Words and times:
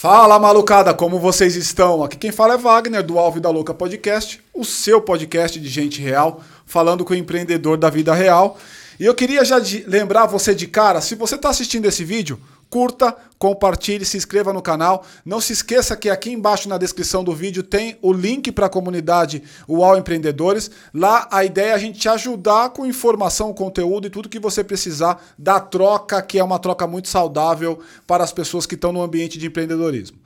Fala 0.00 0.38
malucada, 0.38 0.94
como 0.94 1.18
vocês 1.18 1.56
estão? 1.56 2.02
Aqui 2.02 2.16
quem 2.16 2.32
fala 2.32 2.54
é 2.54 2.56
Wagner 2.56 3.02
do 3.02 3.18
Alvo 3.18 3.38
da 3.38 3.50
Louca 3.50 3.74
Podcast, 3.74 4.40
o 4.54 4.64
seu 4.64 4.98
podcast 5.02 5.60
de 5.60 5.68
gente 5.68 6.00
real, 6.00 6.40
falando 6.64 7.04
com 7.04 7.12
o 7.12 7.16
empreendedor 7.16 7.76
da 7.76 7.90
vida 7.90 8.14
real. 8.14 8.58
E 8.98 9.04
eu 9.04 9.14
queria 9.14 9.44
já 9.44 9.60
lembrar 9.86 10.24
você 10.24 10.54
de 10.54 10.66
cara, 10.66 11.02
se 11.02 11.14
você 11.14 11.34
está 11.34 11.50
assistindo 11.50 11.84
esse 11.84 12.02
vídeo, 12.02 12.40
curta, 12.70 13.14
compartilhe, 13.36 14.04
se 14.04 14.16
inscreva 14.16 14.52
no 14.52 14.62
canal. 14.62 15.04
Não 15.24 15.40
se 15.40 15.52
esqueça 15.52 15.96
que 15.96 16.08
aqui 16.08 16.30
embaixo 16.30 16.68
na 16.68 16.78
descrição 16.78 17.24
do 17.24 17.34
vídeo 17.34 17.62
tem 17.62 17.98
o 18.00 18.12
link 18.12 18.52
para 18.52 18.66
a 18.66 18.70
comunidade 18.70 19.42
UAU 19.68 19.98
Empreendedores. 19.98 20.70
Lá 20.94 21.28
a 21.30 21.44
ideia 21.44 21.72
é 21.72 21.74
a 21.74 21.78
gente 21.78 21.98
te 21.98 22.08
ajudar 22.08 22.70
com 22.70 22.86
informação, 22.86 23.52
conteúdo 23.52 24.06
e 24.06 24.10
tudo 24.10 24.28
que 24.28 24.38
você 24.38 24.62
precisar 24.62 25.20
da 25.36 25.58
troca, 25.58 26.22
que 26.22 26.38
é 26.38 26.44
uma 26.44 26.58
troca 26.60 26.86
muito 26.86 27.08
saudável 27.08 27.80
para 28.06 28.22
as 28.22 28.32
pessoas 28.32 28.64
que 28.64 28.76
estão 28.76 28.92
no 28.92 29.02
ambiente 29.02 29.38
de 29.38 29.48
empreendedorismo. 29.48 30.16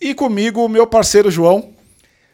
E 0.00 0.14
comigo, 0.14 0.64
o 0.64 0.68
meu 0.68 0.86
parceiro 0.86 1.30
João. 1.30 1.70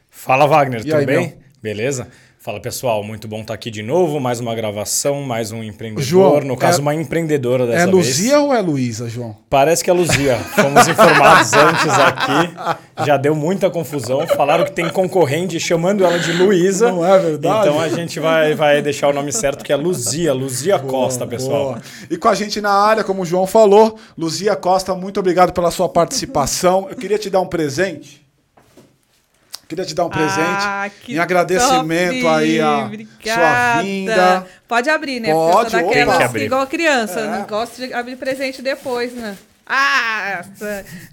Fala 0.09 0.47
Wagner, 0.47 0.83
tudo 0.85 1.05
bem? 1.05 1.39
Beleza? 1.61 2.09
Fala 2.47 2.61
pessoal, 2.61 3.03
muito 3.03 3.27
bom 3.27 3.41
estar 3.41 3.55
aqui 3.55 3.73
de 3.73 3.83
novo, 3.83 4.21
mais 4.21 4.39
uma 4.39 4.55
gravação, 4.55 5.21
mais 5.21 5.51
um 5.51 5.65
empreendedor, 5.65 6.05
João, 6.05 6.41
no 6.43 6.57
caso 6.57 6.79
é- 6.79 6.81
uma 6.81 6.95
empreendedora 6.95 7.67
dessa 7.67 7.89
é 7.89 7.91
vez. 7.91 8.07
Luzia 8.07 8.39
ou 8.39 8.55
é 8.55 8.61
Luísa, 8.61 9.09
João? 9.09 9.37
Parece 9.51 9.83
que 9.83 9.91
é 9.91 9.93
Luzia. 9.93 10.37
Fomos 10.55 10.87
informados 10.87 11.51
antes 11.59 11.93
aqui, 11.99 13.05
já 13.05 13.17
deu 13.17 13.35
muita 13.35 13.69
confusão. 13.69 14.25
Falaram 14.29 14.65
que 14.65 14.71
tem 14.71 14.89
concorrente 14.89 15.59
chamando 15.59 16.05
ela 16.05 16.21
de 16.21 16.33
Luísa. 16.35 16.93
Não 16.93 17.05
é 17.05 17.19
verdade? 17.19 17.69
Então 17.69 17.81
a 17.81 17.89
gente 17.89 18.21
vai, 18.21 18.55
vai 18.55 18.81
deixar 18.81 19.09
o 19.09 19.13
nome 19.13 19.33
certo 19.33 19.65
que 19.65 19.73
é 19.73 19.77
Luzia, 19.77 20.33
Luzia 20.33 20.79
Costa, 20.79 21.27
pessoal. 21.27 21.65
Boa. 21.71 21.83
E 22.09 22.17
com 22.17 22.29
a 22.29 22.35
gente 22.37 22.61
na 22.61 22.71
área, 22.71 23.03
como 23.03 23.23
o 23.23 23.27
João 23.27 23.49
falou, 23.49 23.97
Luzia 24.17 24.55
Costa, 24.55 24.95
muito 24.95 25.19
obrigado 25.19 25.53
pela 25.53 25.73
sua 25.73 25.89
participação. 25.89 26.87
Eu 26.89 26.95
queria 26.95 27.19
te 27.19 27.29
dar 27.29 27.41
um 27.41 27.49
presente. 27.49 28.25
Queria 29.69 29.85
te 29.85 29.95
dar 29.95 30.05
um 30.05 30.09
presente 30.11 30.39
Ah, 30.41 30.89
que 31.03 31.15
em 31.15 31.19
agradecimento 31.19 32.21
top! 32.23 32.29
aí 32.35 32.61
a 32.61 32.65
sua 32.65 32.85
Obrigada. 32.87 33.83
vinda. 33.83 34.47
Pode 34.69 34.89
abrir, 34.91 35.21
né? 35.21 35.33
Pode, 35.33 35.71
Porque 35.71 35.77
eu 35.77 35.81
sou 35.81 35.89
daquelas 35.89 36.17
que 36.19 36.23
abrir. 36.23 36.45
igual 36.45 36.67
criança. 36.69 37.21
É. 37.21 37.27
Não 37.27 37.43
gosto 37.47 37.77
de 37.87 37.93
abrir 37.93 38.17
presente 38.17 38.63
depois, 38.63 39.13
né? 39.13 39.37
Ah! 39.67 40.45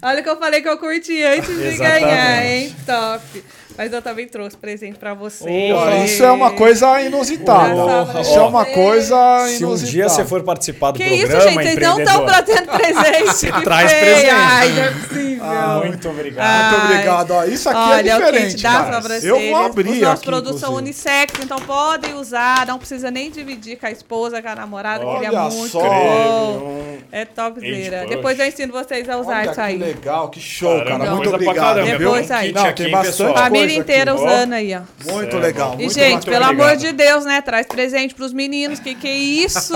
Olha 0.02 0.20
o 0.20 0.22
que 0.22 0.28
eu 0.28 0.38
falei 0.38 0.62
que 0.62 0.68
eu 0.68 0.78
curti 0.78 1.20
antes 1.24 1.48
de 1.48 1.76
ganhar, 1.76 2.46
hein? 2.46 2.74
Top. 2.86 3.44
Mas 3.76 3.92
eu 3.92 4.00
também 4.00 4.28
trouxe 4.28 4.56
presente 4.56 4.96
pra 4.98 5.14
você. 5.14 5.72
Ó, 5.72 6.04
Isso 6.04 6.22
é 6.24 6.30
uma 6.30 6.52
coisa 6.52 7.00
inusitada. 7.02 7.74
Ó, 7.74 8.20
Isso 8.20 8.38
é 8.38 8.42
uma 8.42 8.64
coisa 8.64 9.16
Se 9.48 9.64
um 9.64 9.68
inusitada. 9.68 9.90
dia 9.92 10.08
você 10.08 10.24
for 10.24 10.42
participar 10.44 10.92
do 10.92 10.98
Que 10.98 11.04
isso, 11.04 11.26
programa, 11.26 11.50
gente? 11.50 11.64
Vocês 11.74 11.88
não 11.88 11.98
estão 12.00 12.26
trazendo 12.26 12.66
presente. 12.68 13.24
Você 13.34 13.50
traz 13.52 13.92
feio. 13.92 14.04
presente. 14.04 14.30
Ai, 14.30 14.68
não 14.68 14.82
é 14.84 14.90
possível. 14.90 15.44
Muito 15.86 16.08
obrigado. 16.08 16.70
Muito 16.70 16.80
Ai. 16.82 16.92
obrigado. 16.92 17.30
Ó, 17.32 17.44
isso 17.44 17.68
aqui 17.68 17.78
Olha, 17.78 18.10
é 18.10 18.18
diferente, 18.18 18.62
cara. 18.62 18.84
sobrancelhas. 19.02 19.24
Eu 19.24 19.40
vou 19.50 19.56
abrir 19.66 19.88
Os 19.90 19.98
nossos 19.98 20.18
aqui, 20.18 20.24
produtos 20.26 20.60
são 20.60 20.68
inclusive. 20.70 20.90
unissex, 20.90 21.34
então 21.42 21.58
podem 21.58 22.14
usar. 22.14 22.66
Não 22.66 22.78
precisa 22.78 23.10
nem 23.10 23.30
dividir 23.30 23.76
com 23.76 23.86
a 23.86 23.90
esposa, 23.90 24.40
com 24.40 24.48
a 24.48 24.54
namorada, 24.54 25.04
que 25.04 25.10
ele 25.16 25.26
é 25.26 25.30
Olha 25.30 25.50
muito 25.50 25.68
só. 25.72 25.80
bom. 25.80 26.98
É 27.10 27.24
topzera. 27.24 28.06
Depois 28.08 28.38
eu 28.38 28.46
ensino 28.46 28.72
vocês 28.72 29.08
a 29.08 29.16
usar 29.18 29.40
Olha 29.42 29.50
isso 29.50 29.60
aí. 29.60 29.78
que 29.78 29.84
legal, 29.84 30.28
que 30.28 30.40
show, 30.40 30.78
Caramba, 30.78 30.98
cara. 31.04 31.16
Muito 31.16 31.28
obrigado. 31.34 31.84
Depois 31.84 32.30
aí. 32.30 32.52
Não, 32.52 32.72
tem 32.72 32.90
bastante? 32.90 33.63
Família 33.64 33.84
coisa 33.84 33.92
inteira 33.92 34.12
aqui. 34.12 34.22
usando 34.24 34.52
aí, 34.52 34.74
ó. 34.74 35.12
Muito 35.12 35.36
é 35.36 35.40
legal. 35.40 35.74
E, 35.74 35.76
muito 35.76 35.94
gente, 35.94 36.24
pelo 36.24 36.44
obrigado. 36.44 36.68
amor 36.68 36.76
de 36.76 36.92
Deus, 36.92 37.24
né? 37.24 37.40
Traz 37.40 37.66
presente 37.66 38.14
pros 38.14 38.32
meninos. 38.32 38.78
Que 38.78 38.94
que 38.94 39.08
é 39.08 39.16
isso? 39.16 39.74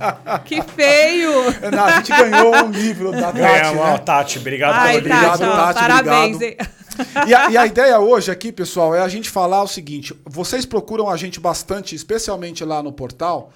que 0.44 0.62
feio. 0.62 1.32
Não, 1.72 1.84
a 1.84 1.96
gente 1.96 2.10
ganhou 2.10 2.54
um 2.64 2.70
livro 2.70 3.12
da 3.12 3.32
Tati, 3.32 3.76
ó, 3.78 3.92
né? 3.92 3.98
Tati, 3.98 4.38
obrigado 4.38 4.74
Ai, 4.74 4.86
pelo 4.94 4.98
obrigado, 4.98 5.38
Tati, 5.38 5.44
ó, 5.44 5.56
Tati, 5.56 5.80
parabéns. 5.80 6.36
obrigado. 6.36 6.60
hein? 6.60 6.80
E 7.26 7.34
a, 7.34 7.50
e 7.50 7.56
a 7.56 7.66
ideia 7.66 7.98
hoje 7.98 8.30
aqui, 8.30 8.52
pessoal, 8.52 8.94
é 8.94 9.00
a 9.00 9.08
gente 9.08 9.30
falar 9.30 9.62
o 9.62 9.68
seguinte: 9.68 10.14
vocês 10.24 10.66
procuram 10.66 11.08
a 11.08 11.16
gente 11.16 11.40
bastante, 11.40 11.94
especialmente 11.94 12.64
lá 12.64 12.82
no 12.82 12.92
portal, 12.92 13.52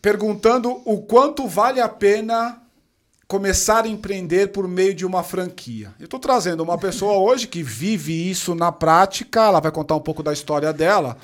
perguntando 0.00 0.80
o 0.84 0.98
quanto 1.02 1.46
vale 1.46 1.80
a 1.80 1.88
pena 1.88 2.60
começar 3.26 3.84
a 3.84 3.88
empreender 3.88 4.48
por 4.48 4.68
meio 4.68 4.94
de 4.94 5.04
uma 5.06 5.22
franquia. 5.22 5.92
Eu 5.98 6.04
estou 6.04 6.20
trazendo 6.20 6.62
uma 6.62 6.76
pessoa 6.76 7.14
hoje 7.18 7.46
que 7.46 7.62
vive 7.62 8.30
isso 8.30 8.54
na 8.54 8.70
prática, 8.70 9.40
ela 9.46 9.60
vai 9.60 9.72
contar 9.72 9.96
um 9.96 10.00
pouco 10.00 10.22
da 10.22 10.32
história 10.32 10.72
dela. 10.72 11.16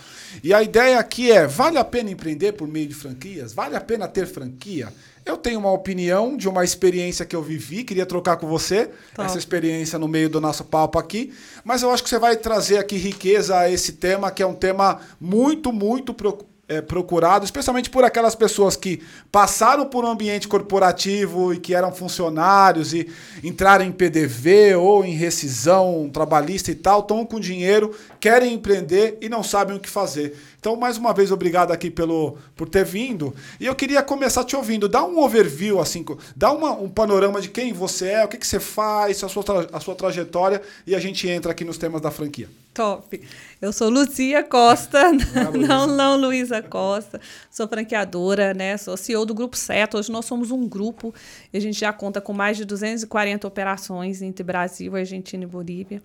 E 0.43 0.55
a 0.55 0.63
ideia 0.63 0.99
aqui 0.99 1.31
é: 1.31 1.47
vale 1.47 1.79
a 1.79 1.85
pena 1.85 2.11
empreender 2.11 2.53
por 2.53 2.67
meio 2.67 2.87
de 2.87 2.95
franquias? 2.95 3.53
Vale 3.53 3.77
a 3.77 3.81
pena 3.81 4.09
ter 4.09 4.27
franquia? 4.27 4.93
Eu 5.27 5.37
tenho 5.37 5.61
uma 5.61 5.71
opinião 5.71 6.35
de 6.37 6.49
uma 6.49 6.65
experiência 6.65 7.27
que 7.27 7.37
eu 7.37 7.43
vivi, 7.43 7.85
queria 7.85 8.07
trocar 8.07 8.37
com 8.39 8.47
você 8.49 8.87
Top. 9.15 9.29
essa 9.29 9.37
experiência 9.39 9.99
no 9.99 10.09
meio 10.09 10.31
do 10.31 10.41
nosso 10.41 10.65
papo 10.65 10.99
aqui, 10.99 11.33
mas 11.63 11.83
eu 11.83 11.91
acho 11.91 12.03
que 12.03 12.09
você 12.09 12.19
vai 12.19 12.37
trazer 12.37 12.79
aqui 12.79 12.97
riqueza 12.97 13.57
a 13.59 13.71
esse 13.71 13.93
tema, 13.93 14.31
que 14.31 14.43
é 14.43 14.47
um 14.47 14.55
tema 14.55 15.01
muito, 15.21 15.73
muito 15.73 16.15
pro- 16.15 16.47
é, 16.71 16.81
procurado, 16.81 17.45
especialmente 17.45 17.91
por 17.91 18.05
aquelas 18.05 18.37
pessoas 18.37 18.77
que 18.77 19.03
passaram 19.33 19.87
por 19.87 20.05
um 20.05 20.09
ambiente 20.09 20.47
corporativo 20.47 21.53
e 21.53 21.59
que 21.59 21.75
eram 21.75 21.91
funcionários 21.91 22.95
e 22.95 23.09
entraram 23.43 23.85
em 23.85 23.91
PDV 23.91 24.77
ou 24.77 25.05
em 25.05 25.13
rescisão 25.13 26.09
trabalhista 26.13 26.71
e 26.71 26.77
tal, 26.77 27.01
estão 27.01 27.27
com 27.27 27.41
dinheiro, 27.41 27.93
querem 28.21 28.55
empreender 28.55 29.19
e 29.21 29.29
não 29.29 29.43
sabem 29.43 29.77
o 29.77 29.81
que 29.81 29.91
fazer. 29.91 30.37
Então, 30.61 30.77
mais 30.77 30.99
uma 30.99 31.15
vez, 31.15 31.33
obrigado 31.33 31.73
aqui 31.73 31.91
pelo, 31.91 32.37
por 32.55 32.69
ter 32.69 32.85
vindo. 32.85 33.35
E 33.59 33.65
eu 33.65 33.75
queria 33.75 34.03
começar 34.03 34.45
te 34.45 34.55
ouvindo. 34.55 34.91
Dá 34.91 35.03
um 35.03 35.19
overview, 35.19 35.81
assim, 35.81 36.05
dá 36.37 36.53
uma- 36.53 36.73
um 36.73 36.87
panorama 36.89 37.41
de 37.41 37.49
quem 37.49 37.73
você 37.73 38.09
é, 38.09 38.25
o 38.27 38.29
que, 38.29 38.37
que 38.37 38.47
você 38.47 38.61
faz, 38.61 39.25
a 39.25 39.29
sua, 39.29 39.43
a 39.73 39.81
sua 39.81 39.95
trajetória, 39.95 40.61
e 40.87 40.95
a 40.95 40.99
gente 41.01 41.27
entra 41.27 41.53
aqui 41.53 41.65
nos 41.65 41.79
temas 41.79 42.03
da 42.03 42.11
franquia. 42.11 42.47
Top. 42.75 43.21
Eu 43.61 43.73
sou 43.73 43.89
Luzia 43.89 44.45
Costa, 44.45 45.11
Luísa. 45.11 45.51
não, 45.67 45.87
não 45.87 46.17
Luísa 46.21 46.61
Costa. 46.63 47.19
Sou 47.51 47.67
franqueadora, 47.67 48.53
né? 48.53 48.77
Sou 48.77 48.99
CEO 48.99 49.25
do 49.25 49.35
Grupo 49.35 49.57
Seto. 49.57 49.97
Hoje 49.97 50.13
nós 50.13 50.27
somos 50.27 50.51
um 50.51 50.69
grupo 50.69 51.13
e 51.53 51.57
a 51.57 51.61
gente 51.61 51.81
já 51.81 51.91
conta 51.93 52.21
com 52.21 52.35
mais 52.35 52.59
de 52.59 52.67
240 52.67 53.47
operações 53.49 54.21
entre 54.23 54.45
Brasil, 54.45 54.95
Argentina 54.95 55.43
e 55.43 55.47
Bolívia. 55.47 56.03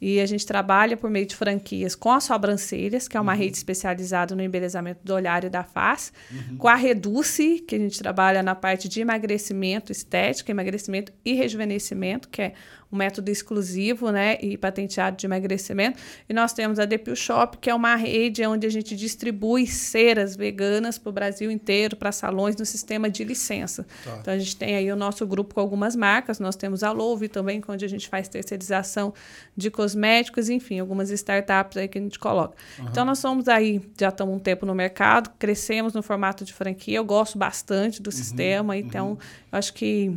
E 0.00 0.20
a 0.20 0.26
gente 0.26 0.44
trabalha 0.44 0.96
por 0.96 1.08
meio 1.08 1.26
de 1.26 1.34
franquias 1.34 1.94
com 1.94 2.10
a 2.10 2.20
Sobrancelhas, 2.20 3.08
que 3.08 3.16
é 3.16 3.20
uma 3.20 3.32
rede 3.34 3.56
especializada 3.56 4.34
no 4.34 4.42
embelezamento 4.42 5.00
do 5.02 5.14
olhar 5.14 5.44
e 5.44 5.48
da 5.48 5.64
face, 5.64 6.12
com 6.58 6.68
a 6.68 6.74
Reduce, 6.74 7.60
que 7.60 7.74
a 7.74 7.78
gente 7.78 7.98
trabalha 7.98 8.42
na 8.42 8.54
parte 8.54 8.88
de 8.88 9.00
emagrecimento 9.00 9.90
estético, 9.90 10.50
emagrecimento 10.50 11.12
e 11.24 11.32
rejuvenescimento, 11.32 12.28
que 12.28 12.42
é 12.42 12.52
um 12.90 12.96
método 12.96 13.30
exclusivo, 13.30 14.10
né, 14.10 14.38
e 14.40 14.56
patenteado 14.56 15.16
de 15.16 15.26
emagrecimento. 15.26 15.98
E 16.28 16.32
nós 16.32 16.52
temos 16.52 16.78
a 16.78 16.84
Depil 16.84 17.16
Shop, 17.16 17.58
que 17.58 17.68
é 17.68 17.74
uma 17.74 17.96
rede 17.96 18.44
onde 18.46 18.66
a 18.66 18.70
gente 18.70 18.94
distribui 18.94 19.66
ceras 19.66 20.36
veganas 20.36 20.98
para 20.98 21.10
o 21.10 21.12
Brasil 21.12 21.50
inteiro, 21.50 21.96
para 21.96 22.12
salões 22.12 22.56
no 22.56 22.64
sistema 22.64 23.10
de 23.10 23.24
licença. 23.24 23.86
Tá. 24.04 24.18
Então 24.20 24.34
a 24.34 24.38
gente 24.38 24.56
tem 24.56 24.76
aí 24.76 24.90
o 24.90 24.96
nosso 24.96 25.26
grupo 25.26 25.54
com 25.54 25.60
algumas 25.60 25.96
marcas, 25.96 26.38
nós 26.38 26.56
temos 26.56 26.82
a 26.82 26.92
Love 26.92 27.28
também, 27.28 27.62
onde 27.66 27.84
a 27.84 27.88
gente 27.88 28.08
faz 28.08 28.28
terceirização 28.28 29.12
de 29.56 29.70
cosméticos, 29.70 30.48
enfim, 30.48 30.78
algumas 30.78 31.10
startups 31.10 31.76
aí 31.76 31.88
que 31.88 31.98
a 31.98 32.00
gente 32.00 32.18
coloca. 32.18 32.56
Então 32.80 33.04
nós 33.04 33.18
somos 33.18 33.48
aí, 33.48 33.80
já 33.98 34.08
estamos 34.08 34.34
um 34.34 34.38
tempo 34.38 34.64
no 34.64 34.74
mercado, 34.74 35.30
crescemos 35.38 35.92
no 35.92 36.02
formato 36.02 36.44
de 36.44 36.52
franquia, 36.52 36.98
eu 36.98 37.04
gosto 37.04 37.38
bastante 37.38 38.00
do 38.00 38.12
sistema, 38.12 38.76
então 38.76 39.18
eu 39.50 39.58
acho 39.58 39.72
que 39.74 40.16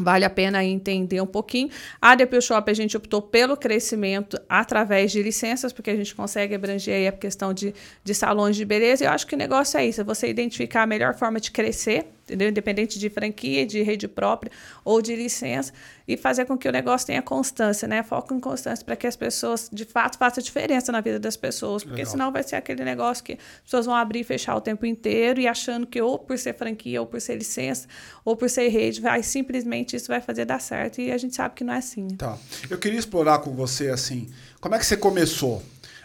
Vale 0.00 0.24
a 0.24 0.30
pena 0.30 0.64
entender 0.64 1.20
um 1.20 1.26
pouquinho. 1.26 1.70
A 2.00 2.14
DP 2.14 2.40
Shop 2.40 2.70
a 2.70 2.74
gente 2.74 2.96
optou 2.96 3.20
pelo 3.20 3.56
crescimento 3.56 4.40
através 4.48 5.12
de 5.12 5.22
licenças, 5.22 5.72
porque 5.72 5.90
a 5.90 5.96
gente 5.96 6.14
consegue 6.14 6.54
abranger 6.54 7.08
a 7.08 7.12
questão 7.12 7.52
de, 7.52 7.74
de 8.02 8.14
salões 8.14 8.56
de 8.56 8.64
beleza. 8.64 9.04
E 9.04 9.06
eu 9.06 9.10
acho 9.10 9.26
que 9.26 9.34
o 9.34 9.38
negócio 9.38 9.78
é 9.78 9.86
isso, 9.86 10.00
é 10.00 10.04
você 10.04 10.28
identificar 10.28 10.82
a 10.82 10.86
melhor 10.86 11.14
forma 11.14 11.38
de 11.38 11.50
crescer, 11.50 12.06
entendeu? 12.30 12.48
Independente 12.48 12.98
de 12.98 13.10
franquia, 13.10 13.66
de 13.66 13.82
rede 13.82 14.06
própria 14.06 14.52
ou 14.84 15.02
de 15.02 15.14
licença, 15.16 15.72
e 16.06 16.16
fazer 16.16 16.44
com 16.44 16.56
que 16.56 16.68
o 16.68 16.72
negócio 16.72 17.06
tenha 17.06 17.20
constância, 17.20 17.86
né? 17.86 18.02
Foco 18.02 18.32
em 18.32 18.40
constância 18.40 18.84
para 18.84 18.96
que 18.96 19.06
as 19.06 19.16
pessoas, 19.16 19.68
de 19.72 19.84
fato, 19.84 20.16
façam 20.16 20.42
diferença 20.42 20.90
na 20.92 21.00
vida 21.00 21.18
das 21.18 21.36
pessoas, 21.36 21.82
porque 21.82 21.98
Legal. 21.98 22.12
senão 22.12 22.32
vai 22.32 22.42
ser 22.42 22.56
aquele 22.56 22.84
negócio 22.84 23.22
que 23.22 23.32
as 23.32 23.62
pessoas 23.64 23.86
vão 23.86 23.94
abrir 23.94 24.20
e 24.20 24.24
fechar 24.24 24.56
o 24.56 24.60
tempo 24.60 24.86
inteiro 24.86 25.40
e 25.40 25.46
achando 25.46 25.86
que 25.86 26.00
ou 26.00 26.18
por 26.18 26.38
ser 26.38 26.54
franquia, 26.54 27.00
ou 27.00 27.06
por 27.06 27.20
ser 27.20 27.36
licença, 27.36 27.88
ou 28.24 28.36
por 28.36 28.48
ser 28.48 28.68
rede, 28.68 29.00
vai 29.00 29.22
simplesmente 29.22 29.96
isso 29.96 30.08
vai 30.08 30.20
fazer 30.20 30.44
dar 30.44 30.60
certo. 30.60 31.00
E 31.00 31.10
a 31.10 31.18
gente 31.18 31.34
sabe 31.34 31.54
que 31.54 31.64
não 31.64 31.74
é 31.74 31.78
assim. 31.78 32.02
né? 32.02 32.16
Tá. 32.18 32.38
Eu 32.68 32.78
queria 32.78 32.98
explorar 32.98 33.38
com 33.40 33.52
você, 33.54 33.88
assim, 33.88 34.28
como 34.60 34.74
é 34.74 34.78
que 34.78 34.86
você 34.86 34.96
começou? 34.96 35.62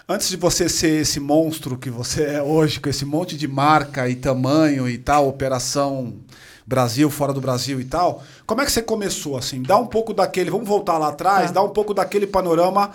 Antes 0.07 0.29
de 0.29 0.37
você 0.37 0.69
ser 0.69 1.01
esse 1.01 1.19
monstro 1.19 1.75
que 1.79 1.89
você 1.89 2.23
é 2.35 2.41
hoje, 2.43 2.79
com 2.79 2.87
esse 2.87 3.03
monte 3.03 3.35
de 3.35 3.47
marca 3.47 4.07
e 4.07 4.15
tamanho 4.15 4.87
e 4.87 4.99
tal, 4.99 5.27
operação 5.27 6.13
Brasil, 6.63 7.09
fora 7.09 7.33
do 7.33 7.41
Brasil 7.41 7.81
e 7.81 7.85
tal, 7.85 8.21
como 8.45 8.61
é 8.61 8.65
que 8.65 8.71
você 8.71 8.83
começou, 8.83 9.35
assim? 9.35 9.63
Dá 9.63 9.77
um 9.77 9.87
pouco 9.87 10.13
daquele, 10.13 10.51
vamos 10.51 10.67
voltar 10.67 10.99
lá 10.99 11.07
atrás, 11.07 11.47
Tá. 11.47 11.53
dá 11.53 11.63
um 11.63 11.69
pouco 11.69 11.91
daquele 11.91 12.27
panorama, 12.27 12.91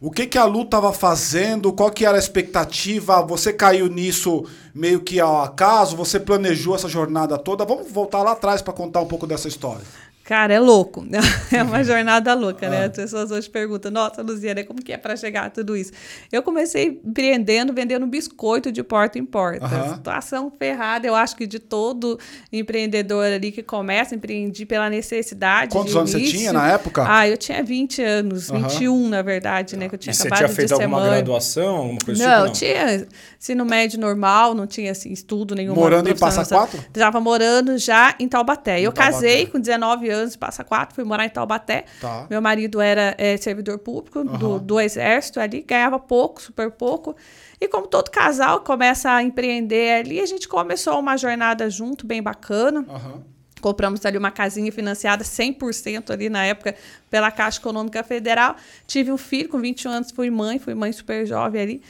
o 0.00 0.10
que 0.10 0.26
que 0.26 0.38
a 0.38 0.44
Lu 0.46 0.62
estava 0.62 0.90
fazendo, 0.90 1.70
qual 1.70 1.90
que 1.90 2.06
era 2.06 2.16
a 2.16 2.18
expectativa, 2.18 3.20
você 3.20 3.52
caiu 3.52 3.86
nisso 3.88 4.46
meio 4.74 5.00
que 5.00 5.20
ao 5.20 5.42
acaso, 5.42 5.96
você 5.96 6.18
planejou 6.18 6.74
essa 6.74 6.88
jornada 6.88 7.36
toda, 7.36 7.62
vamos 7.66 7.92
voltar 7.92 8.22
lá 8.22 8.32
atrás 8.32 8.62
para 8.62 8.72
contar 8.72 9.02
um 9.02 9.06
pouco 9.06 9.26
dessa 9.26 9.48
história. 9.48 9.82
Cara, 10.28 10.52
é 10.52 10.60
louco. 10.60 11.06
É 11.50 11.62
uma 11.62 11.82
jornada 11.82 12.34
louca, 12.34 12.68
né? 12.68 12.84
As 12.84 12.92
pessoas 12.92 13.30
hoje 13.30 13.48
perguntam: 13.48 13.90
nossa, 13.90 14.20
Luziana, 14.20 14.62
como 14.62 14.82
que 14.82 14.92
é 14.92 14.98
para 14.98 15.16
chegar 15.16 15.46
a 15.46 15.50
tudo 15.50 15.74
isso? 15.74 15.90
Eu 16.30 16.42
comecei 16.42 17.00
empreendendo, 17.02 17.72
vendendo 17.72 18.06
biscoito 18.06 18.70
de 18.70 18.82
porta 18.82 19.18
em 19.18 19.24
porta. 19.24 19.64
Aham. 19.64 19.94
Situação 19.94 20.52
ferrada, 20.58 21.06
eu 21.06 21.14
acho 21.14 21.34
que 21.34 21.46
de 21.46 21.58
todo 21.58 22.18
empreendedor 22.52 23.24
ali 23.24 23.50
que 23.50 23.62
começa, 23.62 24.14
empreendi 24.14 24.66
pela 24.66 24.90
necessidade. 24.90 25.72
Quantos 25.72 25.96
anos 25.96 26.10
você 26.10 26.20
tinha 26.20 26.52
na 26.52 26.70
época? 26.72 27.06
Ah, 27.08 27.26
eu 27.26 27.38
tinha 27.38 27.62
20 27.64 28.02
anos, 28.02 28.50
Aham. 28.50 28.68
21 28.68 29.08
na 29.08 29.22
verdade, 29.22 29.74
né? 29.78 29.88
Que 29.88 29.94
eu 29.94 29.98
tinha 29.98 30.12
E 30.12 30.14
você 30.14 30.26
acabado 30.26 30.38
tinha 30.40 30.54
feito 30.54 30.72
alguma 30.74 31.00
mãe. 31.00 31.10
graduação, 31.12 31.76
alguma 31.76 31.98
coisa 32.04 32.22
Não, 32.28 32.52
tipo? 32.52 32.66
eu 32.66 32.74
tinha 32.74 33.06
ensino 33.40 33.64
médio 33.64 33.98
normal, 33.98 34.54
não 34.54 34.66
tinha 34.66 34.92
assim, 34.92 35.10
estudo 35.10 35.54
nenhum. 35.54 35.74
Morando 35.74 36.10
em 36.10 36.14
Passa 36.16 36.44
Quatro? 36.44 36.78
Estava 36.78 37.18
morando 37.20 37.78
já 37.78 38.14
em 38.20 38.28
Taubaté. 38.28 38.80
eu 38.82 38.92
Taubaté. 38.92 39.12
casei 39.14 39.46
com 39.46 39.58
19 39.58 40.10
anos 40.10 40.17
em 40.24 40.38
Passa 40.38 40.64
Quatro, 40.64 40.94
fui 40.94 41.04
morar 41.04 41.24
em 41.24 41.28
Taubaté. 41.28 41.84
Tá. 42.00 42.26
Meu 42.28 42.40
marido 42.40 42.80
era 42.80 43.14
é, 43.18 43.36
servidor 43.36 43.78
público 43.78 44.24
do, 44.24 44.46
Aham. 44.46 44.58
do 44.58 44.80
exército 44.80 45.40
ali, 45.40 45.62
ganhava 45.62 45.98
pouco, 45.98 46.40
super 46.40 46.70
pouco. 46.70 47.16
E 47.60 47.66
como 47.68 47.86
todo 47.86 48.10
casal 48.10 48.60
começa 48.60 49.10
a 49.10 49.22
empreender 49.22 50.00
ali, 50.00 50.20
a 50.20 50.26
gente 50.26 50.48
começou 50.48 50.98
uma 50.98 51.16
jornada 51.16 51.68
junto, 51.68 52.06
bem 52.06 52.22
bacana. 52.22 52.84
Aham. 52.88 53.22
Compramos 53.60 54.04
ali 54.06 54.16
uma 54.16 54.30
casinha 54.30 54.70
financiada 54.70 55.24
100% 55.24 56.10
ali 56.10 56.28
na 56.28 56.44
época 56.44 56.74
pela 57.10 57.30
Caixa 57.30 57.58
Econômica 57.58 58.04
Federal. 58.04 58.56
Tive 58.86 59.10
um 59.10 59.18
filho 59.18 59.48
com 59.48 59.58
21 59.58 59.90
anos, 59.90 60.10
fui 60.12 60.30
mãe, 60.30 60.58
fui 60.58 60.74
mãe 60.74 60.92
super 60.92 61.26
jovem 61.26 61.60
ali. 61.60 61.82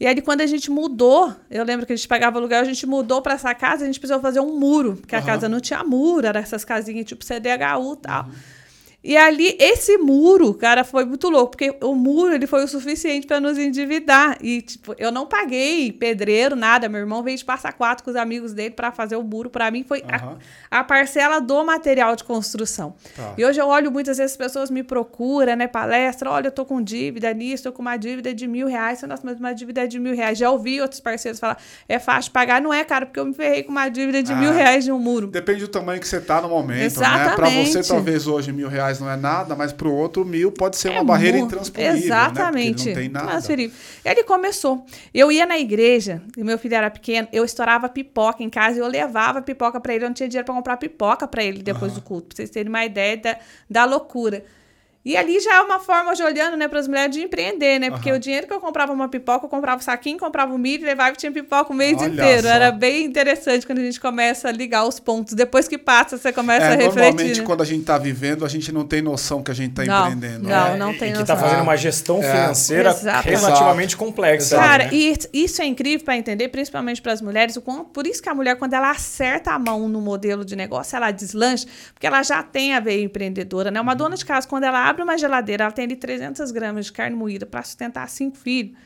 E 0.00 0.06
aí, 0.06 0.18
quando 0.22 0.40
a 0.40 0.46
gente 0.46 0.70
mudou, 0.70 1.30
eu 1.50 1.62
lembro 1.62 1.84
que 1.84 1.92
a 1.92 1.96
gente 1.96 2.08
pagava 2.08 2.38
aluguel, 2.38 2.62
a 2.62 2.64
gente 2.64 2.86
mudou 2.86 3.20
para 3.20 3.34
essa 3.34 3.54
casa, 3.54 3.84
a 3.84 3.86
gente 3.86 4.00
precisou 4.00 4.18
fazer 4.22 4.40
um 4.40 4.58
muro, 4.58 4.96
porque 4.96 5.14
a 5.14 5.18
Aham. 5.18 5.26
casa 5.26 5.46
não 5.46 5.60
tinha 5.60 5.84
muro, 5.84 6.26
era 6.26 6.40
essas 6.40 6.64
casinhas 6.64 7.04
tipo 7.04 7.22
CDHU 7.22 7.92
e 7.92 7.96
tal. 7.98 8.26
E 9.02 9.16
ali, 9.16 9.56
esse 9.58 9.96
muro, 9.96 10.52
cara, 10.52 10.84
foi 10.84 11.06
muito 11.06 11.30
louco, 11.30 11.52
porque 11.52 11.74
o 11.82 11.94
muro 11.94 12.34
ele 12.34 12.46
foi 12.46 12.62
o 12.62 12.68
suficiente 12.68 13.26
para 13.26 13.40
nos 13.40 13.56
endividar. 13.56 14.36
E, 14.42 14.60
tipo, 14.60 14.94
eu 14.98 15.10
não 15.10 15.26
paguei 15.26 15.90
pedreiro, 15.90 16.54
nada. 16.54 16.86
Meu 16.86 17.00
irmão 17.00 17.22
veio 17.22 17.36
de 17.38 17.44
Passa 17.44 17.72
Quatro 17.72 18.04
com 18.04 18.10
os 18.10 18.16
amigos 18.16 18.52
dele 18.52 18.74
para 18.74 18.92
fazer 18.92 19.16
o 19.16 19.22
muro. 19.22 19.48
Para 19.48 19.70
mim, 19.70 19.82
foi 19.88 20.04
a- 20.06 20.16
Aham. 20.16 20.38
a, 20.70 20.84
parcela 20.84 21.40
do 21.40 21.64
material 21.64 22.14
de 22.14 22.24
construção. 22.24 22.94
Tá. 23.16 23.32
E 23.38 23.44
hoje 23.44 23.58
eu 23.58 23.68
olho 23.68 23.90
muitas 23.90 24.18
vezes 24.18 24.32
as 24.32 24.36
pessoas 24.36 24.70
me 24.70 24.82
procuram, 24.82 25.56
né, 25.56 25.66
palestra. 25.66 26.30
Olha, 26.30 26.48
eu 26.48 26.52
tô 26.52 26.66
com 26.66 26.82
dívida 26.82 27.32
nisso, 27.32 27.64
tô 27.64 27.72
com 27.72 27.80
uma 27.80 27.96
dívida 27.96 28.34
de 28.34 28.46
mil 28.46 28.66
reais. 28.66 29.00
Nossa, 29.02 29.22
mas 29.24 29.38
uma 29.38 29.54
dívida 29.54 29.88
de 29.88 29.98
mil 29.98 30.14
reais. 30.14 30.36
Já 30.36 30.50
ouvi 30.50 30.78
outros 30.78 31.00
parceiros 31.00 31.40
falar, 31.40 31.56
é 31.88 31.98
fácil 31.98 32.32
pagar. 32.32 32.60
Não 32.60 32.72
é, 32.74 32.84
cara, 32.84 33.06
porque 33.06 33.18
eu 33.18 33.24
me 33.24 33.32
ferrei 33.32 33.62
com 33.62 33.70
uma 33.72 33.88
dívida 33.88 34.22
de 34.22 34.32
Ah. 34.32 34.36
mil 34.36 34.52
reais 34.52 34.84
de 34.84 34.92
um 34.92 34.98
muro. 34.98 35.28
Depende 35.28 35.60
do 35.60 35.68
tamanho 35.68 35.98
que 36.00 36.06
você 36.06 36.20
tá 36.20 36.42
no 36.42 36.50
momento, 36.50 37.00
né? 37.00 37.06
Para 37.34 37.48
Exatamente. 37.48 37.72
você, 37.72 37.82
talvez 37.82 38.26
hoje 38.26 38.52
mil 38.52 38.68
reais 38.68 38.89
não 38.98 39.10
é 39.10 39.16
nada, 39.16 39.54
mas 39.54 39.72
para 39.72 39.86
o 39.86 39.94
outro 39.94 40.24
mil 40.24 40.50
pode 40.50 40.76
ser 40.76 40.88
uma 40.88 41.00
É 41.00 41.04
barreira 41.04 41.38
mu- 41.38 41.44
intransponível, 41.44 41.94
Exatamente. 41.96 42.66
né? 42.66 42.72
Porque 42.74 42.88
não 42.88 42.94
tem 42.96 43.08
nada. 43.08 43.28
Transferível. 43.28 43.76
Ele 44.04 44.24
começou. 44.24 44.84
Eu 45.14 45.30
ia 45.30 45.44
na 45.46 45.58
igreja, 45.58 46.22
e 46.36 46.42
meu 46.42 46.58
filho 46.58 46.74
era 46.74 46.90
pequeno, 46.90 47.28
eu 47.32 47.44
estourava 47.44 47.88
pipoca 47.88 48.42
em 48.42 48.50
casa 48.50 48.78
e 48.78 48.80
eu 48.80 48.88
levava 48.88 49.42
pipoca 49.42 49.78
para 49.80 49.94
ele. 49.94 50.04
Eu 50.04 50.08
não 50.08 50.14
tinha 50.14 50.28
dinheiro 50.28 50.46
para 50.46 50.54
comprar 50.54 50.76
pipoca 50.78 51.28
para 51.28 51.44
ele 51.44 51.62
depois 51.62 51.92
do 51.92 52.00
culto, 52.00 52.28
para 52.28 52.36
vocês 52.36 52.50
terem 52.50 52.68
uma 52.68 52.84
ideia 52.84 53.16
da, 53.16 53.36
da 53.68 53.84
loucura. 53.84 54.42
E 55.02 55.16
ali 55.16 55.40
já 55.40 55.54
é 55.54 55.60
uma 55.62 55.80
forma, 55.80 56.10
hoje 56.12 56.22
olhando, 56.22 56.58
né, 56.58 56.68
para 56.68 56.78
as 56.78 56.86
mulheres 56.86 57.16
de 57.16 57.22
empreender, 57.22 57.78
né? 57.78 57.90
Porque 57.90 58.10
Aham. 58.10 58.18
o 58.18 58.20
dinheiro 58.20 58.46
que 58.46 58.52
eu 58.52 58.60
comprava 58.60 58.92
uma 58.92 59.08
pipoca, 59.08 59.46
eu 59.46 59.48
comprava 59.48 59.78
um 59.78 59.82
saquinho, 59.82 60.18
comprava 60.18 60.52
um 60.52 60.58
milho, 60.58 60.84
levava 60.84 61.12
e 61.12 61.16
tinha 61.16 61.32
pipoca 61.32 61.72
o 61.72 61.74
mês 61.74 61.96
Olha 61.98 62.08
inteiro. 62.12 62.42
só. 62.42 62.48
Era 62.48 62.70
bem 62.70 63.06
interessante 63.06 63.66
quando 63.66 63.78
a 63.78 63.82
gente 63.82 63.98
começa 63.98 64.48
a 64.48 64.52
ligar 64.52 64.84
os 64.86 65.00
pontos. 65.00 65.32
Depois 65.32 65.66
que 65.66 65.78
passa, 65.78 66.18
você 66.18 66.30
começa 66.34 66.66
É, 66.66 66.68
a 66.68 66.70
refletir. 66.72 66.96
normalmente, 66.98 67.40
né? 67.40 67.46
quando 67.46 67.62
a 67.62 67.64
gente 67.64 67.80
está 67.80 67.96
vivendo, 67.96 68.44
a 68.44 68.48
gente 68.48 68.70
não 68.72 68.84
tem 68.84 69.00
noção 69.00 69.42
que 69.42 69.50
a 69.50 69.54
gente 69.54 69.70
está 69.70 69.84
empreendendo. 69.86 70.46
não. 70.46 70.50
né? 70.72 70.76
não 70.76 70.92
e, 70.92 70.98
tem 70.98 71.08
e 71.08 71.12
que 71.12 71.18
noção. 71.20 71.34
tá 71.34 71.42
fazendo 71.42 71.62
uma 71.62 71.74
É. 71.74 71.76
gestão 71.78 72.20
financeira 72.20 72.90
Exato. 72.90 73.26
relativamente 73.26 73.96
complexa. 73.96 74.56
Cara, 74.58 74.84
né? 74.84 74.90
e 74.92 75.14
isso 75.32 75.62
é 75.62 75.64
incrível 75.64 76.04
para 76.04 76.18
entender, 76.18 76.48
principalmente 76.48 77.00
para 77.00 77.12
as 77.12 77.22
mulheres. 77.22 77.56
o 77.56 77.62
quão- 77.62 77.86
Por 77.86 78.06
isso 78.06 78.22
que 78.22 78.28
a 78.28 78.34
mulher, 78.34 78.56
quando 78.56 78.74
ela 78.74 78.90
acerta 78.90 79.52
a 79.52 79.58
mão 79.58 79.88
no 79.88 80.00
modelo 80.02 80.44
de 80.44 80.54
negócio, 80.54 80.94
ela 80.94 81.10
deslancha, 81.10 81.66
porque 81.94 82.06
ela 82.06 82.22
já 82.22 82.42
tem 82.42 82.74
a 82.74 82.80
veia 82.80 83.02
empreendedora, 83.02 83.70
né? 83.70 83.80
Uma 83.80 83.94
dona 83.94 84.14
de 84.14 84.26
casa, 84.26 84.46
quando 84.46 84.64
ela 84.64 84.89
abre 84.90 85.02
uma 85.02 85.16
geladeira, 85.16 85.64
ela 85.64 85.72
tem 85.72 85.84
ali 85.84 85.96
300 85.96 86.50
gramas 86.50 86.86
de 86.86 86.92
carne 86.92 87.16
moída 87.16 87.46
para 87.46 87.62
sustentar 87.62 88.08
cinco 88.08 88.36
filhos. 88.36 88.76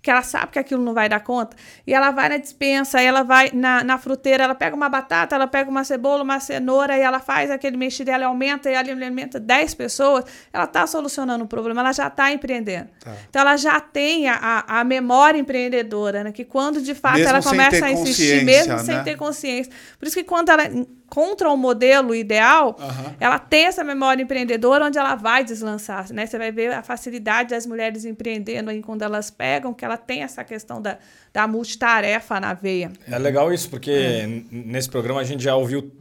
Que 0.00 0.10
ela 0.10 0.22
sabe 0.22 0.52
que 0.52 0.58
aquilo 0.58 0.84
não 0.84 0.92
vai 0.92 1.08
dar 1.08 1.20
conta. 1.20 1.56
E 1.86 1.94
ela 1.94 2.10
vai 2.10 2.28
na 2.28 2.36
dispensa, 2.36 3.00
ela 3.00 3.22
vai 3.22 3.50
na, 3.54 3.82
na 3.82 3.96
fruteira, 3.96 4.44
ela 4.44 4.54
pega 4.54 4.76
uma 4.76 4.86
batata, 4.86 5.34
ela 5.34 5.46
pega 5.46 5.70
uma 5.70 5.82
cebola, 5.82 6.22
uma 6.22 6.38
cenoura, 6.40 6.94
e 6.98 7.00
ela 7.00 7.20
faz 7.20 7.50
aquele 7.50 7.78
mexer 7.78 8.04
dela, 8.04 8.26
aumenta, 8.26 8.68
e 8.70 8.74
ela 8.74 8.86
alimenta 8.90 9.40
10 9.40 9.72
pessoas. 9.72 10.26
Ela 10.52 10.64
está 10.64 10.86
solucionando 10.86 11.44
o 11.44 11.48
problema, 11.48 11.80
ela 11.80 11.92
já 11.92 12.08
está 12.08 12.30
empreendendo. 12.30 12.90
Tá. 13.02 13.16
Então 13.30 13.40
ela 13.40 13.56
já 13.56 13.80
tem 13.80 14.28
a, 14.28 14.64
a, 14.68 14.84
memória 14.84 15.38
empreendedora, 15.38 16.22
né? 16.22 16.32
Que 16.32 16.44
quando 16.44 16.82
de 16.82 16.94
fato 16.94 17.16
Mesmo 17.16 17.30
ela 17.30 17.42
começa 17.42 17.86
a 17.86 17.90
insistir, 17.90 18.44
mesmo 18.44 18.74
né? 18.74 18.78
sem 18.80 19.02
ter 19.04 19.16
consciência. 19.16 19.72
Por 19.98 20.06
isso 20.06 20.16
que 20.16 20.24
quando 20.24 20.50
ela 20.50 20.64
encontra 21.06 21.48
o 21.50 21.56
modelo 21.56 22.14
ideal, 22.14 22.76
Aham. 22.80 23.14
ela 23.20 23.38
tem 23.38 23.66
essa 23.66 23.84
memória 23.84 24.22
empreendedora 24.22 24.86
onde 24.86 24.98
ela 24.98 25.14
vai 25.14 25.44
deslançar, 25.44 26.12
né? 26.12 26.26
Você 26.26 26.36
vai 26.38 26.50
ver 26.50 26.72
a 26.72 26.82
facilidade 26.82 27.50
das 27.50 27.66
mulheres 27.66 28.04
empreendendo 28.04 28.70
aí 28.70 28.82
quando 28.82 29.02
elas 29.02 29.30
pegam, 29.30 29.72
que 29.72 29.84
ela 29.84 29.96
tem 29.96 30.22
essa 30.22 30.42
questão 30.42 30.80
da, 30.82 30.98
da 31.32 31.46
multitarefa 31.46 32.40
na 32.40 32.54
veia. 32.54 32.90
É 33.08 33.18
legal 33.18 33.52
isso, 33.52 33.68
porque 33.70 33.90
n- 33.92 34.46
nesse 34.50 34.88
programa 34.88 35.20
a 35.20 35.24
gente 35.24 35.42
já 35.44 35.54
ouviu 35.54 35.92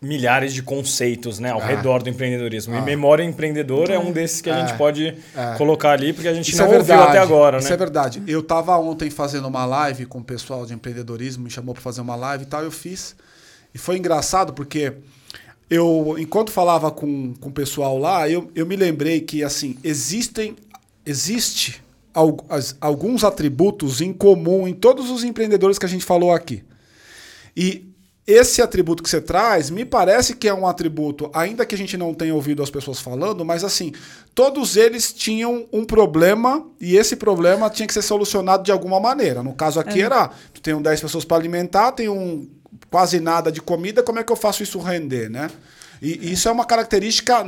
milhares 0.00 0.54
de 0.54 0.62
conceitos 0.62 1.40
né, 1.40 1.50
ao 1.50 1.60
Ah. 1.60 1.66
redor 1.66 2.02
do 2.04 2.08
empreendedorismo. 2.08 2.72
E 2.76 2.80
memória 2.82 3.24
empreendedora 3.24 3.94
é 3.94 3.98
um 3.98 4.12
desses 4.12 4.40
que 4.40 4.48
a 4.48 4.60
gente 4.60 4.74
É. 4.74 4.76
pode 4.76 5.08
É. 5.36 5.54
colocar 5.56 5.90
ali, 5.90 6.12
porque 6.12 6.28
a 6.28 6.34
gente 6.34 6.50
Isso 6.50 6.58
não 6.58 6.66
é 6.66 6.70
verdade. 6.70 6.92
ouviu 6.92 7.08
até 7.08 7.18
agora, 7.18 7.58
Isso 7.58 7.68
né? 7.68 7.74
é 7.74 7.76
verdade. 7.78 8.22
Eu 8.26 8.38
estava 8.40 8.76
ontem 8.78 9.10
fazendo 9.10 9.48
uma 9.48 9.64
live 9.66 10.06
com 10.06 10.18
o 10.18 10.24
pessoal 10.24 10.64
de 10.66 10.72
empreendedorismo, 10.74 11.42
me 11.44 11.50
chamou 11.50 11.74
para 11.74 11.82
fazer 11.82 12.00
uma 12.00 12.14
live 12.14 12.44
e 12.44 12.46
tal, 12.46 12.62
eu 12.62 12.70
fiz. 12.70 13.16
E 13.78 13.80
foi 13.80 13.96
engraçado 13.96 14.52
porque 14.52 14.92
eu, 15.70 16.16
enquanto 16.18 16.50
falava 16.50 16.90
com, 16.90 17.32
com 17.34 17.48
o 17.48 17.52
pessoal 17.52 17.96
lá, 17.96 18.28
eu, 18.28 18.50
eu 18.52 18.66
me 18.66 18.74
lembrei 18.74 19.20
que 19.20 19.44
assim 19.44 19.78
existem, 19.84 20.56
existe 21.06 21.80
alguns 22.80 23.22
atributos 23.22 24.00
em 24.00 24.12
comum 24.12 24.66
em 24.66 24.74
todos 24.74 25.08
os 25.10 25.22
empreendedores 25.22 25.78
que 25.78 25.86
a 25.86 25.88
gente 25.88 26.04
falou 26.04 26.32
aqui. 26.32 26.64
E 27.56 27.88
esse 28.26 28.60
atributo 28.60 29.02
que 29.02 29.08
você 29.08 29.20
traz, 29.20 29.70
me 29.70 29.84
parece 29.84 30.34
que 30.34 30.48
é 30.48 30.52
um 30.52 30.66
atributo, 30.66 31.30
ainda 31.32 31.64
que 31.64 31.74
a 31.74 31.78
gente 31.78 31.96
não 31.96 32.12
tenha 32.12 32.34
ouvido 32.34 32.62
as 32.62 32.68
pessoas 32.68 33.00
falando, 33.00 33.42
mas 33.44 33.62
assim, 33.62 33.92
todos 34.34 34.76
eles 34.76 35.14
tinham 35.14 35.66
um 35.72 35.82
problema 35.82 36.66
e 36.78 36.96
esse 36.96 37.16
problema 37.16 37.70
tinha 37.70 37.86
que 37.86 37.94
ser 37.94 38.02
solucionado 38.02 38.64
de 38.64 38.72
alguma 38.72 38.98
maneira. 39.00 39.42
No 39.42 39.54
caso 39.54 39.78
aqui 39.80 40.02
era, 40.02 40.30
tu 40.52 40.60
tem 40.60 40.78
10 40.78 41.00
pessoas 41.00 41.24
para 41.24 41.38
alimentar, 41.38 41.92
tem 41.92 42.08
um 42.10 42.46
quase 42.90 43.20
nada 43.20 43.50
de 43.52 43.60
comida, 43.60 44.02
como 44.02 44.18
é 44.18 44.24
que 44.24 44.32
eu 44.32 44.36
faço 44.36 44.62
isso 44.62 44.78
render, 44.78 45.28
né? 45.28 45.48
E, 46.00 46.28
e 46.28 46.32
isso 46.32 46.48
é 46.48 46.52
uma 46.52 46.64
característica 46.64 47.44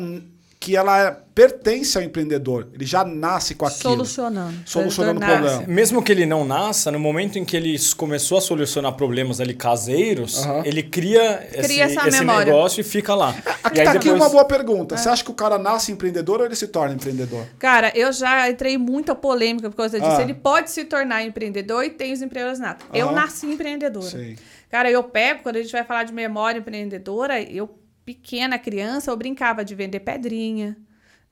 que 0.59 0.77
ela 0.77 1.01
é- 1.09 1.17
pertence 1.35 1.97
ao 1.97 2.05
empreendedor. 2.05 2.69
Ele 2.75 2.85
já 2.85 3.03
nasce 3.03 3.55
com 3.55 3.65
aquilo. 3.65 3.81
Solucionando. 3.95 4.55
Solucionando 4.67 5.19
o 5.19 5.25
problema. 5.25 5.65
Mesmo 5.67 6.03
que 6.03 6.13
ele 6.13 6.27
não 6.27 6.45
nasça, 6.45 6.91
no 6.93 6.99
momento 6.99 7.39
em 7.39 7.47
que 7.47 7.57
ele 7.57 7.79
começou 7.97 8.37
a 8.37 8.41
solucionar 8.43 8.93
problemas 8.93 9.41
ali 9.41 9.55
caseiros, 9.55 10.37
Aham. 10.45 10.61
ele 10.67 10.83
cria, 10.83 11.49
esse, 11.55 11.63
Cria 11.63 11.87
esse 11.87 12.11
memória. 12.21 12.45
negócio 12.53 12.83
e 12.83 12.85
fica 12.85 13.15
lá. 13.15 13.35
Aqui 13.65 13.81
e 13.81 13.85
tá 13.85 13.93
aqui 13.93 14.01
depois- 14.01 14.21
uma 14.21 14.29
boa 14.29 14.45
pergunta. 14.45 14.99
Você 14.99 15.09
acha 15.09 15.25
que 15.25 15.31
o 15.31 15.35
cara 15.35 15.57
nasce 15.57 15.93
empreendedor 15.93 16.41
ou 16.41 16.45
ele 16.47 16.55
se 16.57 16.67
torna 16.67 16.95
empreendedor? 16.95 17.47
Cara, 17.59 17.91
eu 17.97 18.13
já 18.13 18.51
entrei 18.51 18.75
em 18.75 18.79
muita 18.79 19.15
polêmica 19.15 19.71
por 19.71 19.77
causa 19.77 19.99
disso. 19.99 20.13
Ah. 20.19 20.21
Ele 20.23 20.35
pode 20.35 20.71
se 20.71 20.85
tornar 20.85 21.23
empreendedor 21.25 21.85
e 21.85 21.89
tem 21.91 22.13
os 22.13 22.21
empreendedores 22.21 22.61
natos. 22.61 22.87
Eu 22.93 23.07
Aham. 23.07 23.15
nasci 23.15 23.47
empreendedora. 23.47 24.05
Sei. 24.11 24.37
Cara, 24.71 24.91
eu 24.91 25.03
pego, 25.05 25.43
quando 25.43 25.57
a 25.57 25.63
gente 25.63 25.73
vai 25.73 25.85
falar 25.85 26.05
de 26.05 26.13
memória 26.13 26.61
empreendedora, 26.61 27.43
eu, 27.43 27.69
pequena 28.05 28.59
criança, 28.59 29.11
eu 29.11 29.17
brincava 29.17 29.65
de 29.65 29.75
vender 29.75 30.01
pedrinha. 30.01 30.77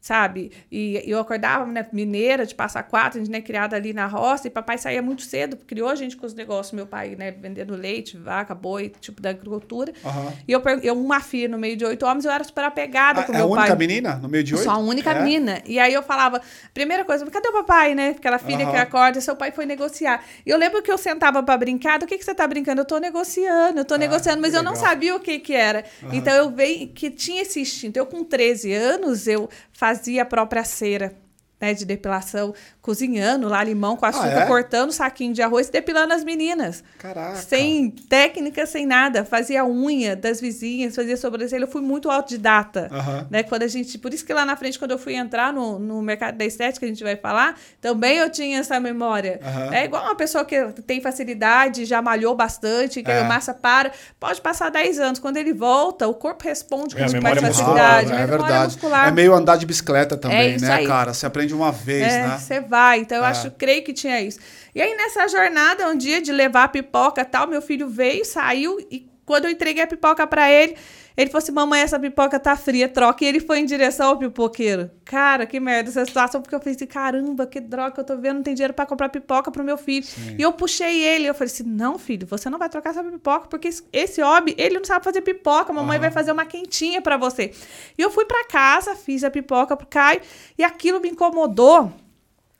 Sabe? 0.00 0.52
E 0.70 1.02
eu 1.04 1.18
acordava, 1.18 1.66
né, 1.66 1.84
mineira, 1.92 2.46
de 2.46 2.54
Passa 2.54 2.82
Quatro, 2.84 3.18
a 3.18 3.22
gente, 3.24 3.32
né, 3.32 3.40
criada 3.40 3.74
ali 3.74 3.92
na 3.92 4.06
roça, 4.06 4.46
e 4.46 4.50
papai 4.50 4.78
saía 4.78 5.02
muito 5.02 5.22
cedo, 5.22 5.56
criou 5.66 5.88
a 5.88 5.94
gente 5.96 6.16
com 6.16 6.24
os 6.24 6.32
negócios, 6.32 6.72
meu 6.72 6.86
pai, 6.86 7.16
né, 7.16 7.32
vendendo 7.32 7.74
leite, 7.74 8.16
vaca, 8.16 8.54
boi, 8.54 8.92
tipo 9.00 9.20
da 9.20 9.30
agricultura. 9.30 9.92
Aham. 10.04 10.32
E 10.46 10.52
eu, 10.52 10.62
eu, 10.84 10.94
uma 10.98 11.18
filha 11.20 11.48
no 11.48 11.58
meio 11.58 11.76
de 11.76 11.84
oito 11.84 12.06
homens, 12.06 12.24
eu 12.24 12.30
era 12.30 12.44
super 12.44 12.62
apegada 12.64 13.22
Ah, 13.22 13.24
com 13.24 13.32
é 13.32 13.36
a 13.36 13.38
meu 13.40 13.48
única 13.50 13.66
pai. 13.66 13.76
menina 13.76 14.14
no 14.16 14.28
meio 14.28 14.44
de 14.44 14.54
oito? 14.54 14.62
Sou 14.64 14.72
a 14.72 14.78
única 14.78 15.10
É? 15.10 15.20
menina. 15.20 15.60
E 15.66 15.80
aí 15.80 15.92
eu 15.92 16.02
falava, 16.02 16.40
primeira 16.72 17.04
coisa, 17.04 17.26
cadê 17.26 17.48
o 17.48 17.52
papai, 17.52 17.94
né? 17.96 18.10
Aquela 18.16 18.38
filha 18.38 18.62
Aham. 18.64 18.70
que 18.70 18.76
acorda, 18.76 19.20
seu 19.20 19.34
pai 19.34 19.50
foi 19.50 19.66
negociar. 19.66 20.24
E 20.46 20.50
eu 20.50 20.56
lembro 20.56 20.80
que 20.80 20.92
eu 20.92 20.96
sentava 20.96 21.42
pra 21.42 21.56
brincar, 21.56 21.98
do 21.98 22.06
que, 22.06 22.16
que 22.16 22.24
você 22.24 22.34
tá 22.34 22.46
brincando? 22.46 22.80
Eu 22.82 22.84
tô 22.86 22.98
negociando, 22.98 23.80
eu 23.80 23.84
tô 23.84 23.96
negociando, 23.96 24.40
mas 24.40 24.54
Ah, 24.54 24.58
eu 24.58 24.62
não 24.62 24.72
legal. 24.74 24.86
sabia 24.88 25.16
o 25.16 25.20
que 25.20 25.40
que 25.40 25.52
era. 25.54 25.84
Então 26.12 26.32
eu 26.34 26.50
veio 26.50 26.86
que 26.88 27.10
tinha 27.10 27.42
esse 27.42 27.60
instinto. 27.60 27.96
Eu 27.96 28.06
com 28.06 28.22
13 28.22 28.72
anos, 28.72 29.26
eu 29.26 29.48
fazia 29.78 30.22
a 30.22 30.26
própria 30.26 30.64
cera. 30.64 31.14
Né, 31.60 31.74
de 31.74 31.84
depilação, 31.84 32.54
cozinhando 32.80 33.48
lá 33.48 33.62
limão 33.62 33.96
com 33.96 34.06
açúcar, 34.06 34.26
Ah, 34.38 34.40
é? 34.42 34.46
cortando 34.46 34.92
saquinho 34.92 35.32
de 35.34 35.42
arroz 35.42 35.68
e 35.68 35.72
depilando 35.72 36.14
as 36.14 36.24
meninas. 36.24 36.82
Caraca. 36.98 37.36
Sem 37.36 37.90
técnica, 37.90 38.64
sem 38.66 38.86
nada. 38.86 39.24
Fazia 39.24 39.64
unha 39.64 40.14
das 40.16 40.40
vizinhas, 40.40 40.94
fazia 40.94 41.16
sobrancelha. 41.16 41.64
Eu 41.64 41.68
fui 41.68 41.82
muito 41.82 42.10
autodidata. 42.10 42.88
Né? 43.30 43.42
Quando 43.42 43.62
a 43.64 43.66
gente, 43.68 43.98
por 43.98 44.14
isso 44.14 44.24
que 44.24 44.32
lá 44.32 44.44
na 44.44 44.56
frente, 44.56 44.78
quando 44.78 44.92
eu 44.92 44.98
fui 44.98 45.14
entrar 45.14 45.52
no, 45.52 45.78
no 45.78 46.00
mercado 46.00 46.36
da 46.38 46.44
estética, 46.44 46.86
a 46.86 46.88
gente 46.88 47.02
vai 47.02 47.16
falar, 47.16 47.56
também 47.80 48.16
eu 48.18 48.30
tinha 48.30 48.58
essa 48.58 48.78
memória. 48.80 49.40
É 49.72 49.84
igual 49.84 50.02
uma 50.04 50.14
pessoa 50.16 50.44
que 50.44 50.56
tem 50.86 51.00
facilidade, 51.00 51.84
já 51.84 52.00
malhou 52.00 52.34
bastante, 52.34 53.02
que 53.02 53.10
É. 53.10 53.20
a 53.20 53.24
massa 53.24 53.52
para, 53.52 53.90
pode 54.18 54.40
passar 54.40 54.70
10 54.70 54.98
anos. 55.00 55.18
Quando 55.18 55.36
ele 55.36 55.52
volta, 55.52 56.06
o 56.06 56.14
corpo 56.14 56.44
responde 56.44 56.94
com 56.94 57.00
É, 57.00 57.04
a 57.04 57.06
muito 57.06 57.14
memória 57.22 57.42
mais 57.42 57.56
muscular, 57.56 57.76
facilidade. 57.76 58.06
é 58.12 58.14
né? 58.14 58.20
Memória 58.26 58.44
verdade. 58.46 58.72
muscular. 58.74 59.08
É 59.08 59.10
meio 59.10 59.34
andar 59.34 59.56
de 59.56 59.66
bicicleta 59.66 60.16
também, 60.16 60.54
isso 60.56 60.64
né, 60.64 60.74
aí. 60.74 60.86
cara? 60.86 61.12
Você 61.12 61.26
aprende 61.26 61.47
uma 61.54 61.70
vez, 61.72 62.12
É, 62.12 62.22
né? 62.28 62.38
você 62.38 62.60
vai. 62.60 63.00
Então, 63.00 63.18
eu 63.18 63.24
É. 63.24 63.28
acho, 63.28 63.50
creio 63.52 63.82
que 63.84 63.92
tinha 63.92 64.20
isso. 64.20 64.38
E 64.74 64.80
aí, 64.82 64.94
nessa 64.96 65.26
jornada, 65.28 65.88
um 65.88 65.96
dia 65.96 66.20
de 66.20 66.30
levar 66.32 66.64
a 66.64 66.68
pipoca 66.68 67.20
e 67.20 67.24
tal, 67.24 67.46
meu 67.46 67.60
filho 67.62 67.88
veio, 67.88 68.24
saiu, 68.24 68.78
e 68.90 69.08
quando 69.28 69.44
eu 69.44 69.50
entreguei 69.50 69.82
a 69.82 69.86
pipoca 69.86 70.26
pra 70.26 70.50
ele, 70.50 70.74
ele 71.16 71.28
falou 71.30 71.42
assim: 71.42 71.52
mamãe, 71.52 71.82
essa 71.82 71.98
pipoca 72.00 72.40
tá 72.40 72.56
fria, 72.56 72.88
troca. 72.88 73.22
E 73.24 73.28
ele 73.28 73.38
foi 73.40 73.58
em 73.58 73.64
direção 73.66 74.08
ao 74.08 74.16
pipoqueiro. 74.16 74.90
Cara, 75.04 75.44
que 75.46 75.60
merda 75.60 75.90
essa 75.90 76.04
situação, 76.04 76.40
porque 76.40 76.54
eu 76.54 76.58
falei 76.58 76.74
assim: 76.74 76.86
caramba, 76.86 77.46
que 77.46 77.60
droga 77.60 77.90
que 77.92 78.00
eu 78.00 78.04
tô 78.04 78.16
vendo, 78.16 78.36
não 78.36 78.42
tem 78.42 78.54
dinheiro 78.54 78.72
pra 78.72 78.86
comprar 78.86 79.08
pipoca 79.10 79.50
pro 79.50 79.62
meu 79.62 79.76
filho. 79.76 80.06
E 80.38 80.42
eu 80.42 80.52
puxei 80.52 81.02
ele, 81.04 81.26
eu 81.26 81.34
falei 81.34 81.52
assim: 81.52 81.64
não, 81.64 81.98
filho, 81.98 82.26
você 82.26 82.48
não 82.48 82.58
vai 82.58 82.68
trocar 82.70 82.90
essa 82.90 83.04
pipoca, 83.04 83.46
porque 83.48 83.68
esse- 83.92 84.22
homem, 84.22 84.54
ele 84.56 84.76
não 84.78 84.84
sabe 84.84 85.04
fazer 85.04 85.20
pipoca, 85.20 85.72
mamãe 85.72 85.98
vai 85.98 86.10
fazer 86.10 86.32
uma 86.32 86.46
quentinha 86.46 87.02
pra 87.02 87.16
você. 87.18 87.52
E 87.98 88.02
eu 88.02 88.10
fui 88.10 88.24
pra 88.24 88.44
casa, 88.46 88.96
fiz 88.96 89.22
a 89.24 89.30
pipoca 89.30 89.76
pro 89.76 89.86
Caio, 89.86 90.20
e 90.56 90.64
aquilo 90.64 91.00
me 91.00 91.10
incomodou. 91.10 91.92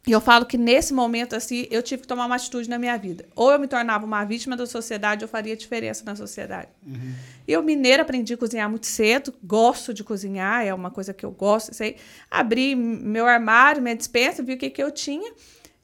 E 0.09 0.13
eu 0.13 0.23
falo 0.23 0.47
que 0.47 0.57
nesse 0.57 0.95
momento, 0.95 1.37
assim, 1.37 1.67
eu 1.71 1.83
tive 1.83 2.01
que 2.01 2.09
tomar 2.09 2.25
uma 2.25 2.37
atitude 2.37 2.67
na 2.67 2.79
minha 2.79 2.97
vida. 2.97 3.27
Ou 3.37 3.53
eu 3.53 3.59
me 3.59 3.69
tornava 3.69 4.07
uma 4.07 4.25
vítima 4.25 4.57
da 4.57 4.65
sociedade, 4.65 5.23
ou 5.23 5.29
faria 5.29 5.55
diferença 5.55 6.03
na 6.03 6.17
sociedade. 6.17 6.69
Eu, 7.47 7.63
mineira, 7.63 8.05
aprendi 8.05 8.33
a 8.33 8.37
cozinhar 8.39 8.71
muito 8.71 8.87
cedo, 8.87 9.35
gosto 9.45 9.93
de 9.93 10.03
cozinhar, 10.03 10.65
é 10.65 10.73
uma 10.73 10.91
coisa 10.91 11.13
que 11.13 11.27
eu 11.27 11.31
gosto, 11.31 11.75
sei. 11.75 11.97
Abri 12.31 12.75
meu 12.75 13.27
armário, 13.27 13.83
minha 13.83 13.95
dispensa, 13.95 14.43
vi 14.43 14.55
o 14.55 14.57
que, 14.57 14.71
que 14.71 14.83
eu 14.83 14.91
tinha 14.91 15.31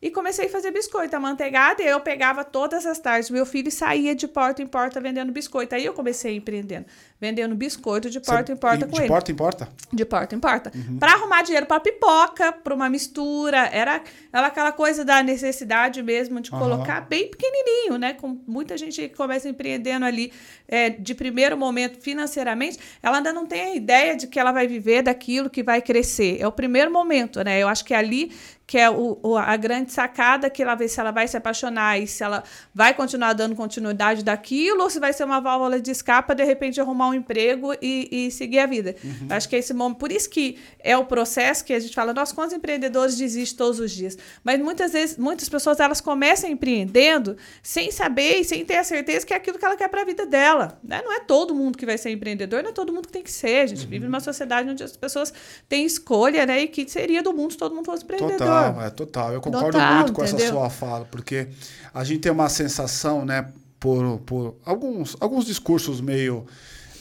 e 0.04 0.10
comecei 0.10 0.44
a 0.44 0.50
fazer 0.50 0.70
biscoito, 0.70 1.16
amanteigada, 1.16 1.82
e 1.82 1.86
eu 1.86 1.98
pegava 1.98 2.44
todas 2.44 2.84
as 2.84 2.98
tardes. 2.98 3.30
Meu 3.30 3.46
filho 3.46 3.72
saía 3.72 4.14
de 4.14 4.28
porta 4.28 4.60
em 4.62 4.66
porta 4.66 5.00
vendendo 5.00 5.32
biscoito. 5.32 5.74
Aí 5.74 5.82
eu 5.82 5.94
comecei 5.94 6.36
empreendendo, 6.36 6.84
vendendo 7.18 7.54
biscoito 7.54 8.10
de 8.10 8.20
porta 8.20 8.52
em 8.52 8.56
porta 8.56 8.84
de 8.84 8.92
com 8.92 8.98
ele. 8.98 9.08
porta 9.08 9.32
em 9.32 9.34
porta? 9.34 9.68
De 9.90 10.04
porta 10.04 10.34
em 10.34 10.38
porta. 10.38 10.70
Pra 11.00 11.12
arrumar 11.12 11.40
dinheiro 11.40 11.64
pra 11.64 11.80
pipoca, 11.80 12.52
pra 12.52 12.74
uma 12.74 12.90
mistura. 12.90 13.66
Era, 13.72 14.02
era 14.30 14.46
aquela 14.48 14.72
coisa 14.72 15.06
da 15.06 15.22
necessidade 15.22 16.02
mesmo 16.02 16.38
de 16.38 16.52
Aham. 16.52 16.62
colocar 16.62 17.00
bem 17.00 17.30
pequenininho, 17.30 17.96
né? 17.96 18.12
Com 18.12 18.38
muita 18.46 18.76
gente 18.76 19.08
que 19.08 19.16
começa 19.16 19.48
empreendendo 19.48 20.04
ali 20.04 20.30
é, 20.68 20.90
de 20.90 21.14
primeiro 21.14 21.56
momento 21.56 21.98
financeiramente, 21.98 22.78
ela 23.02 23.16
ainda 23.16 23.32
não 23.32 23.46
tem 23.46 23.62
a 23.62 23.74
ideia 23.74 24.14
de 24.14 24.26
que 24.26 24.38
ela 24.38 24.52
vai 24.52 24.66
viver 24.66 25.00
daquilo 25.00 25.48
que 25.48 25.62
vai 25.62 25.80
crescer. 25.80 26.36
É 26.38 26.46
o 26.46 26.52
primeiro 26.52 26.90
momento, 26.90 27.42
né? 27.42 27.58
Eu 27.58 27.68
acho 27.68 27.86
que 27.86 27.94
ali 27.94 28.30
que 28.66 28.78
é 28.78 28.88
o, 28.90 29.36
a 29.36 29.56
grande 29.56 29.92
sacada 29.92 30.48
que 30.48 30.62
ela 30.62 30.74
vê 30.74 30.88
se 30.88 30.98
ela 30.98 31.10
vai 31.10 31.28
se 31.28 31.36
apaixonar 31.36 32.00
e 32.00 32.06
se 32.06 32.22
ela 32.22 32.42
vai 32.74 32.94
continuar 32.94 33.32
dando 33.34 33.54
continuidade 33.54 34.24
daquilo 34.24 34.82
ou 34.82 34.90
se 34.90 34.98
vai 34.98 35.12
ser 35.12 35.24
uma 35.24 35.40
válvula 35.40 35.80
de 35.80 35.90
escape 35.90 36.26
pra, 36.26 36.34
de 36.34 36.44
repente 36.44 36.80
arrumar 36.80 37.08
um 37.08 37.14
emprego 37.14 37.74
e, 37.82 38.08
e 38.10 38.30
seguir 38.30 38.60
a 38.60 38.66
vida. 38.66 38.96
Acho 39.28 39.48
que 39.48 39.56
é 39.56 39.58
esse 39.58 39.74
momento, 39.74 39.98
por 39.98 40.10
isso 40.10 40.30
que 40.30 40.58
é 40.80 40.96
o 40.96 41.04
processo 41.04 41.64
que 41.64 41.72
a 41.72 41.80
gente 41.80 41.94
fala, 41.94 42.14
nós 42.14 42.32
quantos 42.32 42.54
empreendedores 42.54 43.16
desistem 43.16 43.56
todos 43.56 43.80
os 43.80 43.90
dias, 43.90 44.16
mas 44.42 44.58
muitas 44.60 44.92
vezes, 44.92 45.18
muitas 45.18 45.48
pessoas 45.48 45.78
elas 45.78 46.00
começam 46.00 46.48
empreendendo 46.48 47.36
sem 47.62 47.90
saber 47.90 48.40
e 48.40 48.44
sem 48.44 48.64
ter 48.64 48.76
a 48.76 48.84
certeza 48.84 49.26
que 49.26 49.34
é 49.34 49.36
aquilo 49.36 49.58
que 49.58 49.64
ela 49.64 49.76
quer 49.76 49.88
para 49.88 50.02
a 50.02 50.04
vida 50.04 50.24
dela, 50.24 50.78
né? 50.82 51.02
Não 51.04 51.12
é 51.12 51.20
todo 51.20 51.54
mundo 51.54 51.76
que 51.76 51.84
vai 51.84 51.98
ser 51.98 52.10
empreendedor, 52.10 52.62
não 52.62 52.70
é 52.70 52.72
todo 52.72 52.92
mundo 52.92 53.06
que 53.06 53.12
tem 53.12 53.22
que 53.22 53.30
ser. 53.30 53.60
A 53.60 53.66
gente 53.66 53.86
vive 53.86 54.04
numa 54.04 54.20
sociedade 54.20 54.68
onde 54.68 54.82
as 54.82 54.96
pessoas 54.96 55.32
têm 55.68 55.84
escolha, 55.84 56.46
né? 56.46 56.62
E 56.62 56.68
que 56.68 56.88
seria 56.88 57.22
do 57.22 57.32
mundo 57.32 57.52
se 57.52 57.58
todo 57.58 57.74
mundo 57.74 57.86
fosse 57.86 58.04
empreendedor. 58.04 58.38
Total, 58.38 58.53
é 58.82 58.90
total. 58.90 59.32
Eu 59.32 59.40
concordo 59.40 59.72
Total, 59.72 59.94
muito 59.94 60.12
com 60.12 60.22
essa 60.22 60.34
entendeu? 60.34 60.54
sua 60.54 60.70
fala, 60.70 61.04
porque 61.10 61.48
a 61.92 62.04
gente 62.04 62.20
tem 62.20 62.32
uma 62.32 62.48
sensação, 62.48 63.24
né, 63.24 63.46
por, 63.78 64.18
por 64.20 64.54
alguns, 64.64 65.16
alguns 65.20 65.44
discursos 65.44 66.00
meio, 66.00 66.46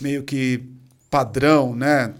meio 0.01 0.23
que 0.23 0.63
padrão, 1.09 1.75
né? 1.75 2.13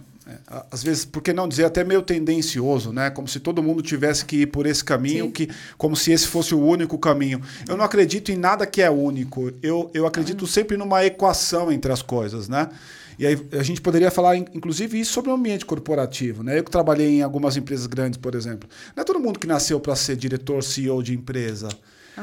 Às 0.71 0.81
vezes, 0.81 1.03
por 1.03 1.21
que 1.21 1.33
não 1.33 1.49
dizer 1.49 1.65
até 1.65 1.83
meio 1.83 2.01
tendencioso, 2.01 2.93
né? 2.93 3.09
Como 3.09 3.27
se 3.27 3.39
todo 3.41 3.61
mundo 3.61 3.81
tivesse 3.81 4.23
que 4.23 4.37
ir 4.37 4.45
por 4.47 4.65
esse 4.65 4.83
caminho, 4.83 5.25
Sim. 5.25 5.31
que, 5.31 5.49
como 5.77 5.97
se 5.97 6.13
esse 6.13 6.27
fosse 6.27 6.55
o 6.55 6.65
único 6.65 6.97
caminho. 6.97 7.41
Eu 7.67 7.75
não 7.75 7.83
acredito 7.83 8.31
em 8.31 8.37
nada 8.37 8.65
que 8.65 8.81
é 8.81 8.89
único. 8.89 9.51
Eu, 9.61 9.91
eu 9.93 10.07
acredito 10.07 10.47
sempre 10.47 10.77
numa 10.77 11.03
equação 11.03 11.69
entre 11.71 11.91
as 11.91 12.01
coisas, 12.01 12.47
né? 12.47 12.69
E 13.17 13.25
aí 13.27 13.37
a 13.53 13.63
gente 13.63 13.81
poderia 13.81 14.09
falar, 14.11 14.35
in- 14.37 14.45
inclusive, 14.53 14.99
isso 14.99 15.13
sobre 15.13 15.31
o 15.31 15.33
ambiente 15.33 15.65
corporativo. 15.65 16.43
Né? 16.43 16.59
Eu 16.59 16.63
que 16.63 16.71
trabalhei 16.71 17.09
em 17.09 17.21
algumas 17.21 17.55
empresas 17.57 17.85
grandes, 17.87 18.17
por 18.17 18.35
exemplo. 18.35 18.67
Não 18.95 19.01
é 19.01 19.05
todo 19.05 19.19
mundo 19.19 19.39
que 19.39 19.47
nasceu 19.47 19.79
para 19.79 19.95
ser 19.95 20.15
diretor, 20.15 20.63
CEO 20.63 21.01
de 21.03 21.13
empresa. 21.13 21.69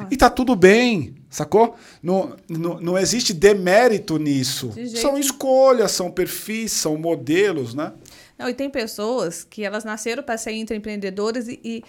E 0.08 0.16
tá 0.16 0.30
tudo 0.30 0.54
bem, 0.54 1.16
sacou? 1.28 1.74
Não, 2.00 2.36
não, 2.48 2.80
não 2.80 2.96
existe 2.98 3.34
demérito 3.34 4.18
nisso. 4.18 4.68
De 4.68 4.96
São 5.00 5.18
escolhas, 5.18 5.90
são 5.90 6.08
perfis, 6.12 6.70
são 6.70 6.96
modelos, 6.96 7.74
né? 7.74 7.92
Não, 8.38 8.48
e 8.48 8.54
tem 8.54 8.70
pessoas 8.70 9.42
que 9.42 9.64
elas 9.64 9.82
nasceram 9.82 10.22
para 10.22 10.38
ser 10.38 10.52
intraempreendedoras 10.52 11.48
e, 11.48 11.58
e, 11.64 11.82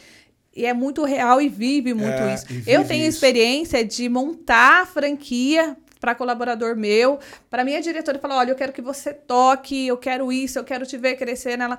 e 0.55 0.65
é 0.65 0.74
muito 0.74 1.03
real 1.05 1.39
e 1.39 1.48
vive 1.48 1.93
muito 1.93 2.10
É, 2.12 2.34
isso. 2.34 2.46
vive 2.48 2.72
Eu 2.72 2.84
tenho 2.86 3.05
isso. 3.08 3.17
experiência 3.17 3.86
de 3.86 4.10
montar 4.10 4.88
franquia 4.88 5.77
para 6.01 6.15
colaborador 6.15 6.75
meu, 6.75 7.20
para 7.50 7.63
minha 7.63 7.79
diretora 7.79 8.17
falar, 8.20 8.38
olha, 8.38 8.50
eu 8.51 8.55
quero 8.55 8.74
que 8.74 8.81
você 8.81 9.13
toque, 9.13 9.88
eu 9.88 9.98
quero 9.98 10.31
isso, 10.34 10.58
eu 10.58 10.63
quero 10.63 10.86
te 10.86 10.98
ver 10.98 11.15
crescer 11.15 11.58
nela. 11.58 11.77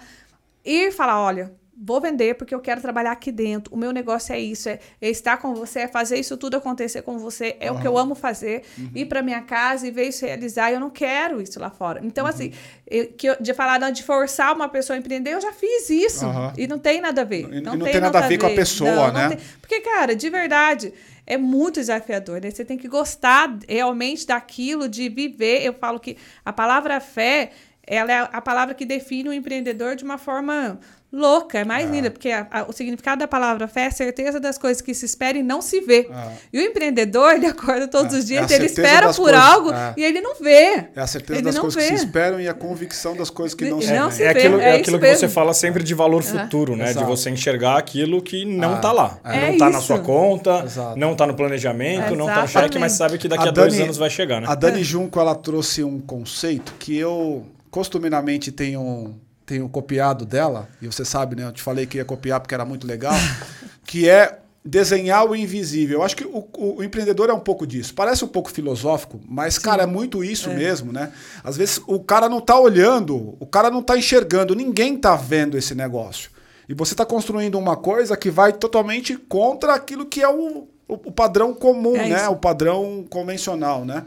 Ir 0.65 0.93
falar, 0.93 1.21
olha, 1.21 1.53
vou 1.77 2.01
vender 2.01 2.35
porque 2.35 2.55
eu 2.55 2.61
quero 2.61 2.81
trabalhar 2.81 3.13
aqui 3.13 3.33
dentro. 3.33 3.75
O 3.75 3.77
meu 3.77 3.93
negócio 3.93 4.33
é 4.33 4.39
isso, 4.39 4.69
é, 4.69 4.79
é 5.01 5.09
estar 5.11 5.37
com 5.39 5.55
você, 5.55 5.81
é 5.81 5.89
fazer 5.89 6.19
isso 6.19 6.37
tudo 6.37 6.57
acontecer 6.57 7.03
com 7.03 7.19
você, 7.19 7.57
é 7.59 7.71
o 7.73 7.81
que 7.81 7.87
eu 7.87 7.97
amo 7.99 8.15
fazer. 8.15 8.63
Ir 8.95 9.07
para 9.07 9.23
minha 9.23 9.41
casa 9.43 9.87
e 9.87 9.91
ver 9.91 10.09
isso 10.09 10.25
realizar, 10.25 10.71
eu 10.71 10.79
não 10.79 10.91
quero 10.91 11.41
isso 11.41 11.59
lá 11.59 11.71
fora. 11.71 12.01
Então, 12.05 12.27
assim, 12.27 12.53
eu- 12.87 13.09
que 13.13 13.29
eu- 13.29 13.37
de 13.41 13.53
falar 13.55 13.81
não, 13.81 13.91
de 13.91 14.03
forçar 14.03 14.55
uma 14.55 14.69
pessoa 14.69 14.97
a 14.97 14.99
empreender, 15.01 15.33
eu 15.33 15.41
já 15.41 15.53
fiz 15.53 15.89
isso. 15.91 16.25
E 16.57 16.67
não 16.67 16.79
tem 16.79 17.01
nada 17.01 17.23
a 17.23 17.25
ver. 17.25 17.49
E- 17.53 17.59
e 17.59 17.61
não 17.61 17.79
tem 17.79 18.01
nada 18.01 18.19
a 18.19 18.29
ver 18.29 18.39
com 18.39 18.47
a 18.47 18.51
pessoa, 18.51 18.91
Não, 18.91 19.07
não 19.07 19.13
né? 19.13 19.29
tem- 19.31 19.39
Porque, 19.61 19.81
cara, 19.81 20.15
de 20.15 20.29
verdade, 20.31 20.93
é 21.27 21.37
muito 21.39 21.81
desafiador, 21.81 22.41
né? 22.41 22.51
Você 22.51 22.65
tem 22.65 22.77
que 22.77 22.87
gostar 22.89 23.57
realmente 23.69 24.27
daquilo, 24.27 24.89
de 24.89 25.09
viver. 25.09 25.63
Eu 25.65 25.73
falo 25.73 25.99
que 25.99 26.17
a 26.45 26.53
palavra 26.53 27.01
fé, 27.01 27.51
ela 27.87 28.13
é 28.13 28.29
a 28.33 28.41
palavra 28.41 28.75
que 28.75 28.85
define 28.85 29.29
o 29.29 29.33
empreendedor 29.33 29.97
de 29.97 30.05
uma 30.05 30.19
forma 30.19 30.79
louca, 31.15 31.59
é 31.59 31.65
mais 31.65 31.91
linda, 31.91 32.11
porque 32.11 32.31
a- 32.31 32.47
a- 32.51 32.63
o 32.67 32.73
significado 32.73 33.19
da 33.19 33.29
palavra 33.29 33.69
fé 33.69 33.83
é 33.83 33.87
a 33.89 33.91
certeza 33.91 34.41
das 34.41 34.57
coisas 34.57 34.81
que 34.81 34.95
se 34.95 35.05
espera 35.05 35.37
e 35.37 35.43
não 35.43 35.61
se 35.61 35.83
vê. 35.83 36.09
Ah. 36.11 36.33
E 36.51 36.59
o 36.59 36.63
empreendedor, 36.63 37.35
ele 37.35 37.45
acorda 37.45 37.87
todos 37.87 38.15
É, 38.15 38.19
os 38.19 38.25
é 38.25 38.27
dias, 38.29 38.51
a 38.51 38.55
ele 38.55 38.65
espera 38.65 39.09
por 39.09 39.17
coisas, 39.17 39.41
algo 39.43 39.73
é. 39.75 39.93
e 39.99 40.05
ele 40.05 40.23
não 40.23 40.37
vê. 40.37 40.87
É 40.97 41.01
a 41.01 41.07
certeza 41.07 41.39
Ele 41.41 41.45
das 41.45 41.59
coisas 41.59 41.83
que 41.85 41.91
vê. 41.91 41.99
se 41.99 42.05
esperam 42.07 42.41
e 42.41 42.49
a 42.49 42.55
convicção 42.55 43.15
das 43.15 43.29
coisas 43.29 43.55
que 43.55 43.69
não 43.69 43.81
E 43.81 43.83
se 43.85 43.93
não 43.93 44.11
se 44.11 44.23
É 44.23 44.33
vê, 44.33 44.39
aquilo, 44.41 44.59
é 44.59 44.65
é 44.65 44.77
aquilo 44.77 44.99
que 44.99 45.03
mesmo. 45.05 45.19
você 45.19 45.29
fala 45.29 45.53
sempre 45.53 45.83
de 45.85 45.93
valor 45.93 46.23
futuro, 46.23 46.75
né? 46.77 46.85
De 46.85 46.91
Exato. 46.93 47.07
você 47.07 47.29
enxergar 47.29 47.77
aquilo 47.77 48.23
que 48.23 48.47
não 48.47 48.77
Ah, 48.77 48.79
tá 48.79 48.93
lá. 48.93 49.19
é. 49.23 49.51
Não 49.51 49.59
tá 49.59 49.69
na 49.69 49.81
sua 49.83 49.99
conta, 49.99 50.63
Exato. 50.65 50.99
não 50.99 51.15
tá 51.15 51.27
no 51.27 51.35
planejamento, 51.35 52.17
não 52.17 52.25
tá 52.25 52.41
no 52.43 52.49
cheque, 52.49 52.79
mas 52.79 52.93
sabe 52.93 53.19
que 53.19 53.29
daqui 53.29 53.45
A 53.45 53.51
a, 53.51 53.53
dois 53.53 53.79
anos 53.79 53.99
vai 53.99 54.09
chegar, 54.09 54.41
né? 54.41 54.47
A 54.49 54.55
Dani 54.55 54.83
Junco 54.83 55.21
ela 55.21 55.35
trouxe 55.35 55.85
um 55.85 56.01
conceito 56.01 56.73
que 56.79 56.97
eu 56.97 57.45
costumeiramente 57.73 58.53
tenho, 58.53 59.19
tenho 59.45 59.69
copiado 59.69 60.25
dela, 60.25 60.69
e 60.81 60.87
você 60.87 61.05
sabe, 61.05 61.35
né? 61.35 61.47
Eu 61.47 61.53
te 61.53 61.63
falei 61.63 61.87
que 61.87 61.97
ia 61.97 62.05
copiar 62.05 62.39
porque 62.39 62.55
era 62.55 62.65
muito 62.65 62.87
legal, 62.87 63.15
que 63.85 64.09
é 64.09 64.39
desenhar 64.65 65.27
o 65.27 65.35
invisível. 65.35 65.99
Eu 65.99 66.03
acho 66.05 66.15
que 66.15 66.25
o, 66.25 66.47
o- 66.57 66.85
empreendedor 66.85 67.31
é 67.31 67.33
um 67.33 67.41
pouco 67.41 67.67
disso. 67.67 67.95
Parece 67.95 68.25
um 68.25 68.29
pouco 68.29 68.51
filosófico, 68.53 69.19
mas, 69.27 69.59
cara, 69.59 69.83
é 69.83 69.87
muito 69.87 70.23
isso 70.23 70.51
mesmo, 70.51 70.93
né? 70.93 71.11
Às 71.43 71.57
vezes 71.57 71.81
o 71.87 71.99
cara 71.99 72.29
não 72.29 72.41
tá 72.41 72.57
olhando, 72.61 73.35
o 73.41 73.47
cara 73.47 73.71
não 73.71 73.83
tá 73.83 73.97
enxergando, 73.99 74.55
ninguém 74.55 74.97
tá 74.97 75.17
vendo 75.17 75.57
esse 75.59 75.75
negócio. 75.75 76.31
E 76.69 76.75
você 76.75 76.95
tá 76.95 77.05
construindo 77.05 77.59
uma 77.59 77.77
coisa 77.77 78.17
que 78.17 78.31
vai 78.31 78.53
totalmente 78.53 79.17
contra 79.17 79.75
aquilo 79.75 80.07
que 80.07 80.23
é 80.23 80.29
o, 80.29 80.69
o, 80.93 81.09
o 81.09 81.13
padrão 81.13 81.55
comum, 81.55 81.97
É 81.97 82.09
né? 82.09 82.17
isso. 82.17 82.31
O 82.31 82.37
padrão 82.37 83.05
convencional, 83.09 83.85
né? 83.85 84.05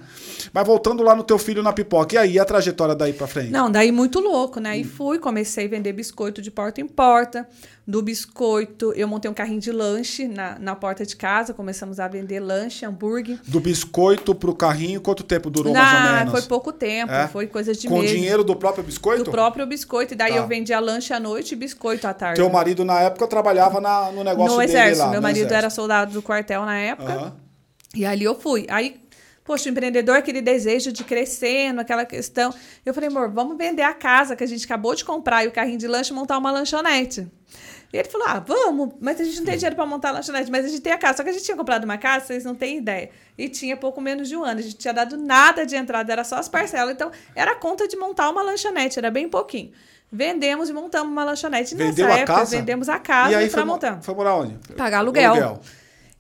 Mas 0.54 0.66
voltando 0.66 1.04
lá 1.04 1.16
no 1.16 1.24
teu 1.24 1.38
filho 1.38 1.62
na 1.64 1.74
pipoca, 1.74 2.16
e 2.16 2.18
aí 2.18 2.40
a 2.40 2.46
trajetória 2.46 2.96
daí 2.96 3.14
pra 3.14 3.28
frente? 3.28 3.52
Não, 3.52 3.70
daí 3.70 3.92
muito 3.92 4.20
louco, 4.20 4.60
né? 4.60 4.78
E 4.78 4.84
fui, 4.84 5.20
comecei 5.20 5.66
a 5.66 5.70
vender 5.70 5.94
biscoito 5.94 6.42
de 6.42 6.52
porta 6.52 6.82
em 6.82 6.88
porta. 6.88 7.48
Do 7.88 8.02
biscoito. 8.02 8.92
Eu 8.94 9.08
montei 9.08 9.30
um 9.30 9.34
carrinho 9.34 9.60
de 9.60 9.72
lanche 9.72 10.28
na, 10.28 10.58
na 10.58 10.76
porta 10.76 11.06
de 11.06 11.16
casa, 11.16 11.54
começamos 11.54 12.00
a 12.00 12.08
vender 12.08 12.40
lanche, 12.40 12.86
hambúrguer. 12.86 13.40
Do 13.48 13.60
biscoito 13.60 14.34
pro 14.34 14.56
carrinho, 14.56 15.00
quanto 15.00 15.24
tempo 15.24 15.50
durou 15.50 15.72
mais 15.74 15.94
ou 15.94 16.16
menos? 16.16 16.32
foi 16.32 16.42
pouco 16.44 16.72
tempo, 16.72 17.12
É? 17.12 17.28
foi 17.28 17.46
coisa 17.48 17.74
de 17.74 17.88
Com 17.88 18.00
meses. 18.00 18.12
dinheiro 18.16 18.44
do 18.44 18.56
próprio 18.56 18.84
biscoito? 18.84 19.24
do 19.24 19.32
próprio 19.32 19.66
biscoito. 19.68 20.14
E 20.14 20.18
daí 20.18 20.32
Tá. 20.32 20.38
eu 20.38 20.48
vendia 20.48 20.80
lanche 20.80 21.14
à 21.14 21.20
noite 21.20 21.52
e 21.52 21.56
biscoito 21.56 22.08
à 22.08 22.14
tarde. 22.14 22.36
Teu 22.42 22.50
marido, 22.50 22.84
na 22.84 23.00
época, 23.02 23.28
trabalhava 23.28 23.80
na- 23.80 24.12
no 24.12 24.24
negócio 24.24 24.56
no 24.56 24.62
exército. 24.62 25.06
lá. 25.06 25.12
Meu 25.12 25.22
marido 25.22 25.46
era 25.46 25.58
exército. 25.60 25.76
soldado 25.76 26.12
do 26.14 26.22
quartel 26.22 26.66
na 26.66 26.78
época. 26.78 27.14
Aham. 27.14 27.36
E 27.94 28.04
ali 28.06 28.24
eu 28.26 28.34
fui. 28.38 28.66
Aí, 28.70 29.00
poxa, 29.44 29.70
o 29.70 29.72
empreendedor, 29.72 30.18
aquele 30.18 30.42
desejo 30.42 30.92
de 30.92 31.04
crescendo, 31.04 31.80
aquela 31.80 32.04
questão. 32.04 32.54
Eu 32.86 32.94
falei, 32.94 33.10
amor, 33.10 33.30
vamos 33.32 33.56
vender 33.58 33.84
a 33.84 33.94
casa 33.94 34.36
que 34.36 34.44
a 34.44 34.48
gente 34.48 34.66
acabou 34.66 34.96
de 34.96 35.06
comprar 35.06 35.46
e 35.46 35.48
o 35.48 35.52
carrinho 35.52 35.78
de 35.78 35.88
lanche 35.88 36.12
e 36.12 36.16
montar 36.16 36.38
uma 36.38 36.52
lanchonete. 36.52 37.28
E 37.94 37.98
ele 37.98 38.10
falou: 38.10 38.28
ah, 38.28 38.40
vamos, 38.40 38.94
mas 39.00 39.20
a 39.20 39.24
gente 39.24 39.38
não 39.40 39.46
tem 39.46 39.56
dinheiro 39.56 39.76
para 39.76 39.86
montar 39.86 40.10
a 40.10 40.12
lanchonete, 40.14 40.52
mas 40.52 40.66
a 40.66 40.68
gente 40.70 40.82
tem 40.82 40.92
a 40.94 40.98
casa. 40.98 41.18
Só 41.18 41.24
que 41.24 41.30
a 41.30 41.34
gente 41.34 41.44
tinha 41.46 41.56
comprado 41.58 41.84
uma 41.86 41.98
casa, 41.98 42.26
vocês 42.26 42.44
não 42.44 42.56
têm 42.56 42.78
ideia. 42.78 43.10
E 43.38 43.48
tinha 43.50 43.76
pouco 43.78 44.02
menos 44.02 44.28
de 44.30 44.36
um 44.36 44.44
ano. 44.44 44.60
A 44.60 44.64
gente 44.64 44.76
tinha 44.76 44.94
dado 44.94 45.18
nada 45.18 45.66
de 45.66 45.76
entrada, 45.76 46.12
era 46.12 46.24
só 46.24 46.36
as 46.36 46.48
parcelas. 46.50 46.94
Então, 46.94 47.12
era 47.36 47.52
a 47.52 47.56
conta 47.56 47.88
de 47.88 47.96
montar 47.98 48.30
uma 48.30 48.42
lanchonete, 48.42 49.00
era 49.00 49.10
bem 49.12 49.30
pouquinho. 49.30 49.72
Vendemos 50.12 50.70
e 50.70 50.74
montamos 50.74 51.12
uma 51.12 51.24
lanchonete. 51.24 51.74
E 51.74 51.78
Vendeu 51.78 52.06
nessa 52.06 52.18
a 52.18 52.22
época, 52.22 52.40
casa? 52.40 52.58
vendemos 52.58 52.88
a 52.90 53.00
casa 53.00 53.32
e 53.32 53.36
aí 53.36 53.50
para 53.50 53.58
foi, 53.60 53.66
mo- 53.66 53.74
montar. 53.74 54.02
foi 54.02 54.14
morar 54.16 54.36
onde? 54.36 54.56
Pagar 54.76 55.00
aluguel. 55.00 55.60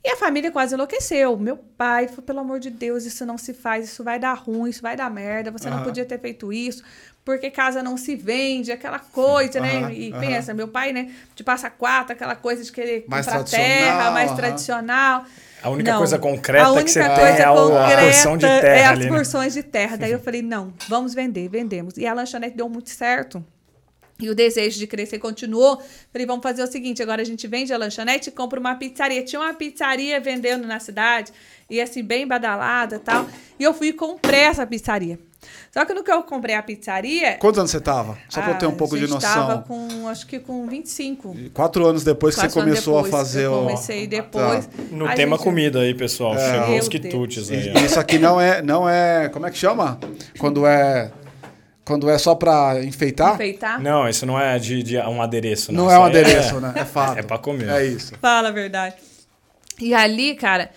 E 0.07 0.09
a 0.11 0.15
família 0.17 0.51
quase 0.51 0.75
enlouqueceu. 0.75 1.35
Meu 1.35 1.57
pai 1.57 2.07
falou, 2.07 2.21
pelo 2.21 2.39
amor 2.39 2.59
de 2.59 2.69
Deus, 2.69 3.05
isso 3.05 3.25
não 3.25 3.39
se 3.39 3.55
faz, 3.55 3.85
isso 3.85 4.03
vai 4.03 4.19
dar 4.19 4.33
ruim, 4.35 4.69
isso 4.69 4.83
vai 4.83 4.95
dar 4.95 5.09
merda, 5.09 5.49
você 5.49 5.67
não 5.67 5.81
podia 5.81 6.05
ter 6.05 6.19
feito 6.19 6.53
isso, 6.53 6.83
porque 7.25 7.49
casa 7.49 7.81
não 7.81 7.97
se 7.97 8.15
vende, 8.15 8.71
aquela 8.71 8.99
coisa, 8.99 9.59
né? 9.59 9.91
E 9.91 10.13
pensa, 10.13 10.53
meu 10.53 10.67
pai, 10.67 10.93
né, 10.93 11.11
de 11.35 11.43
passa 11.43 11.71
quatro, 11.71 12.13
aquela 12.13 12.35
coisa 12.35 12.63
de 12.63 12.71
querer 12.71 13.03
Mais 13.07 13.25
comprar 13.25 13.43
tradicional, 13.43 13.67
terra, 13.97 14.11
mais 14.11 14.31
tradicional. 14.33 15.25
A 15.63 15.69
única 15.71 15.91
Não. 15.93 15.97
coisa 15.97 16.19
concreta 16.19 16.63
A 16.65 16.67
que 16.67 16.77
única 16.77 16.91
você 16.91 16.99
tem 16.99 17.15
coisa 17.15 17.43
é 17.43 17.49
o- 17.49 17.75
a 17.75 17.81
concreta 17.81 18.01
porção 18.03 18.37
de 18.37 18.45
terra 18.45 18.67
É 18.77 18.85
as 18.85 18.91
ali, 18.91 19.05
né? 19.05 19.09
porções 19.09 19.53
de 19.55 19.63
terra. 19.63 19.97
Daí 19.97 20.11
eu 20.11 20.19
falei, 20.21 20.43
não, 20.43 20.71
vamos 20.87 21.15
vender, 21.15 21.49
vendemos. 21.49 21.97
E 21.97 22.05
a 22.05 22.13
lanchonete 22.13 22.55
deu 22.55 22.69
muito 22.69 22.91
certo. 22.91 23.43
E 24.17 24.29
o 24.29 24.35
desejo 24.35 24.79
de 24.79 24.87
crescer 24.87 25.19
continuou. 25.19 25.81
Falei, 26.11 26.25
vamos 26.25 26.41
fazer 26.41 26.63
o 26.63 26.67
seguinte: 26.67 27.03
agora 27.03 27.21
a 27.21 27.25
gente 27.25 27.45
vende 27.47 27.73
a 27.73 27.77
lanchonete 27.77 28.29
e 28.29 28.31
compra 28.31 28.59
uma 28.59 28.75
pizzaria. 28.75 29.21
Tinha 29.23 29.41
uma 29.41 29.53
pizzaria 29.53 30.19
vendendo 30.21 30.65
na 30.65 30.79
cidade, 30.79 31.33
e 31.69 31.81
assim, 31.81 32.01
bem 32.01 32.25
badalada 32.25 32.95
e 32.95 32.99
tal. 32.99 33.27
E 33.59 33.63
eu 33.63 33.73
fui 33.73 33.87
e 33.89 33.93
comprei 33.93 34.39
essa 34.41 34.65
pizzaria. 34.65 35.19
Só 35.71 35.83
que 35.85 35.93
no 35.93 36.01
que 36.03 36.09
eu 36.11 36.23
comprei 36.23 36.55
a 36.55 36.63
pizzaria. 36.63 37.35
Quantos 37.37 37.59
anos 37.59 37.69
você 37.71 37.79
tava? 37.81 38.17
Só 38.29 38.41
pra 38.41 38.53
eu 38.53 38.57
ter 38.57 38.65
um 38.65 38.69
a 38.69 38.75
pouco 38.75 38.97
de 38.97 39.05
noção. 39.05 39.47
Tava 39.47 39.61
com, 39.63 40.07
acho 40.07 40.25
que 40.25 40.39
com 40.39 40.65
25. 40.65 41.35
Quatro 41.53 41.85
anos 41.85 42.03
depois 42.03 42.33
que 42.35 42.41
Quatro 42.41 42.53
você 42.53 42.59
anos 42.61 42.69
começou 42.71 42.95
depois. 43.03 43.13
a 43.13 43.17
fazer 43.17 43.45
eu 43.45 43.53
o. 43.53 43.57
comecei 43.65 44.07
depois. 44.07 44.67
No 44.91 45.05
A 45.07 45.13
tema 45.13 45.35
gente- 45.35 45.43
comida 45.43 45.81
aí, 45.81 45.93
pessoal. 45.93 46.35
Chegou 46.37 46.69
Meu 46.69 46.79
os 46.79 46.87
quitutes 46.87 47.49
E- 47.49 47.53
aí. 47.53 47.85
Isso 47.85 47.99
aqui 47.99 48.17
não 48.17 48.39
é, 48.39 48.61
não 48.61 48.87
é. 48.89 49.27
Como 49.29 49.45
é 49.45 49.51
que 49.51 49.57
chama? 49.57 49.99
Quando 50.39 50.65
é. 50.65 51.11
Quando 51.85 52.09
é 52.09 52.17
só 52.17 52.33
pra 52.33 52.83
enfeitar? 52.83 53.35
Enfeitar. 53.35 53.79
Não, 53.79 54.09
isso 54.09 54.25
não 54.25 54.39
é 54.39 54.57
de, 54.57 54.81
de 54.81 54.97
um 54.97 55.21
adereço, 55.21 55.71
não. 55.71 55.85
Não 55.85 55.91
é 55.91 55.99
um 55.99 56.03
aí 56.03 56.09
adereço, 56.09 56.59
né? 56.59 56.73
É 56.75 56.83
fato. 56.83 57.19
É 57.19 57.21
pra 57.21 57.37
comer. 57.37 57.69
É 57.69 57.85
isso. 57.85 58.15
Fala 58.19 58.49
a 58.49 58.51
verdade. 58.51 58.95
E 59.79 59.93
ali, 59.93 60.35
cara, 60.35 60.71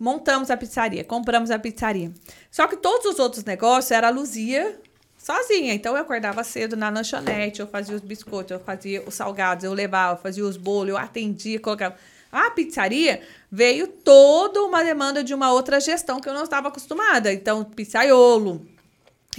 montamos 0.00 0.50
a 0.50 0.56
pizzaria, 0.56 1.04
compramos 1.04 1.50
a 1.50 1.58
pizzaria. 1.58 2.10
Só 2.50 2.66
que 2.66 2.76
todos 2.76 3.04
os 3.04 3.18
outros 3.18 3.44
negócios 3.44 3.90
era 3.90 4.08
a 4.08 4.10
Luzia 4.10 4.80
sozinha. 5.18 5.74
Então 5.74 5.94
eu 5.94 6.00
acordava 6.00 6.42
cedo 6.42 6.76
na 6.76 6.88
lanchonete, 6.88 7.60
eu 7.60 7.66
fazia 7.66 7.94
os 7.94 8.00
biscoitos, 8.00 8.52
eu 8.52 8.60
fazia 8.60 9.02
os 9.06 9.14
salgados, 9.14 9.64
eu 9.64 9.74
levava, 9.74 10.14
eu 10.14 10.22
fazia 10.22 10.44
os 10.44 10.56
bolos, 10.56 10.88
eu 10.88 10.96
atendia, 10.96 11.60
colocava. 11.60 11.94
A 12.32 12.50
pizzaria 12.50 13.20
veio 13.50 13.86
toda 13.86 14.62
uma 14.62 14.82
demanda 14.82 15.22
de 15.22 15.34
uma 15.34 15.52
outra 15.52 15.80
gestão 15.80 16.20
que 16.20 16.28
eu 16.28 16.34
não 16.34 16.44
estava 16.44 16.68
acostumada. 16.68 17.32
Então, 17.32 17.64
pizzaiolo, 17.64 18.66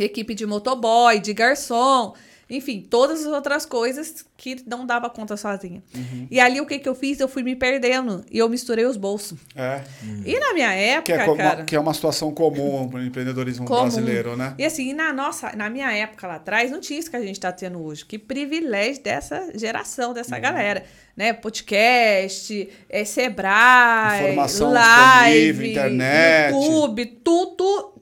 equipe 0.03 0.33
de 0.33 0.45
motoboy, 0.45 1.19
de 1.19 1.33
garçom, 1.33 2.13
enfim, 2.51 2.81
todas 2.89 3.21
as 3.21 3.27
outras 3.31 3.63
coisas 3.63 4.25
que 4.35 4.57
não 4.65 4.83
dava 4.83 5.07
conta 5.07 5.37
sozinha. 5.37 5.83
Uhum. 5.93 6.27
E 6.31 6.39
ali 6.39 6.59
o 6.59 6.65
que, 6.65 6.79
que 6.79 6.89
eu 6.89 6.95
fiz? 6.95 7.19
Eu 7.19 7.27
fui 7.27 7.43
me 7.43 7.55
perdendo 7.55 8.25
e 8.31 8.39
eu 8.39 8.49
misturei 8.49 8.85
os 8.85 8.97
bolsos. 8.97 9.37
É. 9.55 9.83
E 10.25 10.39
na 10.39 10.53
minha 10.55 10.69
Que 11.03 11.11
época, 11.11 11.13
é, 11.13 11.25
co- 11.25 11.35
cara. 11.35 11.63
que 11.63 11.75
é 11.75 11.79
uma 11.79 11.93
situação 11.93 12.33
comum 12.33 12.87
pro 12.89 13.03
empreendedorismo 13.03 13.67
comum. 13.67 13.81
brasileiro, 13.81 14.35
né? 14.35 14.55
E 14.57 14.65
assim, 14.65 14.93
na 14.93 15.13
nossa, 15.13 15.55
na 15.55 15.69
minha 15.69 15.91
época 15.91 16.25
lá 16.25 16.35
atrás, 16.38 16.71
não 16.71 16.79
tinha 16.79 16.99
isso 16.99 17.12
que 17.12 17.17
a 17.17 17.21
gente 17.21 17.33
está 17.33 17.51
tendo 17.51 17.83
hoje. 17.83 18.03
Que 18.03 18.17
privilégio 18.17 19.03
dessa 19.03 19.51
geração, 19.53 20.12
dessa 20.12 20.33
Uhum. 20.35 20.41
galera. 20.41 20.83
Né? 21.15 21.33
Podcast, 21.33 22.69
é, 22.89 23.03
Sebrae, 23.05 24.21
Informação 24.31 24.71
live, 24.71 25.69
internet. 25.71 26.53
YouTube, 26.53 27.05
tudo 27.23 27.93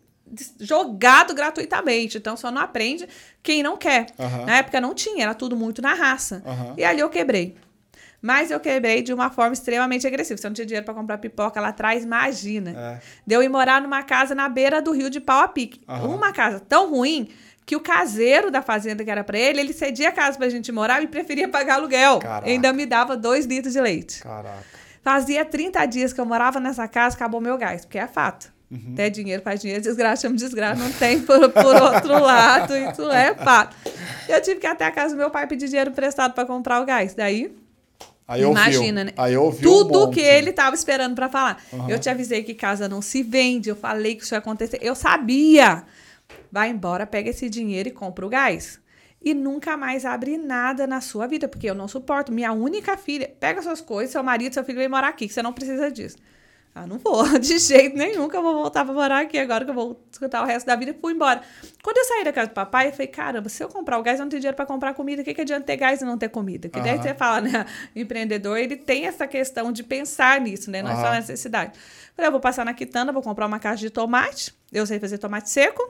jogado 0.59 1.33
gratuitamente. 1.33 2.17
Então 2.17 2.35
só 2.37 2.51
não 2.51 2.61
aprende 2.61 3.07
quem 3.41 3.63
não 3.63 3.77
quer. 3.77 4.07
Aham. 4.19 4.45
Na 4.45 4.57
época 4.57 4.81
não 4.81 4.93
tinha, 4.93 5.23
era 5.23 5.33
tudo 5.33 5.55
muito 5.55 5.81
na 5.81 5.93
raça. 5.93 6.43
Aham. 6.45 6.73
E 6.77 6.83
ali 6.83 6.99
eu 6.99 7.09
quebrei. 7.09 7.55
Mas 8.21 8.49
eu 8.49 8.59
quebrei 8.59 9.01
de 9.01 9.13
uma 9.13 9.29
forma 9.29 9.53
extremamente 9.53 10.07
agressiva. 10.07 10.37
Se 10.37 10.45
eu 10.45 10.49
não 10.49 10.55
tinha 10.55 10.65
dinheiro 10.65 10.85
para 10.85 10.93
comprar 10.93 11.17
pipoca 11.19 11.61
lá 11.61 11.69
atrás, 11.69 12.03
imagina. 12.03 12.71
É. 12.71 12.99
Deu 13.25 13.43
ir 13.43 13.49
morar 13.49 13.81
numa 13.81 14.01
casa 14.03 14.33
na 14.33 14.49
beira 14.49 14.81
do 14.81 14.91
rio 14.91 15.09
de 15.09 15.19
pau 15.19 15.41
a 15.43 15.47
pique. 15.47 15.81
Aham. 15.87 16.15
Uma 16.15 16.33
casa 16.33 16.59
tão 16.59 16.89
ruim 16.89 17.29
que 17.65 17.75
o 17.75 17.79
caseiro 17.79 18.49
da 18.49 18.61
fazenda 18.61 19.03
que 19.03 19.11
era 19.11 19.23
para 19.23 19.37
ele, 19.37 19.59
ele 19.59 19.73
cedia 19.73 20.09
a 20.09 20.11
casa 20.11 20.37
pra 20.37 20.49
gente 20.49 20.71
morar 20.71 21.03
e 21.03 21.07
preferia 21.07 21.47
pagar 21.49 21.75
aluguel. 21.75 22.19
Caraca. 22.19 22.49
Ainda 22.49 22.71
me 22.73 22.85
dava 22.85 23.15
dois 23.15 23.45
litros 23.45 23.73
de 23.73 23.81
leite. 23.81 24.21
Caraca. 24.23 24.63
Fazia 25.03 25.45
30 25.45 25.85
dias 25.85 26.11
que 26.11 26.19
eu 26.19 26.25
morava 26.25 26.59
nessa 26.59 26.87
casa, 26.87 27.15
acabou 27.15 27.39
meu 27.39 27.57
gás, 27.57 27.85
porque 27.85 27.97
é 27.99 28.07
fato. 28.07 28.51
Uhum. 28.69 28.91
Até 28.93 29.10
dinheiro 29.10 29.41
faz 29.41 29.62
dinheiro, 29.62 29.82
desgraça 29.82 30.23
chama 30.23 30.36
desgraça, 30.36 30.84
não 30.84 30.91
tem 30.91 31.21
por, 31.21 31.49
por 31.49 31.75
outro 31.82 32.21
lado, 32.21 32.75
isso 32.75 33.10
é 33.10 33.34
fato. 33.34 33.75
Eu 34.27 34.41
tive 34.41 34.60
que 34.60 34.67
ir 34.67 34.69
até 34.69 34.86
a 34.86 34.91
casa 34.91 35.15
do 35.15 35.17
meu 35.17 35.30
pai 35.30 35.47
pedir 35.47 35.67
dinheiro 35.67 35.89
emprestado 35.91 36.34
para 36.34 36.45
comprar 36.45 36.82
o 36.82 36.86
gás. 36.86 37.13
Daí, 37.13 37.56
Aí 38.27 38.43
imagina, 38.43 39.06
né? 39.06 39.13
Aí 39.15 39.38
um 39.38 39.51
Tudo 39.51 39.99
monte. 39.99 40.15
que 40.15 40.19
ele 40.19 40.51
tava 40.51 40.75
esperando 40.75 41.15
para 41.15 41.30
falar. 41.30 41.63
Aham. 41.71 41.89
Eu 41.89 41.97
te 41.97 42.10
avisei 42.10 42.43
que 42.43 42.53
casa 42.53 42.89
não 42.89 43.01
se 43.01 43.23
vende, 43.23 43.69
eu 43.69 43.75
falei 43.75 44.15
que 44.15 44.23
isso 44.23 44.36
ia 44.36 44.39
acontecer. 44.39 44.80
Eu 44.82 44.95
sabia. 44.95 45.84
Vai 46.51 46.69
embora, 46.69 47.08
pega 47.08 47.30
esse 47.30 47.49
dinheiro 47.49 47.88
e 47.88 47.91
compra 47.91 48.25
o 48.25 48.30
gás. 48.30 48.82
E 49.23 49.34
nunca 49.34 49.77
mais 49.77 50.06
abre 50.06 50.38
nada 50.38 50.86
na 50.86 50.99
sua 50.99 51.25
vida, 51.25 51.47
porque 51.47 51.69
eu 51.69 51.75
não 51.75 51.88
suporto. 51.88 52.32
Minha 52.32 52.51
única 52.51 52.97
filha, 52.97 53.32
pega 53.39 53.62
suas 53.62 53.80
coisas, 53.80 54.12
seu 54.12 54.21
marido, 54.21 54.53
seu 54.53 54.63
filho 54.63 54.77
vem 54.77 54.89
morar 54.89 55.08
aqui, 55.08 55.25
que 55.25 55.34
você 55.34 55.41
não 55.41 55.53
precisa 55.53 55.89
disso. 55.89 56.17
Ah, 56.79 56.85
não 56.85 56.99
vou, 56.99 57.27
de 57.39 57.57
jeito 57.57 57.97
nenhum 57.97 58.29
que 58.29 58.37
eu 58.37 58.43
vou 58.43 58.53
voltar 58.53 58.85
pra 58.85 58.93
morar 58.93 59.23
aqui 59.23 59.39
agora, 59.39 59.65
que 59.65 59.71
eu 59.71 59.73
vou 59.73 59.99
escutar 60.11 60.43
o 60.43 60.45
resto 60.45 60.67
da 60.67 60.75
vida 60.75 60.91
e 60.91 60.93
fui 60.93 61.11
embora. 61.11 61.41
Quando 61.81 61.97
eu 61.97 62.05
saí 62.05 62.23
da 62.23 62.31
casa 62.31 62.49
do 62.49 62.53
papai, 62.53 62.89
eu 62.89 62.91
falei, 62.91 63.07
caramba, 63.07 63.49
se 63.49 63.63
eu 63.63 63.67
comprar 63.67 63.97
o 63.97 64.03
gás, 64.03 64.19
eu 64.19 64.25
não 64.25 64.29
tenho 64.29 64.41
dinheiro 64.41 64.55
pra 64.55 64.63
comprar 64.65 64.93
comida, 64.93 65.23
o 65.23 65.25
que, 65.25 65.33
que 65.33 65.41
adianta 65.41 65.65
ter 65.65 65.75
gás 65.75 66.01
e 66.03 66.05
não 66.05 66.19
ter 66.19 66.29
comida? 66.29 66.69
Que 66.69 66.79
daí 66.79 66.93
Aham. 66.93 67.01
você 67.01 67.15
fala, 67.15 67.41
né, 67.41 67.65
empreendedor, 67.95 68.59
ele 68.59 68.75
tem 68.75 69.07
essa 69.07 69.25
questão 69.25 69.71
de 69.71 69.83
pensar 69.83 70.39
nisso, 70.39 70.69
né, 70.69 70.83
não 70.83 70.91
é 70.91 70.95
só 70.95 71.11
necessidade. 71.13 71.79
Falei, 72.15 72.27
eu 72.27 72.31
vou 72.31 72.39
passar 72.39 72.63
na 72.63 72.75
quitanda, 72.75 73.11
vou 73.11 73.23
comprar 73.23 73.47
uma 73.47 73.57
caixa 73.57 73.81
de 73.81 73.89
tomate, 73.89 74.53
eu 74.71 74.85
sei 74.85 74.99
fazer 74.99 75.17
tomate 75.17 75.49
seco, 75.49 75.81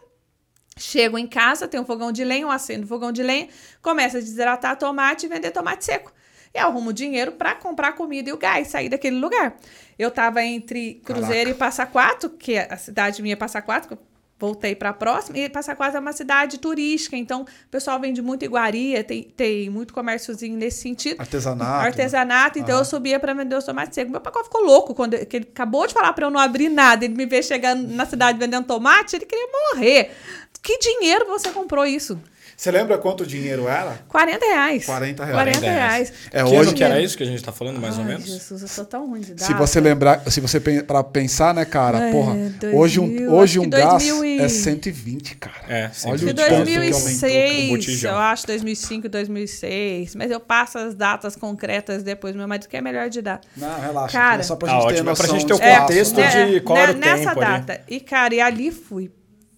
Chego 0.79 1.17
em 1.17 1.25
casa, 1.25 1.67
tem 1.67 1.79
um 1.79 1.85
fogão 1.85 2.11
de 2.11 2.23
lenha, 2.23 2.43
eu 2.43 2.51
acendo 2.51 2.85
o 2.85 2.87
fogão 2.87 3.11
de 3.11 3.23
lenha, 3.23 3.49
começo 3.81 4.15
a 4.15 4.19
desidratar 4.19 4.77
tomate 4.77 5.25
e 5.25 5.29
vender 5.29 5.49
tomate 5.49 5.83
seco. 5.83 6.13
E 6.57 6.59
arrumo 6.59 6.91
dinheiro 6.91 7.33
para 7.33 7.53
comprar 7.53 7.91
comida 7.91 8.31
e 8.31 8.33
o 8.33 8.37
gás, 8.37 8.69
sair 8.69 8.89
daquele 8.89 9.17
lugar. 9.17 9.55
Eu 9.97 10.09
tava 10.09 10.43
entre 10.43 10.95
Cruzeiro 11.05 11.51
e 11.51 11.53
Passa 11.53 11.85
Quatro, 11.85 12.31
que 12.31 12.55
é 12.55 12.67
a 12.73 12.77
cidade 12.77 13.21
minha 13.21 13.33
é 13.33 13.35
Passa 13.35 13.61
Quatro, 13.61 13.95
voltei 14.39 14.75
para 14.75 14.89
a 14.89 14.93
próxima, 14.93 15.37
e 15.37 15.47
Passa 15.49 15.75
Quatro 15.75 15.97
é 15.97 15.99
uma 15.99 16.13
cidade 16.13 16.57
turística, 16.57 17.15
então 17.15 17.41
o 17.41 17.69
pessoal 17.69 17.99
vende 17.99 18.23
muito 18.23 18.43
iguaria, 18.43 19.03
tem, 19.03 19.23
tem 19.23 19.69
muito 19.69 19.93
comérciozinho 19.93 20.57
nesse 20.57 20.81
sentido. 20.81 21.21
Artesanato. 21.21 21.81
né? 21.81 21.87
Artesanato, 21.87 22.57
então 22.57 22.79
eu 22.79 22.85
subia 22.85 23.19
para 23.19 23.35
vender 23.35 23.55
os 23.55 23.63
tomates 23.63 23.93
secos. 23.93 24.11
Meu 24.11 24.21
pacote 24.21 24.45
ficou 24.45 24.63
louco 24.63 24.95
quando 24.95 25.13
ele 25.13 25.47
acabou 25.51 25.85
de 25.85 25.93
falar 25.93 26.11
para 26.13 26.25
eu 26.25 26.31
não 26.31 26.39
abrir 26.39 26.69
nada. 26.69 27.05
Ele 27.05 27.13
me 27.13 27.27
vê 27.27 27.43
chegando 27.43 27.87
na 27.87 28.07
cidade 28.07 28.39
vendendo 28.39 28.65
tomate, 28.65 29.15
ele 29.15 29.27
queria 29.27 29.47
morrer. 29.75 30.11
Que 30.59 30.79
dinheiro 30.79 31.27
você 31.27 31.51
comprou 31.51 31.85
isso? 31.85 32.19
Você 32.57 32.71
lembra 32.71 32.97
quanto 32.97 33.23
dinheiro 33.23 33.67
era? 33.67 33.99
40 34.07 34.43
reais. 34.43 34.83
40 34.83 35.23
reais. 35.25 35.35
40 35.35 35.59
40 35.59 35.71
reais. 35.71 36.13
É, 36.31 36.39
que 36.39 36.49
hoje 36.49 36.55
ano 36.69 36.73
que 36.73 36.83
era 36.83 36.99
isso 36.99 37.15
que 37.15 37.21
a 37.21 37.25
gente 37.27 37.43
tá 37.43 37.51
falando, 37.51 37.79
mais 37.79 37.95
ou 37.99 38.01
Ai, 38.01 38.07
menos? 38.09 38.25
Jesus, 38.25 38.63
eu 38.63 38.67
sou 38.67 38.83
tão 38.83 39.07
ruim 39.07 39.21
de 39.21 39.35
data. 39.35 39.43
Se 39.45 39.53
você 39.53 39.79
lembrar, 39.79 40.23
se 40.31 40.41
você 40.41 40.59
para 40.59 41.03
pensar, 41.03 41.53
né, 41.53 41.65
cara, 41.65 42.07
É, 42.07 42.11
porra, 42.11 42.33
2000, 42.59 42.75
hoje 42.79 42.99
um, 42.99 43.31
hoje 43.31 43.59
um 43.59 43.69
gás 43.69 43.89
2000 44.03 44.25
e- 44.25 44.39
é 44.41 44.49
120, 44.49 45.35
cara. 45.35 45.55
É, 45.69 45.83
Olha 45.83 45.93
sempre 45.93 46.15
o 46.15 46.17
De 46.17 46.25
de 46.25 46.33
tanto 46.33 46.47
que 46.47 46.53
aumentou 46.55 46.99
com 46.99 47.05
2006, 47.05 47.69
botijão. 47.69 48.11
eu 48.13 48.17
acho, 48.17 48.47
2005, 48.47 49.07
2006. 49.07 50.15
Mas 50.15 50.31
eu 50.31 50.39
passo 50.39 50.79
as 50.79 50.95
datas 50.95 51.35
concretas 51.35 52.01
depois. 52.01 52.35
Meu 52.35 52.47
marido 52.47 52.67
que 52.67 52.75
é 52.75 52.81
melhor 52.81 53.07
de 53.07 53.21
dar. 53.21 53.39
Não, 53.55 53.79
relaxa. 53.79 54.17
Cara, 54.17 54.39
é 54.41 54.43
só 54.43 54.55
pra 54.55 54.67
Tá 54.67 54.73
gente 54.73 54.81
ter 54.81 54.93
ótimo, 54.95 55.09
é 55.11 55.13
pra 55.13 55.23
noção 55.27 55.39
gente 55.39 55.47
ter 55.47 55.53
o 55.53 55.57
espaço, 55.57 55.81
contexto 55.81 56.15
né? 56.15 56.45
de- 56.53 56.61
qual 56.61 56.77
era 56.79 56.91
o 56.91 56.95
nessa 56.95 57.17
tempo 57.35 57.39
ali. 57.39 57.39
data. 57.61 57.81
E, 57.87 57.99
cara, 57.99 58.33
e 58.33 58.41
ali 58.41 58.71
fui 58.71 59.11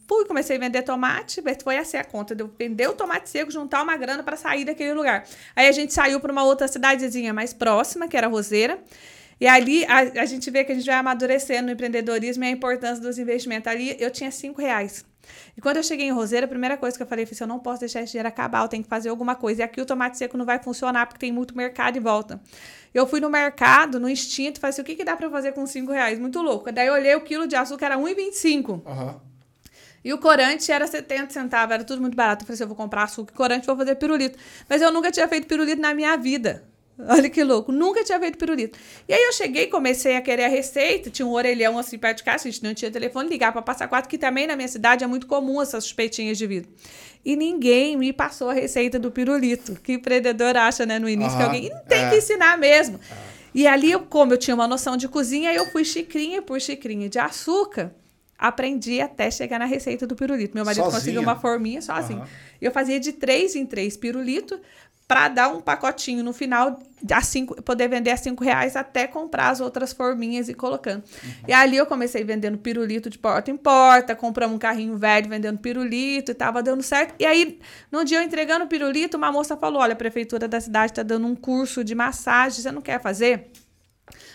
fui, 0.10 0.26
comecei 0.26 0.58
a 0.58 0.60
vender 0.60 0.82
tomate, 0.82 1.42
foi 1.64 1.78
assim 1.78 1.98
a 1.98 2.04
conta 2.04 2.34
de 2.34 2.44
eu 2.44 2.52
vender 2.58 2.90
o 2.90 2.94
tomate 2.94 3.30
seco, 3.30 3.52
juntar 3.52 3.84
uma 3.84 3.96
grana 3.96 4.24
para 4.24 4.36
sair 4.36 4.66
daquele 4.66 4.94
lugar. 4.94 5.24
Aí 5.56 5.68
a 5.68 5.72
gente 5.72 5.94
saiu 5.94 6.20
para 6.20 6.32
uma 6.32 6.44
outra 6.44 6.68
cidadezinha 6.68 7.32
mais 7.32 7.54
próxima, 7.54 8.08
que 8.08 8.18
era 8.18 8.28
Roseira. 8.28 8.80
E 9.40 9.48
ali 9.48 9.86
a, 9.86 10.22
a 10.22 10.26
gente 10.26 10.50
vê 10.50 10.64
que 10.64 10.72
a 10.72 10.76
gente 10.76 10.86
vai 10.86 10.96
amadurecendo 10.96 11.68
no 11.68 11.72
empreendedorismo 11.72 12.44
e 12.44 12.48
a 12.48 12.50
importância 12.50 13.02
dos 13.02 13.20
investimentos. 13.20 13.72
Ali 13.72 13.96
eu 14.00 14.10
tinha 14.10 14.32
cinco 14.32 14.60
reais. 14.60 15.06
E 15.56 15.62
quando 15.62 15.78
eu 15.78 15.84
cheguei 15.84 16.08
em 16.08 16.12
Roseira, 16.12 16.46
a 16.46 16.50
primeira 16.50 16.76
coisa 16.76 16.98
que 16.98 17.04
eu 17.04 17.08
falei 17.08 17.26
foi 17.26 17.36
assim, 17.36 17.44
eu 17.44 17.48
não 17.48 17.60
posso 17.60 17.82
deixar 17.82 18.02
esse 18.02 18.12
dinheiro 18.12 18.28
acabar, 18.28 18.64
eu 18.64 18.68
tenho 18.68 18.84
que 18.84 18.90
fazer 18.90 19.10
alguma 19.10 19.36
coisa. 19.36 19.62
E 19.62 19.64
aqui 19.64 19.80
o 19.80 19.86
tomate 19.86 20.18
seco 20.18 20.36
não 20.36 20.46
vai 20.46 20.58
funcionar 20.58 21.06
porque 21.06 21.20
tem 21.20 21.32
muito 21.32 21.56
mercado 21.56 21.98
em 21.98 22.02
volta. 22.02 22.42
Eu 22.94 23.06
fui 23.06 23.20
no 23.20 23.30
mercado, 23.30 24.00
no 24.00 24.10
instinto, 24.10 24.60
falei 24.60 24.72
assim, 24.72 24.82
o 24.82 24.86
que, 24.86 24.96
que 24.96 25.04
dá 25.04 25.16
para 25.16 25.30
fazer 25.30 25.54
com 25.54 25.66
cinco 25.68 25.92
reais? 25.92 26.18
Muito 26.18 26.42
louco. 26.42 26.72
Daí 26.72 26.88
eu 26.88 26.94
olhei, 26.94 27.16
o 27.16 27.22
quilo 27.22 27.48
de 27.48 27.56
açúcar 27.56 27.86
era 27.86 27.96
R$1,25. 27.96 28.70
Uhum. 28.70 29.29
E 30.04 30.14
o 30.14 30.18
corante 30.18 30.72
era 30.72 30.88
70 30.88 31.32
centavos, 31.32 31.74
era 31.74 31.84
tudo 31.84 32.02
muito 32.02 32.16
barato. 32.16 32.44
Eu 32.44 32.48
falei 32.48 32.56
assim, 32.56 32.64
eu 32.64 32.68
vou 32.68 32.78
comprar 32.78 33.04
açúcar 33.04 33.34
e 33.34 33.38
corante, 33.38 33.66
vou 33.66 33.76
fazer 33.76 33.96
pirulito. 33.96 34.38
Mas 34.68 34.82
eu 34.82 34.92
nunca 34.92 35.12
tinha 35.12 35.28
feito 35.28 35.48
pirulito 35.48 35.82
na 35.82 35.94
minha 35.94 36.16
vida. 36.16 36.64
Olha 37.08 37.30
que 37.30 37.44
louco, 37.44 37.72
nunca 37.72 38.04
tinha 38.04 38.20
feito 38.20 38.38
pirulito. 38.38 38.78
E 39.08 39.14
aí 39.14 39.24
eu 39.24 39.32
cheguei, 39.32 39.68
comecei 39.68 40.16
a 40.18 40.22
querer 40.22 40.46
a 40.46 40.48
receita, 40.50 41.10
tinha 41.10 41.26
um 41.26 41.32
orelhão 41.32 41.78
assim 41.78 41.98
perto 41.98 42.18
de 42.18 42.24
casa, 42.24 42.48
a 42.48 42.52
gente 42.52 42.64
não 42.64 42.74
tinha 42.74 42.92
telefone, 42.92 43.30
ligar 43.30 43.54
para 43.54 43.62
passar 43.62 43.88
quatro, 43.88 44.10
que 44.10 44.18
também 44.18 44.46
na 44.46 44.56
minha 44.56 44.68
cidade 44.68 45.04
é 45.04 45.08
muito 45.08 45.26
comum 45.26 45.62
essas 45.62 45.84
suspeitinhas 45.86 46.38
de 46.38 46.46
vidro. 46.46 46.70
E 47.24 47.36
ninguém 47.36 47.98
me 47.98 48.12
passou 48.12 48.50
a 48.50 48.54
receita 48.54 49.00
do 49.00 49.12
pirulito, 49.12 49.76
que 49.76 49.94
empreendedor 49.94 50.58
acha, 50.58 50.86
né, 50.86 51.00
no 51.00 51.08
início, 51.08 51.34
uhum, 51.34 51.38
que 51.38 51.44
alguém 51.44 51.72
tem 51.88 52.06
é. 52.06 52.10
que 52.10 52.18
ensinar 52.18 52.58
mesmo. 52.58 53.00
E 53.54 53.66
ali, 53.66 53.98
como 54.10 54.34
eu 54.34 54.38
tinha 54.38 54.56
uma 54.56 54.68
noção 54.68 54.96
de 54.96 55.08
cozinha, 55.08 55.54
eu 55.54 55.66
fui 55.68 55.84
xicrinha 55.84 56.42
por 56.42 56.60
xicrinha 56.60 57.10
de 57.10 57.18
açúcar 57.18 57.94
aprendi 58.40 59.02
até 59.02 59.30
chegar 59.30 59.60
na 59.60 59.66
receita 59.66 60.08
do 60.08 60.16
pirulito. 60.16 60.56
Meu 60.56 60.64
marido 60.64 60.84
Sozinha. 60.84 61.00
conseguiu 61.00 61.22
uma 61.22 61.36
forminha 61.36 61.82
sozinho. 61.82 62.22
Uhum. 62.22 62.28
Eu 62.62 62.72
fazia 62.72 63.00
de 63.00 63.12
três 63.12 63.56
em 63.56 63.66
três 63.66 63.98
pirulito 63.98 64.60
para 65.06 65.28
dar 65.28 65.50
um 65.50 65.60
pacotinho 65.60 66.24
no 66.24 66.32
final, 66.32 66.80
a 67.12 67.22
cinco, 67.22 67.60
poder 67.64 67.90
vender 67.90 68.12
a 68.12 68.18
cinco 68.18 68.44
reais 68.44 68.76
até 68.76 69.08
comprar 69.08 69.50
as 69.50 69.60
outras 69.60 69.92
forminhas 69.92 70.48
e 70.48 70.54
colocando. 70.54 71.04
Uhum. 71.04 71.32
E 71.48 71.52
ali 71.52 71.78
eu 71.78 71.86
comecei 71.88 72.24
vendendo 72.24 72.60
pirulito 72.60 73.10
de 73.10 73.18
porta 73.18 73.50
em 73.50 73.58
porta, 73.58 74.16
compramos 74.16 74.56
um 74.56 74.60
carrinho 74.60 74.96
velho 74.98 75.28
vendendo 75.28 75.58
pirulito 75.58 76.32
e 76.32 76.36
tava 76.36 76.62
dando 76.62 76.84
certo. 76.84 77.16
E 77.18 77.26
aí, 77.26 77.60
num 77.92 78.04
dia 78.04 78.20
eu 78.20 78.22
entregando 78.22 78.68
pirulito, 78.68 79.18
uma 79.18 79.32
moça 79.32 79.58
falou: 79.58 79.82
Olha, 79.82 79.94
a 79.94 79.98
prefeitura 79.98 80.48
da 80.48 80.62
cidade 80.62 80.92
está 80.92 81.02
dando 81.02 81.26
um 81.26 81.36
curso 81.36 81.84
de 81.84 81.96
massagem, 81.96 82.62
você 82.62 82.72
não 82.72 82.82
quer 82.82 83.02
fazer? 83.02 83.50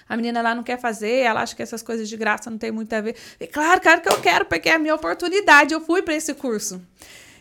A 0.09 0.17
menina 0.17 0.43
lá 0.43 0.55
não 0.55 0.63
quer 0.63 0.79
fazer, 0.79 1.21
ela 1.21 1.43
acha 1.43 1.55
que 1.57 1.63
essas 1.63 1.83
coisas 1.83 2.09
de 2.09 2.17
graça 2.17 2.51
não 2.51 2.59
tem 2.59 2.71
muito 2.71 2.93
a 2.93 3.01
ver. 3.01 3.17
E, 3.41 3.47
claro, 3.47 3.81
claro 3.81 4.01
que 4.01 4.09
eu 4.09 4.21
quero, 4.21 4.45
porque 4.45 4.69
é 4.69 4.75
a 4.75 4.79
minha 4.79 4.95
oportunidade. 4.95 5.73
Eu 5.73 5.81
fui 5.81 6.03
para 6.03 6.15
esse 6.15 6.35
curso. 6.35 6.81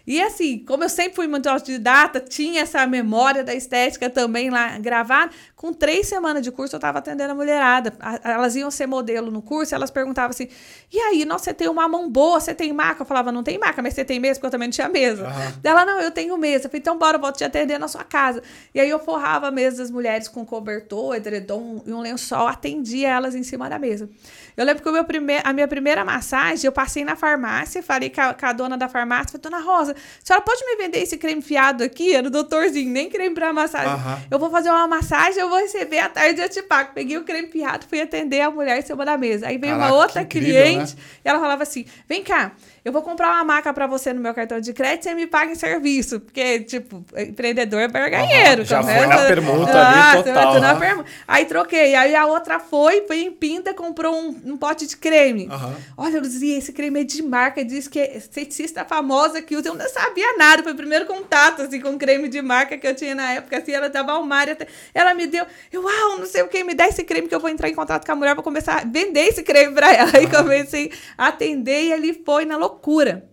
E 0.05 0.21
assim, 0.21 0.59
como 0.59 0.83
eu 0.83 0.89
sempre 0.89 1.15
fui 1.15 1.27
muito 1.27 1.47
autodidata, 1.47 2.19
tinha 2.19 2.61
essa 2.61 2.85
memória 2.85 3.43
da 3.43 3.55
estética 3.55 4.09
também 4.09 4.49
lá 4.49 4.77
gravada, 4.77 5.31
com 5.55 5.71
três 5.71 6.07
semanas 6.07 6.43
de 6.43 6.51
curso 6.51 6.75
eu 6.75 6.77
estava 6.77 6.99
atendendo 6.99 7.31
a 7.31 7.35
mulherada. 7.35 7.93
elas 8.21 8.55
iam 8.57 8.69
ser 8.69 8.85
modelo 8.85 9.31
no 9.31 9.41
curso, 9.41 9.73
elas 9.73 9.89
perguntavam 9.89 10.31
assim: 10.31 10.49
e 10.91 10.99
aí, 10.99 11.23
nossa, 11.23 11.45
você 11.45 11.53
tem 11.53 11.69
uma 11.69 11.87
mão 11.87 12.09
boa, 12.09 12.39
você 12.39 12.53
tem 12.53 12.73
maca? 12.73 13.03
Eu 13.03 13.05
falava, 13.05 13.31
não 13.31 13.43
tem 13.43 13.57
maca, 13.57 13.81
mas 13.81 13.93
você 13.93 14.03
tem 14.03 14.19
mesa, 14.19 14.35
porque 14.35 14.47
eu 14.47 14.51
também 14.51 14.67
não 14.67 14.73
tinha 14.73 14.89
mesa. 14.89 15.23
Uhum. 15.23 15.59
Ela, 15.63 15.85
não, 15.85 16.01
eu 16.01 16.11
tenho 16.11 16.37
mesa. 16.37 16.65
Eu 16.65 16.69
falei, 16.69 16.81
então 16.81 16.97
bora, 16.97 17.15
eu 17.15 17.21
vou 17.21 17.31
te 17.31 17.45
atender 17.45 17.79
na 17.79 17.87
sua 17.87 18.03
casa. 18.03 18.43
E 18.75 18.79
aí 18.81 18.89
eu 18.89 18.99
forrava 18.99 19.47
a 19.47 19.51
mesa 19.51 19.77
das 19.77 19.89
mulheres 19.89 20.27
com 20.27 20.45
cobertor, 20.45 21.15
edredom 21.15 21.81
e 21.85 21.93
um 21.93 22.01
lençol, 22.01 22.47
atendia 22.47 23.09
elas 23.09 23.35
em 23.35 23.43
cima 23.43 23.69
da 23.69 23.79
mesa. 23.79 24.09
Eu 24.55 24.65
lembro 24.65 24.83
que 24.83 24.89
o 24.89 24.91
meu 24.91 25.03
prime 25.03 25.41
a 25.43 25.51
minha 25.51 25.67
primeira 25.67 26.05
massagem, 26.05 26.65
eu 26.65 26.71
passei 26.71 27.03
na 27.03 27.15
farmácia, 27.15 27.81
falei 27.81 28.09
com 28.09 28.21
a, 28.21 28.33
com 28.33 28.45
a 28.45 28.53
dona 28.53 28.77
da 28.77 28.87
farmácia, 28.87 29.39
falei, 29.39 29.41
dona 29.41 29.59
Rosa, 29.59 29.93
a 29.93 30.25
senhora 30.25 30.43
pode 30.43 30.63
me 30.65 30.75
vender 30.75 30.99
esse 30.99 31.17
creme 31.17 31.41
fiado 31.41 31.83
aqui? 31.83 32.13
Era 32.13 32.27
o 32.27 32.31
doutorzinho, 32.31 32.91
nem 32.91 33.09
creme 33.09 33.33
pra 33.33 33.51
massagem. 33.51 33.93
Uhum. 33.93 34.17
Eu 34.29 34.39
vou 34.39 34.49
fazer 34.49 34.69
uma 34.69 34.87
massagem, 34.87 35.39
eu 35.39 35.49
vou 35.49 35.59
receber 35.59 35.99
à 35.99 36.09
tarde 36.09 36.41
eu 36.41 36.49
te 36.49 36.61
pago. 36.61 36.91
Peguei 36.93 37.17
o 37.17 37.23
creme 37.23 37.47
fiado, 37.47 37.85
fui 37.87 38.01
atender 38.01 38.41
a 38.41 38.51
mulher 38.51 38.77
em 38.77 38.81
cima 38.81 39.05
da 39.05 39.17
mesa. 39.17 39.47
Aí 39.47 39.57
veio 39.57 39.73
Caraca, 39.73 39.93
uma 39.93 40.01
outra 40.01 40.21
incrível, 40.21 40.63
cliente, 40.63 40.95
né? 40.95 41.01
e 41.25 41.29
ela 41.29 41.39
falava 41.39 41.63
assim, 41.63 41.85
vem 42.07 42.23
cá, 42.23 42.51
eu 42.85 42.91
vou 42.91 43.01
comprar 43.01 43.29
uma 43.29 43.43
maca 43.45 43.73
para 43.73 43.87
você 43.87 44.11
no 44.11 44.19
meu 44.19 44.33
cartão 44.33 44.59
de 44.59 44.73
crédito 44.73 45.05
e 45.05 45.09
você 45.09 45.15
me 45.15 45.25
paga 45.25 45.53
em 45.53 45.55
serviço. 45.55 46.19
Porque, 46.19 46.59
tipo, 46.59 47.05
empreendedor 47.17 47.79
é 47.79 47.87
barganheiro. 47.87 48.61
Uhum, 48.61 48.67
já 48.67 48.83
foi 48.83 49.07
na 49.07 49.17
permuta 49.19 49.71
ah, 49.71 50.11
ali, 50.11 50.23
total. 50.23 50.59
Na 50.59 50.75
permuta. 50.75 51.09
Aí 51.25 51.45
troquei. 51.45 51.95
Aí 51.95 52.13
a 52.13 52.25
outra 52.25 52.59
foi, 52.59 53.07
foi 53.07 53.21
em 53.21 53.31
Pinta, 53.31 53.73
comprou 53.73 54.13
um, 54.13 54.35
um 54.45 54.57
pote 54.57 54.85
de 54.85 54.97
creme. 54.97 55.47
Uhum. 55.47 55.75
Olha, 55.95 56.19
Luzia, 56.19 56.57
esse 56.57 56.73
creme 56.73 57.01
é 57.01 57.03
de 57.05 57.23
marca. 57.23 57.63
Diz 57.63 57.87
que 57.87 58.01
é 58.01 58.17
esteticista 58.17 58.83
famosa 58.83 59.41
que 59.41 59.55
usa. 59.55 59.69
Eu 59.69 59.75
não 59.75 59.87
sabia 59.87 60.35
nada. 60.37 60.61
Foi 60.61 60.73
o 60.73 60.75
primeiro 60.75 61.05
contato, 61.05 61.61
assim, 61.61 61.79
com 61.79 61.97
creme 61.97 62.27
de 62.27 62.41
marca 62.41 62.77
que 62.77 62.85
eu 62.85 62.93
tinha 62.93 63.15
na 63.15 63.31
época. 63.31 63.59
Assim, 63.59 63.71
ela 63.71 63.89
tava 63.89 64.11
almária. 64.11 64.57
Ela 64.93 65.13
me 65.13 65.25
deu, 65.25 65.45
eu, 65.71 65.81
uau, 65.83 66.19
não 66.19 66.25
sei 66.25 66.41
o 66.41 66.49
que, 66.49 66.61
me 66.65 66.73
dá 66.73 66.85
esse 66.89 67.03
creme 67.05 67.29
que 67.29 67.35
eu 67.35 67.39
vou 67.39 67.49
entrar 67.49 67.69
em 67.69 67.75
contato 67.75 68.05
com 68.05 68.11
a 68.11 68.15
mulher, 68.15 68.35
vou 68.35 68.43
começar 68.43 68.81
a 68.81 68.83
vender 68.83 69.21
esse 69.21 69.41
creme 69.41 69.73
pra 69.73 69.93
ela. 69.93 70.11
Aí 70.13 70.29
comecei 70.29 70.91
a 71.17 71.29
atender 71.29 71.85
e 71.85 71.93
ali 71.93 72.21
foi 72.25 72.43
na 72.43 72.57
loucura 72.57 72.72
loucura. 72.73 73.29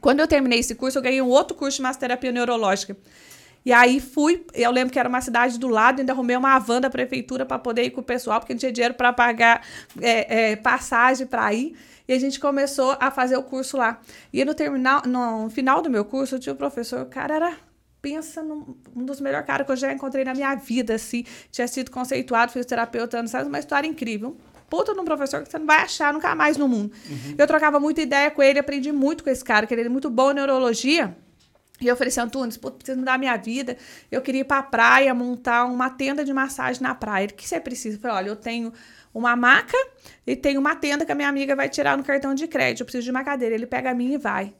Quando 0.00 0.20
eu 0.20 0.26
terminei 0.26 0.58
esse 0.58 0.74
curso, 0.74 0.98
eu 0.98 1.02
ganhei 1.02 1.22
um 1.22 1.28
outro 1.28 1.56
curso 1.56 1.76
de 1.76 1.82
massoterapia 1.82 2.32
neurológica. 2.32 2.96
E 3.64 3.72
aí 3.72 4.00
fui, 4.00 4.44
eu 4.52 4.72
lembro 4.72 4.92
que 4.92 4.98
era 4.98 5.08
uma 5.08 5.20
cidade 5.20 5.56
do 5.56 5.68
lado, 5.68 6.00
ainda 6.00 6.12
arrumei 6.12 6.36
uma 6.36 6.58
van 6.58 6.80
da 6.80 6.90
prefeitura 6.90 7.46
para 7.46 7.60
poder 7.60 7.84
ir 7.84 7.90
com 7.90 8.00
o 8.00 8.04
pessoal, 8.04 8.40
porque 8.40 8.52
não 8.52 8.58
tinha 8.58 8.72
dinheiro 8.72 8.94
para 8.94 9.12
pagar 9.12 9.64
é, 10.00 10.50
é, 10.50 10.56
passagem 10.56 11.28
para 11.28 11.54
ir. 11.54 11.76
E 12.08 12.12
a 12.12 12.18
gente 12.18 12.40
começou 12.40 12.96
a 12.98 13.12
fazer 13.12 13.36
o 13.36 13.42
curso 13.44 13.76
lá. 13.76 14.00
E 14.32 14.44
no, 14.44 14.52
terminal, 14.52 15.02
no 15.06 15.48
final 15.48 15.80
do 15.80 15.88
meu 15.88 16.04
curso, 16.04 16.34
eu 16.34 16.40
tinha 16.40 16.52
o 16.52 16.56
professor, 16.56 17.02
o 17.02 17.06
cara 17.06 17.36
era 17.36 17.56
pensa 18.02 18.42
num 18.42 18.76
um 18.96 19.04
dos 19.04 19.20
melhores 19.20 19.46
caras 19.46 19.64
que 19.64 19.70
eu 19.70 19.76
já 19.76 19.92
encontrei 19.92 20.24
na 20.24 20.34
minha 20.34 20.56
vida, 20.56 20.96
assim. 20.96 21.24
Tinha 21.52 21.68
sido 21.68 21.92
conceituado, 21.92 22.50
fisioterapeuta 22.50 23.18
anos, 23.18 23.30
sabe? 23.30 23.48
Uma 23.48 23.60
história 23.60 23.86
incrível 23.86 24.36
puta 24.72 24.94
num 24.94 25.04
professor 25.04 25.42
que 25.42 25.50
você 25.50 25.58
não 25.58 25.66
vai 25.66 25.82
achar 25.82 26.14
nunca 26.14 26.34
mais 26.34 26.56
no 26.56 26.66
mundo. 26.66 26.94
Uhum. 27.06 27.34
Eu 27.36 27.46
trocava 27.46 27.78
muita 27.78 28.00
ideia 28.00 28.30
com 28.30 28.42
ele, 28.42 28.58
aprendi 28.58 28.90
muito 28.90 29.22
com 29.22 29.28
esse 29.28 29.44
cara, 29.44 29.66
que 29.66 29.74
ele 29.74 29.82
é 29.82 29.88
muito 29.90 30.08
bom 30.08 30.30
em 30.30 30.34
neurologia. 30.34 31.14
E 31.78 31.86
eu 31.86 31.94
falei 31.94 32.08
assim, 32.08 32.20
Antunes, 32.20 32.56
pô, 32.56 32.70
precisa 32.70 32.98
mudar 32.98 33.12
a 33.12 33.18
minha 33.18 33.36
vida. 33.36 33.76
Eu 34.10 34.22
queria 34.22 34.40
ir 34.40 34.44
pra 34.44 34.62
praia, 34.62 35.12
montar 35.12 35.66
uma 35.66 35.90
tenda 35.90 36.24
de 36.24 36.32
massagem 36.32 36.80
na 36.80 36.94
praia. 36.94 37.26
O 37.26 37.34
que 37.34 37.46
você 37.46 37.60
precisa? 37.60 37.98
Eu 37.98 38.00
falei, 38.00 38.16
olha, 38.16 38.28
eu 38.28 38.36
tenho 38.36 38.72
uma 39.12 39.36
maca 39.36 39.76
e 40.26 40.34
tenho 40.34 40.58
uma 40.58 40.74
tenda 40.74 41.04
que 41.04 41.12
a 41.12 41.14
minha 41.14 41.28
amiga 41.28 41.54
vai 41.54 41.68
tirar 41.68 41.98
no 41.98 42.02
cartão 42.02 42.34
de 42.34 42.48
crédito. 42.48 42.80
Eu 42.80 42.86
preciso 42.86 43.04
de 43.04 43.10
uma 43.10 43.22
cadeira. 43.22 43.54
Ele 43.54 43.66
pega 43.66 43.90
a 43.90 43.94
minha 43.94 44.14
e 44.14 44.18
vai. 44.18 44.54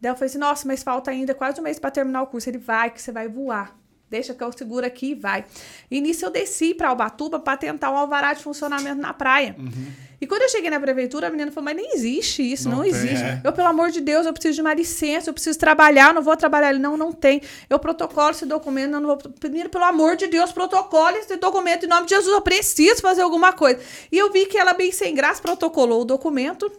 Daí 0.00 0.10
eu 0.10 0.14
falei 0.14 0.30
assim, 0.30 0.38
nossa, 0.38 0.66
mas 0.66 0.82
falta 0.82 1.10
ainda 1.10 1.34
quase 1.34 1.60
um 1.60 1.64
mês 1.64 1.78
para 1.78 1.90
terminar 1.90 2.22
o 2.22 2.28
curso. 2.28 2.48
Ele 2.48 2.56
vai, 2.56 2.90
que 2.90 3.02
você 3.02 3.12
vai 3.12 3.28
voar 3.28 3.78
deixa 4.10 4.34
que 4.34 4.42
eu 4.42 4.52
seguro 4.52 4.84
aqui 4.84 5.12
e 5.12 5.14
vai. 5.14 5.44
E 5.90 6.00
nisso 6.00 6.26
eu 6.26 6.30
desci 6.30 6.74
para 6.74 6.92
Ubatuba 6.92 7.38
para 7.38 7.56
tentar 7.56 7.90
um 7.90 7.96
alvará 7.96 8.34
de 8.34 8.42
funcionamento 8.42 9.00
na 9.00 9.14
praia. 9.14 9.54
Uhum. 9.56 10.10
E 10.20 10.26
quando 10.26 10.42
eu 10.42 10.48
cheguei 10.50 10.68
na 10.68 10.78
prefeitura, 10.78 11.28
a 11.28 11.30
menina 11.30 11.50
falou: 11.50 11.64
Mas 11.64 11.76
nem 11.76 11.94
existe 11.94 12.42
isso, 12.42 12.68
não, 12.68 12.78
não 12.78 12.84
existe. 12.84 13.24
É. 13.24 13.40
Eu, 13.42 13.52
pelo 13.52 13.68
amor 13.68 13.90
de 13.90 14.00
Deus, 14.00 14.26
eu 14.26 14.32
preciso 14.32 14.56
de 14.56 14.60
uma 14.60 14.74
licença, 14.74 15.30
eu 15.30 15.34
preciso 15.34 15.58
trabalhar, 15.58 16.12
não 16.12 16.20
vou 16.20 16.36
trabalhar. 16.36 16.70
Ele, 16.70 16.78
não, 16.78 16.96
não 16.96 17.12
tem. 17.12 17.40
Eu 17.70 17.78
protocolo 17.78 18.30
esse 18.30 18.44
documento, 18.44 18.90
não 18.90 19.02
vou. 19.02 19.18
Menina, 19.44 19.70
pelo 19.70 19.84
amor 19.84 20.16
de 20.16 20.26
Deus, 20.26 20.52
protocole 20.52 21.16
esse 21.16 21.36
documento 21.36 21.86
em 21.86 21.88
nome 21.88 22.06
de 22.06 22.14
Jesus, 22.14 22.34
eu 22.34 22.42
preciso 22.42 23.00
fazer 23.00 23.22
alguma 23.22 23.52
coisa. 23.52 23.80
E 24.12 24.18
eu 24.18 24.30
vi 24.30 24.44
que 24.44 24.58
ela, 24.58 24.74
bem 24.74 24.92
sem 24.92 25.14
graça, 25.14 25.40
protocolou 25.40 26.02
o 26.02 26.04
documento 26.04 26.70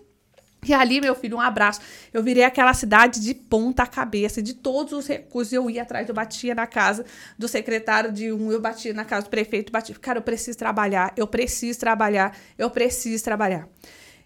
e 0.64 0.74
ali, 0.74 1.02
meu 1.02 1.16
filho, 1.16 1.38
um 1.38 1.42
abraço. 1.42 1.82
Eu 2.14 2.22
virei 2.22 2.44
aquela 2.44 2.74
cidade 2.74 3.20
de 3.20 3.34
ponta 3.34 3.86
cabeça, 3.88 4.42
de 4.44 4.54
todos 4.54 4.94
os 4.94 5.08
recursos. 5.08 5.52
Eu 5.52 5.68
ia 5.70 5.82
atrás, 5.82 6.08
eu 6.08 6.14
batia 6.14 6.54
na 6.54 6.68
casa 6.68 7.04
do 7.38 7.48
secretário 7.48 8.12
de 8.12 8.32
um, 8.32 8.52
eu 8.52 8.62
batia 8.62 8.94
na 8.94 9.04
casa 9.04 9.26
do 9.26 9.30
prefeito, 9.30 9.72
batia. 9.72 9.96
Cara, 10.00 10.20
eu 10.20 10.24
preciso 10.24 10.58
trabalhar, 10.58 11.14
eu 11.18 11.26
preciso 11.26 11.80
trabalhar, 11.80 12.38
eu 12.60 12.70
preciso 12.70 13.24
trabalhar. 13.24 13.68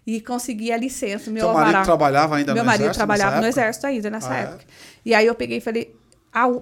E 0.06 0.20
consegui 0.20 0.70
a 0.70 0.76
licença, 0.76 1.30
meu 1.30 1.46
Seu 1.46 1.54
marido 1.54 1.82
trabalhava 1.84 2.36
ainda 2.36 2.54
meu 2.54 2.62
no 2.62 2.70
exército? 2.70 2.82
Meu 2.82 2.86
marido 2.86 2.94
trabalhava 2.94 3.40
no 3.40 3.46
exército 3.46 3.86
ainda 3.86 4.10
nessa 4.10 4.32
ah, 4.32 4.36
é? 4.36 4.42
época. 4.42 4.62
É? 4.62 4.66
E 5.06 5.14
aí 5.14 5.26
eu 5.26 5.34
peguei 5.34 5.56
e 5.56 5.60
falei, 5.60 5.96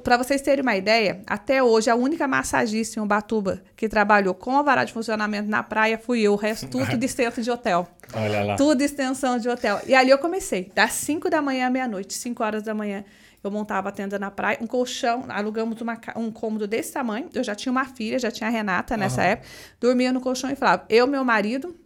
para 0.03 0.17
vocês 0.17 0.41
terem 0.41 0.63
uma 0.63 0.77
ideia, 0.77 1.21
até 1.27 1.63
hoje 1.63 1.91
a 1.91 1.97
única 1.97 2.29
massagista 2.29 3.01
em 3.01 3.03
Ubatuba 3.03 3.61
que 3.77 3.89
trabalhou 3.89 4.33
com 4.33 4.57
a 4.57 4.63
vara 4.63 4.85
de 4.85 4.93
funcionamento 4.93 5.49
na 5.49 5.65
praia 5.65 5.99
fui 5.99 6.21
eu, 6.21 6.35
o 6.35 6.37
resto 6.37 6.69
tudo 6.69 6.95
de 6.97 7.09
centro 7.09 7.43
de 7.43 7.51
hotel. 7.51 7.89
Olha 8.13 8.45
lá. 8.45 8.57
Tudo 8.57 8.83
extensão 8.83 9.37
de 9.39 9.49
hotel. 9.49 9.81
E 9.87 9.95
ali 9.95 10.11
eu 10.11 10.19
comecei, 10.19 10.71
das 10.75 10.93
5 10.93 11.29
da 11.29 11.43
manhã 11.43 11.67
à 11.67 11.71
meia-noite, 11.71 12.15
5 12.15 12.43
horas 12.43 12.63
da 12.63 12.73
manhã. 12.73 13.05
Eu 13.43 13.51
montava 13.51 13.91
a 13.91 13.93
tenda 13.93 14.19
na 14.19 14.31
praia, 14.31 14.57
um 14.61 14.67
colchão, 14.67 15.25
alugamos 15.29 15.79
uma, 15.81 15.99
um 16.17 16.31
cômodo 16.31 16.67
desse 16.67 16.93
tamanho. 16.93 17.29
Eu 17.35 17.45
já 17.45 17.55
tinha 17.55 17.71
uma 17.71 17.85
filha, 17.85 18.19
já 18.19 18.31
tinha 18.31 18.49
a 18.49 18.51
Renata 18.51 18.97
nessa 18.97 19.21
uhum. 19.21 19.27
época. 19.27 19.49
Dormia 19.79 20.13
no 20.13 20.21
colchão 20.21 20.51
e 20.51 20.57
falava, 20.57 20.87
eu, 20.89 21.07
meu 21.07 21.23
marido, 21.25 21.77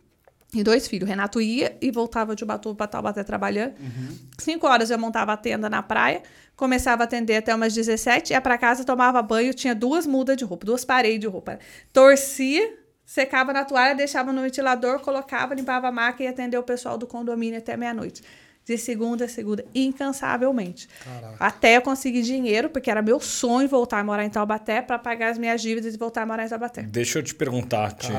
e 0.54 0.62
dois 0.62 0.88
filhos. 0.88 1.08
Renato 1.08 1.40
ia 1.40 1.76
e 1.80 1.90
voltava 1.90 2.34
de 2.34 2.42
Ubatuba 2.42 2.74
para 2.74 2.86
Taubaté 2.86 3.22
trabalhando. 3.22 3.74
Uhum. 3.78 4.18
Cinco 4.38 4.66
horas 4.66 4.90
eu 4.90 4.98
montava 4.98 5.32
a 5.32 5.36
tenda 5.36 5.68
na 5.68 5.82
praia, 5.82 6.22
começava 6.56 7.02
a 7.02 7.04
atender 7.04 7.36
até 7.36 7.54
umas 7.54 7.74
17, 7.74 8.32
ia 8.32 8.40
para 8.40 8.56
casa, 8.56 8.84
tomava 8.84 9.20
banho, 9.22 9.52
tinha 9.52 9.74
duas 9.74 10.06
mudas 10.06 10.36
de 10.36 10.44
roupa, 10.44 10.64
duas 10.64 10.84
paredes 10.84 11.20
de 11.20 11.26
roupa. 11.26 11.58
Torcia, 11.92 12.76
secava 13.04 13.52
na 13.52 13.64
toalha, 13.64 13.94
deixava 13.94 14.32
no 14.32 14.42
ventilador, 14.42 15.00
colocava, 15.00 15.54
limpava 15.54 15.88
a 15.88 15.92
máquina 15.92 16.30
e 16.30 16.32
atendia 16.32 16.58
o 16.58 16.62
pessoal 16.62 16.96
do 16.96 17.06
condomínio 17.06 17.58
até 17.58 17.76
meia-noite. 17.76 18.22
de 18.64 18.76
segunda 18.76 19.24
a 19.24 19.28
segunda, 19.28 19.64
incansavelmente. 19.74 20.88
Caraca. 21.02 21.36
Até 21.40 21.78
eu 21.78 21.82
conseguir 21.82 22.20
dinheiro, 22.20 22.68
porque 22.68 22.90
era 22.90 23.00
meu 23.00 23.18
sonho 23.18 23.66
voltar 23.66 24.00
a 24.00 24.04
morar 24.04 24.24
em 24.24 24.30
Taubaté 24.30 24.82
para 24.82 24.98
pagar 24.98 25.30
as 25.30 25.38
minhas 25.38 25.62
dívidas 25.62 25.94
e 25.94 25.96
voltar 25.96 26.22
a 26.22 26.26
morar 26.26 26.44
em 26.44 26.48
Taubaté. 26.48 26.82
Deixa 26.82 27.18
eu 27.18 27.22
te 27.22 27.34
perguntar, 27.34 27.92
te 27.92 28.12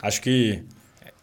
Acho 0.00 0.22
que 0.22 0.64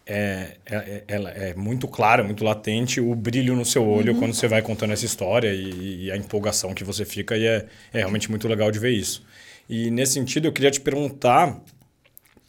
é, 0.08 0.56
é, 0.64 1.02
é, 1.08 1.50
é, 1.50 1.54
muito 1.54 1.88
claro, 1.88 2.24
muito 2.24 2.44
latente 2.44 3.00
o 3.00 3.12
brilho 3.12 3.56
no 3.56 3.64
seu 3.64 3.84
olho 3.84 4.12
uhum. 4.12 4.18
quando 4.20 4.34
você 4.34 4.46
vai 4.46 4.62
contando 4.62 4.92
essa 4.92 5.04
história 5.04 5.52
e, 5.52 6.04
e, 6.04 6.12
a 6.12 6.16
empolgação 6.16 6.72
que 6.72 6.84
você 6.84 7.04
fica, 7.04 7.36
e 7.36 7.44
é, 7.44 7.66
é 7.92 7.98
realmente 7.98 8.30
muito 8.30 8.46
legal 8.46 8.70
de 8.70 8.78
ver 8.78 8.92
isso. 8.92 9.24
E 9.68 9.90
nesse 9.90 10.12
sentido, 10.12 10.46
eu 10.46 10.52
queria 10.52 10.70
te 10.70 10.80
perguntar 10.80 11.60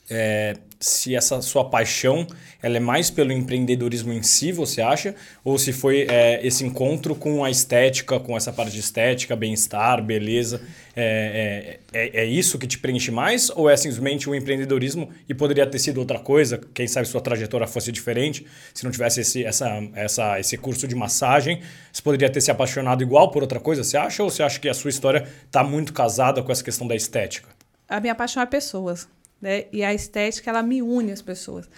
é, 0.10 0.56
se 0.80 1.16
essa 1.16 1.42
sua 1.42 1.70
paixão 1.70 2.26
ela 2.62 2.78
é 2.78 2.80
mais 2.80 3.10
pelo 3.10 3.32
empreendedorismo 3.32 4.14
em 4.14 4.24
si, 4.24 4.52
você 4.52 4.82
acha? 4.82 5.16
Ou 5.44 5.58
se 5.58 5.74
foi 5.74 6.08
é, 6.10 6.46
esse 6.46 6.64
encontro 6.66 7.16
com 7.16 7.44
a 7.44 7.50
estética, 7.50 8.20
com 8.20 8.36
essa 8.36 8.54
parte 8.54 8.72
de 8.72 8.80
estética, 8.80 9.36
bem-estar, 9.36 10.02
beleza, 10.02 10.62
é, 10.96 11.80
é, 11.94 12.00
é, 12.00 12.22
é, 12.22 12.26
isso 12.26 12.58
que 12.58 12.68
te 12.68 12.80
preenche 12.80 13.12
mais? 13.12 13.50
Ou 13.50 13.70
é 13.70 13.76
simplesmente 13.76 14.30
o 14.30 14.36
empreendedorismo 14.36 15.10
e 15.28 15.34
poderia 15.34 15.66
ter 15.68 15.80
sido 15.80 16.00
outra 16.00 16.20
coisa? 16.20 16.60
Quem 16.74 16.88
sabe 16.88 17.08
sua 17.08 17.22
trajetória 17.22 17.68
fosse 17.68 17.92
diferente? 17.92 18.46
Se 18.74 18.84
não 18.84 18.92
tivesse 18.92 19.22
esse, 19.22 19.44
essa, 19.44 19.68
essa, 19.94 20.40
esse 20.40 20.58
curso 20.58 20.88
de 20.88 20.96
massagem, 20.96 21.62
você 21.92 22.02
poderia 22.02 22.30
ter 22.30 22.42
se 22.42 22.52
apaixonado 22.52 23.04
igual 23.04 23.32
por 23.32 23.42
outra 23.42 23.60
coisa, 23.60 23.84
você 23.84 23.98
acha? 23.98 24.24
Ou 24.24 24.30
você 24.30 24.44
acha 24.44 24.60
que 24.60 24.70
a 24.70 24.74
sua 24.74 24.90
história 24.90 25.28
está 25.46 25.64
muito 25.64 25.92
casada 25.94 26.42
com 26.42 26.52
essa 26.52 26.64
questão 26.64 26.88
da 26.88 26.96
estética? 26.96 27.50
A 27.90 28.00
minha 28.00 28.16
paixão 28.16 28.44
é 28.44 28.46
pessoas 28.46 29.08
né? 29.42 29.66
E 29.72 29.84
a 29.84 29.94
estética 29.94 30.50
ela 30.50 30.64
me 30.64 30.82
une 30.82 31.12
às 31.12 31.22
pessoas. 31.22 31.70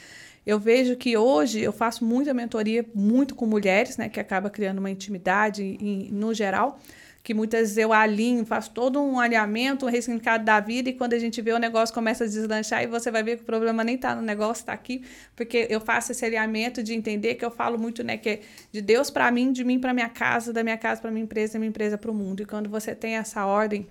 Eu 0.46 0.60
vejo 0.60 0.96
que 0.96 1.16
hoje 1.16 1.60
eu 1.60 1.72
faço 1.72 2.04
muita 2.04 2.34
mentoria 2.34 2.86
muito 2.96 3.36
com 3.36 3.46
mulheres, 3.46 3.98
né, 3.98 4.10
que 4.10 4.20
acaba 4.20 4.50
criando 4.50 4.80
uma 4.80 4.90
intimidade 4.90 5.64
em, 5.64 6.10
no 6.12 6.34
geral, 6.34 6.80
que 7.22 7.34
muitas 7.34 7.60
vezes 7.60 7.78
eu 7.78 7.94
alinho, 7.94 8.46
faço 8.46 8.72
todo 8.72 9.00
um 9.00 9.20
alinhamento, 9.20 9.86
um 9.86 9.90
ressignificado 9.90 10.44
da 10.44 10.60
vida 10.60 10.90
e 10.90 10.94
quando 10.94 11.14
a 11.14 11.20
gente 11.20 11.42
vê 11.42 11.52
o 11.52 11.60
negócio 11.60 11.94
começa 11.94 12.24
a 12.24 12.28
deslanchar 12.28 12.82
e 12.82 12.88
você 12.88 13.12
vai 13.12 13.22
ver 13.22 13.36
que 13.36 13.44
o 13.44 13.46
problema 13.46 13.84
nem 13.84 13.96
está 13.96 14.16
no 14.16 14.22
negócio, 14.22 14.62
está 14.62 14.74
aqui, 14.74 15.04
porque 15.36 15.68
eu 15.70 15.80
faço 15.82 16.14
esse 16.14 16.26
alinhamento 16.26 16.82
de 16.82 16.96
entender 16.96 17.36
que 17.36 17.46
eu 17.46 17.52
falo 17.52 17.78
muito, 17.78 18.04
né, 18.04 18.18
que 18.18 18.30
é 18.30 18.40
de 18.72 18.82
Deus 18.82 19.12
para 19.12 19.30
mim, 19.30 19.52
de 19.52 19.64
mim 19.64 19.80
para 19.80 19.94
minha 19.94 20.10
casa, 20.10 20.52
da 20.52 20.64
minha 20.64 20.78
casa 20.78 21.00
para 21.00 21.12
minha 21.12 21.24
empresa, 21.24 21.54
da 21.54 21.60
minha 21.60 21.70
empresa 21.70 21.98
para 21.98 22.10
o 22.10 22.14
mundo. 22.14 22.42
E 22.42 22.46
quando 22.46 22.70
você 22.70 22.96
tem 22.96 23.18
essa 23.18 23.46
ordem 23.46 23.86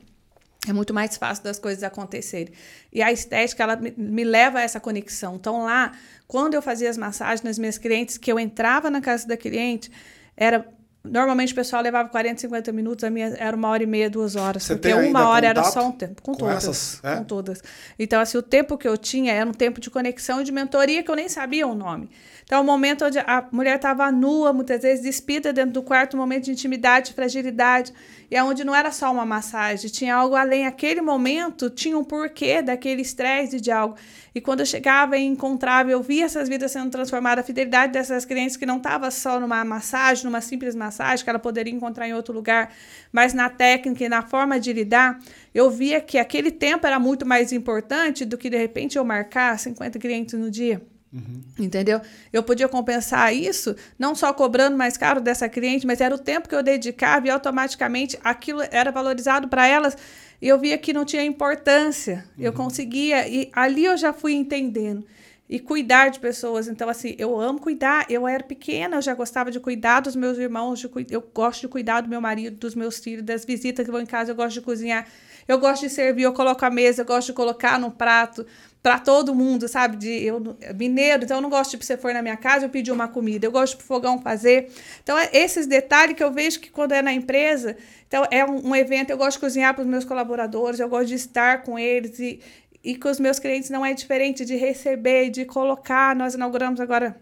é 0.66 0.72
muito 0.72 0.92
mais 0.92 1.16
fácil 1.16 1.44
das 1.44 1.58
coisas 1.58 1.82
acontecerem. 1.82 2.52
E 2.92 3.00
a 3.00 3.12
estética, 3.12 3.62
ela 3.62 3.76
me 3.76 4.24
leva 4.24 4.58
a 4.58 4.62
essa 4.62 4.80
conexão. 4.80 5.36
Então, 5.36 5.64
lá, 5.64 5.92
quando 6.26 6.54
eu 6.54 6.62
fazia 6.62 6.90
as 6.90 6.98
massagens 6.98 7.42
nas 7.42 7.58
minhas 7.58 7.78
clientes, 7.78 8.18
que 8.18 8.30
eu 8.30 8.38
entrava 8.38 8.90
na 8.90 9.00
casa 9.00 9.26
da 9.26 9.36
cliente, 9.36 9.90
era 10.36 10.66
Normalmente 11.10 11.52
o 11.52 11.56
pessoal 11.56 11.82
levava 11.82 12.08
40, 12.08 12.40
50 12.40 12.72
minutos, 12.72 13.04
a 13.04 13.10
minha 13.10 13.26
era 13.38 13.56
uma 13.56 13.68
hora 13.68 13.82
e 13.82 13.86
meia, 13.86 14.08
duas 14.08 14.36
horas. 14.36 14.62
Você 14.62 14.76
porque 14.76 14.92
uma 14.92 15.28
hora 15.28 15.46
era 15.46 15.64
só 15.64 15.86
um 15.86 15.92
tempo. 15.92 16.22
Com, 16.22 16.32
com 16.32 16.38
todas. 16.38 16.56
Essas, 16.56 17.00
é? 17.02 17.16
Com 17.16 17.24
todas. 17.24 17.62
Então, 17.98 18.20
assim, 18.20 18.38
o 18.38 18.42
tempo 18.42 18.76
que 18.76 18.86
eu 18.86 18.96
tinha 18.96 19.32
era 19.32 19.48
um 19.48 19.52
tempo 19.52 19.80
de 19.80 19.90
conexão 19.90 20.40
e 20.40 20.44
de 20.44 20.52
mentoria 20.52 21.02
que 21.02 21.10
eu 21.10 21.16
nem 21.16 21.28
sabia 21.28 21.66
o 21.66 21.74
nome. 21.74 22.10
Então, 22.44 22.62
o 22.62 22.64
momento 22.64 23.04
onde 23.04 23.18
a 23.18 23.46
mulher 23.52 23.76
estava 23.76 24.10
nua, 24.10 24.54
muitas 24.54 24.80
vezes 24.80 25.04
despida 25.04 25.52
dentro 25.52 25.72
do 25.72 25.82
quarto, 25.82 26.16
um 26.16 26.20
momento 26.20 26.44
de 26.44 26.52
intimidade, 26.52 27.12
fragilidade, 27.12 27.92
e 28.30 28.36
é 28.36 28.42
onde 28.42 28.64
não 28.64 28.74
era 28.74 28.90
só 28.90 29.12
uma 29.12 29.26
massagem, 29.26 29.90
tinha 29.90 30.14
algo 30.14 30.34
além. 30.34 30.66
Aquele 30.66 31.02
momento 31.02 31.68
tinha 31.68 31.98
um 31.98 32.04
porquê 32.04 32.62
daquele 32.62 33.02
estresse 33.02 33.60
de 33.60 33.70
algo. 33.70 33.96
E 34.34 34.40
quando 34.40 34.60
eu 34.60 34.66
chegava 34.66 35.18
e 35.18 35.24
encontrava, 35.24 35.90
eu 35.90 36.02
via 36.02 36.24
essas 36.24 36.48
vidas 36.48 36.70
sendo 36.70 36.90
transformadas, 36.90 37.44
a 37.44 37.46
fidelidade 37.46 37.92
dessas 37.92 38.24
clientes 38.24 38.56
que 38.56 38.64
não 38.64 38.76
estava 38.78 39.10
só 39.10 39.40
numa 39.40 39.64
massagem, 39.64 40.24
numa 40.24 40.40
simples 40.40 40.74
massagem, 40.74 40.97
que 41.24 41.30
ela 41.30 41.38
poderia 41.38 41.72
encontrar 41.72 42.08
em 42.08 42.14
outro 42.14 42.34
lugar, 42.34 42.72
mas 43.12 43.34
na 43.34 43.48
técnica 43.48 44.04
e 44.04 44.08
na 44.08 44.22
forma 44.22 44.58
de 44.58 44.72
lidar, 44.72 45.18
eu 45.54 45.70
via 45.70 46.00
que 46.00 46.18
aquele 46.18 46.50
tempo 46.50 46.86
era 46.86 46.98
muito 46.98 47.26
mais 47.26 47.52
importante 47.52 48.24
do 48.24 48.36
que, 48.36 48.50
de 48.50 48.56
repente, 48.56 48.98
eu 48.98 49.04
marcar 49.04 49.58
50 49.58 49.98
clientes 49.98 50.34
no 50.34 50.50
dia. 50.50 50.82
Uhum. 51.12 51.40
Entendeu? 51.58 52.00
Eu 52.32 52.42
podia 52.42 52.68
compensar 52.68 53.34
isso, 53.34 53.74
não 53.98 54.14
só 54.14 54.32
cobrando 54.32 54.76
mais 54.76 54.96
caro 54.96 55.20
dessa 55.20 55.48
cliente, 55.48 55.86
mas 55.86 56.00
era 56.00 56.14
o 56.14 56.18
tempo 56.18 56.48
que 56.48 56.54
eu 56.54 56.62
dedicava 56.62 57.26
e 57.26 57.30
automaticamente 57.30 58.18
aquilo 58.22 58.60
era 58.70 58.90
valorizado 58.90 59.48
para 59.48 59.66
elas 59.66 59.96
e 60.40 60.48
eu 60.48 60.58
via 60.58 60.78
que 60.78 60.92
não 60.92 61.04
tinha 61.04 61.24
importância. 61.24 62.24
Uhum. 62.36 62.44
Eu 62.44 62.52
conseguia, 62.52 63.26
e 63.26 63.50
ali 63.52 63.84
eu 63.84 63.96
já 63.96 64.12
fui 64.12 64.34
entendendo. 64.34 65.04
E 65.48 65.58
cuidar 65.58 66.10
de 66.10 66.20
pessoas. 66.20 66.68
Então, 66.68 66.88
assim, 66.88 67.14
eu 67.18 67.40
amo 67.40 67.60
cuidar. 67.60 68.04
Eu 68.10 68.28
era 68.28 68.44
pequena, 68.44 68.96
eu 68.96 69.02
já 69.02 69.14
gostava 69.14 69.50
de 69.50 69.58
cuidar 69.58 70.00
dos 70.00 70.14
meus 70.14 70.36
irmãos, 70.36 70.78
de, 70.78 70.88
eu 71.10 71.22
gosto 71.34 71.62
de 71.62 71.68
cuidar 71.68 72.02
do 72.02 72.08
meu 72.08 72.20
marido, 72.20 72.56
dos 72.56 72.74
meus 72.74 72.98
filhos, 72.98 73.24
das 73.24 73.44
visitas 73.44 73.84
que 73.84 73.90
vão 73.90 74.00
em 74.00 74.06
casa, 74.06 74.32
eu 74.32 74.36
gosto 74.36 74.54
de 74.54 74.60
cozinhar. 74.60 75.06
Eu 75.46 75.58
gosto 75.58 75.80
de 75.80 75.90
servir, 75.90 76.24
eu 76.24 76.32
coloco 76.34 76.62
a 76.66 76.70
mesa, 76.70 77.00
eu 77.00 77.06
gosto 77.06 77.28
de 77.28 77.32
colocar 77.32 77.80
no 77.80 77.90
prato 77.90 78.44
para 78.82 78.98
todo 78.98 79.34
mundo, 79.34 79.66
sabe? 79.66 79.96
De 79.96 80.10
eu 80.24 80.56
mineiro, 80.76 81.24
então 81.24 81.38
eu 81.38 81.40
não 81.40 81.50
gosto 81.50 81.76
de 81.76 81.84
você 81.84 81.96
for 81.96 82.12
na 82.12 82.22
minha 82.22 82.36
casa 82.36 82.66
eu 82.66 82.70
pedir 82.70 82.92
uma 82.92 83.08
comida. 83.08 83.46
Eu 83.46 83.50
gosto 83.50 83.78
de 83.78 83.82
fogão 83.82 84.20
fazer. 84.20 84.70
Então 85.02 85.18
é 85.18 85.30
esses 85.32 85.66
detalhes 85.66 86.14
que 86.14 86.22
eu 86.22 86.30
vejo 86.30 86.60
que 86.60 86.70
quando 86.70 86.92
é 86.92 87.02
na 87.02 87.12
empresa, 87.12 87.76
então 88.06 88.26
é 88.30 88.44
um, 88.44 88.68
um 88.68 88.76
evento, 88.76 89.10
eu 89.10 89.16
gosto 89.16 89.36
de 89.36 89.40
cozinhar 89.40 89.74
para 89.74 89.82
os 89.82 89.88
meus 89.88 90.04
colaboradores, 90.04 90.80
eu 90.80 90.88
gosto 90.88 91.08
de 91.08 91.14
estar 91.14 91.62
com 91.62 91.78
eles 91.78 92.18
e 92.20 92.40
e 92.88 92.96
com 92.96 93.10
os 93.10 93.20
meus 93.20 93.38
clientes 93.38 93.68
não 93.68 93.84
é 93.84 93.92
diferente 93.92 94.46
de 94.46 94.56
receber, 94.56 95.28
de 95.28 95.44
colocar. 95.44 96.16
Nós 96.16 96.32
inauguramos 96.32 96.80
agora 96.80 97.14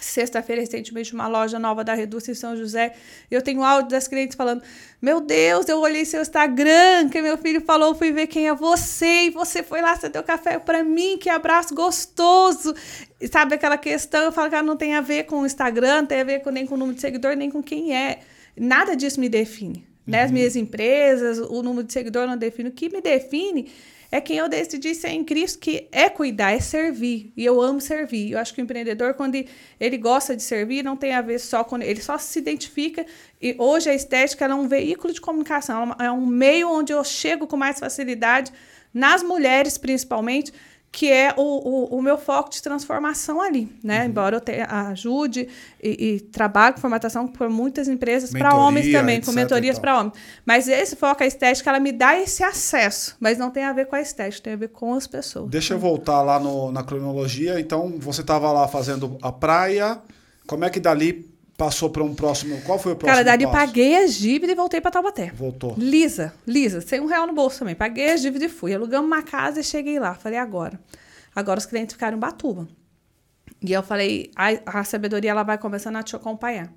sexta-feira, 0.00 0.60
recentemente, 0.60 1.14
uma 1.14 1.28
loja 1.28 1.60
nova 1.60 1.84
da 1.84 1.94
Reduce 1.94 2.32
em 2.32 2.34
São 2.34 2.56
José. 2.56 2.96
Eu 3.30 3.40
tenho 3.40 3.62
áudio 3.62 3.90
das 3.90 4.08
clientes 4.08 4.34
falando: 4.34 4.64
Meu 5.00 5.20
Deus, 5.20 5.68
eu 5.68 5.78
olhei 5.78 6.04
seu 6.04 6.20
Instagram, 6.20 7.08
que 7.08 7.22
meu 7.22 7.38
filho 7.38 7.60
falou, 7.60 7.94
fui 7.94 8.10
ver 8.10 8.26
quem 8.26 8.48
é 8.48 8.54
você, 8.54 9.26
e 9.26 9.30
você 9.30 9.62
foi 9.62 9.80
lá, 9.80 9.94
você 9.94 10.08
deu 10.08 10.24
café 10.24 10.58
para 10.58 10.82
mim, 10.82 11.18
que 11.18 11.30
abraço 11.30 11.72
gostoso. 11.72 12.74
E 13.20 13.28
sabe 13.28 13.54
aquela 13.54 13.78
questão? 13.78 14.24
Eu 14.24 14.32
falo 14.32 14.48
que 14.48 14.56
ela 14.56 14.66
não 14.66 14.76
tem 14.76 14.94
a 14.94 15.00
ver 15.00 15.22
com 15.22 15.42
o 15.42 15.46
Instagram, 15.46 16.00
não 16.00 16.06
tem 16.06 16.20
a 16.20 16.24
ver 16.24 16.40
com, 16.40 16.50
nem 16.50 16.66
com 16.66 16.74
o 16.74 16.78
número 16.78 16.96
de 16.96 17.00
seguidor, 17.00 17.36
nem 17.36 17.48
com 17.48 17.62
quem 17.62 17.94
é. 17.94 18.18
Nada 18.56 18.96
disso 18.96 19.20
me 19.20 19.28
define. 19.28 19.86
Né? 20.04 20.22
As 20.22 20.30
uhum. 20.30 20.34
minhas 20.34 20.56
empresas, 20.56 21.38
o 21.38 21.62
número 21.62 21.86
de 21.86 21.92
seguidor 21.92 22.26
não 22.26 22.36
define. 22.36 22.70
O 22.70 22.72
que 22.72 22.88
me 22.88 23.00
define 23.00 23.70
é 24.12 24.20
quem 24.20 24.38
eu 24.38 24.48
decidi 24.48 24.94
ser 24.94 25.10
em 25.10 25.22
Cristo, 25.22 25.58
que 25.60 25.86
é 25.92 26.08
cuidar, 26.08 26.52
é 26.52 26.60
servir. 26.60 27.32
E 27.36 27.44
eu 27.44 27.60
amo 27.60 27.80
servir. 27.80 28.32
Eu 28.32 28.38
acho 28.38 28.52
que 28.52 28.60
o 28.60 28.64
empreendedor, 28.64 29.14
quando 29.14 29.36
ele 29.78 29.96
gosta 29.96 30.34
de 30.34 30.42
servir, 30.42 30.82
não 30.82 30.96
tem 30.96 31.12
a 31.14 31.22
ver 31.22 31.38
só 31.38 31.62
com. 31.62 31.78
Ele 31.80 32.00
só 32.00 32.18
se 32.18 32.38
identifica. 32.38 33.06
E 33.40 33.54
hoje 33.56 33.88
a 33.88 33.94
estética 33.94 34.46
é 34.46 34.54
um 34.54 34.66
veículo 34.66 35.12
de 35.12 35.20
comunicação, 35.20 35.94
é 35.98 36.10
um 36.10 36.26
meio 36.26 36.68
onde 36.68 36.92
eu 36.92 37.04
chego 37.04 37.46
com 37.46 37.56
mais 37.56 37.78
facilidade, 37.78 38.52
nas 38.92 39.22
mulheres 39.22 39.78
principalmente, 39.78 40.52
que 40.92 41.10
é 41.10 41.32
o, 41.36 41.42
o, 41.42 41.98
o, 41.98 42.02
meu 42.02 42.18
foco 42.18 42.50
de 42.50 42.60
transformação 42.60 43.40
ali, 43.40 43.72
né? 43.82 44.00
Uhum. 44.00 44.06
Embora 44.06 44.36
eu 44.36 44.40
te, 44.40 44.60
ajude 44.60 45.48
e, 45.80 46.14
e 46.14 46.20
trabalhe 46.20 46.74
com 46.74 46.80
formatação 46.80 47.28
por 47.28 47.48
muitas 47.48 47.86
empresas 47.86 48.30
para 48.30 48.56
homens 48.56 48.90
também, 48.90 49.20
com 49.20 49.30
mentorias 49.30 49.78
para 49.78 50.00
homens. 50.00 50.14
Mas 50.44 50.66
esse 50.66 50.96
foco, 50.96 51.22
a 51.22 51.26
estética, 51.26 51.70
ela 51.70 51.78
me 51.78 51.92
dá 51.92 52.18
esse 52.18 52.42
acesso, 52.42 53.16
mas 53.20 53.38
não 53.38 53.50
tem 53.50 53.64
a 53.64 53.72
ver 53.72 53.86
com 53.86 53.94
a 53.94 54.00
estética, 54.00 54.42
tem 54.42 54.52
a 54.54 54.56
ver 54.56 54.68
com 54.68 54.94
as 54.94 55.06
pessoas. 55.06 55.48
Deixa 55.48 55.74
eu 55.74 55.78
voltar 55.78 56.22
lá 56.22 56.40
no, 56.40 56.72
na 56.72 56.82
cronologia. 56.82 57.60
Então, 57.60 57.94
você 57.98 58.22
estava 58.22 58.50
lá 58.50 58.66
fazendo 58.66 59.16
a 59.22 59.30
praia. 59.30 60.00
Como 60.44 60.64
é 60.64 60.70
que 60.70 60.80
dali 60.80 61.30
passou 61.60 61.90
para 61.90 62.02
um 62.02 62.14
próximo. 62.14 62.58
Qual 62.62 62.78
foi 62.78 62.92
o 62.92 62.96
próximo? 62.96 63.22
Cara, 63.22 63.22
dali 63.22 63.46
paguei 63.46 64.02
as 64.02 64.14
dívidas 64.14 64.52
e 64.52 64.54
voltei 64.54 64.80
para 64.80 64.90
Taubaté. 64.90 65.30
Voltou. 65.34 65.74
Lisa, 65.76 66.32
lisa, 66.46 66.80
sem 66.80 67.00
um 67.00 67.04
real 67.04 67.26
no 67.26 67.34
bolso 67.34 67.58
também. 67.58 67.74
Paguei 67.74 68.12
as 68.12 68.22
dívidas 68.22 68.50
e 68.50 68.54
fui. 68.54 68.74
Alugamos 68.74 69.06
uma 69.06 69.22
casa 69.22 69.60
e 69.60 69.62
cheguei 69.62 70.00
lá. 70.00 70.14
Falei, 70.14 70.38
agora. 70.38 70.80
Agora 71.36 71.58
os 71.58 71.66
clientes 71.66 71.92
ficaram 71.92 72.16
em 72.16 72.20
Batuba. 72.20 72.66
E 73.60 73.74
eu 73.74 73.82
falei, 73.82 74.30
a, 74.34 74.78
a 74.80 74.84
sabedoria 74.84 75.32
ela 75.32 75.42
vai 75.42 75.58
começando 75.58 75.96
a 75.96 76.02
te 76.02 76.16
acompanhar. 76.16 76.72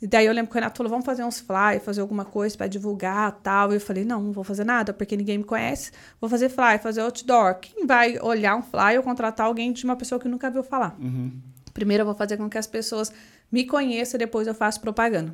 E 0.00 0.06
daí 0.06 0.24
eu 0.24 0.32
lembro 0.32 0.50
que 0.50 0.56
o 0.56 0.58
Renato 0.58 0.78
falou, 0.78 0.88
vamos 0.88 1.04
fazer 1.04 1.22
uns 1.22 1.40
flyers, 1.40 1.84
fazer 1.84 2.00
alguma 2.00 2.24
coisa 2.24 2.56
para 2.56 2.66
divulgar 2.66 3.30
tal. 3.42 3.72
E 3.72 3.76
eu 3.76 3.80
falei, 3.80 4.06
não, 4.06 4.22
não 4.22 4.32
vou 4.32 4.42
fazer 4.42 4.64
nada, 4.64 4.94
porque 4.94 5.18
ninguém 5.18 5.36
me 5.36 5.44
conhece. 5.44 5.92
Vou 6.18 6.30
fazer 6.30 6.48
flyer, 6.48 6.80
fazer 6.80 7.02
outdoor. 7.02 7.56
Quem 7.56 7.86
vai 7.86 8.18
olhar 8.20 8.56
um 8.56 8.62
flyer 8.62 8.96
ou 8.96 9.02
contratar 9.02 9.46
alguém 9.46 9.70
de 9.70 9.84
uma 9.84 9.96
pessoa 9.96 10.18
que 10.18 10.28
nunca 10.28 10.50
viu 10.50 10.62
falar? 10.62 10.96
Uhum. 10.98 11.30
Primeiro 11.74 12.02
eu 12.02 12.06
vou 12.06 12.14
fazer 12.14 12.36
com 12.36 12.48
que 12.48 12.56
as 12.56 12.66
pessoas 12.66 13.12
me 13.54 13.64
conheçam, 13.64 14.18
depois 14.18 14.48
eu 14.48 14.54
faço 14.54 14.80
propaganda. 14.80 15.32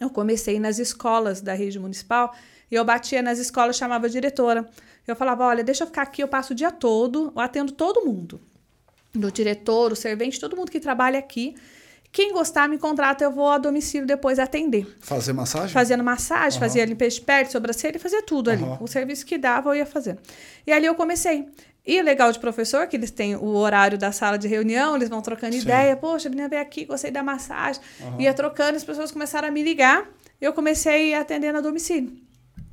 Eu 0.00 0.08
comecei 0.08 0.58
nas 0.58 0.78
escolas 0.78 1.42
da 1.42 1.52
rede 1.52 1.78
municipal 1.78 2.34
e 2.70 2.74
eu 2.74 2.82
batia 2.82 3.20
nas 3.20 3.38
escolas, 3.38 3.76
chamava 3.76 4.06
a 4.06 4.08
diretora. 4.08 4.66
Eu 5.06 5.14
falava: 5.14 5.44
olha, 5.44 5.62
deixa 5.62 5.82
eu 5.82 5.86
ficar 5.86 6.00
aqui, 6.00 6.22
eu 6.22 6.28
passo 6.28 6.54
o 6.54 6.56
dia 6.56 6.70
todo, 6.70 7.30
eu 7.36 7.40
atendo 7.40 7.72
todo 7.72 8.06
mundo. 8.06 8.40
Do 9.14 9.30
diretor, 9.30 9.92
o 9.92 9.96
servente, 9.96 10.40
todo 10.40 10.56
mundo 10.56 10.70
que 10.70 10.80
trabalha 10.80 11.18
aqui. 11.18 11.54
Quem 12.10 12.32
gostar, 12.32 12.66
me 12.66 12.78
contrata, 12.78 13.22
eu 13.22 13.30
vou 13.30 13.50
a 13.50 13.58
domicílio 13.58 14.06
depois 14.06 14.38
atender. 14.38 14.96
Fazer 15.00 15.34
massagem? 15.34 15.68
Fazendo 15.68 16.02
massagem, 16.02 16.58
uhum. 16.58 16.66
fazia 16.66 16.84
limpeza 16.86 17.16
de 17.16 17.20
pele, 17.20 17.50
sobrancelha, 17.50 18.00
fazia 18.00 18.22
tudo 18.22 18.50
ali. 18.50 18.64
O 18.80 18.86
serviço 18.88 19.26
que 19.26 19.36
dava, 19.36 19.68
eu 19.70 19.74
ia 19.74 19.86
fazer. 19.86 20.18
E 20.66 20.72
ali 20.72 20.86
eu 20.86 20.94
comecei. 20.94 21.46
E 21.86 22.02
legal 22.02 22.30
de 22.30 22.38
professor, 22.38 22.86
que 22.86 22.96
eles 22.96 23.10
têm 23.10 23.34
o 23.36 23.54
horário 23.56 23.96
da 23.96 24.12
sala 24.12 24.36
de 24.36 24.46
reunião, 24.46 24.96
eles 24.96 25.08
vão 25.08 25.22
trocando 25.22 25.54
Sim. 25.54 25.62
ideia. 25.62 25.96
Poxa, 25.96 26.28
a 26.28 26.30
menina 26.30 26.48
veio 26.48 26.62
aqui, 26.62 26.84
gostei 26.84 27.10
da 27.10 27.22
massagem. 27.22 27.80
Uhum. 28.00 28.20
Ia 28.20 28.34
trocando, 28.34 28.76
as 28.76 28.84
pessoas 28.84 29.10
começaram 29.10 29.48
a 29.48 29.50
me 29.50 29.62
ligar. 29.62 30.08
Eu 30.40 30.52
comecei 30.52 31.14
a 31.14 31.20
atender 31.20 31.54
a 31.54 31.60
domicílio. 31.60 32.12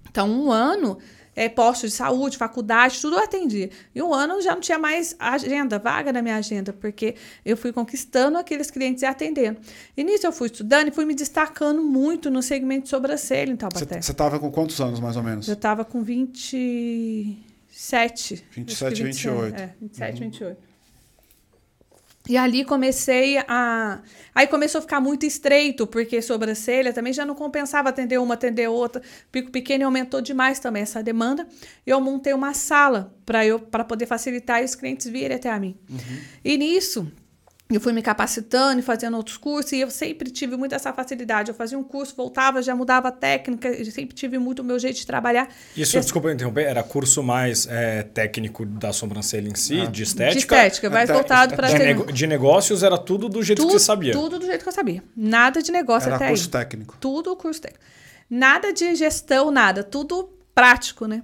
Então, 0.09 0.29
um 0.29 0.51
ano, 0.51 0.97
é, 1.35 1.47
posto 1.47 1.85
de 1.85 1.93
saúde, 1.93 2.37
faculdade, 2.37 2.99
tudo 2.99 3.15
eu 3.15 3.23
atendia. 3.23 3.69
E 3.93 4.01
um 4.01 4.13
ano 4.13 4.41
já 4.41 4.53
não 4.53 4.61
tinha 4.61 4.79
mais 4.79 5.15
agenda, 5.19 5.77
vaga 5.77 6.11
na 6.11 6.21
minha 6.21 6.35
agenda, 6.35 6.73
porque 6.73 7.15
eu 7.45 7.55
fui 7.55 7.71
conquistando 7.71 8.37
aqueles 8.37 8.71
clientes 8.71 9.03
e 9.03 9.05
atendendo. 9.05 9.59
E 9.95 10.03
nisso 10.03 10.25
eu 10.25 10.31
fui 10.31 10.47
estudando 10.47 10.87
e 10.87 10.91
fui 10.91 11.05
me 11.05 11.13
destacando 11.13 11.81
muito 11.81 12.31
no 12.31 12.41
segmento 12.41 12.83
de 12.83 12.89
sobrancelha 12.89 13.51
em 13.51 13.55
Taubaté. 13.55 14.01
Você 14.01 14.11
estava 14.11 14.39
com 14.39 14.51
quantos 14.51 14.81
anos, 14.81 14.99
mais 14.99 15.15
ou 15.15 15.23
menos? 15.23 15.47
Eu 15.47 15.53
estava 15.53 15.85
com 15.85 16.01
20... 16.01 17.46
27. 17.77 18.43
27, 18.49 19.03
28. 19.03 19.55
É, 19.55 19.75
27, 19.79 20.13
uhum. 20.13 20.29
28. 20.31 20.67
E 22.27 22.35
ali 22.35 22.65
comecei 22.65 23.37
a. 23.47 24.01
Aí 24.35 24.47
começou 24.47 24.79
a 24.79 24.81
ficar 24.81 24.99
muito 24.99 25.25
estreito, 25.25 25.87
porque 25.87 26.21
sobrancelha 26.21 26.91
também 26.91 27.13
já 27.13 27.23
não 27.23 27.35
compensava 27.35 27.87
atender 27.87 28.17
uma, 28.17 28.33
atender 28.33 28.67
outra. 28.67 29.01
Pico 29.31 29.51
pequeno 29.51 29.85
aumentou 29.85 30.21
demais 30.21 30.59
também 30.59 30.81
essa 30.81 31.01
demanda. 31.01 31.47
E 31.85 31.89
eu 31.89 32.01
montei 32.01 32.33
uma 32.33 32.53
sala 32.53 33.15
para 33.25 33.45
eu 33.45 33.59
para 33.59 33.85
poder 33.85 34.07
facilitar 34.07 34.61
os 34.61 34.75
clientes 34.75 35.07
virem 35.07 35.37
até 35.37 35.49
a 35.49 35.59
mim. 35.59 35.77
Uhum. 35.89 36.19
E 36.43 36.57
nisso, 36.57 37.09
eu 37.69 37.81
fui 37.81 37.91
me 37.91 38.01
capacitando 38.01 38.79
e 38.79 38.81
fazendo 38.81 39.17
outros 39.17 39.35
cursos, 39.35 39.73
e 39.73 39.81
eu 39.81 39.91
sempre 39.91 40.31
tive 40.31 40.55
muito 40.55 40.73
essa 40.73 40.93
facilidade. 40.93 41.49
Eu 41.49 41.55
fazia 41.55 41.77
um 41.77 41.83
curso, 41.83 42.15
voltava, 42.15 42.61
já 42.61 42.73
mudava 42.73 43.09
a 43.09 43.11
técnica, 43.11 43.67
eu 43.67 43.85
sempre 43.91 44.15
tive 44.15 44.37
muito 44.37 44.59
o 44.59 44.63
meu 44.63 44.79
jeito 44.79 44.97
de 44.97 45.05
trabalhar. 45.05 45.49
Isso, 45.75 45.97
e 45.97 45.99
desculpa 45.99 46.31
interromper, 46.31 46.63
era 46.65 46.81
curso 46.81 47.21
mais 47.21 47.67
é, 47.69 48.03
técnico 48.03 48.65
da 48.65 48.93
sobrancelha 48.93 49.49
em 49.49 49.55
si, 49.55 49.81
ah. 49.81 49.85
de 49.85 50.03
estética? 50.03 50.31
De 50.33 50.39
estética, 50.39 50.89
mais 50.89 51.09
voltado 51.09 51.55
para... 51.55 51.67
De, 51.67 51.77
nego 51.77 52.11
de 52.11 52.25
negócios 52.25 52.83
era 52.83 52.97
tudo 52.97 53.27
do 53.27 53.43
jeito 53.43 53.61
tudo, 53.61 53.73
que 53.73 53.79
você 53.79 53.85
sabia? 53.85 54.13
Tudo 54.13 54.39
do 54.39 54.45
jeito 54.45 54.63
que 54.63 54.69
eu 54.69 54.73
sabia. 54.73 55.03
Nada 55.15 55.61
de 55.61 55.71
negócio 55.71 56.07
era 56.07 56.15
até 56.15 56.29
curso 56.29 56.45
aí. 56.45 56.51
técnico? 56.51 56.95
Tudo 56.99 57.35
curso 57.35 57.61
técnico. 57.61 57.83
Nada 58.29 58.71
de 58.71 58.95
gestão, 58.95 59.51
nada. 59.51 59.83
Tudo 59.83 60.29
prático, 60.55 61.05
né? 61.05 61.23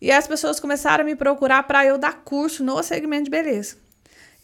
E 0.00 0.10
as 0.10 0.26
pessoas 0.26 0.60
começaram 0.60 1.02
a 1.02 1.06
me 1.06 1.16
procurar 1.16 1.62
para 1.62 1.86
eu 1.86 1.96
dar 1.96 2.22
curso 2.24 2.62
no 2.62 2.82
segmento 2.82 3.24
de 3.24 3.30
beleza. 3.30 3.76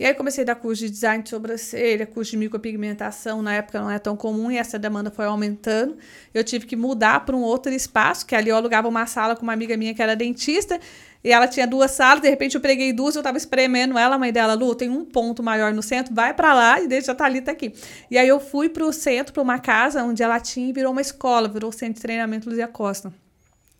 E 0.00 0.06
aí 0.06 0.14
comecei 0.14 0.44
a 0.44 0.46
dar 0.46 0.54
curso 0.54 0.82
de 0.82 0.88
design 0.88 1.22
de 1.22 1.28
sobrancelha, 1.28 2.06
curso 2.06 2.30
de 2.30 2.38
micropigmentação, 2.38 3.42
na 3.42 3.56
época 3.56 3.78
não 3.78 3.90
é 3.90 3.98
tão 3.98 4.16
comum 4.16 4.50
e 4.50 4.56
essa 4.56 4.78
demanda 4.78 5.10
foi 5.10 5.26
aumentando. 5.26 5.98
Eu 6.32 6.42
tive 6.42 6.64
que 6.64 6.74
mudar 6.74 7.26
para 7.26 7.36
um 7.36 7.42
outro 7.42 7.70
espaço, 7.70 8.24
que 8.24 8.34
ali 8.34 8.48
eu 8.48 8.56
alugava 8.56 8.88
uma 8.88 9.04
sala 9.04 9.36
com 9.36 9.42
uma 9.42 9.52
amiga 9.52 9.76
minha 9.76 9.92
que 9.92 10.00
era 10.00 10.16
dentista, 10.16 10.80
e 11.22 11.30
ela 11.30 11.46
tinha 11.46 11.66
duas 11.66 11.90
salas, 11.90 12.22
de 12.22 12.30
repente 12.30 12.54
eu 12.54 12.62
preguei 12.62 12.94
duas, 12.94 13.14
eu 13.14 13.22
tava 13.22 13.36
espremendo 13.36 13.98
ela, 13.98 14.14
a 14.14 14.18
mãe 14.18 14.32
dela, 14.32 14.54
Lu, 14.54 14.74
tem 14.74 14.88
um 14.88 15.04
ponto 15.04 15.42
maior 15.42 15.74
no 15.74 15.82
centro, 15.82 16.14
vai 16.14 16.32
para 16.32 16.54
lá 16.54 16.80
e 16.80 16.88
deixa 16.88 17.12
a 17.12 17.14
Thalita 17.14 17.50
aqui. 17.50 17.74
E 18.10 18.16
aí 18.16 18.26
eu 18.26 18.40
fui 18.40 18.70
para 18.70 18.86
o 18.86 18.94
centro, 18.94 19.34
para 19.34 19.42
uma 19.42 19.58
casa 19.58 20.02
onde 20.02 20.22
ela 20.22 20.40
tinha 20.40 20.70
e 20.70 20.72
virou 20.72 20.92
uma 20.92 21.02
escola, 21.02 21.46
virou 21.46 21.70
centro 21.72 21.96
de 21.96 22.00
treinamento 22.00 22.48
Luzia 22.48 22.66
Costa. 22.66 23.12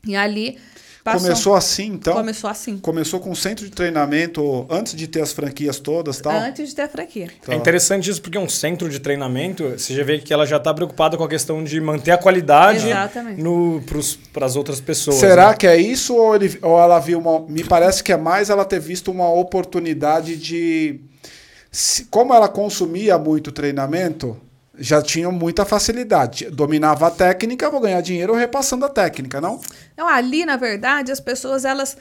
E 0.06 0.14
ali 0.14 0.58
Passou. 1.02 1.20
Começou 1.20 1.54
assim, 1.54 1.86
então? 1.86 2.14
Começou 2.14 2.50
assim. 2.50 2.78
Começou 2.78 3.20
com 3.20 3.30
um 3.30 3.34
centro 3.34 3.64
de 3.64 3.70
treinamento 3.70 4.66
antes 4.68 4.94
de 4.94 5.06
ter 5.06 5.22
as 5.22 5.32
franquias 5.32 5.78
todas 5.78 6.20
tal? 6.20 6.32
Antes 6.32 6.68
de 6.68 6.74
ter 6.74 6.82
a 6.82 6.88
franquia. 6.88 7.30
Então. 7.40 7.54
É 7.54 7.56
interessante 7.56 8.10
isso 8.10 8.20
porque 8.20 8.36
um 8.36 8.48
centro 8.48 8.88
de 8.88 9.00
treinamento, 9.00 9.70
você 9.70 9.94
já 9.94 10.04
vê 10.04 10.18
que 10.18 10.32
ela 10.32 10.44
já 10.44 10.58
está 10.58 10.74
preocupada 10.74 11.16
com 11.16 11.24
a 11.24 11.28
questão 11.28 11.64
de 11.64 11.80
manter 11.80 12.10
a 12.10 12.18
qualidade 12.18 12.86
para 14.32 14.44
as 14.44 14.56
outras 14.56 14.80
pessoas. 14.80 15.16
Será 15.16 15.50
né? 15.50 15.54
que 15.54 15.66
é 15.66 15.76
isso 15.76 16.14
ou, 16.14 16.34
ele, 16.34 16.58
ou 16.60 16.78
ela 16.78 16.98
viu 16.98 17.18
uma... 17.18 17.40
Me 17.48 17.64
parece 17.64 18.04
que 18.04 18.12
é 18.12 18.16
mais 18.18 18.50
ela 18.50 18.64
ter 18.64 18.80
visto 18.80 19.10
uma 19.10 19.32
oportunidade 19.32 20.36
de... 20.36 21.00
Se, 21.72 22.04
como 22.06 22.34
ela 22.34 22.48
consumia 22.48 23.16
muito 23.16 23.50
treinamento 23.52 24.36
já 24.78 25.02
tinham 25.02 25.32
muita 25.32 25.64
facilidade. 25.64 26.50
Dominava 26.50 27.06
a 27.06 27.10
técnica, 27.10 27.70
vou 27.70 27.80
ganhar 27.80 28.00
dinheiro 28.00 28.34
repassando 28.34 28.84
a 28.84 28.88
técnica, 28.88 29.40
não? 29.40 29.60
Não, 29.96 30.08
ali, 30.08 30.44
na 30.44 30.56
verdade, 30.56 31.12
as 31.12 31.20
pessoas 31.20 31.64
elas 31.64 31.96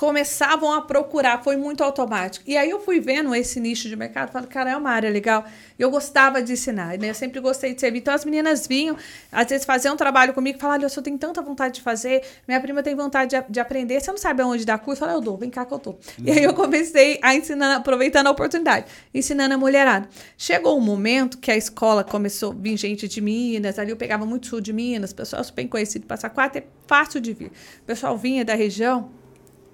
começavam 0.00 0.72
a 0.72 0.80
procurar, 0.80 1.44
foi 1.44 1.58
muito 1.58 1.84
automático. 1.84 2.42
E 2.48 2.56
aí 2.56 2.70
eu 2.70 2.80
fui 2.80 3.00
vendo 3.00 3.34
esse 3.34 3.60
nicho 3.60 3.86
de 3.86 3.94
mercado, 3.94 4.32
falei, 4.32 4.48
cara, 4.48 4.70
é 4.70 4.76
uma 4.76 4.88
área 4.88 5.10
legal. 5.10 5.44
Eu 5.78 5.90
gostava 5.90 6.42
de 6.42 6.54
ensinar, 6.54 6.96
né? 6.96 7.10
Eu 7.10 7.14
sempre 7.14 7.38
gostei 7.38 7.74
de 7.74 7.80
servir. 7.82 7.98
Então 7.98 8.14
as 8.14 8.24
meninas 8.24 8.66
vinham, 8.66 8.96
às 9.30 9.46
vezes 9.46 9.66
faziam 9.66 9.92
um 9.92 9.98
trabalho 9.98 10.32
comigo 10.32 10.58
falavam, 10.58 10.86
olha, 10.86 10.90
eu 10.90 11.02
tenho 11.02 11.18
tanta 11.18 11.42
vontade 11.42 11.74
de 11.74 11.82
fazer, 11.82 12.22
minha 12.48 12.58
prima 12.58 12.82
tem 12.82 12.94
vontade 12.94 13.36
de, 13.36 13.52
de 13.52 13.60
aprender, 13.60 14.00
você 14.00 14.10
não 14.10 14.16
sabe 14.16 14.40
aonde 14.40 14.64
dar 14.64 14.78
curso? 14.78 15.02
Eu 15.02 15.06
falei, 15.06 15.16
eu 15.16 15.20
dou, 15.20 15.36
vem 15.36 15.50
cá 15.50 15.66
que 15.66 15.74
eu 15.74 15.78
tô. 15.78 15.90
Uhum. 15.90 15.96
E 16.24 16.30
aí 16.30 16.44
eu 16.44 16.54
comecei 16.54 17.18
a 17.20 17.34
ensinar, 17.34 17.76
aproveitando 17.76 18.28
a 18.28 18.30
oportunidade, 18.30 18.86
ensinando 19.12 19.52
a 19.52 19.58
mulherada. 19.58 20.08
Chegou 20.38 20.78
um 20.78 20.80
momento 20.80 21.36
que 21.36 21.50
a 21.50 21.56
escola 21.58 22.02
começou 22.02 22.52
a 22.52 22.54
vir 22.54 22.74
gente 22.78 23.06
de 23.06 23.20
Minas, 23.20 23.78
ali 23.78 23.90
eu 23.90 23.98
pegava 23.98 24.24
muito 24.24 24.46
sul 24.46 24.62
de 24.62 24.72
Minas, 24.72 25.12
pessoal 25.12 25.42
bem 25.54 25.68
conhecido, 25.68 26.06
Passa 26.06 26.30
Quatro, 26.30 26.60
é 26.60 26.64
fácil 26.86 27.20
de 27.20 27.34
vir. 27.34 27.48
O 27.82 27.84
pessoal 27.84 28.16
vinha 28.16 28.46
da 28.46 28.54
região, 28.54 29.19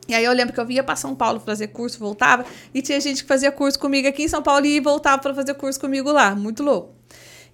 e 0.09 0.14
aí 0.14 0.25
eu 0.25 0.33
lembro 0.33 0.53
que 0.55 0.61
eu 0.61 0.66
vinha 0.66 0.83
para 0.83 0.97
São 0.97 1.14
Paulo 1.14 1.40
fazer 1.40 1.69
curso, 1.69 1.99
voltava, 1.99 2.45
e 2.73 2.81
tinha 2.81 3.01
gente 3.01 3.23
que 3.23 3.29
fazia 3.29 3.51
curso 3.51 3.79
comigo 3.79 4.07
aqui 4.07 4.25
em 4.25 4.29
São 4.29 4.42
Paulo 4.42 4.64
e 4.66 4.79
voltava 4.81 5.21
para 5.21 5.35
fazer 5.35 5.55
curso 5.55 5.81
comigo 5.81 6.12
lá. 6.12 6.35
Muito 6.35 6.62
louco. 6.62 6.95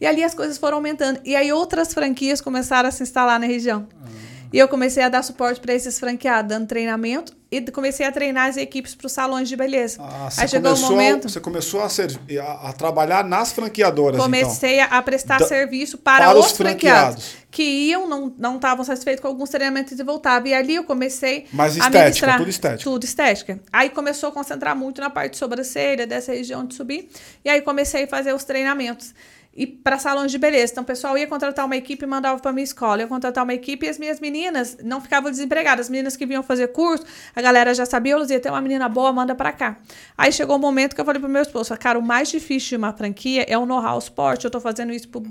E 0.00 0.06
ali 0.06 0.24
as 0.24 0.34
coisas 0.34 0.58
foram 0.58 0.78
aumentando. 0.78 1.20
E 1.24 1.36
aí 1.36 1.52
outras 1.52 1.94
franquias 1.94 2.40
começaram 2.40 2.88
a 2.88 2.92
se 2.92 3.02
instalar 3.02 3.38
na 3.38 3.46
região. 3.46 3.80
Uhum. 3.80 4.31
E 4.52 4.58
eu 4.58 4.68
comecei 4.68 5.02
a 5.02 5.08
dar 5.08 5.22
suporte 5.22 5.60
para 5.60 5.72
esses 5.72 5.98
franqueados, 5.98 6.48
dando 6.48 6.66
treinamento 6.66 7.34
e 7.50 7.60
comecei 7.70 8.06
a 8.06 8.10
treinar 8.10 8.48
as 8.48 8.56
equipes 8.56 8.94
para 8.94 9.06
os 9.06 9.12
salões 9.12 9.48
de 9.48 9.54
beleza. 9.56 9.98
Ah, 10.00 10.28
Aí 10.38 10.48
chegou 10.48 10.72
o 10.72 10.74
um 10.74 10.80
momento. 10.80 11.28
Você 11.28 11.38
começou 11.38 11.82
a, 11.82 11.88
ser, 11.88 12.18
a, 12.40 12.70
a, 12.70 12.72
trabalhar 12.72 13.24
nas 13.24 13.52
franqueadoras. 13.52 14.14
Então. 14.14 14.24
Comecei 14.24 14.80
então. 14.80 14.96
a 14.96 15.02
prestar 15.02 15.38
da, 15.38 15.46
serviço 15.46 15.98
para, 15.98 16.28
para 16.28 16.38
os, 16.38 16.46
os 16.46 16.52
franqueados, 16.52 17.24
franqueados, 17.24 17.46
que 17.50 17.62
iam, 17.62 18.32
não 18.38 18.56
estavam 18.56 18.84
satisfeitos 18.84 19.20
com 19.20 19.28
alguns 19.28 19.50
treinamentos 19.50 19.98
e 19.98 20.02
voltavam. 20.02 20.48
E 20.48 20.54
ali 20.54 20.76
eu 20.76 20.84
comecei 20.84 21.46
Mas 21.52 21.76
estética, 21.76 21.98
a 21.98 22.04
ministrar, 22.04 22.38
tudo 22.38 22.50
estética. 22.50 22.90
Tudo 22.90 23.04
estética. 23.04 23.60
Aí 23.72 23.90
começou 23.90 24.30
a 24.30 24.32
concentrar 24.32 24.74
muito 24.74 25.00
na 25.00 25.10
parte 25.10 25.32
de 25.32 25.38
sobrancelha, 25.38 26.06
dessa 26.06 26.32
região 26.32 26.64
de 26.64 26.74
subir. 26.74 27.10
E 27.44 27.50
aí 27.50 27.60
comecei 27.60 28.04
a 28.04 28.08
fazer 28.08 28.34
os 28.34 28.44
treinamentos 28.44 29.14
e 29.54 29.66
para 29.66 29.98
salões 29.98 30.32
de 30.32 30.38
beleza. 30.38 30.72
Então, 30.72 30.82
o 30.82 30.86
pessoal 30.86 31.16
ia 31.16 31.26
contratar 31.26 31.66
uma 31.66 31.76
equipe 31.76 32.04
e 32.04 32.06
mandava 32.06 32.40
para 32.40 32.52
minha 32.52 32.64
escola. 32.64 32.96
Eu 32.96 33.00
ia 33.00 33.06
contratar 33.06 33.44
uma 33.44 33.52
equipe 33.52 33.84
e 33.84 33.88
as 33.88 33.98
minhas 33.98 34.18
meninas 34.18 34.78
não 34.82 35.00
ficavam 35.00 35.30
desempregadas. 35.30 35.86
As 35.86 35.90
meninas 35.90 36.16
que 36.16 36.24
vinham 36.24 36.42
fazer 36.42 36.68
curso, 36.68 37.04
a 37.36 37.42
galera 37.42 37.74
já 37.74 37.84
sabia, 37.84 38.12
eu 38.12 38.20
dizia, 38.20 38.40
tem 38.40 38.50
uma 38.50 38.60
menina 38.60 38.88
boa, 38.88 39.12
manda 39.12 39.34
para 39.34 39.52
cá. 39.52 39.76
Aí 40.16 40.32
chegou 40.32 40.56
o 40.56 40.58
um 40.58 40.62
momento 40.62 40.94
que 40.94 41.00
eu 41.00 41.04
falei 41.04 41.20
pro 41.20 41.28
meu 41.28 41.42
esposo, 41.42 41.76
cara, 41.76 41.98
o 41.98 42.02
mais 42.02 42.30
difícil 42.30 42.70
de 42.70 42.76
uma 42.76 42.92
franquia 42.92 43.44
é 43.46 43.58
o 43.58 43.66
know-how 43.66 43.98
esporte. 43.98 44.44
Eu 44.44 44.50
tô 44.50 44.60
fazendo 44.60 44.92
isso 44.92 45.08
pro, 45.08 45.22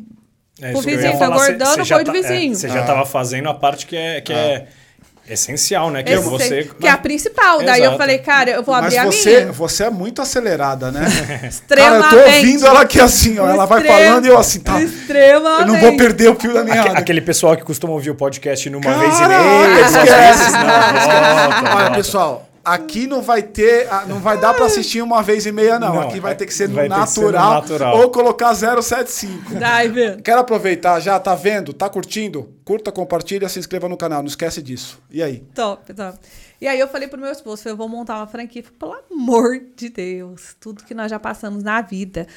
é, 0.62 0.72
pro 0.72 0.82
vizinho, 0.82 1.18
tô 1.18 1.26
engordando, 1.26 1.86
foi 1.86 2.04
do 2.04 2.12
vizinho. 2.12 2.56
Você 2.56 2.70
já 2.70 2.82
estava 2.82 3.06
fazendo 3.06 3.50
a 3.50 3.54
parte 3.54 3.88
que 3.88 3.96
é... 3.96 4.22
Que 4.22 4.34
é 4.34 4.68
ah 4.78 4.81
essencial, 5.34 5.90
né? 5.90 6.04
Que 6.04 6.12
Esse, 6.12 6.30
você. 6.30 6.70
Que 6.80 6.88
é 6.88 6.90
a 6.90 6.98
principal. 6.98 7.62
Exato. 7.62 7.66
Daí 7.66 7.84
eu 7.84 7.98
falei, 7.98 8.18
cara, 8.20 8.52
eu 8.52 8.64
vou 8.64 8.76
abrir 8.76 8.98
Mas 8.98 9.16
você, 9.16 9.36
a 9.36 9.40
minha. 9.42 9.52
Você 9.52 9.84
é 9.84 9.90
muito 9.90 10.22
acelerada, 10.22 10.92
né? 10.92 11.06
Extremamente. 11.48 12.02
Cara, 12.12 12.18
eu 12.18 12.24
tô 12.24 12.36
ouvindo 12.38 12.68
ela 12.68 12.82
aqui 12.82 13.00
assim, 13.00 13.40
ó. 13.40 13.50
Ela 13.50 13.66
vai 13.66 13.84
falando 13.84 14.26
e 14.26 14.30
eu 14.30 14.38
assim, 14.38 14.60
tá. 14.60 14.82
Extremamente. 14.82 15.62
Eu 15.62 15.68
não 15.68 15.80
vou 15.80 15.98
perder 15.98 16.30
o 16.30 16.36
fio 16.36 16.54
da 16.54 16.64
minha 16.64 16.82
Aque, 16.82 16.98
Aquele 16.98 17.22
pessoal 17.22 17.56
que 17.56 17.64
costuma 17.64 17.94
ouvir 17.94 18.10
o 18.10 18.16
podcast 18.16 18.70
numa 18.70 18.84
cara, 18.84 18.98
vez 18.98 19.20
e 19.20 19.28
meia, 19.28 19.76
duas 19.76 19.94
vezes. 19.94 20.54
Não, 20.54 21.76
Olha, 21.76 21.92
pessoal. 21.92 22.51
Aqui 22.64 23.08
não 23.08 23.22
vai 23.22 23.42
ter, 23.42 23.88
ah, 23.92 24.06
não 24.08 24.20
vai 24.20 24.40
dar 24.40 24.54
para 24.54 24.66
assistir 24.66 25.02
uma 25.02 25.24
vez 25.24 25.46
e 25.46 25.52
meia, 25.52 25.80
não. 25.80 25.96
não 25.96 26.02
Aqui 26.02 26.20
vai 26.20 26.36
ter 26.36 26.46
que 26.46 26.54
ser 26.54 26.70
no 26.70 26.76
natural, 26.76 27.08
ser 27.08 27.24
no 27.24 27.32
natural, 27.32 27.98
ou 27.98 28.10
colocar 28.12 28.54
075. 28.54 29.56
Drive. 29.56 30.22
Quero 30.24 30.42
aproveitar 30.42 31.00
já, 31.00 31.20
tá 31.20 31.34
vendo? 31.34 31.74
Tá 31.74 31.90
curtindo? 31.90 32.54
Curta, 32.64 32.92
compartilha, 32.92 33.50
se 33.50 33.60
inscreva 33.60 33.90
no 33.90 33.98
canal, 33.98 34.22
não 34.22 34.28
esquece 34.28 34.62
disso. 34.62 35.02
E 35.10 35.24
aí? 35.24 35.44
Top, 35.56 35.94
top. 35.94 36.18
E 36.62 36.68
aí 36.68 36.80
eu 36.80 36.88
falei 36.88 37.08
pro 37.08 37.20
meu 37.20 37.32
esposo, 37.32 37.68
eu 37.68 37.76
vou 37.76 37.90
montar 37.90 38.18
uma 38.18 38.28
franquia. 38.28 38.64
Pelo 38.78 38.96
amor 39.12 39.60
de 39.76 39.90
Deus, 39.90 40.56
tudo 40.60 40.84
que 40.84 40.94
nós 40.94 41.10
já 41.10 41.20
passamos 41.20 41.64
na 41.64 41.82
vida. 41.82 42.28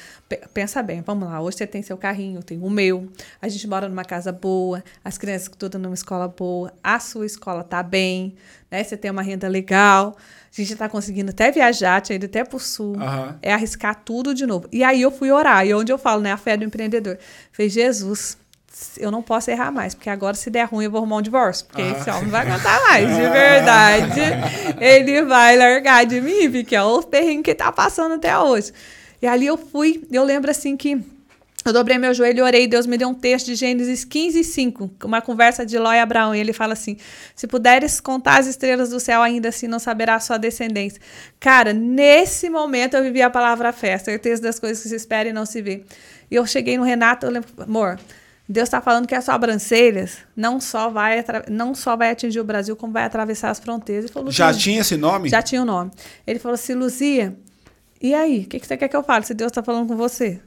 Pensa 0.51 0.81
bem, 0.81 1.01
vamos 1.01 1.29
lá, 1.29 1.39
hoje 1.39 1.57
você 1.57 1.67
tem 1.67 1.83
seu 1.83 1.95
carrinho, 1.95 2.41
tem 2.41 2.59
o 2.59 2.67
meu, 2.67 3.07
a 3.39 3.47
gente 3.47 3.67
mora 3.67 3.87
numa 3.87 4.03
casa 4.03 4.31
boa, 4.31 4.83
as 5.03 5.15
crianças 5.19 5.47
estudam 5.47 5.79
numa 5.79 5.93
escola 5.93 6.27
boa, 6.27 6.73
a 6.83 6.99
sua 6.99 7.27
escola 7.27 7.63
tá 7.63 7.83
bem, 7.83 8.33
né? 8.71 8.83
Você 8.83 8.97
tem 8.97 9.11
uma 9.11 9.21
renda 9.21 9.47
legal, 9.47 10.17
a 10.17 10.61
gente 10.61 10.75
tá 10.75 10.89
conseguindo 10.89 11.29
até 11.29 11.51
viajar, 11.51 12.01
tinha 12.01 12.15
ido 12.15 12.25
até 12.25 12.43
pro 12.43 12.57
sul. 12.57 12.95
Uhum. 12.95 13.35
É 13.43 13.53
arriscar 13.53 14.01
tudo 14.03 14.33
de 14.33 14.47
novo. 14.47 14.67
E 14.71 14.83
aí 14.83 15.03
eu 15.03 15.11
fui 15.11 15.31
orar, 15.31 15.67
e 15.67 15.73
onde 15.73 15.91
eu 15.91 15.99
falo, 15.99 16.23
né? 16.23 16.31
A 16.31 16.37
fé 16.37 16.57
do 16.57 16.63
empreendedor. 16.63 17.19
Falei, 17.51 17.69
Jesus, 17.69 18.39
eu 18.97 19.09
não 19.09 19.21
posso 19.21 19.49
errar 19.49 19.71
mais, 19.71 19.93
porque 19.93 20.09
agora 20.09 20.35
se 20.35 20.49
der 20.49 20.65
ruim 20.65 20.85
eu 20.85 20.91
vou 20.91 20.99
arrumar 20.99 21.17
um 21.17 21.21
divórcio, 21.21 21.65
porque 21.65 21.81
esse 21.81 22.09
homem 22.09 22.23
não 22.23 22.31
vai 22.31 22.41
aguentar 22.41 22.81
mais, 22.83 23.07
de 23.07 23.21
verdade. 23.29 24.21
ele 24.79 25.21
vai 25.23 25.57
largar 25.57 26.05
de 26.05 26.19
mim, 26.19 26.51
porque 26.51 26.75
é 26.75 26.83
o 26.83 27.01
perrengue 27.01 27.43
que 27.43 27.55
tá 27.55 27.71
passando 27.71 28.15
até 28.15 28.37
hoje. 28.37 28.71
E 29.21 29.27
ali 29.27 29.45
eu 29.45 29.57
fui, 29.57 30.05
eu 30.11 30.23
lembro 30.23 30.51
assim 30.51 30.75
que 30.75 31.01
Eu 31.65 31.73
dobrei 31.73 31.97
meu 31.97 32.13
joelho 32.13 32.39
e 32.39 32.41
orei. 32.43 32.67
Deus 32.67 32.85
me 32.85 32.95
deu 32.95 33.09
um 33.09 33.13
texto 33.13 33.47
de 33.47 33.55
Gênesis 33.55 34.05
15, 34.05 34.43
5, 34.43 34.91
uma 35.03 35.19
conversa 35.19 35.65
de 35.65 35.79
Ló 35.79 35.91
e 35.91 35.99
Abraão. 35.99 36.35
E 36.35 36.39
ele 36.39 36.53
fala 36.53 36.73
assim: 36.73 36.95
Se 37.35 37.47
puderes 37.47 37.99
contar 37.99 38.39
as 38.39 38.45
estrelas 38.45 38.91
do 38.91 38.99
céu, 38.99 39.21
ainda 39.23 39.49
assim 39.49 39.67
não 39.67 39.79
saberá 39.79 40.13
a 40.13 40.19
sua 40.19 40.37
descendência. 40.37 41.01
Cara, 41.39 41.73
nesse 41.73 42.51
momento 42.51 42.95
eu 42.95 43.01
vivi 43.01 43.19
a 43.21 43.31
palavra 43.31 43.73
fé, 43.73 43.97
certeza 43.97 44.43
das 44.43 44.59
coisas 44.59 44.83
que 44.83 44.89
se 44.89 44.95
espera 44.95 45.29
e 45.29 45.33
não 45.33 45.45
se 45.45 45.59
vê. 45.59 45.83
E 46.29 46.35
eu 46.35 46.45
cheguei 46.45 46.77
no 46.77 46.83
Renato, 46.83 47.25
eu 47.25 47.31
lembro, 47.31 47.49
amor, 47.57 47.97
Deus 48.47 48.67
está 48.67 48.79
falando 48.79 49.07
que 49.07 49.15
as 49.15 49.25
sobrancelhas 49.25 50.19
não 50.35 50.61
só 50.61 50.89
vai 50.89 51.23
não 51.49 51.73
só 51.73 51.95
vai 51.95 52.11
atingir 52.11 52.39
o 52.39 52.43
Brasil, 52.43 52.75
como 52.75 52.93
vai 52.93 53.03
atravessar 53.03 53.49
as 53.49 53.59
fronteiras. 53.59 54.11
Falou, 54.11 54.31
já 54.31 54.53
tinha 54.53 54.81
esse 54.81 54.95
nome? 54.95 55.29
Já 55.29 55.41
tinha 55.41 55.61
o 55.61 55.65
nome. 55.65 55.91
Ele 56.27 56.37
falou 56.37 56.53
assim, 56.53 56.73
Luzia, 56.73 57.35
e 57.99 58.13
aí? 58.13 58.41
O 58.41 58.47
que, 58.47 58.59
que 58.59 58.67
você 58.67 58.77
quer 58.77 58.87
que 58.87 58.95
eu 58.95 59.03
fale 59.03 59.25
se 59.25 59.33
Deus 59.33 59.51
está 59.51 59.63
falando 59.63 59.87
com 59.87 59.95
você? 59.95 60.39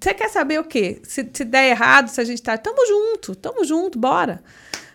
Você 0.00 0.14
quer 0.14 0.28
saber 0.30 0.60
o 0.60 0.64
quê? 0.64 1.00
Se, 1.02 1.28
se 1.32 1.44
der 1.44 1.70
errado, 1.70 2.08
se 2.08 2.20
a 2.20 2.24
gente 2.24 2.40
tá. 2.40 2.56
Tamo 2.56 2.86
junto, 2.86 3.34
tamo 3.34 3.64
junto, 3.64 3.98
bora. 3.98 4.42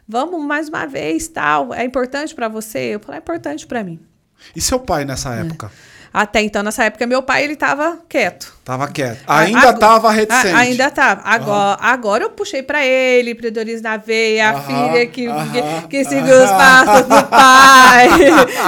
Vamos 0.08 0.42
mais 0.42 0.70
uma 0.70 0.86
vez, 0.86 1.28
tal. 1.28 1.74
É 1.74 1.84
importante 1.84 2.34
para 2.34 2.48
você? 2.48 2.96
Eu 2.96 3.00
falei, 3.02 3.20
é 3.20 3.22
importante 3.22 3.68
para 3.68 3.84
mim. 3.84 4.00
E 4.56 4.62
seu 4.62 4.80
pai 4.80 5.04
nessa 5.04 5.36
é. 5.36 5.42
época? 5.42 5.68
É. 5.68 5.97
Até 6.18 6.42
então, 6.42 6.64
nessa 6.64 6.84
época, 6.84 7.06
meu 7.06 7.22
pai, 7.22 7.44
ele 7.44 7.56
tava 7.56 8.00
quieto. 8.10 8.52
Tava 8.66 8.88
quieto. 8.88 9.20
Ainda 9.28 9.70
a, 9.70 9.74
tava 9.74 10.10
reticente. 10.10 10.48
A, 10.48 10.58
ainda 10.58 10.90
tava. 10.90 11.22
Agora, 11.24 11.80
uhum. 11.80 11.88
agora 11.88 12.24
eu 12.24 12.32
puxei 12.32 12.64
pra 12.64 12.84
ele, 12.84 13.36
Pridoriz 13.36 13.84
na 13.84 13.98
veia, 13.98 14.52
uhum. 14.52 14.58
a 14.58 14.62
filha 14.62 15.06
que, 15.06 15.28
uhum. 15.28 15.52
que, 15.52 15.88
que 15.90 16.06
seguiu 16.06 16.44
os 16.44 16.50
passos 16.50 17.08
do 17.08 17.24
pai. 17.30 18.08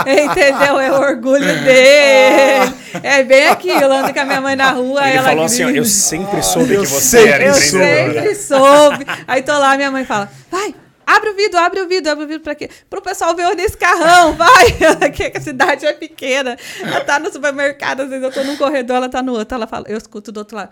Entendeu? 0.26 0.80
É 0.80 0.92
o 0.92 1.02
orgulho 1.02 1.64
dele. 1.64 2.72
É 3.02 3.24
bem 3.24 3.48
aquilo. 3.48 3.94
Ando 3.94 4.14
com 4.14 4.20
a 4.20 4.26
minha 4.26 4.42
mãe 4.42 4.56
na 4.56 4.70
rua. 4.70 5.08
Ele 5.08 5.18
ela 5.18 5.30
falou 5.30 5.48
grita. 5.48 5.64
assim: 5.64 5.76
Eu 5.76 5.86
sempre 5.86 6.44
soube 6.44 6.76
eu 6.76 6.82
que 6.84 6.88
você 6.88 7.30
era 7.30 7.46
Eu 7.46 7.56
sempre 7.56 8.36
soube. 8.36 9.08
Aí 9.28 9.42
tô 9.42 9.58
lá, 9.58 9.76
minha 9.76 9.90
mãe 9.90 10.06
fala: 10.06 10.30
Vai 10.52 10.76
Abre 11.10 11.32
o 11.32 11.36
vidro, 11.36 11.58
abre 11.58 11.82
o 11.82 11.88
vidro, 11.88 12.12
abre 12.12 12.26
o 12.26 12.28
vidro 12.28 12.44
pra 12.44 12.54
quê? 12.54 12.70
Pro 12.88 13.02
pessoal 13.02 13.36
ver 13.36 13.44
eu 13.44 13.56
nesse 13.56 13.76
carrão, 13.76 14.34
vai! 14.38 14.68
Aqui 15.02 15.32
a 15.36 15.42
cidade 15.42 15.84
é 15.84 15.94
pequena. 15.94 16.56
Ela 16.80 17.02
tá 17.04 17.20
no 17.20 17.32
supermercado, 17.32 18.02
às 18.02 18.10
vezes 18.10 18.24
eu 18.24 18.32
tô 18.32 18.44
num 18.44 18.56
corredor, 18.56 18.98
ela 18.98 19.10
tá 19.10 19.24
no 19.24 19.34
outro. 19.34 19.56
Ela 19.56 19.66
fala, 19.66 19.86
eu 19.88 19.98
escuto 19.98 20.32
do 20.32 20.38
outro 20.38 20.56
lado. 20.56 20.70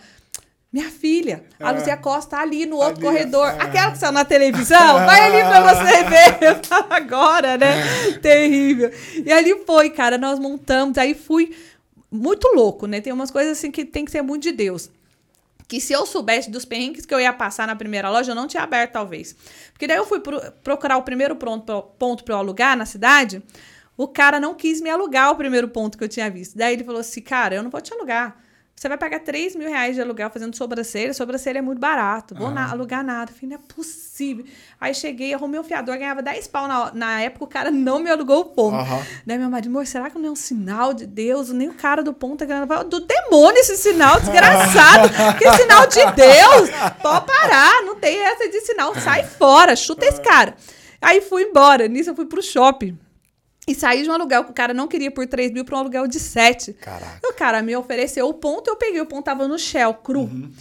Minha 0.72 0.92
filha, 0.92 1.44
a 1.60 1.72
Luzia 1.72 1.94
é. 1.94 1.98
Costa 1.98 2.36
tá 2.36 2.44
ali 2.44 2.68
no 2.68 2.76
outro 2.76 2.98
ali, 2.98 3.02
corredor. 3.02 3.48
É. 3.48 3.64
Aquela 3.64 3.92
que 3.92 3.98
saiu 3.98 4.12
na 4.12 4.24
televisão, 4.24 4.94
vai 5.08 5.22
ali 5.22 5.44
pra 5.44 5.74
você 5.74 6.04
ver. 6.04 6.48
Eu 6.48 6.62
tava 6.62 6.96
agora, 6.96 7.58
né? 7.58 8.10
É. 8.10 8.12
Terrível. 8.20 8.92
E 9.26 9.32
ali 9.32 9.64
foi, 9.66 9.90
cara, 9.90 10.20
nós 10.20 10.38
montamos. 10.38 11.00
Aí 11.00 11.16
fui 11.16 11.56
muito 12.12 12.48
louco, 12.54 12.86
né? 12.86 13.02
Tem 13.02 13.12
umas 13.12 13.32
coisas 13.32 13.58
assim 13.58 13.72
que 13.72 13.84
tem 13.84 14.06
que 14.06 14.12
ser 14.12 14.22
muito 14.22 14.44
de 14.44 14.52
Deus 14.52 14.92
que 15.68 15.82
se 15.82 15.92
eu 15.92 16.06
soubesse 16.06 16.50
dos 16.50 16.64
perrengues 16.64 17.06
que 17.06 17.14
eu 17.14 17.20
ia 17.20 17.34
passar 17.34 17.68
na 17.68 17.76
primeira 17.76 18.10
loja, 18.10 18.32
eu 18.32 18.36
não 18.36 18.48
tinha 18.48 18.64
aberto, 18.64 18.94
talvez. 18.94 19.36
Porque 19.74 19.86
daí 19.86 19.98
eu 19.98 20.06
fui 20.06 20.20
pro, 20.20 20.40
procurar 20.64 20.98
o 20.98 21.04
primeiro 21.04 21.36
ponto, 21.36 21.82
ponto 22.00 22.24
para 22.24 22.36
eu 22.36 22.40
alugar 22.40 22.78
na 22.78 22.86
cidade, 22.86 23.44
o 23.98 24.08
cara 24.08 24.40
não 24.40 24.54
quis 24.54 24.80
me 24.80 24.90
alugar 24.90 25.32
o 25.32 25.36
primeiro 25.36 25.68
ponto 25.68 25.98
que 25.98 26.04
eu 26.04 26.08
tinha 26.08 26.30
visto. 26.30 26.58
Daí 26.58 26.74
ele 26.74 26.84
falou 26.84 27.02
assim, 27.02 27.22
cara, 27.22 27.56
eu 27.56 27.64
não 27.64 27.70
vou 27.70 27.82
te 27.82 27.94
alugar. 27.94 28.38
Você 28.78 28.88
vai 28.88 28.98
pagar 28.98 29.22
3 29.22 29.56
mil 29.56 29.68
reais 29.68 29.96
de 29.96 30.02
aluguel 30.02 30.30
fazendo 30.30 30.56
sobrancelha. 30.56 31.12
Sobrancelha 31.12 31.58
é 31.58 31.62
muito 31.64 31.80
barato. 31.80 32.36
Vou 32.36 32.52
na, 32.52 32.70
alugar 32.70 33.04
nada. 33.04 33.32
Falei, 33.34 33.50
não 33.50 33.56
é 33.56 33.74
possível. 33.76 34.46
Aí 34.80 34.94
cheguei, 34.94 35.34
arrumei 35.34 35.60
um 35.60 35.64
fiador, 35.64 35.98
ganhava 35.98 36.22
10 36.22 36.48
pau 36.48 36.68
na, 36.68 36.94
na 36.94 37.22
época, 37.22 37.46
o 37.46 37.48
cara 37.48 37.72
não 37.72 37.98
me 37.98 38.12
alugou 38.12 38.42
o 38.42 38.46
ponto. 38.46 38.78
Uhum. 38.78 39.04
Daí 39.26 39.36
meu 39.40 39.50
marido, 39.50 39.70
amor, 39.70 39.88
será 39.88 40.12
que 40.12 40.20
não 40.20 40.28
é 40.28 40.32
um 40.32 40.36
sinal 40.36 40.94
de 40.94 41.08
Deus? 41.08 41.50
Nem 41.50 41.70
o 41.70 41.74
cara 41.74 42.04
do 42.04 42.14
ponto 42.14 42.44
é 42.44 42.48
grande. 42.48 42.68
Do 42.88 43.00
demônio 43.00 43.60
esse 43.60 43.78
sinal, 43.78 44.20
desgraçado. 44.22 45.10
que 45.40 45.52
sinal 45.54 45.88
de 45.88 46.12
Deus? 46.12 46.70
Pode 47.02 47.26
parar, 47.26 47.82
não 47.82 47.96
tem 47.96 48.20
essa 48.20 48.48
de 48.48 48.62
sinal. 48.62 48.94
Sai 48.94 49.24
fora, 49.24 49.76
chuta 49.76 50.06
esse 50.06 50.22
cara. 50.22 50.54
Aí 51.02 51.20
fui 51.22 51.42
embora. 51.42 51.88
Nisso 51.88 52.12
eu 52.12 52.16
fui 52.16 52.28
pro 52.28 52.44
shopping. 52.44 52.96
E 53.68 53.76
saí 53.76 54.02
de 54.02 54.10
um 54.10 54.14
aluguel 54.14 54.46
que 54.46 54.52
o 54.52 54.54
cara 54.54 54.74
não 54.74 54.88
queria 54.88 55.12
por 55.12 55.28
3 55.28 55.52
mil 55.52 55.66
para 55.66 55.76
um 55.76 55.80
aluguel 55.80 56.08
de 56.08 56.20
7. 56.20 56.74
Caraca. 56.74 57.20
E 57.22 57.28
o 57.28 57.34
cara 57.34 57.62
me 57.62 57.76
ofereceu 57.76 58.28
o 58.28 58.34
ponto, 58.34 58.70
eu 58.70 58.78
peguei 58.78 59.02
o 59.02 59.06
ponto, 59.06 59.26
tava 59.26 59.48
no 59.48 59.60
Shell, 59.60 59.94
cru. 59.96 60.22
Uhum. 60.22 60.52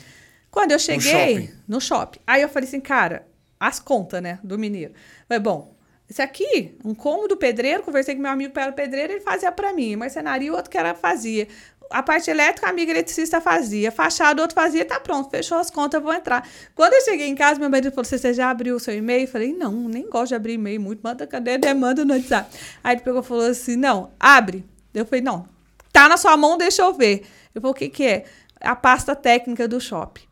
Quando 0.51 0.73
eu 0.73 0.79
cheguei 0.79 1.13
no 1.13 1.41
shopping. 1.41 1.55
no 1.69 1.81
shopping, 1.81 2.19
aí 2.27 2.43
eu 2.43 2.49
falei 2.49 2.69
assim, 2.69 2.81
cara, 2.81 3.27
as 3.61 3.79
contas, 3.79 4.21
né, 4.21 4.41
do 4.43 4.59
mineiro. 4.59 4.93
Falei, 5.29 5.41
bom, 5.41 5.77
esse 6.09 6.23
aqui, 6.23 6.77
um 6.85 6.95
cômodo 6.95 7.37
pedreiro, 7.37 7.83
conversei 7.83 8.15
com 8.15 8.23
meu 8.23 8.31
amigo 8.31 8.53
que 8.53 8.59
era 8.61 8.73
pedreiro, 8.73 9.13
ele 9.15 9.21
fazia 9.21 9.51
para 9.51 9.73
mim. 9.73 9.97
Marcenaria, 9.97 10.53
o 10.53 10.57
outro 10.57 10.71
que 10.71 10.79
era 10.79 10.95
fazia 10.95 11.49
a 11.91 12.03
parte 12.03 12.31
elétrica, 12.31 12.67
a 12.67 12.71
amiga 12.71 12.91
eletricista 12.91 13.41
fazia. 13.41 13.91
Fachada, 13.93 14.43
outro 14.43 14.55
fazia, 14.55 14.85
tá 14.85 14.99
pronto, 15.01 15.31
fechou 15.31 15.59
as 15.59 15.71
contas, 15.71 16.03
vou 16.03 16.13
entrar. 16.13 16.49
Quando 16.75 16.95
eu 16.95 17.01
cheguei 17.03 17.29
em 17.29 17.35
casa, 17.35 17.61
meu 17.61 17.71
marido 17.71 17.91
falou: 17.91 18.05
Você 18.05 18.35
já 18.35 18.51
abriu 18.51 18.77
o 18.77 18.81
seu 18.81 18.95
e-mail? 18.95 19.23
Eu 19.23 19.29
falei: 19.29 19.53
Não, 19.53 19.73
nem 19.73 20.09
gosto 20.09 20.29
de 20.29 20.35
abrir 20.35 20.55
e-mail 20.55 20.81
muito. 20.81 21.01
Manda 21.03 21.27
cadê 21.27 21.59
demanda 21.59 22.05
no 22.05 22.15
WhatsApp. 22.15 22.57
Aí 22.83 22.95
ele 22.95 23.03
pegou 23.03 23.21
e 23.21 23.25
falou 23.25 23.47
assim: 23.47 23.77
Não, 23.77 24.11
abre. 24.19 24.65
Eu 24.95 25.07
falei: 25.07 25.23
Não, 25.23 25.49
tá 25.93 26.09
na 26.09 26.17
sua 26.17 26.37
mão, 26.37 26.59
deixa 26.59 26.83
eu 26.83 26.93
ver. 26.93 27.27
Eu 27.55 27.61
falei: 27.61 27.73
O 27.73 27.75
que, 27.75 27.89
que 27.89 28.05
é? 28.05 28.25
A 28.61 28.75
pasta 28.75 29.15
técnica 29.15 29.69
do 29.69 29.81
shopping. 29.81 30.23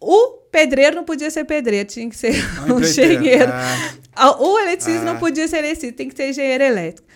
O 0.00 0.32
pedreiro 0.50 0.96
não 0.96 1.04
podia 1.04 1.30
ser 1.30 1.44
pedreiro, 1.44 1.88
tinha 1.88 2.08
que 2.08 2.16
ser 2.16 2.34
um 2.70 2.80
engenheiro. 2.80 3.50
Ah. 4.16 4.36
O 4.38 4.58
eletricista 4.58 5.02
ah. 5.02 5.12
não 5.12 5.18
podia 5.18 5.48
ser 5.48 5.58
eletricista, 5.58 5.96
tem 5.96 6.08
que 6.08 6.16
ser 6.16 6.30
engenheiro 6.30 6.62
elétrico. 6.62 7.08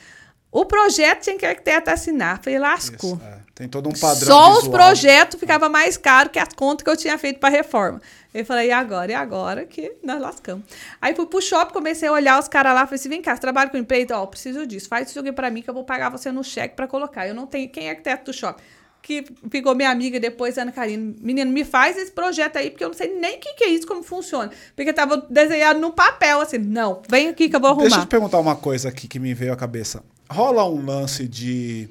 O 0.50 0.64
projeto 0.64 1.22
tinha 1.22 1.36
que 1.36 1.44
arquiteto 1.44 1.90
assinar. 1.90 2.42
Falei, 2.42 2.58
lascou. 2.58 3.16
Isso, 3.16 3.22
é. 3.24 3.37
Tem 3.58 3.66
todo 3.66 3.88
um 3.88 3.92
padrão. 3.92 4.28
Só 4.28 4.52
visual. 4.52 4.62
os 4.62 4.68
projetos 4.68 5.40
ficava 5.40 5.68
mais 5.68 5.96
caro 5.96 6.30
que 6.30 6.38
as 6.38 6.50
contas 6.50 6.84
que 6.84 6.90
eu 6.90 6.96
tinha 6.96 7.18
feito 7.18 7.40
para 7.40 7.48
reforma. 7.48 8.00
Eu 8.32 8.44
falei, 8.44 8.68
e 8.68 8.70
agora? 8.70 9.10
E 9.10 9.14
agora 9.16 9.64
que 9.64 9.96
nós 10.00 10.20
lascamos. 10.20 10.64
Aí 11.02 11.12
fui 11.12 11.26
pro 11.26 11.42
shopping, 11.42 11.72
comecei 11.72 12.08
a 12.08 12.12
olhar 12.12 12.38
os 12.38 12.46
caras 12.46 12.72
lá, 12.72 12.86
falei 12.86 13.00
assim: 13.00 13.08
vem 13.08 13.20
cá, 13.20 13.34
você 13.34 13.40
trabalha 13.40 13.68
com 13.68 13.76
empreito? 13.76 14.14
Ó, 14.14 14.24
preciso 14.26 14.64
disso. 14.64 14.88
Faz 14.88 15.10
isso 15.10 15.18
aqui 15.18 15.32
para 15.32 15.50
mim 15.50 15.60
que 15.60 15.68
eu 15.68 15.74
vou 15.74 15.82
pagar 15.82 16.08
você 16.08 16.30
no 16.30 16.44
cheque 16.44 16.76
para 16.76 16.86
colocar. 16.86 17.26
Eu 17.26 17.34
não 17.34 17.48
tenho. 17.48 17.68
Quem 17.68 17.88
é 17.88 17.90
arquiteto 17.90 18.26
do 18.26 18.32
shopping? 18.32 18.62
que 19.02 19.24
ficou 19.50 19.74
minha 19.74 19.90
amiga 19.90 20.20
depois, 20.20 20.56
Ana 20.56 20.70
Karina. 20.70 21.14
Menino, 21.20 21.50
me 21.50 21.64
faz 21.64 21.96
esse 21.96 22.12
projeto 22.12 22.58
aí, 22.58 22.70
porque 22.70 22.84
eu 22.84 22.88
não 22.88 22.96
sei 22.96 23.12
nem 23.18 23.38
o 23.38 23.40
que, 23.40 23.54
que, 23.54 23.64
é 23.64 23.68
isso, 23.70 23.86
como 23.86 24.04
funciona. 24.04 24.52
Porque 24.76 24.92
tava 24.92 25.16
desenhado 25.28 25.80
no 25.80 25.92
papel, 25.92 26.40
assim. 26.40 26.58
Não, 26.58 27.02
vem 27.08 27.28
aqui 27.28 27.48
que 27.48 27.56
eu 27.56 27.60
vou 27.60 27.70
arrumar. 27.70 27.84
Deixa 27.84 27.98
eu 27.98 28.04
te 28.04 28.08
perguntar 28.08 28.38
uma 28.38 28.54
coisa 28.54 28.88
aqui 28.88 29.08
que 29.08 29.18
me 29.18 29.34
veio 29.34 29.52
à 29.52 29.56
cabeça. 29.56 30.04
Rola 30.30 30.68
um 30.68 30.84
lance 30.84 31.26
de 31.26 31.88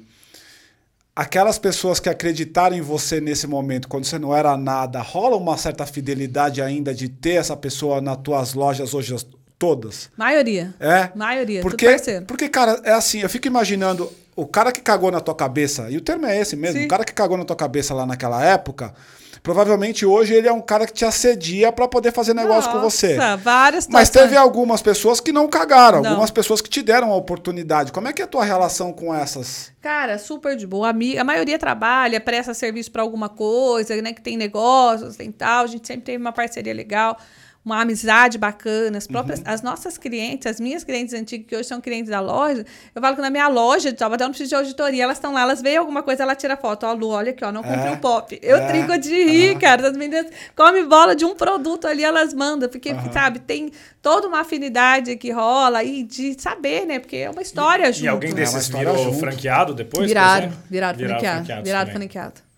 aquelas 1.18 1.58
pessoas 1.58 1.98
que 1.98 2.08
acreditaram 2.08 2.76
em 2.76 2.80
você 2.80 3.20
nesse 3.20 3.44
momento, 3.44 3.88
quando 3.88 4.04
você 4.04 4.20
não 4.20 4.32
era 4.32 4.56
nada, 4.56 5.00
rola 5.02 5.36
uma 5.36 5.56
certa 5.56 5.84
fidelidade 5.84 6.62
ainda 6.62 6.94
de 6.94 7.08
ter 7.08 7.32
essa 7.32 7.56
pessoa 7.56 8.00
nas 8.00 8.18
tuas 8.18 8.54
lojas 8.54 8.94
hoje 8.94 9.16
todas? 9.58 10.10
Maioria. 10.16 10.72
É? 10.78 11.10
Maioria. 11.16 11.60
Porque, 11.60 11.88
porque, 12.24 12.48
cara, 12.48 12.80
é 12.84 12.92
assim, 12.92 13.18
eu 13.18 13.28
fico 13.28 13.48
imaginando 13.48 14.08
o 14.36 14.46
cara 14.46 14.70
que 14.70 14.80
cagou 14.80 15.10
na 15.10 15.18
tua 15.18 15.34
cabeça, 15.34 15.90
e 15.90 15.96
o 15.96 16.00
termo 16.00 16.24
é 16.24 16.40
esse 16.40 16.54
mesmo, 16.54 16.78
Sim. 16.78 16.86
o 16.86 16.88
cara 16.88 17.04
que 17.04 17.12
cagou 17.12 17.36
na 17.36 17.44
tua 17.44 17.56
cabeça 17.56 17.92
lá 17.92 18.06
naquela 18.06 18.44
época, 18.44 18.94
provavelmente 19.42 20.04
hoje 20.04 20.34
ele 20.34 20.48
é 20.48 20.52
um 20.52 20.60
cara 20.60 20.86
que 20.86 20.92
te 20.92 21.04
assedia 21.04 21.72
para 21.72 21.88
poder 21.88 22.12
fazer 22.12 22.34
negócio 22.34 22.70
Nossa, 22.70 22.72
com 22.72 22.80
você. 22.80 23.16
várias 23.38 23.88
Mas 23.88 24.10
teve 24.10 24.36
algumas 24.36 24.82
pessoas 24.82 25.20
que 25.20 25.32
não 25.32 25.48
cagaram, 25.48 26.02
não. 26.02 26.10
algumas 26.10 26.30
pessoas 26.30 26.60
que 26.60 26.68
te 26.68 26.82
deram 26.82 27.12
a 27.12 27.16
oportunidade. 27.16 27.92
Como 27.92 28.08
é 28.08 28.12
que 28.12 28.22
é 28.22 28.24
a 28.24 28.28
tua 28.28 28.44
relação 28.44 28.92
com 28.92 29.14
essas? 29.14 29.72
Cara, 29.80 30.18
super 30.18 30.56
de 30.56 30.66
boa. 30.66 30.90
A, 30.90 31.24
maioria 31.24 31.58
trabalha, 31.58 32.20
presta 32.20 32.52
serviço 32.54 32.90
para 32.90 33.02
alguma 33.02 33.28
coisa, 33.28 34.00
né, 34.02 34.12
que 34.12 34.20
tem 34.20 34.36
negócios, 34.36 35.16
tem 35.16 35.30
tal. 35.30 35.64
A 35.64 35.66
gente 35.66 35.86
sempre 35.86 36.02
teve 36.02 36.18
uma 36.18 36.32
parceria 36.32 36.74
legal 36.74 37.18
uma 37.64 37.80
amizade 37.80 38.38
bacana. 38.38 38.98
As, 38.98 39.06
próprias, 39.06 39.40
uhum. 39.40 39.44
as 39.46 39.62
nossas 39.62 39.98
clientes, 39.98 40.46
as 40.46 40.60
minhas 40.60 40.84
clientes 40.84 41.14
antigas, 41.14 41.46
que 41.46 41.56
hoje 41.56 41.68
são 41.68 41.80
clientes 41.80 42.10
da 42.10 42.20
loja, 42.20 42.64
eu 42.94 43.00
falo 43.00 43.14
que 43.14 43.22
na 43.22 43.30
minha 43.30 43.48
loja 43.48 43.92
de 43.92 43.98
Salvador 43.98 44.26
não 44.26 44.30
precisa 44.32 44.48
de 44.48 44.54
auditoria, 44.54 45.04
elas 45.04 45.18
estão 45.18 45.32
lá, 45.32 45.42
elas 45.42 45.60
veem 45.60 45.76
alguma 45.76 46.02
coisa, 46.02 46.22
ela 46.22 46.34
tira 46.34 46.56
foto. 46.56 46.86
Ó, 46.86 46.92
Lu, 46.92 47.08
olha 47.08 47.30
aqui, 47.30 47.44
ó, 47.44 47.52
não 47.52 47.62
comprei 47.62 47.88
é, 47.88 47.90
um 47.90 47.98
pop. 47.98 48.38
Eu 48.42 48.56
é, 48.56 48.66
trinco 48.66 48.98
de 48.98 49.14
rir, 49.24 49.52
uhum. 49.52 49.58
cara. 49.58 49.88
As 49.88 49.96
meninas 49.96 50.26
comem 50.56 50.86
bola 50.88 51.14
de 51.14 51.24
um 51.24 51.34
produto 51.34 51.86
ali, 51.86 52.04
elas 52.04 52.32
mandam. 52.32 52.68
Porque, 52.68 52.92
uhum. 52.92 53.12
sabe, 53.12 53.40
tem 53.40 53.70
toda 54.00 54.26
uma 54.26 54.40
afinidade 54.40 55.16
que 55.16 55.30
rola 55.30 55.84
e 55.84 56.02
de 56.02 56.40
saber, 56.40 56.86
né? 56.86 56.98
Porque 56.98 57.16
é 57.16 57.30
uma 57.30 57.42
história 57.42 57.88
e, 57.88 57.92
junto. 57.92 58.04
E 58.04 58.08
alguém 58.08 58.34
desses 58.34 58.72
é 58.72 58.78
virou 58.78 59.12
franqueado 59.14 59.74
depois? 59.74 60.06
Viraram, 60.06 60.52
viraram, 60.70 60.98
viraram 60.98 61.20
franqueado. 61.20 61.64
Viraram 61.64 61.92
franqueado. 61.92 62.48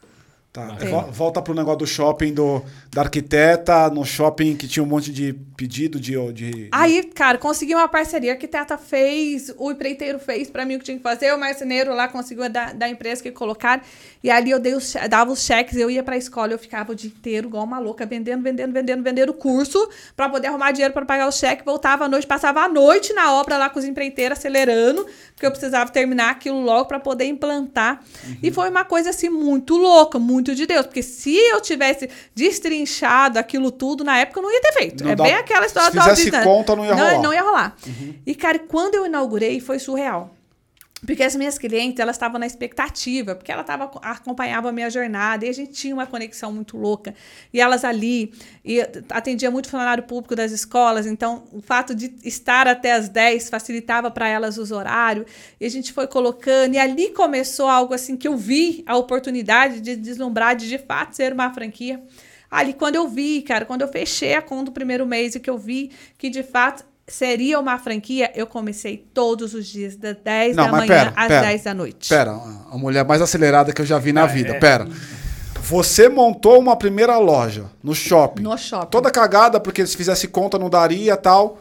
Tá. 0.53 0.77
Volta 1.13 1.41
pro 1.41 1.55
negócio 1.55 1.79
do 1.79 1.87
shopping 1.87 2.35
do, 2.35 2.61
da 2.93 3.03
arquiteta, 3.03 3.89
no 3.89 4.05
shopping 4.05 4.57
que 4.57 4.67
tinha 4.67 4.83
um 4.83 4.87
monte 4.87 5.13
de 5.13 5.33
pedido 5.57 5.99
de. 5.99 6.15
de 6.33 6.69
Aí, 6.73 7.05
cara, 7.05 7.39
consegui 7.39 7.75
uma 7.75 7.89
parceria. 7.89 8.33
A 8.33 8.35
arquiteta 8.35 8.77
fez, 8.77 9.55
o 9.57 9.71
empreiteiro 9.71 10.19
fez 10.19 10.51
para 10.51 10.65
mim 10.65 10.77
o 10.77 10.79
que 10.79 10.85
tinha 10.85 10.97
que 10.97 11.03
fazer, 11.03 11.33
o 11.33 11.39
marceneiro 11.39 11.95
lá 11.95 12.09
conseguiu 12.09 12.49
da, 12.51 12.73
da 12.73 12.89
empresa 12.89 13.23
que 13.23 13.31
colocaram. 13.31 13.83
E 14.23 14.31
ali 14.31 14.51
eu 14.51 14.59
dei 14.59 14.75
os, 14.75 14.95
dava 15.09 15.31
os 15.31 15.43
cheques, 15.43 15.77
eu 15.77 15.91
ia 15.91 16.03
pra 16.03 16.17
escola, 16.17 16.53
eu 16.53 16.59
ficava 16.59 16.93
o 16.93 16.95
dia 16.95 17.09
inteiro 17.09 17.49
igual 17.49 17.65
uma 17.65 17.79
louca, 17.79 18.05
vendendo, 18.05 18.43
vendendo, 18.43 18.73
vendendo, 18.73 19.03
vendendo 19.03 19.33
curso 19.33 19.89
para 20.17 20.29
poder 20.29 20.49
arrumar 20.49 20.73
dinheiro 20.73 20.93
para 20.93 21.07
pagar 21.07 21.29
o 21.29 21.33
cheque. 21.33 21.65
Voltava 21.65 22.05
à 22.05 22.09
noite, 22.09 22.27
passava 22.27 22.61
a 22.61 22.69
noite 22.69 23.13
na 23.13 23.33
obra 23.33 23.57
lá 23.57 23.71
com 23.71 23.79
os 23.79 23.85
empreiteiros, 23.85 24.39
acelerando, 24.39 25.07
porque 25.33 25.47
eu 25.47 25.51
precisava 25.51 25.91
terminar 25.91 26.31
aquilo 26.31 26.61
logo 26.61 26.87
para 26.87 26.99
poder 26.99 27.25
implantar. 27.27 28.03
Uhum. 28.27 28.37
E 28.43 28.51
foi 28.51 28.69
uma 28.69 28.85
coisa 28.85 29.11
assim 29.11 29.29
muito 29.29 29.77
louca, 29.77 30.19
muito 30.19 30.41
muito 30.41 30.55
de 30.55 30.67
Deus, 30.67 30.87
porque 30.87 31.03
se 31.03 31.37
eu 31.37 31.61
tivesse 31.61 32.09
destrinchado 32.35 32.80
aquilo 33.39 33.71
tudo 33.71 34.05
na 34.05 34.19
época, 34.19 34.39
eu 34.39 34.43
não 34.43 34.53
ia 34.53 34.61
ter 34.61 34.73
feito. 34.73 35.05
Não 35.05 35.11
é 35.11 35.17
dá, 35.17 35.25
bem 35.25 35.35
aquela 35.35 35.67
história 35.67 35.91
se 35.91 35.99
fizesse 35.99 36.31
conta, 36.43 36.77
não 36.77 36.85
ia 36.85 36.95
rolar. 36.95 37.13
Não, 37.15 37.23
não 37.23 37.33
ia 37.33 37.43
rolar. 37.43 37.77
Uhum. 37.87 38.15
E, 38.27 38.35
cara, 38.35 38.59
quando 38.59 38.95
eu 38.95 39.07
inaugurei, 39.07 39.61
foi 39.61 39.79
surreal. 39.79 40.35
Porque 41.07 41.23
as 41.23 41.35
minhas 41.35 41.57
clientes, 41.57 41.99
elas 41.99 42.17
estavam 42.17 42.39
na 42.39 42.47
expectativa, 42.47 43.35
porque 43.35 43.51
ela 43.51 43.65
tava, 43.65 43.91
acompanhava 44.03 44.69
a 44.69 44.73
minha 44.73 44.91
jornada, 44.91 45.47
e 45.47 45.49
a 45.49 45.53
gente 45.53 45.73
tinha 45.73 45.95
uma 45.95 46.07
conexão 46.07 46.53
muito 46.53 46.77
louca. 46.77 47.15
E 47.53 47.61
elas 47.61 47.85
ali, 47.85 48.33
e 48.63 48.81
atendia 49.09 49.51
muito 49.51 49.71
funcionário 49.71 50.03
público 50.03 50.37
das 50.37 50.53
escolas, 50.53 51.07
então 51.07 51.45
o 51.53 51.63
fato 51.63 51.95
de 51.95 52.13
estar 52.23 52.69
até 52.69 52.93
as 52.93 53.09
10 53.09 53.49
facilitava 53.49 54.11
para 54.11 54.29
elas 54.29 54.59
os 54.59 54.71
horários, 54.71 55.27
e 55.59 55.65
a 55.65 55.71
gente 55.71 55.91
foi 55.93 56.07
colocando, 56.07 56.75
e 56.75 56.79
ali 56.79 57.11
começou 57.13 57.67
algo 57.67 57.95
assim 57.95 58.15
que 58.15 58.29
eu 58.29 58.37
vi 58.37 58.85
a 58.87 58.97
oportunidade 58.97 59.81
de 59.81 59.97
deslumbrar 59.97 60.55
de 60.55 60.69
de 60.69 60.79
fato 60.79 61.17
ser 61.17 61.33
uma 61.33 61.53
franquia. 61.53 62.03
Ali, 62.51 62.73
quando 62.73 62.97
eu 62.97 63.07
vi, 63.07 63.43
cara, 63.43 63.65
quando 63.65 63.83
eu 63.83 63.89
fechei 63.89 64.35
a 64.35 64.43
conta 64.43 64.67
do 64.67 64.73
primeiro 64.73 65.07
mês 65.07 65.35
e 65.35 65.41
que 65.41 65.49
eu 65.49 65.57
vi 65.57 65.93
que 66.19 66.29
de 66.29 66.43
fato 66.43 66.85
seria 67.07 67.59
uma 67.59 67.79
franquia, 67.79 68.31
eu 68.35 68.47
comecei 68.47 68.97
todos 69.13 69.55
os 69.55 69.67
dias, 69.67 69.97
das 69.97 70.17
10 70.17 70.57
Não, 70.57 70.65
da 70.65 70.71
manhã 70.71 70.87
pera, 70.87 71.13
às 71.17 71.29
pera, 71.29 71.47
10 71.47 71.65
da 71.65 71.75
noite. 71.75 72.09
Pera, 72.09 72.33
a 72.71 72.79
mulher 72.79 73.05
mais 73.05 73.21
acelerada 73.21 73.73
que 73.73 73.81
eu 73.81 73.87
já 73.87 73.99
vi 73.99 74.13
na 74.13 74.25
é, 74.25 74.29
vida. 74.29 74.51
É. 74.51 74.59
Pera. 74.59 74.89
Você 75.63 76.09
montou 76.09 76.59
uma 76.59 76.75
primeira 76.75 77.17
loja 77.19 77.67
no 77.83 77.95
shopping. 77.95 78.43
No 78.43 78.57
shopping. 78.57 78.91
Toda 78.91 79.11
cagada, 79.11 79.61
porque 79.61 79.87
se 79.87 79.97
fizesse 79.97 80.27
conta 80.27 80.59
não 80.59 80.71
daria 80.71 81.17
tal. 81.17 81.61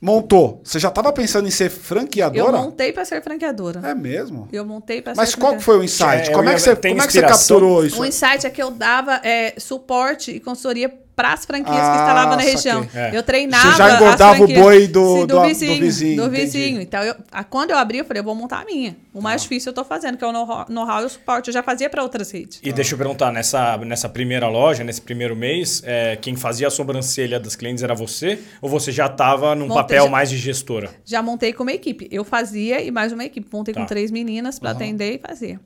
Montou. 0.00 0.62
Você 0.64 0.78
já 0.78 0.88
estava 0.88 1.12
pensando 1.12 1.46
em 1.46 1.50
ser 1.50 1.68
franqueadora? 1.68 2.56
Eu 2.56 2.62
montei 2.62 2.90
para 2.90 3.04
ser 3.04 3.22
franqueadora. 3.22 3.86
É 3.86 3.94
mesmo? 3.94 4.48
Eu 4.50 4.64
montei 4.64 5.02
para 5.02 5.14
ser 5.14 5.20
Mas 5.20 5.34
qual 5.34 5.60
foi 5.60 5.78
o 5.78 5.84
insight? 5.84 6.30
É, 6.30 6.32
como, 6.32 6.48
é 6.48 6.54
que, 6.54 6.60
você, 6.60 6.74
como 6.74 7.02
é 7.02 7.06
que 7.06 7.12
você 7.12 7.20
capturou 7.20 7.84
isso? 7.84 8.00
O 8.00 8.06
insight 8.06 8.46
é 8.46 8.50
que 8.50 8.62
eu 8.62 8.70
dava 8.70 9.20
é, 9.22 9.54
suporte 9.58 10.30
e 10.30 10.40
consultoria 10.40 10.88
para 11.20 11.34
as 11.34 11.44
franquias 11.44 11.76
ah, 11.76 11.92
que 11.92 11.98
instalavam 11.98 12.36
na 12.36 12.42
região. 12.42 12.88
É. 12.94 13.14
Eu 13.14 13.22
treinava. 13.22 13.70
Você 13.70 13.76
já 13.76 13.94
engordava 13.94 14.42
o 14.42 14.48
boi 14.48 14.88
do, 14.88 15.16
sim, 15.16 15.26
do, 15.26 15.26
do, 15.26 15.42
vizinho. 15.42 15.74
Do 15.74 15.80
vizinho. 15.80 16.22
Do 16.22 16.30
vizinho. 16.30 16.80
Então, 16.80 17.02
eu, 17.02 17.14
quando 17.50 17.72
eu 17.72 17.76
abri, 17.76 17.98
eu 17.98 18.06
falei, 18.06 18.20
eu 18.20 18.24
vou 18.24 18.34
montar 18.34 18.62
a 18.62 18.64
minha. 18.64 18.96
O 19.12 19.20
mais 19.20 19.42
ah. 19.42 19.42
difícil 19.42 19.68
eu 19.68 19.72
estou 19.72 19.84
fazendo, 19.84 20.16
que 20.16 20.24
é 20.24 20.26
o 20.26 20.32
know-how 20.32 21.02
e 21.02 21.04
o 21.04 21.08
suporte. 21.10 21.48
Eu 21.48 21.52
já 21.52 21.62
fazia 21.62 21.90
para 21.90 22.02
outras 22.02 22.30
redes. 22.30 22.58
E 22.62 22.70
ah. 22.70 22.72
deixa 22.72 22.94
eu 22.94 22.98
perguntar, 22.98 23.30
nessa, 23.30 23.76
nessa 23.78 24.08
primeira 24.08 24.48
loja, 24.48 24.82
nesse 24.82 25.02
primeiro 25.02 25.36
mês, 25.36 25.82
é, 25.84 26.16
quem 26.16 26.36
fazia 26.36 26.68
a 26.68 26.70
sobrancelha 26.70 27.38
das 27.38 27.54
clientes 27.54 27.84
era 27.84 27.94
você? 27.94 28.38
Ou 28.62 28.70
você 28.70 28.90
já 28.90 29.04
estava 29.04 29.54
num 29.54 29.66
montei, 29.66 29.82
papel 29.82 30.04
já, 30.04 30.10
mais 30.10 30.30
de 30.30 30.38
gestora? 30.38 30.90
Já 31.04 31.22
montei 31.22 31.52
com 31.52 31.64
uma 31.64 31.72
equipe. 31.72 32.08
Eu 32.10 32.24
fazia 32.24 32.80
e 32.80 32.90
mais 32.90 33.12
uma 33.12 33.26
equipe. 33.26 33.46
Montei 33.52 33.74
tá. 33.74 33.80
com 33.80 33.86
três 33.86 34.10
meninas 34.10 34.58
para 34.58 34.70
uhum. 34.70 34.76
atender 34.76 35.16
e 35.16 35.18
fazer. 35.18 35.60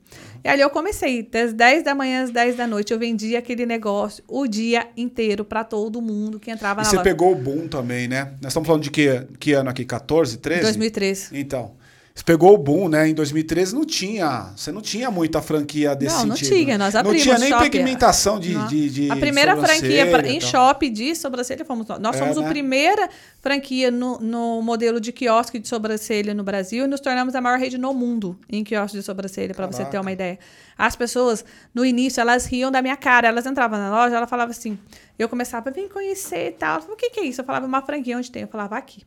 E 0.45 0.47
ali 0.47 0.61
eu 0.61 0.69
comecei. 0.69 1.23
Das 1.23 1.53
10 1.53 1.83
da 1.83 1.95
manhã 1.95 2.23
às 2.23 2.29
10 2.29 2.55
da 2.55 2.67
noite, 2.67 2.93
eu 2.93 2.99
vendia 2.99 3.39
aquele 3.39 3.65
negócio 3.65 4.23
o 4.27 4.45
dia 4.45 4.87
inteiro 4.95 5.43
para 5.43 5.63
todo 5.63 5.99
mundo 5.99 6.39
que 6.39 6.51
entrava 6.51 6.81
e 6.81 6.83
na 6.83 6.89
você 6.91 7.01
pegou 7.01 7.31
o 7.31 7.35
boom 7.35 7.67
também, 7.67 8.07
né? 8.07 8.25
Nós 8.39 8.51
estamos 8.51 8.67
falando 8.67 8.83
de 8.83 8.91
que, 8.91 9.25
que 9.39 9.53
ano 9.53 9.71
aqui? 9.71 9.83
14, 9.83 10.37
13? 10.37 10.61
2013. 10.61 11.29
Então. 11.33 11.71
Você 12.15 12.23
pegou 12.23 12.53
o 12.53 12.57
boom, 12.57 12.87
né? 12.87 13.09
Em 13.09 13.13
2013 13.13 13.75
não 13.75 13.83
tinha. 13.83 14.53
Você 14.55 14.71
não 14.71 14.81
tinha 14.81 15.11
muita 15.11 15.41
franquia 15.41 15.93
desse 15.93 16.15
não, 16.15 16.33
sentido. 16.33 16.49
Não, 16.49 16.57
tinha. 16.57 16.77
Nós 16.77 16.95
abrimos 16.95 17.17
Não 17.17 17.23
tinha 17.23 17.37
nem 17.37 17.49
shopping. 17.49 17.69
pigmentação 17.69 18.39
de, 18.39 18.67
de, 18.69 18.89
de, 18.89 19.11
A 19.11 19.17
primeira 19.17 19.57
franquia 19.57 20.09
pra, 20.09 20.25
em 20.25 20.39
shopping 20.39 20.93
de 20.93 21.13
sobrancelha 21.13 21.65
fomos 21.65 21.85
nós. 21.85 21.99
Nós 21.99 22.15
é, 22.15 22.19
somos 22.19 22.37
né? 22.37 22.45
a 22.45 22.47
primeira 22.47 23.09
franquia 23.41 23.91
no, 23.91 24.17
no 24.21 24.61
modelo 24.61 25.01
de 25.01 25.11
quiosque 25.11 25.59
de 25.59 25.67
sobrancelha 25.67 26.33
no 26.33 26.41
Brasil 26.41 26.85
e 26.85 26.87
nos 26.87 27.01
tornamos 27.01 27.35
a 27.35 27.41
maior 27.41 27.59
rede 27.59 27.77
no 27.77 27.93
mundo 27.93 28.39
em 28.49 28.63
quiosque 28.63 28.97
de 28.97 29.03
sobrancelha, 29.03 29.53
para 29.53 29.67
você 29.67 29.83
ter 29.83 29.99
uma 29.99 30.11
ideia. 30.13 30.39
As 30.77 30.95
pessoas, 30.95 31.43
no 31.73 31.85
início, 31.85 32.21
elas 32.21 32.45
riam 32.45 32.71
da 32.71 32.81
minha 32.81 32.95
cara. 32.95 33.27
Elas 33.27 33.45
entravam 33.45 33.77
na 33.77 33.91
loja, 33.91 34.15
ela 34.15 34.27
falava 34.27 34.51
assim. 34.51 34.79
Eu 35.19 35.27
começava 35.27 35.69
a 35.69 35.73
vir 35.73 35.89
conhecer 35.89 36.47
e 36.47 36.51
tal. 36.51 36.79
o 36.79 36.95
que, 36.95 37.09
que 37.09 37.19
é 37.19 37.25
isso? 37.25 37.41
Eu 37.41 37.45
falava 37.45 37.65
uma 37.65 37.81
franquia 37.81 38.17
onde 38.17 38.31
tem. 38.31 38.43
Eu 38.43 38.47
falava 38.47 38.77
aqui. 38.77 39.03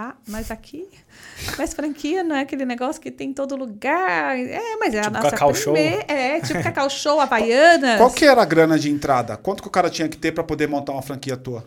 Ah, 0.00 0.14
mas 0.28 0.52
aqui. 0.52 0.86
Mas 1.58 1.74
franquia 1.74 2.22
não 2.22 2.36
é 2.36 2.42
aquele 2.42 2.64
negócio 2.64 3.02
que 3.02 3.10
tem 3.10 3.30
em 3.30 3.32
todo 3.32 3.56
lugar. 3.56 4.38
É, 4.38 4.76
mas 4.78 4.94
é 4.94 5.00
tipo 5.00 5.16
a 5.16 5.20
nossa 5.20 5.30
Cacau 5.32 5.52
Show. 5.52 5.76
É, 5.76 6.40
tipo 6.40 6.62
Cacau 6.62 6.88
Show, 6.88 7.20
Havaianas. 7.20 7.98
Qual 7.98 8.10
que 8.12 8.24
era 8.24 8.40
a 8.40 8.44
grana 8.44 8.78
de 8.78 8.88
entrada? 8.88 9.36
Quanto 9.36 9.60
que 9.60 9.68
o 9.68 9.70
cara 9.72 9.90
tinha 9.90 10.08
que 10.08 10.16
ter 10.16 10.30
para 10.30 10.44
poder 10.44 10.68
montar 10.68 10.92
uma 10.92 11.02
franquia 11.02 11.36
tua? 11.36 11.64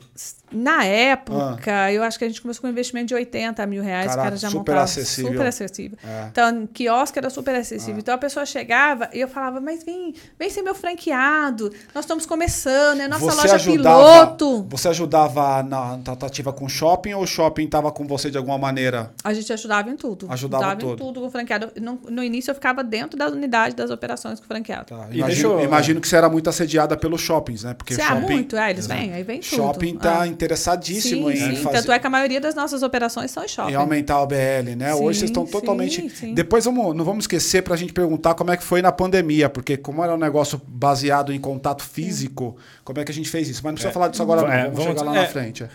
Na 0.50 0.86
época, 0.86 1.86
ah. 1.86 1.94
eu 1.94 2.04
acho 2.04 2.18
que 2.18 2.26
a 2.26 2.28
gente 2.28 2.42
começou 2.42 2.62
com 2.62 2.68
um 2.68 2.72
investimento 2.72 3.08
de 3.08 3.16
80 3.16 3.66
mil 3.66 3.84
reais. 3.84 4.08
Caraca, 4.08 4.22
o 4.22 4.24
cara 4.24 4.36
já 4.38 4.50
super 4.50 4.60
montava. 4.60 4.84
Acessível. 4.84 5.32
Super 5.32 5.48
acessível. 5.48 5.98
É. 6.04 6.28
Então, 6.32 6.68
quiosque 6.68 7.20
era 7.20 7.30
super 7.30 7.56
acessível. 7.56 7.96
Ah. 7.96 8.00
Então, 8.00 8.16
a 8.16 8.18
pessoa 8.18 8.46
chegava 8.46 9.10
e 9.14 9.20
eu 9.20 9.28
falava, 9.28 9.60
mas 9.60 9.84
vem, 9.84 10.14
vem 10.38 10.50
ser 10.50 10.62
meu 10.62 10.76
franqueado. 10.76 11.72
Nós 11.94 12.06
estamos 12.06 12.26
começando, 12.26 13.02
é 13.02 13.08
nossa 13.08 13.26
você 13.26 13.42
loja 13.42 13.56
ajudava, 13.56 14.28
piloto. 14.28 14.68
Você 14.70 14.88
ajudava 14.90 15.64
na 15.64 15.98
tratativa 16.00 16.54
com 16.54 16.66
o 16.66 16.70
shopping 16.70 17.14
ou 17.14 17.24
o 17.24 17.28
shopping 17.28 17.66
estava 17.66 17.92
com 17.92 18.06
você 18.06 18.21
de 18.30 18.38
alguma 18.38 18.58
maneira? 18.58 19.12
A 19.24 19.34
gente 19.34 19.52
ajudava 19.52 19.90
em 19.90 19.96
tudo. 19.96 20.28
Ajudava, 20.30 20.66
ajudava 20.66 20.80
tudo. 20.80 20.94
em 20.94 20.96
tudo 20.98 21.22
com 21.22 21.28
o 21.28 21.32
franqueado. 21.32 21.72
No, 21.80 22.00
no, 22.10 22.24
início, 22.24 22.52
eu 22.52 22.56
ficava 22.56 22.84
dentro 22.84 23.18
da 23.18 23.28
unidade 23.28 23.76
das 23.76 23.90
operações 23.90 24.40
com 24.40 24.46
o 24.46 24.48
franqueado. 24.48 24.86
Tá. 24.86 25.08
Imagino, 25.12 25.50
eu... 25.54 25.64
imagino, 25.64 26.02
que 26.02 26.08
você 26.08 26.16
era 26.16 26.30
muito 26.30 26.50
assediada 26.50 26.98
pelos 26.98 27.22
shoppings, 27.22 27.64
né? 27.64 27.74
Porque 27.74 27.96
shopping, 27.96 28.22
muito, 28.22 28.56
é, 28.56 28.70
eles 28.70 28.88
vêm, 28.88 29.14
aí 29.14 29.24
vem 29.24 29.40
tudo. 29.40 29.56
Shopping 29.56 29.98
tá 29.98 30.22
ah. 30.22 30.28
interessadíssimo 30.28 31.32
sim, 31.32 31.38
em 31.38 31.56
sim. 31.56 31.64
fazer... 31.64 31.78
Tanto 31.78 31.92
é 31.92 32.00
que 32.00 32.08
a 32.08 32.10
maioria 32.10 32.42
das 32.42 32.54
nossas 32.54 32.84
operações 32.84 33.32
são 33.32 33.44
em 33.44 33.48
shopping. 33.48 33.72
Em 33.72 33.76
aumentar 33.76 34.22
o 34.22 34.28
BL, 34.28 34.76
né? 34.78 34.94
Sim, 34.94 35.04
Hoje 35.04 35.20
vocês 35.20 35.32
estão 35.32 35.46
totalmente... 35.46 36.10
Sim, 36.10 36.34
Depois 36.34 36.66
vamos, 36.66 36.96
não 36.96 37.06
vamos 37.06 37.24
esquecer 37.24 37.62
para 37.62 37.74
a 37.74 37.78
gente 37.78 37.94
perguntar 37.94 38.34
como 38.36 38.52
é 38.52 38.58
que 38.58 38.64
foi 38.64 38.82
na 38.82 38.92
pandemia, 38.92 39.50
porque 39.50 39.78
como 39.78 40.04
era 40.04 40.14
um 40.14 40.18
negócio 40.18 40.62
baseado 40.68 41.32
em 41.34 41.40
contato 41.40 41.84
físico, 41.84 42.58
como 42.84 43.00
é 43.00 43.06
que 43.06 43.12
a 43.12 43.14
gente 43.14 43.30
fez 43.30 43.48
isso? 43.50 43.62
Mas 43.64 43.72
não 43.72 43.76
precisa 43.76 43.90
é. 43.90 43.94
falar 43.94 44.08
disso 44.10 44.24
agora, 44.24 44.42
é, 44.42 44.64
vamos, 44.64 44.78
vamos 44.78 45.00
chegar 45.00 45.04
lá 45.04 45.18
é. 45.18 45.22
na 45.22 45.28
frente. 45.28 45.66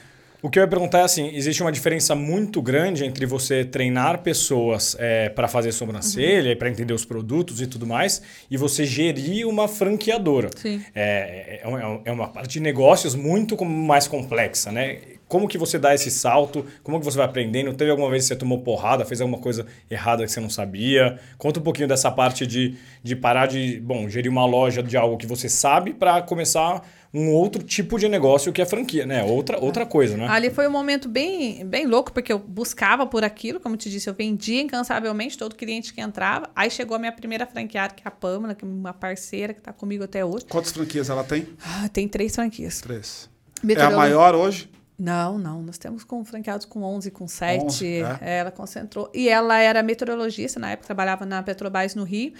O 0.43 0.51
que 0.51 0.59
eu 0.59 0.63
ia 0.63 0.69
perguntar 0.69 1.01
é 1.01 1.03
assim: 1.03 1.31
existe 1.35 1.63
uma 1.63 1.73
diferença 1.73 2.15
muito 2.15 2.61
grande 2.61 3.05
entre 3.05 3.27
você 3.27 3.65
treinar 3.65 4.23
pessoas 4.23 4.97
é, 4.99 5.29
para 5.29 5.49
fazer 5.49 5.73
sobrancelha, 5.73 6.53
uhum. 6.53 6.57
para 6.57 6.69
entender 6.69 6.95
os 6.95 7.05
produtos 7.05 7.61
e 7.61 7.67
tudo 7.67 7.87
mais, 7.87 8.23
e 8.51 8.57
você 8.57 8.85
gerir 8.85 9.47
uma 9.49 9.67
franqueadora. 9.69 10.51
Sim. 10.57 10.83
É, 10.95 11.61
é, 11.63 11.69
é, 11.69 12.01
é 12.05 12.13
uma 12.13 12.29
parte 12.29 12.55
de 12.55 12.61
negócios 12.61 13.15
muito 13.15 13.63
mais 13.65 14.07
complexa, 14.07 14.71
né? 14.71 14.99
Como 15.29 15.49
que 15.49 15.59
você 15.59 15.77
dá 15.77 15.93
esse 15.93 16.09
salto? 16.09 16.65
Como 16.85 17.01
que 17.01 17.05
você 17.05 17.17
vai 17.17 17.27
aprendendo? 17.27 17.75
Teve 17.75 17.91
alguma 17.91 18.09
vez 18.09 18.23
que 18.23 18.29
você 18.29 18.37
tomou 18.37 18.61
porrada, 18.61 19.05
fez 19.05 19.21
alguma 19.21 19.39
coisa 19.39 19.67
errada 19.91 20.25
que 20.25 20.31
você 20.31 20.39
não 20.39 20.51
sabia? 20.51 21.19
Conta 21.37 21.59
um 21.59 21.63
pouquinho 21.65 21.89
dessa 21.89 22.13
parte 22.13 22.47
de, 22.47 22.77
de 23.03 23.17
parar 23.17 23.47
de, 23.47 23.81
bom, 23.81 24.09
gerir 24.09 24.31
uma 24.31 24.47
loja 24.47 24.85
de 24.85 24.97
algo 24.97 25.17
que 25.17 25.27
você 25.27 25.49
sabe 25.49 25.93
para 25.93 26.23
começar 26.23 26.81
um 27.17 27.33
outro 27.33 27.63
tipo 27.63 27.99
de 27.99 28.09
negócio 28.09 28.53
que 28.53 28.61
é 28.61 28.67
franquia, 28.67 29.07
né? 29.07 29.25
Outra, 29.25 29.59
outra 29.59 29.87
coisa, 29.87 30.17
né? 30.17 30.27
Ali 30.29 30.51
foi 30.51 30.69
um 30.69 30.71
momento 30.71 31.09
bem, 31.09 31.65
bem 31.65 31.87
louco, 31.87 32.13
porque 32.13 32.33
eu 32.33 32.39
buscava 32.39 33.07
por 33.07 33.25
aquilo, 33.25 33.59
como 33.59 33.77
te 33.77 33.91
disse, 33.91 34.09
eu 34.09 34.15
vendia 34.15 34.61
incansavelmente 34.61 35.39
todo 35.39 35.55
cliente 35.55 35.95
que 35.95 36.01
entrava. 36.01 36.51
Aí 36.55 36.71
chegou 36.71 36.95
a 36.95 36.99
minha 36.99 37.13
primeira 37.13 37.47
franqueada, 37.47 37.95
que 37.95 38.03
é 38.05 38.09
a 38.09 38.11
Pamela, 38.11 38.55
que 38.55 38.65
é 38.65 38.69
uma 38.69 38.93
parceira 38.93 39.55
que 39.55 39.61
está 39.61 39.73
comigo 39.73 40.05
até 40.05 40.25
hoje. 40.25 40.45
Quantas 40.47 40.73
franquias 40.73 41.09
ela 41.09 41.25
tem? 41.25 41.49
Ah, 41.65 41.89
tem 41.89 42.07
três 42.07 42.35
franquias. 42.35 42.81
Três. 42.81 43.31
É 43.67 43.81
a 43.81 43.91
maior 43.91 44.35
hoje? 44.35 44.71
Não, 44.99 45.39
não. 45.39 45.63
Nós 45.63 45.79
temos 45.79 46.05
com 46.05 46.25
franqueados 46.25 46.65
com 46.65 46.83
11, 46.83 47.11
com 47.11 47.29
7. 47.29 47.65
11, 47.65 47.87
é? 48.21 48.39
Ela 48.39 48.51
concentrou. 48.51 49.11
E 49.15 49.29
ela 49.29 49.59
era 49.59 49.83
meteorologista, 49.83 50.59
na 50.59 50.71
época 50.71 50.87
trabalhava 50.87 51.27
na 51.27 51.43
Petrobras 51.43 51.95
no 51.95 52.05
Rio. 52.05 52.33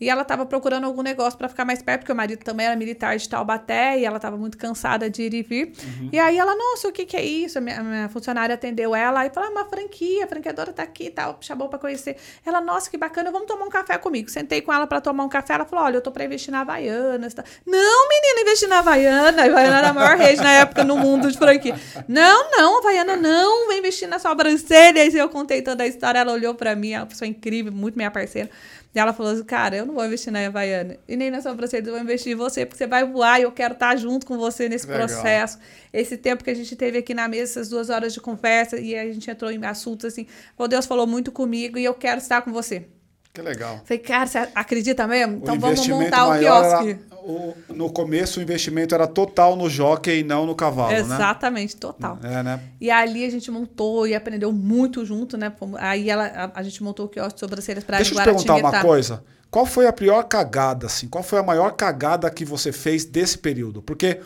E 0.00 0.08
ela 0.08 0.22
estava 0.22 0.46
procurando 0.46 0.84
algum 0.84 1.02
negócio 1.02 1.38
para 1.38 1.48
ficar 1.48 1.64
mais 1.64 1.82
perto, 1.82 2.00
porque 2.00 2.12
o 2.12 2.16
marido 2.16 2.42
também 2.42 2.66
era 2.66 2.74
militar 2.74 3.16
de 3.18 3.28
Taubaté 3.28 3.98
e 3.98 4.04
ela 4.06 4.16
estava 4.16 4.36
muito 4.36 4.56
cansada 4.56 5.10
de 5.10 5.22
ir 5.22 5.34
e 5.34 5.42
vir. 5.42 5.66
Uhum. 5.66 6.08
E 6.10 6.18
aí 6.18 6.38
ela, 6.38 6.54
nossa, 6.56 6.88
o 6.88 6.92
que, 6.92 7.04
que 7.04 7.16
é 7.16 7.22
isso? 7.22 7.58
A 7.58 7.60
minha, 7.60 7.80
a 7.80 7.82
minha 7.82 8.08
funcionária 8.08 8.54
atendeu 8.54 8.94
ela 8.94 9.26
e 9.26 9.30
falou: 9.30 9.50
ah, 9.50 9.52
uma 9.52 9.64
franquia, 9.66 10.24
a 10.24 10.26
franqueadora 10.26 10.72
tá 10.72 10.82
aqui 10.82 11.06
e 11.06 11.10
tal, 11.10 11.36
chamou 11.42 11.68
para 11.68 11.78
conhecer. 11.78 12.16
Ela, 12.46 12.62
nossa, 12.62 12.90
que 12.90 12.96
bacana, 12.96 13.30
vamos 13.30 13.46
tomar 13.46 13.66
um 13.66 13.68
café 13.68 13.98
comigo. 13.98 14.30
Sentei 14.30 14.62
com 14.62 14.72
ela 14.72 14.86
para 14.86 15.02
tomar 15.02 15.24
um 15.24 15.28
café. 15.28 15.52
Ela 15.52 15.66
falou: 15.66 15.84
olha, 15.84 15.96
eu 15.96 16.00
tô 16.00 16.10
para 16.10 16.24
investir 16.24 16.50
na 16.50 16.60
Havaianas. 16.60 17.34
Tá? 17.34 17.44
Não, 17.66 18.08
menina, 18.08 18.40
investir 18.40 18.68
na 18.68 18.78
Havaiana. 18.78 19.42
A 19.42 19.46
Havaiana 19.46 19.78
era 19.78 19.88
a 19.90 19.92
maior 19.92 20.16
rede 20.16 20.40
na 20.40 20.52
época 20.52 20.82
no 20.82 20.96
mundo 20.96 21.30
de 21.30 21.36
franquia. 21.36 21.78
Não, 22.08 22.50
não, 22.52 22.78
Havaiana 22.78 23.16
não, 23.16 23.68
vem 23.68 23.80
investir 23.80 24.08
na 24.08 24.18
sobrancelha. 24.18 25.04
E 25.04 25.16
eu 25.16 25.28
contei 25.28 25.60
toda 25.60 25.84
a 25.84 25.86
história, 25.86 26.20
ela 26.20 26.32
olhou 26.32 26.54
para 26.54 26.74
mim, 26.74 26.92
ela 26.92 27.00
é 27.00 27.04
uma 27.04 27.06
pessoa 27.06 27.28
incrível, 27.28 27.70
muito 27.70 27.96
minha 27.96 28.10
parceira. 28.10 28.48
E 28.94 28.98
ela 28.98 29.12
falou 29.12 29.32
assim, 29.32 29.44
cara, 29.44 29.76
eu 29.76 29.86
não 29.86 29.94
vou 29.94 30.04
investir 30.04 30.32
na 30.32 30.44
Havaiana 30.44 30.96
e 31.06 31.16
nem 31.16 31.30
na 31.30 31.40
sobrancelha, 31.40 31.86
eu 31.86 31.92
vou 31.92 32.02
investir 32.02 32.32
em 32.32 32.34
você, 32.34 32.66
porque 32.66 32.78
você 32.78 32.88
vai 32.88 33.04
voar 33.04 33.38
e 33.38 33.44
eu 33.44 33.52
quero 33.52 33.74
estar 33.74 33.96
junto 33.96 34.26
com 34.26 34.36
você 34.36 34.68
nesse 34.68 34.86
Legal. 34.86 35.06
processo. 35.06 35.58
Esse 35.92 36.16
tempo 36.16 36.42
que 36.42 36.50
a 36.50 36.54
gente 36.54 36.74
teve 36.74 36.98
aqui 36.98 37.14
na 37.14 37.28
mesa, 37.28 37.52
essas 37.52 37.68
duas 37.68 37.88
horas 37.88 38.12
de 38.12 38.20
conversa, 38.20 38.80
e 38.80 38.96
a 38.96 39.04
gente 39.04 39.30
entrou 39.30 39.50
em 39.50 39.64
assuntos 39.64 40.06
assim, 40.06 40.26
o 40.58 40.66
Deus 40.66 40.86
falou 40.86 41.06
muito 41.06 41.30
comigo 41.30 41.78
e 41.78 41.84
eu 41.84 41.94
quero 41.94 42.18
estar 42.18 42.42
com 42.42 42.52
você. 42.52 42.86
Que 43.32 43.40
legal. 43.42 43.80
Falei, 43.84 43.98
cara, 43.98 44.26
você 44.26 44.38
acredita 44.54 45.06
mesmo? 45.06 45.36
Então 45.36 45.58
vamos 45.58 45.86
montar 45.86 46.26
o 46.26 46.38
quiosque. 46.38 46.90
Era, 46.90 47.09
o, 47.22 47.54
no 47.68 47.90
começo 47.90 48.40
o 48.40 48.42
investimento 48.42 48.94
era 48.94 49.06
total 49.06 49.56
no 49.56 49.68
jockey 49.68 50.20
e 50.20 50.24
não 50.24 50.46
no 50.46 50.54
cavalo, 50.54 50.92
Exatamente, 50.92 51.08
né? 51.08 51.16
Exatamente, 51.16 51.76
total. 51.76 52.18
É, 52.22 52.42
né? 52.42 52.60
E 52.80 52.90
ali 52.90 53.24
a 53.24 53.30
gente 53.30 53.50
montou 53.50 54.06
e 54.06 54.14
aprendeu 54.14 54.52
muito 54.52 55.04
junto, 55.04 55.36
né? 55.36 55.52
Aí 55.78 56.10
ela, 56.10 56.26
a, 56.26 56.60
a 56.60 56.62
gente 56.62 56.82
montou 56.82 57.06
o 57.06 57.08
quiosque 57.08 57.34
de 57.34 57.40
sobrancelhas 57.40 57.84
para 57.84 57.98
Deixa 57.98 58.14
eu 58.14 58.18
te 58.18 58.24
perguntar 58.24 58.56
uma 58.56 58.80
coisa. 58.80 59.22
Qual 59.50 59.66
foi 59.66 59.86
a 59.86 59.92
pior 59.92 60.22
cagada, 60.24 60.86
assim? 60.86 61.08
Qual 61.08 61.24
foi 61.24 61.40
a 61.40 61.42
maior 61.42 61.72
cagada 61.72 62.30
que 62.30 62.44
você 62.44 62.70
fez 62.70 63.04
desse 63.04 63.36
período? 63.36 63.82
Porque 63.82 64.20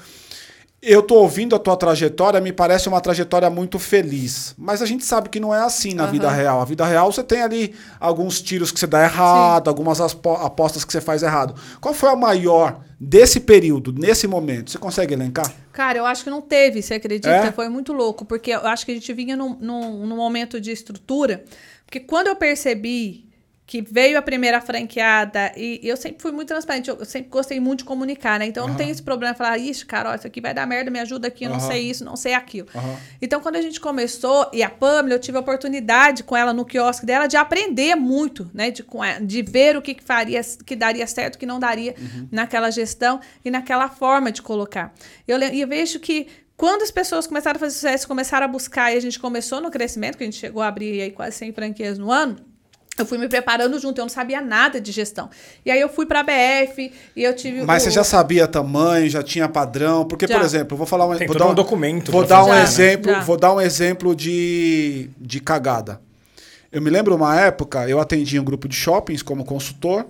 eu 0.87 1.03
tô 1.03 1.17
ouvindo 1.17 1.57
a 1.57 1.59
tua 1.59 1.77
trajetória, 1.77 2.41
me 2.41 2.53
parece 2.53 2.89
uma 2.89 3.01
trajetória 3.01 3.49
muito 3.49 3.79
feliz. 3.79 4.55
Mas 4.59 4.83
a 4.83 4.87
gente 4.87 5.05
sabe 5.05 5.29
que 5.29 5.41
não 5.41 5.55
é 5.55 5.61
assim 5.61 5.95
na 5.95 6.05
uhum. 6.05 6.11
vida 6.13 6.31
real. 6.31 6.61
A 6.61 6.65
vida 6.65 6.85
real 6.85 7.11
você 7.11 7.23
tem 7.23 7.43
ali 7.43 7.75
alguns 7.99 8.41
tiros 8.41 8.71
que 8.71 8.79
você 8.79 8.87
dá 8.87 9.03
errado, 9.03 9.65
Sim. 9.65 9.71
algumas 9.71 10.01
apostas 10.01 10.85
que 10.85 10.93
você 10.93 11.01
faz 11.01 11.23
errado. 11.23 11.55
Qual 11.81 11.95
foi 11.95 12.11
a 12.11 12.17
maior 12.17 12.81
desse 13.01 13.41
período, 13.41 13.93
nesse 13.93 14.27
momento? 14.27 14.71
Você 14.71 14.79
consegue 14.79 15.15
elencar? 15.15 15.51
Cara, 15.73 15.99
eu 15.99 16.07
acho 16.07 16.23
que 16.23 16.31
não 16.31 16.41
teve, 16.41 16.83
você 16.83 16.95
acredita? 16.95 17.31
É? 17.31 17.53
Foi 17.53 17.69
muito 17.69 17.93
louco, 17.93 18.25
porque 18.25 18.51
eu 18.51 18.67
acho 18.67 18.85
que 18.85 18.93
a 18.93 18.95
gente 18.95 19.13
vinha 19.13 19.37
num, 19.37 19.57
num, 19.59 20.07
num 20.07 20.17
momento 20.17 20.61
de 20.61 20.71
estrutura. 20.71 21.45
Porque 21.85 22.01
quando 22.01 22.29
eu 22.29 22.37
percebi 22.37 23.27
que 23.67 23.81
veio 23.81 24.19
a 24.19 24.23
primeira 24.23 24.61
franqueada 24.61 25.51
e 25.57 25.81
eu 25.83 25.97
sempre 25.97 26.21
fui 26.21 26.31
muito 26.33 26.49
transparente, 26.49 26.91
eu 26.91 27.05
sempre 27.05 27.31
gostei 27.31 27.59
muito 27.59 27.79
de 27.79 27.85
comunicar, 27.85 28.39
né? 28.39 28.47
Então 28.47 28.65
uhum. 28.65 28.69
eu 28.69 28.73
não 28.73 28.79
tenho 28.79 28.91
esse 28.91 29.03
problema 29.03 29.33
de 29.33 29.39
falar, 29.39 29.57
ixi, 29.57 29.87
cara, 29.87 30.11
ó, 30.11 30.15
isso 30.15 30.27
aqui 30.27 30.41
vai 30.41 30.53
dar 30.53 30.67
merda, 30.67 30.91
me 30.91 31.01
ajuda 31.01 31.29
aqui, 31.29 31.45
eu 31.45 31.51
não 31.51 31.61
sei 31.61 31.89
isso, 31.89 32.05
não 32.05 32.15
sei 32.15 32.35
aquilo. 32.35 32.69
Uhum. 32.75 32.97
Então 33.23 33.41
quando 33.41 33.57
a 33.57 33.63
gente 33.63 33.81
começou, 33.81 34.51
e 34.53 34.63
a 34.63 34.69
Pamela, 34.69 35.15
eu 35.15 35.19
tive 35.19 35.39
a 35.39 35.41
oportunidade 35.41 36.23
com 36.23 36.37
ela 36.37 36.53
no 36.53 36.65
quiosque 36.65 37.07
dela 37.07 37.27
de 37.27 37.39
aprender 37.39 37.95
muito, 37.95 38.51
né? 38.53 38.71
De, 38.71 38.85
de 39.23 39.43
ver 39.43 39.77
o 39.79 39.83
que, 39.83 39.95
que 39.95 40.05
faria, 40.05 40.43
que 40.65 40.77
daria 40.77 41.07
certo, 41.07 41.37
o 41.37 41.39
que 41.39 41.47
não 41.47 41.59
daria 41.59 41.95
uhum. 41.99 42.29
naquela 42.31 42.71
gestão 42.71 43.19
e 43.43 43.51
naquela 43.51 43.89
forma 43.89 44.31
de 44.31 44.43
colocar. 44.43 44.93
Eu, 45.27 45.39
eu 45.39 45.67
vejo 45.67 45.99
que 46.01 46.27
quando 46.55 46.83
as 46.83 46.91
pessoas 46.91 47.27
começaram 47.27 47.57
a 47.57 47.61
fazer 47.61 47.75
sucesso, 47.75 48.07
começaram 48.07 48.45
a 48.45 48.49
buscar 48.49 48.93
e 48.93 48.97
a 48.99 49.01
gente 49.01 49.19
começou 49.19 49.61
no 49.61 49.71
crescimento, 49.71 50.19
que 50.19 50.23
a 50.23 50.27
gente 50.27 50.39
chegou 50.39 50.63
a 50.63 50.69
abrir 50.69 51.01
aí 51.01 51.11
quase 51.11 51.39
100 51.39 51.53
franquias 51.53 51.99
no 51.99 52.13
ano, 52.13 52.37
eu 52.97 53.05
fui 53.05 53.19
me 53.19 53.29
preparando 53.29 53.79
junto, 53.79 54.01
eu 54.01 54.05
não 54.05 54.09
sabia 54.09 54.41
nada 54.41 54.81
de 54.81 54.93
gestão. 54.93 55.29
E 55.65 55.71
aí 55.71 55.81
eu 55.81 55.89
fui 55.89 56.07
para 56.07 56.21
a 56.21 56.23
BF 56.23 56.93
e 57.17 57.23
eu 57.23 57.35
tive. 57.35 57.63
Mas 57.63 57.83
o... 57.83 57.87
você 57.87 57.91
já 57.91 58.05
sabia 58.05 58.47
tamanho, 58.47 59.09
já 59.09 59.23
tinha 59.23 59.49
padrão? 59.49 60.05
Porque, 60.05 60.27
já. 60.27 60.37
por 60.37 60.45
exemplo, 60.45 60.77
vou 60.77 60.87
falar 60.87 61.07
um, 61.07 61.17
Tem 61.17 61.27
vou 61.27 61.37
dar 61.37 61.47
um 61.47 61.55
documento. 61.55 62.13
Vou 62.13 62.25
dar 62.25 62.45
um 62.45 62.49
já, 62.49 62.63
exemplo, 62.63 63.13
já. 63.13 63.21
vou 63.21 63.37
dar 63.37 63.53
um 63.53 63.61
exemplo 63.61 64.15
de, 64.15 65.11
de 65.19 65.41
cagada. 65.41 66.01
Eu 66.71 66.81
me 66.83 66.91
lembro 66.91 67.15
uma 67.15 67.39
época, 67.41 67.89
eu 67.89 68.01
atendia 68.01 68.41
um 68.41 68.45
grupo 68.45 68.69
de 68.69 68.75
shoppings 68.75 69.23
como 69.23 69.45
consultor, 69.45 70.07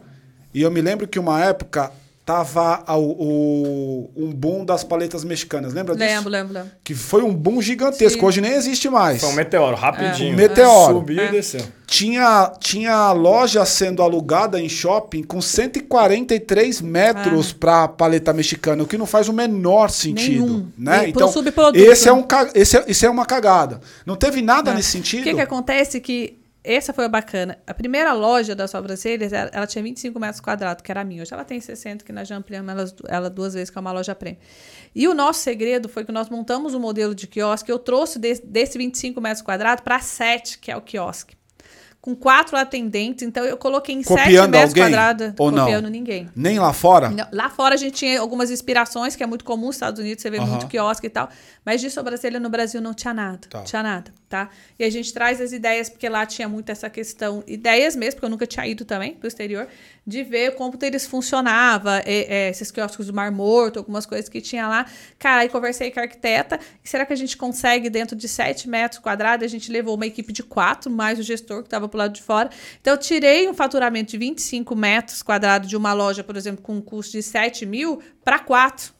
e 0.52 0.62
eu 0.62 0.70
me 0.70 0.80
lembro 0.80 1.06
que 1.06 1.18
uma 1.18 1.42
época 1.42 1.90
tava 2.24 2.82
o, 2.96 3.02
o, 3.02 4.10
um 4.16 4.32
boom 4.32 4.64
das 4.64 4.82
paletas 4.82 5.22
mexicanas. 5.24 5.74
Lembra 5.74 5.94
disso? 5.94 6.08
Lembro, 6.08 6.30
lembro, 6.30 6.54
lembro. 6.54 6.70
Que 6.82 6.94
foi 6.94 7.22
um 7.22 7.34
boom 7.34 7.60
gigantesco. 7.60 8.20
Sim. 8.20 8.26
Hoje 8.26 8.40
nem 8.40 8.52
existe 8.52 8.88
mais. 8.88 9.20
Foi 9.20 9.28
um 9.28 9.34
meteoro, 9.34 9.76
rapidinho. 9.76 10.30
É. 10.30 10.32
Um 10.32 10.36
meteoro. 10.36 10.94
Subiu 10.94 11.20
é. 11.20 11.26
e 11.26 11.30
desceu. 11.30 11.60
Tinha, 11.86 12.50
tinha 12.58 13.12
loja 13.12 13.64
sendo 13.66 14.02
alugada 14.02 14.58
em 14.58 14.70
shopping 14.70 15.22
com 15.22 15.40
143 15.40 16.80
metros 16.80 17.50
é. 17.50 17.54
para 17.54 17.88
paleta 17.88 18.32
mexicana, 18.32 18.82
o 18.82 18.86
que 18.86 18.96
não 18.96 19.06
faz 19.06 19.28
o 19.28 19.32
menor 19.32 19.90
sentido. 19.90 20.46
Nenhum. 20.46 20.68
Né? 20.78 21.06
E 21.06 21.10
então, 21.10 21.30
esse 21.74 22.08
é, 22.08 22.12
um, 22.12 22.26
esse, 22.54 22.78
é, 22.78 22.84
esse 22.88 23.04
é 23.04 23.10
uma 23.10 23.26
cagada. 23.26 23.80
Não 24.06 24.16
teve 24.16 24.40
nada 24.40 24.70
é. 24.70 24.74
nesse 24.74 24.92
sentido. 24.92 25.20
O 25.20 25.24
que, 25.24 25.34
que 25.34 25.40
acontece 25.42 26.00
que 26.00 26.38
essa 26.64 26.94
foi 26.94 27.04
a 27.04 27.08
bacana. 27.08 27.58
A 27.66 27.74
primeira 27.74 28.14
loja 28.14 28.54
das 28.54 28.70
sobrancelhas, 28.70 29.34
ela, 29.34 29.50
ela 29.52 29.66
tinha 29.66 29.84
25 29.84 30.18
metros 30.18 30.40
quadrados, 30.40 30.82
que 30.82 30.90
era 30.90 31.02
a 31.02 31.04
minha. 31.04 31.20
Hoje 31.20 31.34
ela 31.34 31.44
tem 31.44 31.60
60, 31.60 32.02
que 32.02 32.10
nós 32.10 32.26
já 32.26 32.36
ampliamos 32.36 32.72
ela, 32.72 32.94
ela 33.06 33.30
duas 33.30 33.52
vezes, 33.52 33.68
que 33.68 33.76
é 33.76 33.80
uma 33.80 33.92
loja 33.92 34.14
prêmio. 34.14 34.40
E 34.94 35.06
o 35.06 35.12
nosso 35.12 35.40
segredo 35.40 35.90
foi 35.90 36.06
que 36.06 36.10
nós 36.10 36.30
montamos 36.30 36.74
um 36.74 36.80
modelo 36.80 37.14
de 37.14 37.26
quiosque. 37.26 37.70
Eu 37.70 37.78
trouxe 37.78 38.18
desse, 38.18 38.46
desse 38.46 38.78
25 38.78 39.20
metros 39.20 39.42
quadrados 39.42 39.84
para 39.84 40.00
7, 40.00 40.58
que 40.58 40.70
é 40.70 40.76
o 40.76 40.80
quiosque 40.80 41.36
com 42.04 42.14
quatro 42.14 42.54
atendentes, 42.54 43.26
então 43.26 43.42
eu 43.46 43.56
coloquei 43.56 43.94
em 43.94 44.02
copiando 44.02 44.26
7 44.26 44.50
metros 44.50 44.70
alguém, 44.72 44.82
quadrados, 44.82 45.26
ou 45.38 45.50
copiando 45.50 45.84
não? 45.84 45.90
ninguém. 45.90 46.28
Nem 46.36 46.58
lá 46.58 46.70
fora? 46.70 47.08
Não, 47.08 47.26
lá 47.32 47.48
fora 47.48 47.76
a 47.76 47.78
gente 47.78 47.94
tinha 47.94 48.20
algumas 48.20 48.50
inspirações, 48.50 49.16
que 49.16 49.22
é 49.22 49.26
muito 49.26 49.42
comum 49.42 49.68
nos 49.68 49.76
Estados 49.76 49.98
Unidos, 49.98 50.20
você 50.20 50.28
vê 50.28 50.38
muito 50.38 50.66
quiosque 50.66 51.06
e 51.06 51.08
tal, 51.08 51.30
mas 51.64 51.80
de 51.80 51.88
sobrancelha 51.88 52.38
no 52.38 52.50
Brasil 52.50 52.78
não 52.82 52.92
tinha 52.92 53.14
nada, 53.14 53.48
tá. 53.48 53.62
tinha 53.62 53.82
nada, 53.82 54.12
tá? 54.34 54.50
E 54.76 54.82
a 54.82 54.90
gente 54.90 55.14
traz 55.14 55.40
as 55.40 55.52
ideias, 55.52 55.88
porque 55.88 56.08
lá 56.08 56.26
tinha 56.26 56.48
muito 56.48 56.68
essa 56.68 56.90
questão, 56.90 57.44
ideias 57.46 57.94
mesmo, 57.94 58.16
porque 58.16 58.26
eu 58.26 58.30
nunca 58.30 58.48
tinha 58.48 58.66
ido 58.66 58.84
também 58.84 59.14
pro 59.14 59.28
exterior, 59.28 59.68
de 60.04 60.24
ver 60.24 60.56
como 60.56 60.76
eles 60.82 61.06
funcionavam, 61.06 61.92
é, 62.04 62.50
esses 62.50 62.72
quiosques 62.72 63.06
do 63.06 63.14
Mar 63.14 63.30
Morto, 63.30 63.78
algumas 63.78 64.04
coisas 64.04 64.28
que 64.28 64.40
tinha 64.40 64.66
lá. 64.66 64.86
Cara, 65.20 65.42
aí 65.42 65.48
conversei 65.48 65.92
com 65.92 66.00
a 66.00 66.02
arquiteta, 66.02 66.58
será 66.82 67.06
que 67.06 67.12
a 67.12 67.16
gente 67.16 67.36
consegue, 67.36 67.88
dentro 67.88 68.16
de 68.16 68.26
7 68.26 68.68
metros 68.68 69.00
quadrados, 69.00 69.44
a 69.44 69.48
gente 69.48 69.70
levou 69.70 69.94
uma 69.94 70.06
equipe 70.06 70.32
de 70.32 70.42
quatro, 70.42 70.90
mais 70.90 71.20
o 71.20 71.22
gestor 71.22 71.62
que 71.62 71.68
estava 71.68 71.88
pro 71.88 71.96
lado 71.96 72.12
de 72.12 72.22
fora. 72.22 72.50
Então, 72.80 72.94
eu 72.94 72.98
tirei 72.98 73.48
um 73.48 73.54
faturamento 73.54 74.10
de 74.10 74.18
25 74.18 74.74
metros 74.74 75.22
quadrados 75.22 75.68
de 75.68 75.76
uma 75.76 75.92
loja, 75.92 76.24
por 76.24 76.36
exemplo, 76.36 76.60
com 76.60 76.74
um 76.74 76.82
custo 76.82 77.12
de 77.12 77.22
7 77.22 77.64
mil, 77.64 78.02
para 78.24 78.40
4 78.40 78.92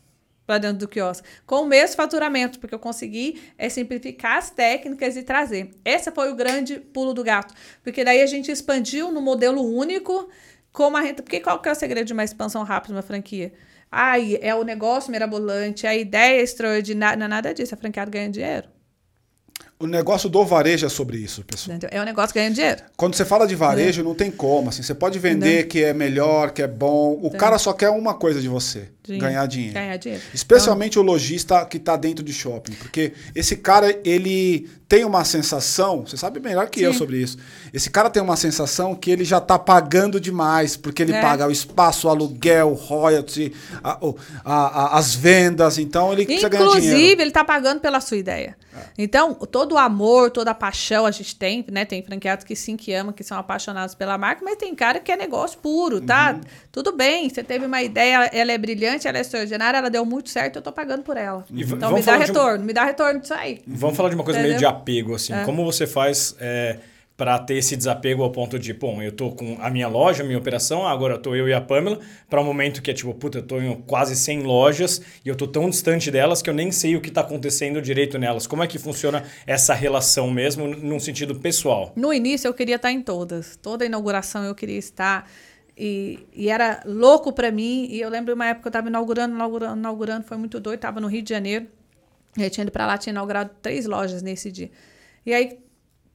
para 0.47 0.59
dentro 0.59 0.79
do 0.79 0.89
quiosque, 0.89 1.27
com 1.47 1.63
o 1.63 1.67
mesmo 1.67 1.97
faturamento, 1.97 2.61
porque 2.61 2.75
eu 2.75 2.79
consegui 2.79 3.41
é, 3.57 3.69
simplificar 3.69 4.39
as 4.39 4.51
técnicas 4.51 5.17
e 5.17 5.23
trazer. 5.23 5.71
Esse 5.85 6.11
foi 6.11 6.31
o 6.31 6.35
grande 6.35 6.79
pulo 6.79 7.15
do 7.15 7.25
gato, 7.25 7.55
porque 7.83 8.05
daí 8.05 8.21
a 8.21 8.27
gente 8.27 8.51
expandiu 8.51 9.11
no 9.11 9.21
modelo 9.21 9.63
único, 9.63 10.29
como 10.73 10.97
a 10.97 11.01
renta. 11.01 11.23
Porque 11.23 11.41
qual 11.41 11.61
que 11.61 11.69
é 11.69 11.73
o 11.73 11.75
segredo 11.75 12.07
de 12.07 12.13
uma 12.13 12.25
expansão 12.25 12.63
rápida 12.63 12.95
uma 12.95 13.03
franquia? 13.03 13.53
Ai, 13.91 14.39
é 14.43 14.55
o 14.55 14.65
negócio 14.65 15.11
mirabolante, 15.11 15.87
a 15.87 15.95
ideia 15.95 16.41
é 16.41 16.43
extraordinária. 16.43 17.17
Não 17.17 17.27
é 17.27 17.29
nada 17.29 17.55
disso, 17.55 17.75
a 17.75 17.79
franqueada 17.79 18.11
ganha 18.11 18.29
dinheiro. 18.29 18.69
O 19.79 19.87
negócio 19.89 20.29
do 20.29 20.45
varejo 20.45 20.87
é 20.87 20.89
sobre 20.89 21.17
isso, 21.17 21.43
pessoal. 21.45 21.79
É 21.91 22.01
um 22.01 22.05
negócio 22.05 22.33
que 22.33 22.39
ganha 22.39 22.51
dinheiro. 22.51 22.83
Quando 22.97 23.17
você 23.17 23.25
fala 23.25 23.45
de 23.47 23.57
varejo, 23.57 24.01
é. 24.01 24.05
não 24.05 24.15
tem 24.15 24.31
como. 24.31 24.69
Assim, 24.69 24.83
você 24.83 24.95
pode 24.95 25.19
vender 25.19 25.63
não. 25.63 25.69
que 25.69 25.83
é 25.83 25.93
melhor, 25.93 26.53
que 26.53 26.63
é 26.63 26.67
bom. 26.67 27.19
O 27.21 27.31
cara 27.31 27.59
só 27.59 27.73
quer 27.73 27.91
uma 27.91 28.15
coisa 28.15 28.41
de 28.41 28.49
você: 28.49 28.89
dinheiro. 29.03 29.27
ganhar 29.27 29.47
dinheiro. 29.47 29.75
Ganhar 29.75 29.97
dinheiro. 29.97 30.25
Especialmente 30.33 30.93
então... 30.93 31.03
o 31.03 31.07
lojista 31.07 31.65
que 31.67 31.77
está 31.77 31.97
dentro 31.97 32.25
de 32.25 32.33
shopping. 32.33 32.73
Porque 32.75 33.13
esse 33.35 33.57
cara, 33.57 33.99
ele 34.05 34.69
tem 34.89 35.05
uma 35.05 35.25
sensação, 35.25 36.07
você 36.07 36.17
sabe 36.17 36.39
melhor 36.39 36.69
que 36.69 36.81
Sim. 36.81 36.87
eu 36.87 36.95
sobre 36.95 37.17
isso. 37.17 37.37
Esse 37.73 37.91
cara 37.91 38.09
tem 38.09 38.23
uma 38.23 38.37
sensação 38.37 38.95
que 38.95 39.11
ele 39.11 39.25
já 39.25 39.39
está 39.39 39.59
pagando 39.59 40.21
demais, 40.21 40.77
porque 40.77 41.03
ele 41.03 41.13
é. 41.13 41.21
paga 41.21 41.49
o 41.49 41.51
espaço, 41.51 42.07
o 42.07 42.11
aluguel, 42.11 42.71
o 42.71 42.75
royalty, 42.75 43.53
a, 43.83 43.99
a, 44.45 44.53
a, 44.55 44.99
as 44.99 45.15
vendas, 45.15 45.79
então 45.79 46.13
ele 46.13 46.25
precisa 46.25 46.49
ganhar 46.49 46.65
dinheiro. 46.65 46.87
Inclusive, 46.87 47.23
ele 47.23 47.31
está 47.31 47.45
pagando 47.45 47.81
pela 47.81 48.01
sua 48.01 48.19
ideia. 48.19 48.57
É. 48.77 48.81
Então, 48.99 49.35
todo 49.35 49.64
o 49.73 49.79
amor, 49.79 50.31
toda 50.31 50.51
a 50.51 50.55
paixão 50.55 51.07
a 51.07 51.11
gente 51.11 51.37
tem, 51.37 51.65
né? 51.71 51.85
Tem 51.85 52.03
franqueados 52.03 52.45
que 52.45 52.55
sim, 52.55 52.77
que 52.77 52.93
amam, 52.93 53.13
que 53.13 53.25
são 53.25 53.39
apaixonados 53.39 53.95
pela 53.95 54.19
marca, 54.19 54.43
mas 54.45 54.57
tem 54.57 54.75
cara 54.75 55.01
que 55.01 55.11
é 55.11 55.17
negócio 55.17 55.59
puro, 55.59 56.01
tá? 56.01 56.35
Uhum. 56.35 56.41
Tudo 56.71 56.93
bem, 56.93 57.29
você 57.29 57.43
teve 57.43 57.67
uma 57.67 57.83
ideia, 57.83 58.29
ela 58.33 58.53
é 58.53 58.59
brilhante, 58.59 59.09
ela 59.09 59.19
é 59.19 59.21
extraordinária, 59.21 59.79
ela 59.79 59.91
deu 59.91 60.05
muito 60.05 60.29
certo, 60.31 60.57
eu 60.57 60.63
tô 60.63 60.73
pagando 60.73 61.03
por 61.03 61.17
ela. 61.17 61.45
E 61.51 61.63
então 61.63 61.93
me 61.93 62.03
dá 62.03 62.17
retorno, 62.17 62.63
um... 62.63 62.67
me 62.67 62.73
dá 62.73 62.85
retorno 62.85 63.21
disso 63.21 63.35
aí. 63.35 63.63
Vamos 63.67 63.97
falar 63.97 64.09
de 64.09 64.15
uma 64.15 64.25
coisa 64.25 64.39
Entendeu? 64.39 64.59
meio 64.59 64.59
de 64.59 64.67
apego, 64.67 65.15
assim. 65.15 65.33
É. 65.33 65.45
Como 65.45 65.65
você 65.65 65.87
faz 65.87 66.37
é, 66.39 66.79
para 67.17 67.39
ter 67.39 67.55
esse 67.55 67.77
desapego 67.77 68.23
ao 68.23 68.31
ponto 68.31 68.59
de, 68.59 68.73
bom, 68.73 69.01
eu 69.01 69.13
tô 69.13 69.31
com 69.31 69.57
a 69.61 69.71
minha 69.71 69.87
loja, 69.87 70.23
a 70.23 70.27
minha 70.27 70.39
operação, 70.39 70.87
agora 70.87 71.17
tô 71.17 71.35
eu 71.35 71.49
e 71.49 71.53
a 71.53 71.61
Pamela, 71.61 72.01
para 72.29 72.41
um 72.41 72.45
momento 72.45 72.83
que 72.83 72.91
é 72.91 72.95
tipo, 72.95 73.15
puta, 73.15 73.39
eu 73.39 73.43
tô 73.43 73.61
em 73.61 73.81
quase 73.83 74.17
100 74.17 74.43
lojas 74.43 75.01
e 75.25 75.29
eu 75.29 75.37
tô 75.37 75.47
tão 75.47 75.71
distante 75.71 76.11
delas 76.11 76.43
que 76.43 76.51
eu 76.51 76.55
nem 76.55 76.73
sei 76.73 76.97
o 76.97 77.01
que 77.01 77.11
tá 77.13 77.21
acontecendo 77.21 77.81
direito 77.81 78.19
nelas. 78.19 78.49
Como 78.49 78.65
é 78.65 78.67
que 78.67 78.79
funciona 78.79 79.23
essa 79.47 79.75
relação 79.75 80.29
mesmo, 80.29 80.67
num 80.67 80.99
sentido 80.99 81.37
pessoal? 81.37 81.93
No 81.95 82.13
início 82.13 82.49
eu 82.49 82.55
queria 82.55 82.77
estar 82.77 82.91
em 82.91 83.01
todas. 83.01 83.57
Toda 83.63 83.87
inauguração 83.87 84.43
eu 84.43 84.55
queria 84.55 84.79
estar. 84.79 85.31
E, 85.77 86.27
e 86.33 86.49
era 86.49 86.83
louco 86.85 87.33
para 87.33 87.53
mim. 87.53 87.87
E 87.91 88.01
eu 88.01 88.09
lembro 88.09 88.35
uma 88.35 88.47
época 88.47 88.63
que 88.63 88.69
eu 88.69 88.71
estava 88.71 88.89
inaugurando, 88.89 89.37
inaugurando, 89.37 89.79
inaugurando, 89.79 90.27
foi 90.27 90.37
muito 90.37 90.59
doido, 90.59 90.77
estava 90.77 91.01
no 91.01 91.07
Rio 91.07 91.23
de 91.23 91.31
Janeiro. 91.31 91.69
Eu 92.37 92.51
tinha 92.51 92.63
ido 92.63 92.73
para 92.73 92.87
lá, 92.87 92.99
tinha 92.99 93.13
inaugurado 93.13 93.51
três 93.63 93.87
lojas 93.87 94.21
nesse 94.21 94.51
dia. 94.51 94.71
E 95.25 95.33
aí 95.33 95.64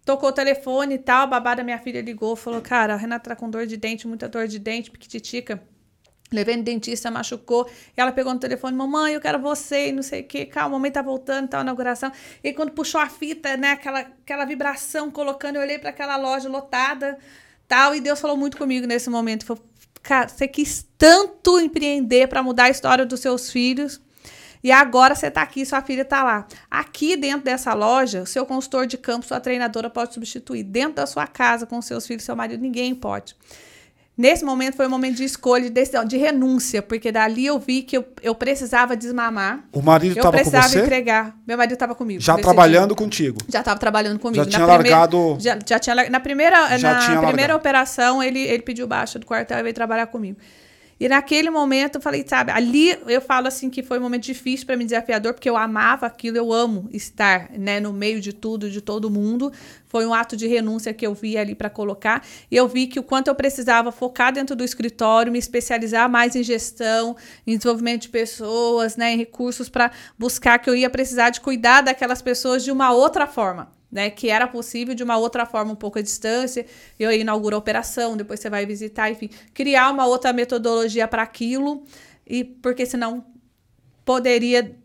tocou 0.09 0.29
o 0.29 0.33
telefone 0.33 0.95
e 0.95 0.97
tal, 0.97 1.21
a 1.21 1.27
babá 1.27 1.53
da 1.53 1.63
minha 1.63 1.77
filha 1.77 2.01
ligou, 2.01 2.35
falou: 2.35 2.59
Cara, 2.61 2.95
a 2.95 2.97
Renata 2.97 3.29
tá 3.29 3.35
com 3.35 3.47
dor 3.47 3.67
de 3.67 3.77
dente, 3.77 4.07
muita 4.07 4.27
dor 4.27 4.47
de 4.47 4.57
dente, 4.57 4.89
piquititica. 4.89 5.61
Levei 6.31 6.57
no 6.57 6.63
dentista, 6.63 7.11
machucou. 7.11 7.69
Ela 7.95 8.11
pegou 8.11 8.33
no 8.33 8.39
telefone, 8.39 8.75
mamãe, 8.75 9.13
eu 9.13 9.21
quero 9.21 9.39
você, 9.39 9.89
e 9.89 9.91
não 9.91 10.01
sei 10.01 10.21
o 10.21 10.23
quê. 10.23 10.45
Calma, 10.47 10.77
mamãe 10.77 10.91
tá 10.91 11.03
voltando, 11.03 11.47
tá, 11.47 11.61
inauguração. 11.61 12.11
E 12.43 12.51
quando 12.53 12.71
puxou 12.71 12.99
a 12.99 13.07
fita, 13.07 13.55
né, 13.55 13.71
aquela, 13.71 13.99
aquela 13.99 14.45
vibração 14.45 15.11
colocando, 15.11 15.57
eu 15.57 15.61
olhei 15.61 15.77
para 15.77 15.91
aquela 15.91 16.17
loja 16.17 16.49
lotada, 16.49 17.17
tal, 17.67 17.93
e 17.93 18.01
Deus 18.01 18.19
falou 18.19 18.37
muito 18.37 18.57
comigo 18.57 18.87
nesse 18.87 19.11
momento. 19.11 19.45
Falou, 19.45 19.63
cara, 20.01 20.27
você 20.27 20.47
quis 20.47 20.87
tanto 20.97 21.59
empreender 21.59 22.27
para 22.27 22.41
mudar 22.41 22.65
a 22.65 22.69
história 22.69 23.05
dos 23.05 23.19
seus 23.19 23.51
filhos, 23.51 24.01
e 24.63 24.71
agora 24.71 25.15
você 25.15 25.27
está 25.27 25.41
aqui, 25.41 25.65
sua 25.65 25.81
filha 25.81 26.01
está 26.01 26.23
lá. 26.23 26.47
Aqui 26.69 27.15
dentro 27.15 27.43
dessa 27.43 27.73
loja, 27.73 28.25
seu 28.25 28.45
consultor 28.45 28.85
de 28.85 28.97
campo, 28.97 29.25
sua 29.25 29.39
treinadora 29.39 29.89
pode 29.89 30.13
substituir. 30.13 30.63
Dentro 30.63 30.95
da 30.95 31.05
sua 31.05 31.25
casa, 31.27 31.65
com 31.65 31.81
seus 31.81 32.05
filhos, 32.05 32.23
seu 32.23 32.35
marido, 32.35 32.61
ninguém 32.61 32.93
pode. 32.93 33.35
Nesse 34.19 34.43
momento 34.43 34.75
foi 34.75 34.85
um 34.85 34.89
momento 34.89 35.15
de 35.15 35.23
escolha, 35.23 35.63
de 35.63 35.69
decisão, 35.69 36.03
de 36.03 36.17
renúncia, 36.17 36.81
porque 36.81 37.09
dali 37.09 37.45
eu 37.45 37.57
vi 37.57 37.83
que 37.83 37.95
eu, 37.95 38.05
eu 38.21 38.35
precisava 38.35 38.93
desmamar. 38.93 39.63
O 39.71 39.81
marido 39.81 40.17
estava 40.17 40.37
com 40.37 40.43
você? 40.43 40.57
Eu 40.57 40.59
precisava 40.59 40.85
entregar. 40.85 41.37
Meu 41.47 41.57
marido 41.57 41.71
estava 41.71 41.95
comigo. 41.95 42.19
Já 42.19 42.35
trabalhando 42.35 42.93
contigo? 42.97 43.39
Já 43.47 43.59
estava 43.59 43.79
trabalhando 43.79 44.19
comigo. 44.19 44.43
Já 44.43 44.49
tinha 44.49 44.59
na 44.59 44.65
largado... 44.65 45.17
Primeira, 45.17 45.39
já, 45.39 45.59
já 45.65 45.79
tinha 45.79 45.95
Na 46.09 46.19
primeira, 46.19 46.77
já 46.77 47.11
na 47.15 47.27
primeira 47.27 47.55
operação, 47.55 48.21
ele, 48.21 48.41
ele 48.41 48.61
pediu 48.61 48.85
baixa 48.85 49.17
do 49.17 49.25
quartel 49.25 49.57
e 49.59 49.63
veio 49.63 49.73
trabalhar 49.73 50.07
comigo. 50.07 50.37
E 50.99 51.07
naquele 51.07 51.49
momento 51.49 51.95
eu 51.95 52.01
falei, 52.01 52.25
sabe, 52.27 52.51
ali 52.51 52.97
eu 53.07 53.21
falo 53.21 53.47
assim 53.47 53.69
que 53.69 53.81
foi 53.81 53.97
um 53.99 54.01
momento 54.01 54.23
difícil 54.23 54.65
para 54.65 54.75
mim, 54.75 54.85
desafiador, 54.85 55.33
porque 55.33 55.49
eu 55.49 55.55
amava 55.55 56.05
aquilo, 56.05 56.35
eu 56.35 56.51
amo 56.51 56.89
estar, 56.91 57.49
né, 57.51 57.79
no 57.79 57.93
meio 57.93 58.19
de 58.19 58.33
tudo, 58.33 58.69
de 58.69 58.81
todo 58.81 59.09
mundo. 59.09 59.51
Foi 59.87 60.05
um 60.05 60.13
ato 60.13 60.35
de 60.35 60.45
renúncia 60.45 60.93
que 60.93 61.07
eu 61.07 61.13
vi 61.13 61.37
ali 61.37 61.55
para 61.55 61.69
colocar. 61.69 62.25
E 62.51 62.55
eu 62.55 62.67
vi 62.67 62.85
que 62.85 62.99
o 62.99 63.03
quanto 63.03 63.29
eu 63.29 63.35
precisava 63.35 63.93
focar 63.93 64.33
dentro 64.33 64.57
do 64.57 64.63
escritório, 64.63 65.31
me 65.31 65.39
especializar 65.39 66.09
mais 66.09 66.35
em 66.35 66.43
gestão, 66.43 67.15
em 67.47 67.55
desenvolvimento 67.55 68.01
de 68.01 68.09
pessoas, 68.09 68.97
né, 68.97 69.13
em 69.13 69.17
recursos 69.17 69.69
para 69.69 69.91
buscar 70.17 70.59
que 70.59 70.69
eu 70.69 70.75
ia 70.75 70.89
precisar 70.89 71.29
de 71.29 71.39
cuidar 71.39 71.81
daquelas 71.81 72.21
pessoas 72.21 72.61
de 72.61 72.71
uma 72.71 72.91
outra 72.91 73.25
forma 73.25 73.78
né, 73.91 74.09
que 74.09 74.29
era 74.29 74.47
possível 74.47 74.93
de 74.93 75.03
uma 75.03 75.17
outra 75.17 75.45
forma, 75.45 75.71
um 75.71 75.75
pouco 75.75 75.99
à 75.99 76.01
distância. 76.01 76.65
Eu 76.99 77.11
inauguro 77.11 77.55
a 77.55 77.59
operação, 77.59 78.15
depois 78.15 78.39
você 78.39 78.49
vai 78.49 78.65
visitar, 78.65 79.09
enfim, 79.09 79.29
criar 79.53 79.91
uma 79.91 80.05
outra 80.05 80.31
metodologia 80.31 81.07
para 81.07 81.23
aquilo, 81.23 81.83
e 82.25 82.43
porque 82.43 82.85
senão 82.85 83.25
poderia. 84.05 84.77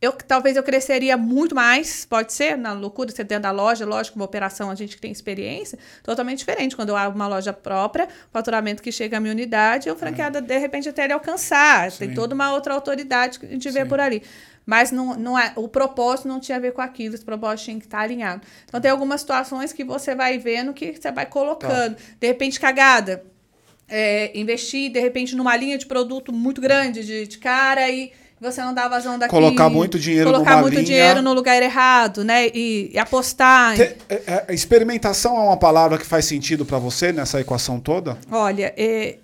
Eu, 0.00 0.12
talvez 0.12 0.56
eu 0.56 0.62
cresceria 0.62 1.16
muito 1.16 1.56
mais, 1.56 2.04
pode 2.04 2.32
ser, 2.32 2.56
na 2.56 2.72
loucura, 2.72 3.10
você 3.10 3.24
dentro 3.24 3.42
da 3.42 3.50
loja, 3.50 3.84
lógico, 3.84 4.16
uma 4.16 4.24
operação 4.24 4.70
a 4.70 4.74
gente 4.76 4.94
que 4.94 5.02
tem 5.02 5.10
experiência, 5.10 5.76
totalmente 6.04 6.38
diferente. 6.38 6.76
Quando 6.76 6.90
eu 6.90 6.96
abro 6.96 7.16
uma 7.16 7.26
loja 7.26 7.52
própria, 7.52 8.08
faturamento 8.30 8.80
que 8.80 8.92
chega 8.92 9.16
a 9.16 9.20
minha 9.20 9.32
unidade, 9.32 9.90
o 9.90 9.96
franqueada, 9.96 10.40
de 10.40 10.56
repente, 10.56 10.88
até 10.88 11.02
ele 11.02 11.12
alcançar. 11.12 11.90
Sim. 11.90 11.98
Tem 11.98 12.14
toda 12.14 12.32
uma 12.32 12.52
outra 12.52 12.74
autoridade 12.74 13.40
que 13.40 13.46
a 13.46 13.48
gente 13.48 13.68
Sim. 13.68 13.74
vê 13.74 13.84
por 13.84 13.98
ali. 13.98 14.22
Mas 14.64 14.92
não, 14.92 15.16
não 15.16 15.36
é, 15.36 15.52
o 15.56 15.66
propósito 15.66 16.28
não 16.28 16.38
tinha 16.38 16.58
a 16.58 16.60
ver 16.60 16.72
com 16.72 16.82
aquilo, 16.82 17.14
esse 17.14 17.24
propósito 17.24 17.64
tinha 17.64 17.78
que 17.78 17.86
estar 17.86 18.00
alinhado. 18.00 18.42
Então 18.66 18.80
tem 18.80 18.90
algumas 18.90 19.22
situações 19.22 19.72
que 19.72 19.82
você 19.82 20.14
vai 20.14 20.38
vendo 20.38 20.72
que 20.74 20.94
você 20.94 21.10
vai 21.10 21.26
colocando. 21.26 21.96
Tá. 21.96 22.02
De 22.20 22.26
repente, 22.26 22.60
cagada. 22.60 23.24
É, 23.88 24.38
investir, 24.38 24.92
de 24.92 25.00
repente, 25.00 25.34
numa 25.34 25.56
linha 25.56 25.78
de 25.78 25.86
produto 25.86 26.30
muito 26.30 26.60
grande 26.60 27.02
de, 27.02 27.26
de 27.26 27.38
cara 27.38 27.88
e 27.88 28.12
você 28.40 28.62
não 28.62 28.72
dá 28.72 28.88
vazão 28.88 29.18
daqui. 29.18 29.30
Colocar 29.30 29.68
muito 29.68 29.98
dinheiro 29.98 30.30
Colocar 30.30 30.60
muito 30.60 30.74
linha. 30.74 30.84
dinheiro 30.84 31.22
no 31.22 31.32
lugar 31.32 31.62
errado, 31.62 32.24
né? 32.24 32.48
E, 32.48 32.90
e 32.92 32.98
apostar. 32.98 33.76
Te, 33.76 33.96
é, 34.08 34.44
é, 34.48 34.54
experimentação 34.54 35.36
é 35.36 35.40
uma 35.40 35.56
palavra 35.56 35.98
que 35.98 36.06
faz 36.06 36.24
sentido 36.24 36.64
para 36.64 36.78
você 36.78 37.12
nessa 37.12 37.40
equação 37.40 37.80
toda? 37.80 38.18
Olha, 38.30 38.72
é, 38.76 39.18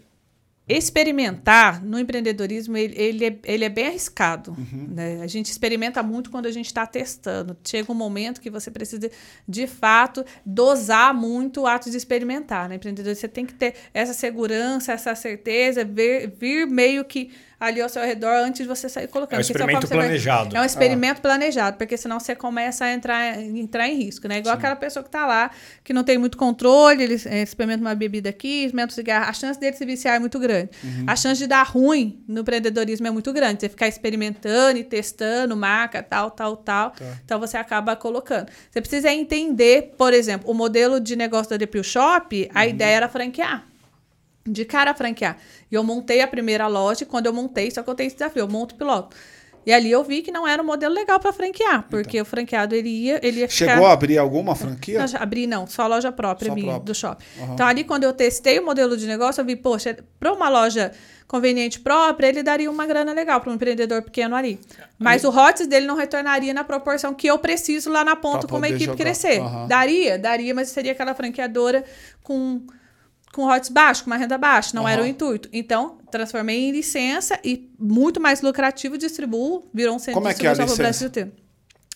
experimentar 0.66 1.84
no 1.84 1.98
empreendedorismo 1.98 2.76
ele, 2.76 2.94
ele, 2.96 3.26
é, 3.26 3.38
ele 3.44 3.64
é 3.64 3.68
bem 3.68 3.88
arriscado. 3.88 4.52
Uhum. 4.52 4.88
Né? 4.90 5.20
A 5.22 5.26
gente 5.26 5.50
experimenta 5.50 6.02
muito 6.02 6.30
quando 6.30 6.46
a 6.46 6.50
gente 6.50 6.66
está 6.66 6.86
testando. 6.86 7.56
Chega 7.62 7.92
um 7.92 7.94
momento 7.94 8.40
que 8.40 8.48
você 8.48 8.70
precisa, 8.70 9.10
de 9.46 9.66
fato, 9.66 10.24
dosar 10.44 11.12
muito 11.12 11.62
o 11.62 11.66
ato 11.66 11.90
de 11.90 11.96
experimentar. 11.96 12.68
Né? 12.68 12.76
Empreendedor, 12.76 13.14
você 13.14 13.28
tem 13.28 13.44
que 13.44 13.52
ter 13.52 13.74
essa 13.92 14.14
segurança, 14.14 14.92
essa 14.92 15.14
certeza, 15.14 15.84
vir, 15.84 16.32
vir 16.38 16.66
meio 16.66 17.04
que 17.04 17.30
ali 17.66 17.80
ao 17.80 17.88
seu 17.88 18.02
redor 18.02 18.34
antes 18.44 18.62
de 18.62 18.68
você 18.68 18.88
sair 18.88 19.08
colocando. 19.08 19.34
É 19.34 19.38
um 19.38 19.40
experimento 19.40 19.88
planejado. 19.88 20.50
Vai... 20.50 20.58
É 20.58 20.62
um 20.62 20.66
experimento 20.66 21.18
ah. 21.18 21.22
planejado, 21.22 21.76
porque 21.76 21.96
senão 21.96 22.20
você 22.20 22.34
começa 22.34 22.84
a 22.84 22.92
entrar, 22.92 23.40
entrar 23.40 23.88
em 23.88 23.96
risco, 23.96 24.28
né? 24.28 24.38
Igual 24.38 24.54
Sim. 24.54 24.58
aquela 24.58 24.76
pessoa 24.76 25.02
que 25.02 25.08
está 25.08 25.26
lá, 25.26 25.50
que 25.82 25.92
não 25.92 26.04
tem 26.04 26.18
muito 26.18 26.36
controle, 26.36 27.02
ele 27.02 27.20
é, 27.26 27.42
experimenta 27.42 27.80
uma 27.80 27.94
bebida 27.94 28.28
aqui, 28.28 28.64
experimenta 28.64 28.92
um 28.92 28.94
cigarro, 28.94 29.28
a 29.28 29.32
chance 29.32 29.58
dele 29.58 29.76
se 29.76 29.84
viciar 29.84 30.16
é 30.16 30.18
muito 30.18 30.38
grande. 30.38 30.70
Uhum. 30.82 31.04
A 31.06 31.16
chance 31.16 31.38
de 31.38 31.46
dar 31.46 31.62
ruim 31.62 32.22
no 32.28 32.40
empreendedorismo 32.40 33.06
é 33.06 33.10
muito 33.10 33.32
grande. 33.32 33.60
Você 33.60 33.68
ficar 33.68 33.88
experimentando 33.88 34.78
e 34.78 34.84
testando 34.84 35.56
marca, 35.56 36.02
tal, 36.02 36.30
tal, 36.30 36.56
tal. 36.56 36.90
Tá. 36.90 37.04
Então 37.24 37.40
você 37.40 37.56
acaba 37.56 37.96
colocando. 37.96 38.50
Você 38.70 38.80
precisa 38.80 39.10
entender, 39.10 39.94
por 39.96 40.12
exemplo, 40.12 40.50
o 40.50 40.54
modelo 40.54 41.00
de 41.00 41.16
negócio 41.16 41.50
da 41.50 41.56
Depril 41.56 41.84
Shop, 41.84 42.50
a 42.54 42.60
uhum. 42.60 42.68
ideia 42.68 42.96
era 42.96 43.08
franquear 43.08 43.64
de 44.46 44.64
cara 44.64 44.90
a 44.90 44.94
franquear. 44.94 45.36
E 45.70 45.74
eu 45.74 45.82
montei 45.82 46.20
a 46.20 46.26
primeira 46.26 46.66
loja, 46.66 47.04
e 47.04 47.06
quando 47.06 47.26
eu 47.26 47.32
montei, 47.32 47.70
só 47.70 47.82
que 47.82 47.90
eu 47.90 47.94
tenho 47.94 48.06
esse 48.06 48.16
desafio, 48.16 48.40
eu 48.40 48.48
monto 48.48 48.74
piloto. 48.74 49.16
E 49.66 49.72
ali 49.72 49.90
eu 49.90 50.04
vi 50.04 50.20
que 50.20 50.30
não 50.30 50.46
era 50.46 50.62
um 50.62 50.66
modelo 50.66 50.94
legal 50.94 51.18
para 51.18 51.32
franquear, 51.32 51.86
porque 51.88 52.18
então. 52.18 52.22
o 52.22 52.24
franqueado 52.24 52.74
ele 52.74 52.90
ia, 52.90 53.18
ele 53.26 53.40
ia 53.40 53.48
ficar... 53.48 53.72
Chegou 53.72 53.86
a 53.86 53.92
abrir 53.92 54.18
alguma 54.18 54.54
franquia? 54.54 54.98
Não, 54.98 55.06
abri 55.18 55.46
não, 55.46 55.66
só 55.66 55.82
a 55.82 55.86
loja 55.86 56.12
própria 56.12 56.48
só 56.48 56.54
minha, 56.54 56.66
própria. 56.66 56.84
do 56.84 56.94
shopping. 56.94 57.24
Uhum. 57.38 57.54
Então 57.54 57.66
ali 57.66 57.82
quando 57.82 58.04
eu 58.04 58.12
testei 58.12 58.58
o 58.58 58.64
modelo 58.64 58.94
de 58.94 59.06
negócio, 59.06 59.40
eu 59.40 59.44
vi, 59.44 59.56
poxa, 59.56 59.96
para 60.20 60.32
uma 60.34 60.50
loja 60.50 60.92
conveniente 61.26 61.80
própria, 61.80 62.26
ele 62.26 62.42
daria 62.42 62.70
uma 62.70 62.84
grana 62.84 63.14
legal 63.14 63.40
para 63.40 63.50
um 63.50 63.54
empreendedor 63.54 64.02
pequeno 64.02 64.36
ali. 64.36 64.60
Mas 64.98 65.24
o 65.24 65.30
HOTS 65.30 65.66
dele 65.66 65.86
não 65.86 65.96
retornaria 65.96 66.52
na 66.52 66.62
proporção 66.62 67.14
que 67.14 67.26
eu 67.26 67.38
preciso 67.38 67.90
lá 67.90 68.04
na 68.04 68.14
ponta 68.14 68.46
como 68.46 68.66
a 68.66 68.68
equipe 68.68 68.84
jogar. 68.84 68.98
crescer. 68.98 69.40
Uhum. 69.40 69.66
Daria, 69.66 70.18
daria, 70.18 70.54
mas 70.54 70.68
seria 70.68 70.92
aquela 70.92 71.14
franqueadora 71.14 71.82
com 72.22 72.60
com 73.34 73.42
royalties 73.42 73.70
baixos, 73.70 74.02
com 74.02 74.10
uma 74.10 74.16
renda 74.16 74.38
baixa, 74.38 74.70
não 74.74 74.82
uhum. 74.82 74.88
era 74.88 75.02
o 75.02 75.06
intuito. 75.06 75.48
Então, 75.52 75.98
transformei 76.10 76.68
em 76.68 76.70
licença 76.70 77.38
e 77.44 77.68
muito 77.78 78.20
mais 78.20 78.40
lucrativo, 78.40 78.96
distribuo, 78.96 79.68
virou 79.74 79.96
um 79.96 79.98
centro 79.98 80.14
Como 80.14 80.28
de 80.28 80.34
distribuição 80.34 80.64
é 80.64 80.66
que 80.66 80.82
é 80.82 80.84
a 80.84 80.88
licença? 80.88 81.08
Brasil 81.08 81.08
inteiro. 81.08 81.44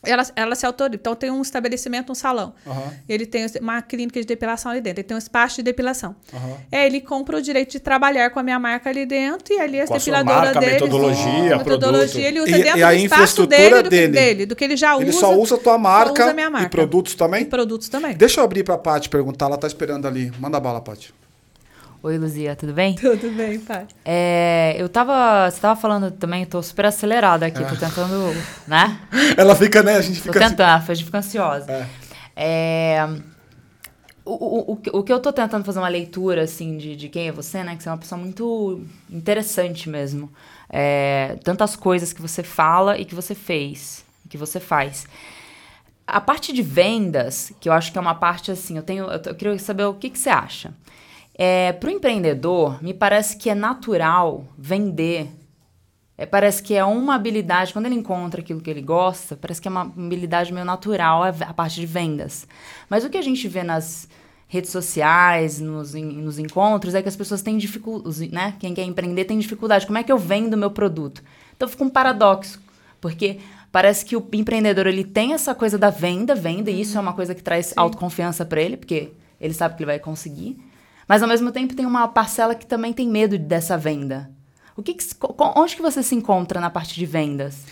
Ela, 0.05 0.25
ela 0.37 0.55
se 0.55 0.65
autoriza. 0.65 0.97
Então, 1.01 1.15
tem 1.17 1.31
um 1.31 1.43
estabelecimento, 1.43 2.13
um 2.13 2.15
salão. 2.15 2.55
Uhum. 2.65 2.91
Ele 3.09 3.27
tem 3.27 3.47
uma 3.61 3.83
clínica 3.83 4.21
de 4.21 4.27
depilação 4.27 4.71
ali 4.71 4.81
dentro. 4.81 5.01
Ele 5.01 5.09
tem 5.09 5.15
um 5.17 5.19
espaço 5.19 5.57
de 5.57 5.63
depilação. 5.63 6.15
Uhum. 6.33 6.57
É, 6.71 6.87
ele 6.87 7.01
compra 7.01 7.37
o 7.37 7.43
direito 7.43 7.73
de 7.73 7.81
trabalhar 7.81 8.31
com 8.31 8.39
a 8.39 8.43
minha 8.43 8.61
marca 8.61 8.89
ali 8.89 9.05
dentro 9.05 9.53
e 9.53 9.59
ali 9.59 9.81
as 9.81 9.91
depiladoras 9.91 10.55
dele. 10.55 10.73
metodologia, 10.73 11.55
oh, 11.55 11.59
metodologia, 11.59 12.29
ele 12.29 12.41
usa 12.41 12.51
e, 12.51 12.63
dentro 12.63 12.79
e 12.79 12.85
do 12.85 13.05
espaço 13.05 13.47
dele 13.47 13.83
do, 13.83 13.91
dele. 13.91 14.13
dele, 14.13 14.47
do 14.47 14.55
que 14.55 14.65
ele 14.65 14.77
já 14.77 14.95
ele 14.95 15.11
usa. 15.11 15.11
Ele 15.11 15.13
só 15.13 15.37
usa 15.37 15.57
a 15.57 15.59
tua 15.59 15.77
marca, 15.77 16.25
usa 16.25 16.51
marca, 16.51 16.67
e 16.67 16.71
produtos 16.71 17.15
também? 17.17 17.43
E 17.43 17.47
produtos 17.47 17.89
também. 17.89 18.17
Deixa 18.17 18.41
eu 18.41 18.45
abrir 18.45 18.63
para 18.63 18.77
a 18.77 18.79
Paty 18.79 19.09
perguntar. 19.09 19.47
Ela 19.47 19.57
está 19.57 19.67
esperando 19.67 20.07
ali. 20.07 20.33
Manda 20.39 20.61
bala, 20.61 20.81
Paty. 20.81 21.13
Oi, 22.01 22.17
Luzia, 22.17 22.55
tudo 22.55 22.73
bem? 22.73 22.95
Tudo 22.95 23.29
bem, 23.33 23.59
pai. 23.59 23.87
É, 24.05 24.77
eu 24.79 24.89
tava. 24.89 25.51
Você 25.51 25.61
tava 25.61 25.79
falando 25.81 26.13
também, 26.13 26.47
tô 26.47 26.63
super 26.63 26.87
acelerada 26.87 27.47
aqui, 27.47 27.59
tô 27.59 27.75
é. 27.75 27.77
tentando. 27.77 28.33
né? 28.69 29.01
Ela 29.37 29.57
fica, 29.57 29.83
né? 29.83 29.97
A 29.97 30.01
gente 30.01 30.21
fica. 30.21 30.33
Tô 30.33 30.39
tentando, 30.39 30.77
assim... 30.77 30.93
a 30.93 30.95
gente 30.95 31.05
fica 31.05 31.19
ansiosa. 31.19 31.73
É. 31.73 32.95
é 32.97 33.09
o, 34.25 34.33
o, 34.33 34.73
o, 34.73 34.99
o 34.99 35.03
que 35.03 35.13
eu 35.13 35.19
tô 35.19 35.33
tentando 35.33 35.65
fazer 35.65 35.81
uma 35.81 35.89
leitura, 35.89 36.43
assim, 36.43 36.77
de, 36.77 36.95
de 36.95 37.09
quem 37.09 37.29
é 37.29 37.33
você, 37.33 37.65
né? 37.65 37.75
Que 37.75 37.83
você 37.83 37.89
é 37.89 37.93
uma 37.93 37.99
pessoa 37.99 38.21
muito 38.21 38.81
interessante 39.11 39.89
mesmo. 39.89 40.31
É, 40.71 41.37
tantas 41.43 41.75
coisas 41.75 42.13
que 42.13 42.23
você 42.23 42.45
fala 42.45 42.97
e 42.97 43.05
que 43.05 43.15
você 43.15 43.35
fez, 43.35 44.05
que 44.29 44.39
você 44.39 44.61
faz. 44.61 45.09
A 46.07 46.21
parte 46.21 46.53
de 46.53 46.63
vendas, 46.63 47.53
que 47.59 47.69
eu 47.69 47.73
acho 47.73 47.91
que 47.91 47.99
é 47.99 48.01
uma 48.01 48.15
parte 48.15 48.53
assim, 48.53 48.77
eu 48.77 48.83
tenho. 48.85 49.07
Eu, 49.07 49.21
eu 49.25 49.35
queria 49.35 49.59
saber 49.59 49.85
o 49.85 49.95
que, 49.95 50.11
que 50.11 50.19
você 50.19 50.31
acha. 50.31 50.73
É, 51.41 51.73
Para 51.73 51.89
o 51.89 51.93
empreendedor, 51.93 52.83
me 52.83 52.93
parece 52.93 53.37
que 53.37 53.49
é 53.49 53.55
natural 53.55 54.45
vender. 54.59 55.31
É, 56.17 56.27
parece 56.27 56.61
que 56.61 56.75
é 56.75 56.85
uma 56.85 57.15
habilidade, 57.15 57.73
quando 57.73 57.87
ele 57.87 57.95
encontra 57.95 58.41
aquilo 58.41 58.61
que 58.61 58.69
ele 58.69 58.83
gosta, 58.83 59.37
parece 59.37 59.63
que 59.63 59.69
é 59.69 59.71
uma 59.71 59.83
habilidade 59.83 60.53
meio 60.53 60.67
natural 60.67 61.23
a, 61.23 61.29
a 61.29 61.55
parte 61.55 61.77
de 61.79 61.87
vendas. 61.87 62.45
Mas 62.91 63.05
o 63.05 63.09
que 63.09 63.17
a 63.17 63.23
gente 63.23 63.47
vê 63.47 63.63
nas 63.63 64.09
redes 64.49 64.73
sociais, 64.73 65.61
nos, 65.61 65.95
nos 65.95 66.41
encontros, 66.41 66.95
é 66.97 67.03
que 67.03 67.09
as 67.09 67.15
pessoas 67.15 67.41
têm 67.41 67.57
dificuldade, 67.57 68.33
né? 68.33 68.57
Quem 68.59 68.75
quer 68.75 68.83
empreender 68.83 69.27
tem 69.27 69.39
dificuldade. 69.39 69.87
Como 69.87 69.99
é 69.99 70.03
que 70.03 70.11
eu 70.11 70.19
vendo 70.19 70.55
o 70.55 70.59
meu 70.59 70.73
produto? 70.73 71.23
Então 71.57 71.69
fica 71.69 71.85
um 71.85 71.91
paradoxo, 71.91 72.61
porque 73.01 73.39
parece 73.71 74.05
que 74.05 74.17
o 74.17 74.27
empreendedor 74.33 74.89
ele 74.89 75.05
tem 75.05 75.35
essa 75.35 75.55
coisa 75.55 75.79
da 75.79 75.91
venda, 75.91 76.35
venda, 76.35 76.69
e 76.69 76.81
isso 76.81 76.99
é 76.99 77.01
uma 77.01 77.13
coisa 77.13 77.33
que 77.33 77.43
traz 77.45 77.67
Sim. 77.67 77.75
autoconfiança 77.77 78.45
para 78.45 78.61
ele, 78.61 78.77
porque 78.77 79.13
ele 79.41 79.55
sabe 79.55 79.77
que 79.77 79.83
ele 79.83 79.93
vai 79.93 80.01
conseguir. 80.01 80.68
Mas 81.09 81.23
ao 81.23 81.29
mesmo 81.29 81.51
tempo 81.51 81.75
tem 81.75 81.87
uma 81.87 82.07
parcela 82.07 82.55
que 82.55 82.67
também 82.67 82.93
tem 82.93 83.09
medo 83.09 83.39
dessa 83.39 83.79
venda. 83.79 84.31
O 84.77 84.83
que, 84.83 84.95
que 84.95 85.05
onde 85.57 85.75
que 85.75 85.83
você 85.83 86.03
se 86.03 86.15
encontra 86.15 86.61
na 86.61 86.71
parte 86.71 86.95
de 86.95 87.07
vendas? 87.07 87.65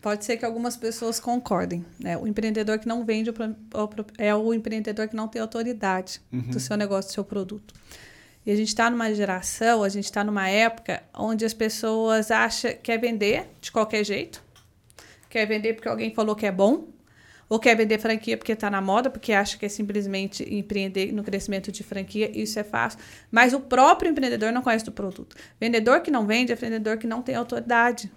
Pode 0.00 0.22
ser 0.24 0.36
que 0.36 0.44
algumas 0.44 0.76
pessoas 0.76 1.18
concordem. 1.18 1.82
Né? 1.98 2.16
O 2.18 2.26
empreendedor 2.26 2.78
que 2.78 2.86
não 2.86 3.06
vende 3.06 3.30
é 4.18 4.34
o 4.34 4.52
empreendedor 4.52 5.08
que 5.08 5.16
não 5.16 5.26
tem 5.26 5.40
autoridade 5.40 6.20
uhum. 6.30 6.42
do 6.42 6.60
seu 6.60 6.76
negócio, 6.76 7.10
do 7.10 7.14
seu 7.14 7.24
produto. 7.24 7.72
E 8.44 8.50
a 8.50 8.56
gente 8.56 8.68
está 8.68 8.90
numa 8.90 9.12
geração, 9.14 9.82
a 9.82 9.88
gente 9.88 10.04
está 10.04 10.22
numa 10.22 10.46
época 10.46 11.02
onde 11.14 11.46
as 11.46 11.54
pessoas 11.54 12.30
acham 12.30 12.72
que 12.72 12.76
quer 12.76 12.98
vender 12.98 13.48
de 13.62 13.72
qualquer 13.72 14.04
jeito, 14.04 14.44
quer 15.30 15.46
vender 15.46 15.72
porque 15.72 15.88
alguém 15.88 16.14
falou 16.14 16.36
que 16.36 16.44
é 16.44 16.52
bom, 16.52 16.86
ou 17.48 17.58
quer 17.58 17.76
vender 17.76 17.98
franquia 17.98 18.36
porque 18.36 18.52
está 18.52 18.70
na 18.70 18.80
moda, 18.80 19.10
porque 19.10 19.32
acha 19.32 19.56
que 19.56 19.66
é 19.66 19.68
simplesmente 19.68 20.42
empreender 20.52 21.12
no 21.12 21.22
crescimento 21.22 21.70
de 21.70 21.82
franquia, 21.82 22.30
isso 22.36 22.58
é 22.58 22.64
fácil. 22.64 22.98
Mas 23.30 23.52
o 23.52 23.60
próprio 23.60 24.10
empreendedor 24.10 24.52
não 24.52 24.62
conhece 24.62 24.84
do 24.84 24.92
produto. 24.92 25.36
Vendedor 25.60 26.00
que 26.00 26.10
não 26.10 26.26
vende 26.26 26.52
é 26.52 26.54
vendedor 26.54 26.98
que 26.98 27.06
não 27.06 27.22
tem 27.22 27.34
autoridade. 27.34 28.10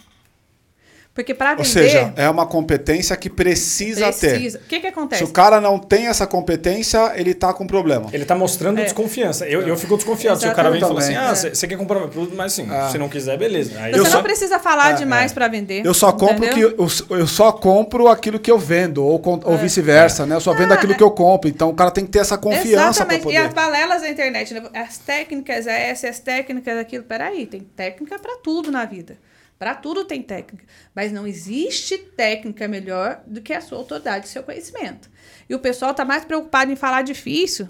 Porque 1.17 1.33
para 1.33 1.55
vender. 1.55 1.61
Ou 1.61 1.65
seja, 1.65 2.13
é 2.15 2.29
uma 2.29 2.45
competência 2.45 3.17
que 3.17 3.27
precisa, 3.27 4.05
precisa. 4.05 4.59
ter. 4.59 4.65
O 4.65 4.67
que, 4.67 4.79
que 4.81 4.85
acontece? 4.85 5.25
Se 5.25 5.27
o 5.27 5.33
cara 5.33 5.59
não 5.59 5.79
tem 5.79 6.05
essa 6.05 6.27
competência, 6.27 7.11
ele 7.15 7.33
tá 7.33 7.51
com 7.51 7.65
problema. 7.65 8.07
Ele 8.13 8.23
tá 8.23 8.35
mostrando 8.35 8.79
é. 8.79 8.83
desconfiança. 8.83 9.47
Eu, 9.47 9.67
eu 9.67 9.75
fico 9.75 9.97
desconfiado. 9.97 10.39
Se 10.39 10.47
o 10.47 10.53
cara 10.53 10.69
vem 10.69 10.77
e 10.77 10.81
fala 10.81 10.99
assim: 10.99 11.15
ah, 11.15 11.33
você 11.33 11.65
é. 11.65 11.69
quer 11.69 11.75
comprar 11.75 12.01
meu 12.01 12.07
produto, 12.07 12.35
mas 12.35 12.53
assim, 12.53 12.67
ah. 12.69 12.89
se 12.91 12.99
não 12.99 13.09
quiser, 13.09 13.35
beleza. 13.35 13.79
Aí 13.79 13.93
você 13.93 13.97
não 13.97 14.11
só... 14.11 14.21
precisa 14.21 14.59
falar 14.59 14.91
é, 14.91 14.93
demais 14.93 15.31
é. 15.31 15.33
para 15.33 15.47
vender. 15.47 15.83
Eu 15.83 15.93
só 15.95 16.11
compro 16.11 16.47
que 16.51 16.59
eu, 16.59 16.87
eu, 17.09 17.25
só 17.25 17.51
compro 17.51 18.09
aquilo 18.09 18.37
que 18.37 18.51
eu 18.51 18.59
vendo, 18.59 19.03
ou, 19.03 19.19
ou 19.43 19.55
é. 19.55 19.57
vice-versa, 19.57 20.23
né? 20.23 20.35
Eu 20.35 20.41
só 20.41 20.53
vendo 20.53 20.71
ah, 20.71 20.75
aquilo 20.75 20.93
que 20.93 21.03
eu 21.03 21.09
compro. 21.09 21.49
Então 21.49 21.71
o 21.71 21.73
cara 21.73 21.89
tem 21.89 22.05
que 22.05 22.11
ter 22.11 22.19
essa 22.19 22.37
confiança 22.37 23.03
para 23.03 23.17
poder. 23.17 23.33
E 23.33 23.37
as 23.37 23.51
balelas 23.55 24.03
da 24.03 24.09
internet, 24.09 24.53
né? 24.53 24.61
as 24.71 24.99
técnicas 24.99 25.65
é 25.65 25.89
essa, 25.89 26.07
as 26.09 26.19
técnicas 26.19 26.77
aquilo. 26.77 27.05
Peraí, 27.05 27.47
tem 27.47 27.61
técnica 27.61 28.19
para 28.19 28.37
tudo 28.37 28.71
na 28.71 28.85
vida. 28.85 29.17
Para 29.57 29.73
tudo 29.73 30.05
tem 30.05 30.21
técnica, 30.21 30.65
mas 30.93 31.11
não 31.11 31.25
existe 31.25 31.97
técnica 31.97 32.67
melhor 32.67 33.23
do 33.25 33.41
que 33.41 33.53
a 33.53 33.61
sua 33.61 33.77
autoridade 33.77 34.27
seu 34.27 34.43
conhecimento. 34.43 35.09
E 35.49 35.55
o 35.55 35.59
pessoal 35.59 35.91
está 35.91 36.05
mais 36.05 36.23
preocupado 36.23 36.71
em 36.71 36.75
falar 36.75 37.01
difícil 37.01 37.69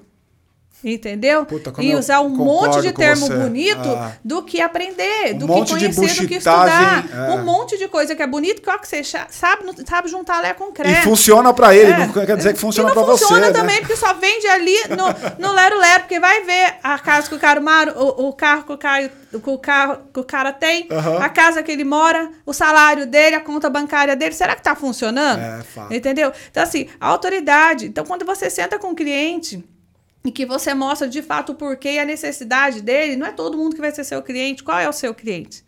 Entendeu? 0.83 1.43
Puta, 1.43 1.73
e 1.79 1.95
usar 1.95 2.21
um 2.21 2.29
monte 2.29 2.81
de 2.81 2.93
termo 2.93 3.25
você. 3.25 3.35
bonito 3.35 3.89
ah. 3.89 4.11
do 4.23 4.43
que 4.43 4.61
aprender, 4.61 5.33
um 5.33 5.37
do 5.39 5.47
que 5.47 5.71
conhecer, 5.71 6.21
do 6.21 6.27
que 6.27 6.35
estudar. 6.35 7.03
É. 7.11 7.31
Um 7.31 7.43
monte 7.43 7.79
de 7.79 7.87
coisa 7.87 8.15
que 8.15 8.21
é 8.21 8.27
bonito, 8.27 8.61
que, 8.61 8.69
ó, 8.69 8.77
que 8.77 8.87
você 8.87 9.03
sabe, 9.03 9.63
sabe 9.87 10.07
juntar 10.07 10.39
lé 10.39 10.53
com 10.53 10.71
creme. 10.71 10.99
E 10.99 11.01
funciona 11.01 11.51
para 11.51 11.75
ele, 11.75 11.91
é. 11.91 11.97
não 11.97 12.13
quer 12.13 12.37
dizer 12.37 12.53
que 12.53 12.59
funciona 12.59 12.91
para 12.91 13.01
você. 13.01 13.23
funciona 13.23 13.47
né? 13.47 13.53
também, 13.53 13.75
né? 13.75 13.81
porque 13.81 13.95
só 13.95 14.13
vende 14.13 14.45
ali 14.45 14.77
no, 14.89 15.47
no 15.47 15.51
Lero 15.51 15.79
Lero, 15.79 16.03
porque 16.03 16.19
vai 16.19 16.43
ver 16.43 16.75
a 16.83 16.99
casa 16.99 17.27
que 17.27 17.33
o 17.33 17.39
cara 17.39 17.59
mora, 17.59 17.99
o, 17.99 18.27
o 18.27 18.33
carro 18.33 18.63
que 18.63 18.73
o, 18.73 18.77
cara, 18.77 19.11
o 19.33 19.57
carro 19.57 19.97
que 20.13 20.19
o 20.19 20.23
cara 20.23 20.53
tem, 20.53 20.87
uhum. 20.91 21.17
a 21.17 21.27
casa 21.27 21.63
que 21.63 21.71
ele 21.71 21.83
mora, 21.83 22.29
o 22.45 22.53
salário 22.53 23.07
dele, 23.07 23.35
a 23.35 23.41
conta 23.41 23.67
bancária 23.67 24.15
dele. 24.15 24.35
Será 24.35 24.55
que 24.55 24.61
tá 24.61 24.75
funcionando? 24.75 25.41
É, 25.41 25.63
fato. 25.63 25.91
Entendeu? 25.91 26.31
Então, 26.51 26.61
assim, 26.61 26.87
a 26.99 27.07
autoridade. 27.07 27.87
Então, 27.87 28.05
quando 28.05 28.23
você 28.23 28.47
senta 28.47 28.77
com 28.77 28.91
o 28.91 28.95
cliente 28.95 29.65
e 30.27 30.31
que 30.31 30.45
você 30.45 30.73
mostra 30.73 31.07
de 31.07 31.21
fato 31.21 31.53
o 31.53 31.55
porquê 31.55 31.93
e 31.93 31.99
a 31.99 32.03
necessidade 32.03 32.81
dele, 32.81 33.15
não 33.15 33.25
é 33.25 33.31
todo 33.31 33.57
mundo 33.57 33.75
que 33.75 33.79
vai 33.79 33.91
ser 33.91 34.03
seu 34.03 34.21
cliente. 34.21 34.61
Qual 34.61 34.77
é 34.77 34.89
o 34.89 34.91
seu 34.91 35.15
cliente? 35.15 35.63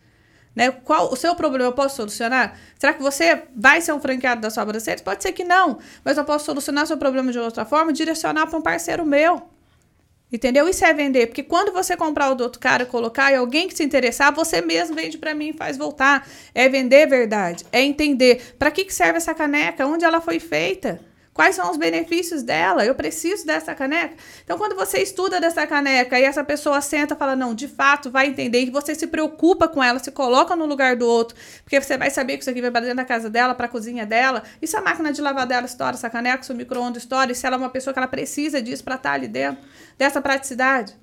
Né? 0.54 0.70
Qual 0.70 1.10
o 1.10 1.16
seu 1.16 1.34
problema 1.34 1.70
eu 1.70 1.72
posso 1.72 1.96
solucionar? 1.96 2.58
Será 2.78 2.92
que 2.92 3.02
você 3.02 3.44
vai 3.56 3.80
ser 3.80 3.94
um 3.94 4.00
franqueado 4.02 4.42
da 4.42 4.50
sobrancelha? 4.50 5.00
Pode 5.02 5.22
ser 5.22 5.32
que 5.32 5.44
não, 5.44 5.78
mas 6.04 6.18
eu 6.18 6.26
posso 6.26 6.44
solucionar 6.44 6.86
seu 6.86 6.98
problema 6.98 7.32
de 7.32 7.38
outra 7.38 7.64
forma, 7.64 7.90
direcionar 7.90 8.48
para 8.48 8.58
um 8.58 8.60
parceiro 8.60 9.06
meu. 9.06 9.40
Entendeu? 10.30 10.68
Isso 10.68 10.84
é 10.84 10.92
vender, 10.92 11.28
porque 11.28 11.42
quando 11.42 11.72
você 11.72 11.96
comprar 11.96 12.30
o 12.30 12.34
do 12.34 12.44
outro 12.44 12.60
cara, 12.60 12.84
colocar 12.84 13.32
e 13.32 13.36
alguém 13.36 13.66
que 13.66 13.74
se 13.74 13.82
interessar, 13.82 14.30
você 14.30 14.60
mesmo 14.60 14.94
vende 14.94 15.16
para 15.16 15.34
mim 15.34 15.48
e 15.48 15.52
faz 15.54 15.78
voltar. 15.78 16.28
É 16.54 16.68
vender 16.68 17.06
verdade, 17.06 17.64
é 17.72 17.80
entender 17.80 18.56
para 18.58 18.70
que, 18.70 18.84
que 18.84 18.92
serve 18.92 19.16
essa 19.16 19.32
caneca, 19.32 19.86
onde 19.86 20.04
ela 20.04 20.20
foi 20.20 20.38
feita. 20.38 21.00
Quais 21.32 21.54
são 21.54 21.70
os 21.70 21.76
benefícios 21.76 22.42
dela? 22.42 22.84
Eu 22.84 22.94
preciso 22.94 23.46
dessa 23.46 23.72
caneca. 23.72 24.16
Então, 24.42 24.58
quando 24.58 24.74
você 24.74 24.98
estuda 24.98 25.40
dessa 25.40 25.64
caneca 25.64 26.18
e 26.18 26.24
essa 26.24 26.42
pessoa 26.42 26.80
senta 26.80 27.14
e 27.14 27.16
fala, 27.16 27.36
não, 27.36 27.54
de 27.54 27.68
fato, 27.68 28.10
vai 28.10 28.26
entender, 28.26 28.62
e 28.62 28.70
você 28.70 28.94
se 28.96 29.06
preocupa 29.06 29.68
com 29.68 29.82
ela, 29.82 30.00
se 30.00 30.10
coloca 30.10 30.56
no 30.56 30.66
lugar 30.66 30.96
do 30.96 31.06
outro, 31.06 31.36
porque 31.62 31.80
você 31.80 31.96
vai 31.96 32.10
saber 32.10 32.36
que 32.36 32.42
isso 32.42 32.50
aqui 32.50 32.60
vai 32.60 32.70
para 32.70 32.80
dentro 32.80 32.96
da 32.96 33.04
casa 33.04 33.30
dela, 33.30 33.54
para 33.54 33.66
a 33.66 33.68
cozinha 33.68 34.04
dela, 34.04 34.42
e 34.60 34.66
se 34.66 34.76
a 34.76 34.80
máquina 34.80 35.12
de 35.12 35.22
lavar 35.22 35.46
dela 35.46 35.66
estoura 35.66 35.94
essa 35.94 36.10
caneca, 36.10 36.42
se 36.42 36.52
o 36.52 36.54
micro-ondas 36.54 37.04
estoura, 37.04 37.30
e 37.30 37.34
se 37.34 37.46
ela 37.46 37.54
é 37.54 37.58
uma 37.58 37.70
pessoa 37.70 37.94
que 37.94 38.00
ela 38.00 38.08
precisa 38.08 38.60
disso 38.60 38.82
para 38.82 38.96
estar 38.96 39.10
tá 39.10 39.14
ali 39.14 39.28
dentro, 39.28 39.62
dessa 39.96 40.20
praticidade. 40.20 40.94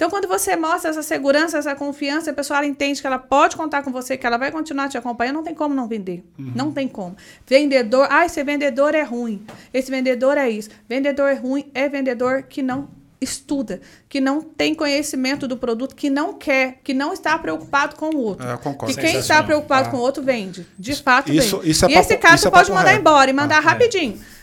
Então, 0.00 0.08
quando 0.08 0.26
você 0.26 0.56
mostra 0.56 0.88
essa 0.88 1.02
segurança, 1.02 1.58
essa 1.58 1.74
confiança, 1.74 2.30
a 2.30 2.32
pessoa 2.32 2.64
entende 2.64 3.02
que 3.02 3.06
ela 3.06 3.18
pode 3.18 3.54
contar 3.54 3.82
com 3.82 3.92
você, 3.92 4.16
que 4.16 4.26
ela 4.26 4.38
vai 4.38 4.50
continuar 4.50 4.88
te 4.88 4.96
acompanhando, 4.96 5.34
não 5.36 5.42
tem 5.42 5.54
como 5.54 5.74
não 5.74 5.86
vender. 5.86 6.24
Uhum. 6.38 6.52
Não 6.54 6.72
tem 6.72 6.88
como. 6.88 7.14
Vendedor, 7.46 8.08
ah, 8.10 8.24
esse 8.24 8.42
vendedor 8.42 8.94
é 8.94 9.02
ruim. 9.02 9.44
Esse 9.74 9.90
vendedor 9.90 10.38
é 10.38 10.48
isso. 10.48 10.70
Vendedor 10.88 11.28
é 11.28 11.34
ruim 11.34 11.70
é 11.74 11.86
vendedor 11.86 12.44
que 12.44 12.62
não 12.62 12.88
estuda, 13.20 13.82
que 14.08 14.22
não 14.22 14.40
tem 14.40 14.74
conhecimento 14.74 15.46
do 15.46 15.58
produto, 15.58 15.94
que 15.94 16.08
não 16.08 16.32
quer, 16.32 16.78
que 16.82 16.94
não 16.94 17.12
está 17.12 17.36
preocupado 17.38 17.94
com 17.96 18.06
o 18.06 18.16
outro. 18.20 18.48
É, 18.48 18.56
concordo. 18.56 18.94
Que 18.94 18.98
quem 19.02 19.16
está 19.18 19.42
preocupado 19.42 19.88
é. 19.88 19.90
com 19.90 19.98
o 19.98 20.00
outro 20.00 20.22
vende. 20.22 20.66
De 20.78 20.94
fato, 20.94 21.30
isso, 21.30 21.58
vende. 21.58 21.70
Isso 21.72 21.84
é 21.84 21.90
e 21.90 21.94
esse 21.96 22.16
cara 22.16 22.38
você 22.38 22.48
é 22.48 22.50
pode 22.50 22.72
mandar 22.72 22.94
embora 22.94 23.28
e 23.28 23.34
mandar 23.34 23.58
ah, 23.58 23.60
é. 23.60 23.64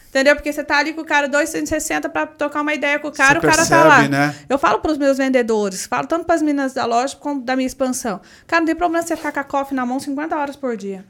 Entendeu? 0.10 0.36
Porque 0.36 0.52
você 0.52 0.64
tá 0.64 0.78
ali 0.78 0.94
com 0.94 1.02
o 1.02 1.06
cara 1.06 1.28
260 1.28 2.10
para 2.10 2.26
trocar 2.26 2.62
uma 2.62 2.74
ideia 2.74 2.98
com 2.98 3.10
o 3.10 3.12
cara, 3.12 3.40
você 3.40 3.46
o 3.46 3.50
cara 3.50 3.58
percebe, 3.58 3.82
tá 3.82 3.88
lá. 3.88 4.08
Né? 4.08 4.36
Eu 4.48 4.58
falo 4.58 4.80
para 4.80 4.92
os 4.92 4.98
meus 4.98 5.18
vendedores, 5.18 5.86
falo 5.86 6.08
tanto 6.08 6.26
para 6.26 6.36
as 6.36 6.42
meninas 6.42 6.74
da 6.74 6.86
loja 6.86 7.16
como 7.16 7.42
da 7.42 7.56
minha 7.56 7.68
expansão. 7.68 8.22
Cara, 8.46 8.62
não 8.62 8.68
tem 8.68 8.76
problema 8.76 9.06
você 9.06 9.16
ficar 9.16 9.32
com 9.32 9.40
a 9.40 9.44
coffee 9.44 9.76
na 9.76 9.86
mão 9.86 10.00
50 10.00 10.36
horas 10.36 10.56
por 10.56 10.78
dia. 10.78 11.06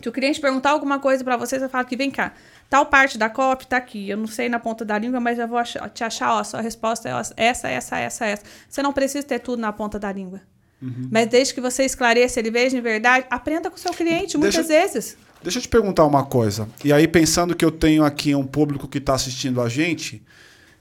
Se 0.00 0.08
o 0.08 0.12
cliente 0.12 0.40
perguntar 0.40 0.70
alguma 0.70 0.98
coisa 0.98 1.22
para 1.22 1.36
você, 1.36 1.58
você 1.58 1.68
fala 1.68 1.84
que 1.84 1.96
vem 1.96 2.10
cá, 2.10 2.32
tal 2.70 2.86
parte 2.86 3.18
da 3.18 3.28
copy 3.28 3.66
tá 3.66 3.76
aqui. 3.76 4.08
Eu 4.08 4.16
não 4.16 4.26
sei 4.26 4.48
na 4.48 4.58
ponta 4.58 4.84
da 4.84 4.96
língua, 4.96 5.20
mas 5.20 5.38
eu 5.38 5.46
vou 5.46 5.58
achar, 5.58 5.90
te 5.90 6.04
achar, 6.04 6.32
ó, 6.32 6.38
a 6.38 6.44
sua 6.44 6.60
resposta 6.60 7.08
é 7.08 7.12
essa, 7.36 7.68
essa, 7.68 7.98
essa, 7.98 8.26
essa. 8.26 8.42
Você 8.68 8.82
não 8.82 8.92
precisa 8.92 9.26
ter 9.26 9.40
tudo 9.40 9.60
na 9.60 9.72
ponta 9.72 9.98
da 9.98 10.10
língua. 10.10 10.40
Uhum. 10.80 11.08
Mas 11.10 11.26
desde 11.26 11.52
que 11.52 11.60
você 11.60 11.84
esclareça, 11.84 12.40
ele 12.40 12.50
veja 12.50 12.78
em 12.78 12.80
verdade, 12.80 13.26
aprenda 13.28 13.68
com 13.68 13.76
o 13.76 13.78
seu 13.78 13.92
cliente, 13.92 14.38
muitas 14.38 14.66
Deixa... 14.66 14.82
vezes. 14.82 15.18
Deixa 15.42 15.58
eu 15.58 15.62
te 15.62 15.68
perguntar 15.68 16.04
uma 16.04 16.24
coisa. 16.24 16.68
E 16.84 16.92
aí, 16.92 17.08
pensando 17.08 17.54
que 17.54 17.64
eu 17.64 17.70
tenho 17.70 18.04
aqui 18.04 18.34
um 18.34 18.46
público 18.46 18.86
que 18.86 18.98
está 18.98 19.14
assistindo 19.14 19.60
a 19.60 19.68
gente, 19.68 20.22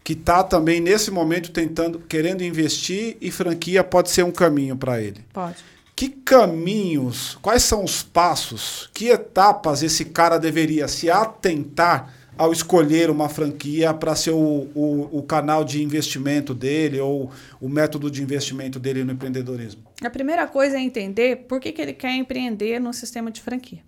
que 0.03 0.13
está 0.13 0.43
também 0.43 0.81
nesse 0.81 1.11
momento 1.11 1.51
tentando, 1.51 1.99
querendo 1.99 2.43
investir 2.43 3.17
e 3.21 3.31
franquia 3.31 3.83
pode 3.83 4.09
ser 4.09 4.23
um 4.23 4.31
caminho 4.31 4.75
para 4.75 5.01
ele. 5.01 5.23
Pode. 5.31 5.57
Que 5.95 6.09
caminhos, 6.09 7.37
quais 7.41 7.63
são 7.63 7.83
os 7.83 8.01
passos, 8.01 8.89
que 8.93 9.09
etapas 9.09 9.83
esse 9.83 10.05
cara 10.05 10.37
deveria 10.37 10.87
se 10.87 11.11
atentar 11.11 12.13
ao 12.37 12.53
escolher 12.53 13.09
uma 13.09 13.27
franquia 13.27 13.93
para 13.93 14.15
ser 14.15 14.31
o, 14.31 14.69
o, 14.73 15.09
o, 15.11 15.23
canal 15.23 15.61
de 15.65 15.83
investimento 15.83 16.53
dele 16.53 16.97
ou 16.97 17.29
o 17.59 17.67
método 17.67 18.09
de 18.09 18.23
investimento 18.23 18.79
dele 18.79 19.03
no 19.03 19.11
empreendedorismo? 19.11 19.83
A 20.01 20.09
primeira 20.09 20.47
coisa 20.47 20.77
é 20.77 20.79
entender 20.79 21.47
por 21.49 21.59
que, 21.59 21.73
que 21.73 21.81
ele 21.81 21.91
quer 21.91 22.15
empreender 22.15 22.79
no 22.79 22.93
sistema 22.93 23.29
de 23.29 23.41
franquia. 23.41 23.79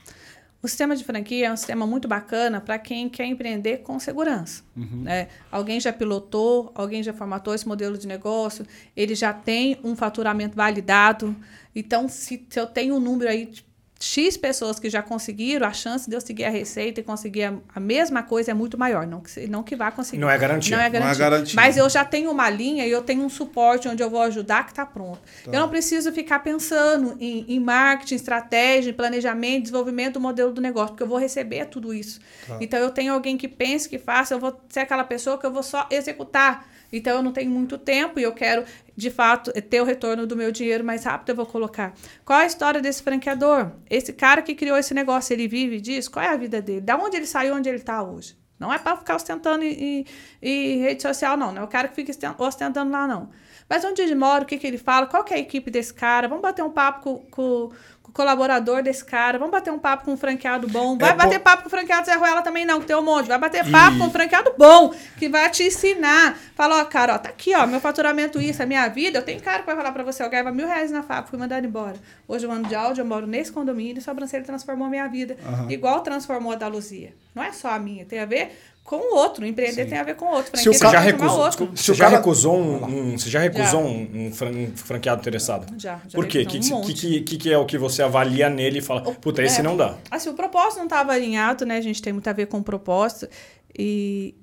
O 0.63 0.67
sistema 0.67 0.95
de 0.95 1.03
franquia 1.03 1.47
é 1.47 1.51
um 1.51 1.57
sistema 1.57 1.87
muito 1.87 2.07
bacana 2.07 2.61
para 2.61 2.77
quem 2.77 3.09
quer 3.09 3.25
empreender 3.25 3.77
com 3.79 3.99
segurança. 3.99 4.63
Uhum. 4.77 5.01
Né? 5.03 5.27
Alguém 5.51 5.79
já 5.79 5.91
pilotou, 5.91 6.71
alguém 6.75 7.01
já 7.01 7.13
formatou 7.13 7.55
esse 7.55 7.67
modelo 7.67 7.97
de 7.97 8.07
negócio, 8.07 8.65
ele 8.95 9.15
já 9.15 9.33
tem 9.33 9.79
um 9.83 9.95
faturamento 9.95 10.55
validado. 10.55 11.35
Então, 11.75 12.07
se, 12.07 12.45
se 12.47 12.59
eu 12.59 12.67
tenho 12.67 12.95
um 12.95 12.99
número 12.99 13.29
aí 13.29 13.47
de 13.47 13.65
X 14.03 14.35
pessoas 14.35 14.79
que 14.79 14.89
já 14.89 15.03
conseguiram, 15.03 15.67
a 15.67 15.71
chance 15.71 16.09
de 16.09 16.15
eu 16.15 16.19
seguir 16.19 16.45
a 16.45 16.49
receita 16.49 16.99
e 16.99 17.03
conseguir 17.03 17.43
a, 17.43 17.53
a 17.75 17.79
mesma 17.79 18.23
coisa 18.23 18.49
é 18.49 18.53
muito 18.53 18.75
maior. 18.75 19.05
Não 19.05 19.21
que, 19.21 19.47
não 19.47 19.61
que 19.61 19.75
vá 19.75 19.91
conseguir. 19.91 20.19
Não 20.19 20.29
é 20.29 20.37
garantia. 20.39 20.75
Não 20.75 20.83
é 20.83 20.89
garantia. 20.89 21.19
Não 21.19 21.27
é 21.27 21.29
garantia. 21.29 21.55
Mas 21.55 21.77
eu 21.77 21.87
já 21.87 22.03
tenho 22.03 22.31
uma 22.31 22.49
linha 22.49 22.87
e 22.87 22.91
eu 22.91 23.03
tenho 23.03 23.23
um 23.23 23.29
suporte 23.29 23.87
onde 23.87 24.01
eu 24.01 24.09
vou 24.09 24.21
ajudar 24.23 24.63
que 24.63 24.71
está 24.71 24.87
pronto. 24.87 25.19
Tá. 25.45 25.51
Eu 25.51 25.59
não 25.59 25.69
preciso 25.69 26.11
ficar 26.11 26.39
pensando 26.39 27.15
em, 27.19 27.45
em, 27.47 27.59
marketing, 27.59 28.15
estratégia, 28.15 28.91
planejamento, 28.91 29.63
desenvolvimento 29.63 30.15
do 30.15 30.19
modelo 30.19 30.51
do 30.51 30.61
negócio, 30.61 30.89
porque 30.89 31.03
eu 31.03 31.07
vou 31.07 31.19
receber 31.19 31.65
tudo 31.65 31.93
isso. 31.93 32.19
Tá. 32.47 32.57
Então 32.59 32.79
eu 32.79 32.89
tenho 32.89 33.13
alguém 33.13 33.37
que 33.37 33.47
pense, 33.47 33.87
que 33.87 33.99
faça, 33.99 34.33
eu 34.33 34.39
vou 34.39 34.59
ser 34.67 34.79
aquela 34.79 35.03
pessoa 35.03 35.37
que 35.37 35.45
eu 35.45 35.51
vou 35.51 35.61
só 35.61 35.87
executar. 35.91 36.67
Então 36.91 37.17
eu 37.17 37.23
não 37.23 37.31
tenho 37.31 37.49
muito 37.49 37.77
tempo 37.77 38.19
e 38.19 38.23
eu 38.23 38.33
quero, 38.33 38.65
de 38.95 39.09
fato, 39.09 39.51
ter 39.53 39.81
o 39.81 39.85
retorno 39.85 40.27
do 40.27 40.35
meu 40.35 40.51
dinheiro 40.51 40.83
mais 40.83 41.03
rápido, 41.03 41.29
eu 41.29 41.35
vou 41.35 41.45
colocar. 41.45 41.93
Qual 42.25 42.39
é 42.39 42.43
a 42.43 42.47
história 42.47 42.81
desse 42.81 43.01
franqueador? 43.01 43.71
Esse 43.89 44.11
cara 44.13 44.41
que 44.41 44.55
criou 44.55 44.77
esse 44.77 44.93
negócio, 44.93 45.33
ele 45.33 45.47
vive 45.47 45.79
disso? 45.79 46.11
Qual 46.11 46.23
é 46.23 46.29
a 46.29 46.37
vida 46.37 46.61
dele? 46.61 46.81
Da 46.81 46.97
onde 46.97 47.17
ele 47.17 47.25
saiu, 47.25 47.55
onde 47.55 47.69
ele 47.69 47.77
está 47.77 48.03
hoje? 48.03 48.41
Não 48.61 48.71
é 48.71 48.77
para 48.77 48.95
ficar 48.95 49.15
ostentando 49.15 49.63
em, 49.63 49.73
em, 49.73 50.05
em, 50.39 50.81
rede 50.81 51.01
social, 51.01 51.35
não. 51.35 51.51
Não 51.51 51.63
é 51.63 51.65
o 51.65 51.67
cara 51.67 51.87
que 51.87 51.95
fica 51.95 52.13
ostentando 52.37 52.91
lá, 52.91 53.07
não. 53.07 53.31
Mas 53.67 53.83
onde 53.83 54.03
ele 54.03 54.13
mora, 54.13 54.43
o 54.43 54.45
que, 54.45 54.55
que 54.55 54.67
ele 54.67 54.77
fala, 54.77 55.07
qual 55.07 55.23
que 55.23 55.33
é 55.33 55.37
a 55.37 55.39
equipe 55.39 55.71
desse 55.71 55.91
cara? 55.91 56.27
Vamos 56.27 56.43
bater 56.43 56.61
um 56.61 56.69
papo 56.69 57.01
com, 57.01 57.25
com 57.31 57.71
colaborador 58.13 58.83
desse 58.83 59.03
cara, 59.03 59.37
vamos 59.37 59.51
bater 59.51 59.71
um 59.71 59.79
papo 59.79 60.05
com 60.05 60.13
um 60.13 60.17
franqueado 60.17 60.67
bom. 60.67 60.97
Vai 60.97 61.11
é 61.11 61.15
bater 61.15 61.37
bo... 61.37 61.43
papo 61.43 61.63
com 61.63 61.67
o 61.67 61.71
franqueado 61.71 62.05
Zé 62.05 62.15
Ruela 62.15 62.41
também 62.41 62.65
não, 62.65 62.79
que 62.79 62.85
tem 62.85 62.95
um 62.95 63.01
monte. 63.01 63.27
Vai 63.27 63.37
bater 63.37 63.69
papo 63.69 63.97
com 63.97 64.05
um 64.05 64.09
franqueado 64.09 64.53
bom, 64.57 64.93
que 65.17 65.29
vai 65.29 65.49
te 65.49 65.63
ensinar. 65.63 66.37
Fala, 66.55 66.81
ó, 66.81 66.85
cara, 66.85 67.15
ó, 67.15 67.17
tá 67.17 67.29
aqui, 67.29 67.55
ó, 67.55 67.65
meu 67.65 67.79
faturamento 67.79 68.39
isso, 68.39 68.61
a 68.61 68.65
minha 68.65 68.87
vida. 68.87 69.19
Eu 69.19 69.23
tenho 69.23 69.41
cara 69.41 69.59
que 69.59 69.65
vai 69.65 69.75
falar 69.75 69.91
pra 69.91 70.03
você, 70.03 70.23
eu 70.23 70.29
ganhava 70.29 70.51
mil 70.51 70.67
reais 70.67 70.91
na 70.91 71.03
fábrica, 71.03 71.29
fui 71.29 71.39
mandado 71.39 71.65
embora. 71.65 71.95
Hoje 72.27 72.45
eu 72.45 72.51
ando 72.51 72.67
de 72.67 72.75
áudio, 72.75 73.01
eu 73.01 73.05
moro 73.05 73.25
nesse 73.27 73.51
condomínio, 73.51 73.99
e 73.99 74.01
sobrancelha 74.01 74.43
transformou 74.43 74.87
a 74.87 74.89
minha 74.89 75.07
vida. 75.07 75.37
Uhum. 75.45 75.71
Igual 75.71 76.01
transformou 76.01 76.51
a 76.53 76.55
da 76.55 76.67
Luzia. 76.67 77.13
Não 77.33 77.43
é 77.43 77.51
só 77.51 77.69
a 77.69 77.79
minha, 77.79 78.05
tem 78.05 78.19
a 78.19 78.25
ver 78.25 78.57
com 78.83 78.97
o 78.97 79.15
outro. 79.15 79.45
Empreender 79.45 79.83
Sim. 79.83 79.89
tem 79.89 79.97
a 79.97 80.03
ver 80.03 80.15
com 80.15 80.25
o 80.25 80.31
outro. 80.31 80.57
Se 80.57 80.69
o 80.69 80.77
cara 80.77 80.93
já 80.93 80.99
recusou, 80.99 81.39
outro. 81.39 81.71
você 81.75 81.93
já 81.93 82.07
recusou 82.09 82.57
um, 82.57 82.85
um, 82.85 83.17
você 83.17 83.29
já 83.29 83.39
recusou 83.39 83.65
já. 83.65 83.77
Um, 83.77 84.27
um, 84.27 84.71
franqueado 84.75 85.21
interessado? 85.21 85.73
Já. 85.79 86.01
já 86.07 86.15
Por 86.15 86.27
quê? 86.27 86.45
O 86.45 86.77
um 86.77 86.81
que, 86.81 86.93
que, 86.93 87.21
que, 87.21 87.37
que, 87.37 87.53
é 87.53 87.57
o 87.57 87.65
que 87.65 87.77
você 87.77 88.03
avalia 88.03 88.49
nele 88.49 88.79
e 88.79 88.81
fala, 88.81 89.01
puta, 89.01 89.41
esse 89.43 89.59
é, 89.59 89.63
não 89.63 89.77
dá? 89.77 89.95
Assim, 90.09 90.29
o 90.29 90.33
propósito 90.33 90.77
não 90.77 90.85
estava 90.85 91.13
alinhado, 91.13 91.65
né? 91.65 91.77
A 91.77 91.81
gente 91.81 92.01
tem 92.01 92.11
muito 92.11 92.27
a 92.27 92.33
ver 92.33 92.47
com 92.47 92.57
o 92.57 92.63
propósito. 92.63 93.29
E 93.77 94.35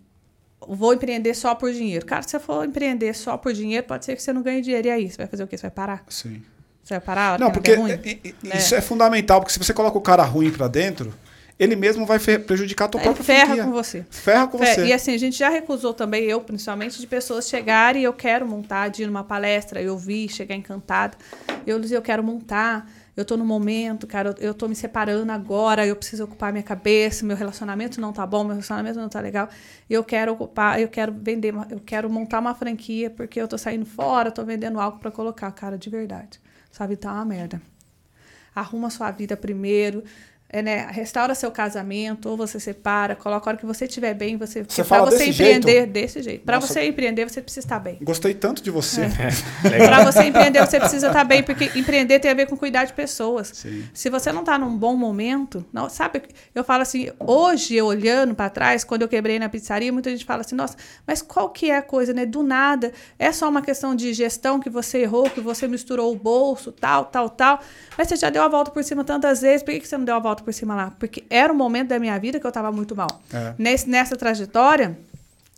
vou 0.66 0.94
empreender 0.94 1.34
só 1.34 1.54
por 1.54 1.72
dinheiro. 1.72 2.06
Cara, 2.06 2.22
se 2.22 2.30
você 2.30 2.38
for 2.38 2.64
empreender 2.64 3.14
só 3.14 3.36
por 3.36 3.52
dinheiro, 3.52 3.86
pode 3.86 4.04
ser 4.04 4.16
que 4.16 4.22
você 4.22 4.32
não 4.32 4.42
ganhe 4.42 4.62
dinheiro. 4.62 4.88
E 4.88 4.90
aí, 4.90 5.10
você 5.10 5.16
vai 5.16 5.26
fazer 5.26 5.44
o 5.44 5.46
quê? 5.46 5.56
Você 5.56 5.62
vai 5.62 5.70
parar? 5.70 6.04
Sim. 6.08 6.42
Você 6.82 6.98
parar? 7.00 7.38
Não, 7.38 7.50
porque 7.50 7.72
é, 7.72 8.56
isso 8.56 8.74
é. 8.74 8.78
é 8.78 8.80
fundamental, 8.80 9.40
porque 9.40 9.52
se 9.52 9.58
você 9.58 9.74
coloca 9.74 9.98
o 9.98 10.00
cara 10.00 10.22
ruim 10.22 10.50
para 10.50 10.68
dentro, 10.68 11.12
ele 11.58 11.74
mesmo 11.74 12.06
vai 12.06 12.18
prejudicar 12.18 12.84
a 12.84 12.88
tua 12.88 13.00
própria 13.00 13.24
ferra 13.24 13.46
franquia. 13.46 13.64
com 13.64 13.72
você. 13.72 14.06
Ferra 14.08 14.46
com 14.46 14.58
ferra. 14.58 14.74
você. 14.74 14.86
E 14.86 14.92
assim, 14.92 15.14
a 15.14 15.18
gente 15.18 15.36
já 15.36 15.48
recusou 15.48 15.92
também, 15.92 16.24
eu 16.24 16.40
principalmente, 16.40 17.00
de 17.00 17.06
pessoas 17.06 17.48
chegarem 17.48 18.02
e 18.02 18.04
eu 18.04 18.12
quero 18.12 18.46
montar, 18.46 18.88
de 18.88 19.02
ir 19.02 19.06
numa 19.06 19.24
palestra, 19.24 19.82
eu 19.82 19.98
vi, 19.98 20.28
chegar 20.28 20.54
encantada. 20.54 21.16
Eu 21.66 21.80
dizia, 21.80 21.96
eu 21.96 22.02
quero 22.02 22.22
montar, 22.22 22.88
eu 23.16 23.24
tô 23.24 23.36
no 23.36 23.44
momento, 23.44 24.06
cara, 24.06 24.36
eu, 24.38 24.48
eu 24.50 24.54
tô 24.54 24.68
me 24.68 24.76
separando 24.76 25.32
agora, 25.32 25.84
eu 25.84 25.96
preciso 25.96 26.22
ocupar 26.22 26.52
minha 26.52 26.62
cabeça, 26.62 27.26
meu 27.26 27.36
relacionamento 27.36 28.00
não 28.00 28.12
tá 28.12 28.24
bom, 28.24 28.44
meu 28.44 28.52
relacionamento 28.52 28.96
não 28.96 29.08
tá 29.08 29.20
legal. 29.20 29.48
Eu 29.90 30.04
quero 30.04 30.34
ocupar, 30.34 30.80
eu 30.80 30.86
quero 30.86 31.12
vender, 31.12 31.52
eu 31.68 31.80
quero 31.80 32.08
montar 32.08 32.38
uma 32.38 32.54
franquia 32.54 33.10
porque 33.10 33.40
eu 33.40 33.48
tô 33.48 33.58
saindo 33.58 33.84
fora, 33.84 34.30
tô 34.30 34.44
vendendo 34.44 34.78
algo 34.78 35.00
para 35.00 35.10
colocar, 35.10 35.50
cara, 35.50 35.76
de 35.76 35.90
verdade. 35.90 36.40
Sua 36.70 36.86
vida 36.86 37.00
tá 37.00 37.12
uma 37.12 37.24
merda. 37.24 37.60
Arruma 38.54 38.88
sua 38.88 39.10
vida 39.10 39.36
primeiro, 39.36 40.04
é, 40.50 40.62
né, 40.62 40.88
restaura 40.90 41.34
seu 41.34 41.50
casamento, 41.50 42.28
ou 42.30 42.36
você 42.36 42.58
separa, 42.58 43.14
coloca 43.14 43.48
a 43.48 43.50
hora 43.50 43.58
que 43.58 43.66
você 43.66 43.84
estiver 43.84 44.14
bem, 44.14 44.38
você, 44.38 44.62
você 44.62 44.82
para 44.82 45.04
você 45.04 45.26
empreender 45.26 45.72
jeito? 45.72 45.92
desse 45.92 46.22
jeito. 46.22 46.44
Para 46.44 46.58
você 46.58 46.86
empreender, 46.86 47.28
você 47.28 47.42
precisa 47.42 47.66
estar 47.66 47.78
bem. 47.78 47.98
Gostei 48.00 48.32
tanto 48.32 48.62
de 48.62 48.70
você. 48.70 49.02
É. 49.02 49.84
para 49.86 50.04
você 50.04 50.24
empreender, 50.24 50.64
você 50.64 50.80
precisa 50.80 51.08
estar 51.08 51.24
bem, 51.24 51.42
porque 51.42 51.70
empreender 51.78 52.18
tem 52.18 52.30
a 52.30 52.34
ver 52.34 52.46
com 52.46 52.56
cuidar 52.56 52.84
de 52.86 52.94
pessoas. 52.94 53.50
Sim. 53.54 53.84
Se 53.92 54.08
você 54.08 54.32
não 54.32 54.40
está 54.40 54.58
num 54.58 54.74
bom 54.74 54.96
momento, 54.96 55.66
não, 55.70 55.90
sabe? 55.90 56.22
Eu 56.54 56.64
falo 56.64 56.82
assim, 56.82 57.10
hoje 57.18 57.74
eu 57.74 57.84
olhando 57.84 58.34
para 58.34 58.48
trás, 58.48 58.84
quando 58.84 59.02
eu 59.02 59.08
quebrei 59.08 59.38
na 59.38 59.50
pizzaria, 59.50 59.92
muita 59.92 60.08
gente 60.08 60.24
fala 60.24 60.40
assim, 60.40 60.54
nossa, 60.54 60.76
mas 61.06 61.20
qual 61.20 61.50
que 61.50 61.70
é 61.70 61.76
a 61.76 61.82
coisa, 61.82 62.14
né? 62.14 62.24
Do 62.24 62.42
nada, 62.42 62.90
é 63.18 63.30
só 63.32 63.50
uma 63.50 63.60
questão 63.60 63.94
de 63.94 64.14
gestão 64.14 64.58
que 64.58 64.70
você 64.70 64.98
errou, 64.98 65.28
que 65.28 65.42
você 65.42 65.68
misturou 65.68 66.10
o 66.10 66.16
bolso, 66.16 66.72
tal, 66.72 67.04
tal, 67.04 67.28
tal. 67.28 67.60
Mas 67.98 68.08
você 68.08 68.16
já 68.16 68.30
deu 68.30 68.42
a 68.42 68.48
volta 68.48 68.70
por 68.70 68.82
cima 68.82 69.04
tantas 69.04 69.42
vezes, 69.42 69.62
por 69.62 69.74
que 69.74 69.86
você 69.86 69.98
não 69.98 70.06
deu 70.06 70.14
a 70.14 70.18
volta 70.18 70.37
por 70.42 70.52
cima 70.52 70.74
lá, 70.74 70.92
porque 70.98 71.24
era 71.28 71.52
um 71.52 71.56
momento 71.56 71.88
da 71.88 71.98
minha 71.98 72.18
vida 72.18 72.38
que 72.40 72.46
eu 72.46 72.50
estava 72.50 72.70
muito 72.72 72.94
mal. 72.96 73.20
É. 73.32 73.54
Nesse, 73.58 73.88
nessa 73.88 74.16
trajetória, 74.16 74.98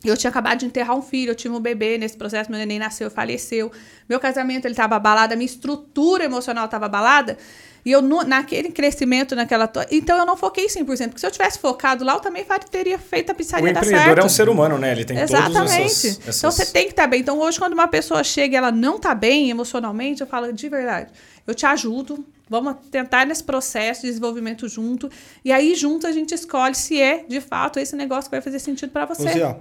eu 0.03 0.17
tinha 0.17 0.29
acabado 0.29 0.59
de 0.59 0.65
enterrar 0.65 0.97
um 0.97 1.01
filho, 1.01 1.31
eu 1.31 1.35
tinha 1.35 1.53
um 1.53 1.59
bebê 1.59 1.97
nesse 1.97 2.17
processo, 2.17 2.49
meu 2.49 2.59
neném 2.59 2.79
nasceu, 2.79 3.09
faleceu. 3.11 3.71
Meu 4.09 4.19
casamento 4.19 4.65
ele 4.65 4.73
estava 4.73 4.95
abalado, 4.95 5.33
a 5.33 5.37
minha 5.37 5.45
estrutura 5.45 6.23
emocional 6.23 6.65
estava 6.65 6.87
abalada. 6.87 7.37
E 7.83 7.91
eu, 7.91 8.01
no, 8.01 8.23
naquele 8.23 8.69
crescimento, 8.69 9.35
naquela. 9.35 9.71
Então 9.89 10.17
eu 10.17 10.25
não 10.25 10.37
foquei 10.37 10.67
100%. 10.67 10.85
Porque 10.85 11.19
se 11.19 11.25
eu 11.25 11.31
tivesse 11.31 11.57
focado 11.57 12.03
lá, 12.03 12.13
eu 12.13 12.19
também 12.19 12.45
teria 12.69 12.97
feito 12.99 13.31
a 13.31 13.35
pizzaria 13.35 13.73
dar 13.73 13.83
certo. 13.83 13.85
O 13.85 13.95
empreendedor 13.95 14.23
é 14.23 14.25
um 14.25 14.29
ser 14.29 14.49
humano, 14.49 14.77
né? 14.77 14.91
Ele 14.91 15.03
tem 15.03 15.17
Exatamente. 15.17 15.53
todos 15.53 15.71
essas, 15.71 16.19
essas... 16.19 16.37
Então 16.37 16.51
você 16.51 16.65
tem 16.65 16.85
que 16.85 16.91
estar 16.91 17.03
tá 17.03 17.07
bem. 17.07 17.21
Então 17.21 17.39
hoje, 17.39 17.57
quando 17.57 17.73
uma 17.73 17.87
pessoa 17.87 18.23
chega 18.23 18.55
e 18.55 18.57
ela 18.57 18.71
não 18.71 18.97
está 18.97 19.15
bem 19.15 19.49
emocionalmente, 19.49 20.21
eu 20.21 20.27
falo 20.27 20.51
de 20.53 20.69
verdade. 20.69 21.11
Eu 21.45 21.55
te 21.55 21.65
ajudo, 21.65 22.23
Vamos 22.51 22.75
tentar 22.91 23.25
nesse 23.25 23.41
processo 23.41 24.01
de 24.01 24.07
desenvolvimento 24.07 24.67
junto. 24.67 25.09
E 25.43 25.53
aí, 25.53 25.73
junto, 25.73 26.05
a 26.05 26.11
gente 26.11 26.33
escolhe 26.33 26.75
se 26.75 27.01
é, 27.01 27.23
de 27.25 27.39
fato, 27.39 27.79
esse 27.79 27.95
negócio 27.95 28.29
que 28.29 28.35
vai 28.35 28.41
fazer 28.41 28.59
sentido 28.59 28.89
para 28.91 29.05
você. 29.05 29.23
Luzia, 29.23 29.57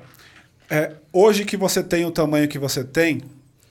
é, 0.69 0.95
hoje 1.13 1.45
que 1.45 1.57
você 1.57 1.85
tem 1.85 2.05
o 2.05 2.11
tamanho 2.11 2.49
que 2.49 2.59
você 2.59 2.83
tem, 2.83 3.23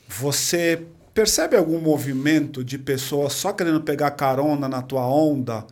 você 0.07 0.86
percebe 1.13 1.57
algum 1.57 1.82
movimento 1.82 2.63
de 2.63 2.78
pessoas 2.78 3.34
só 3.34 3.51
querendo 3.51 3.82
pegar 3.82 4.11
carona 4.11 4.70
na 4.70 4.82
tua 4.82 5.05
onda? 5.05 5.67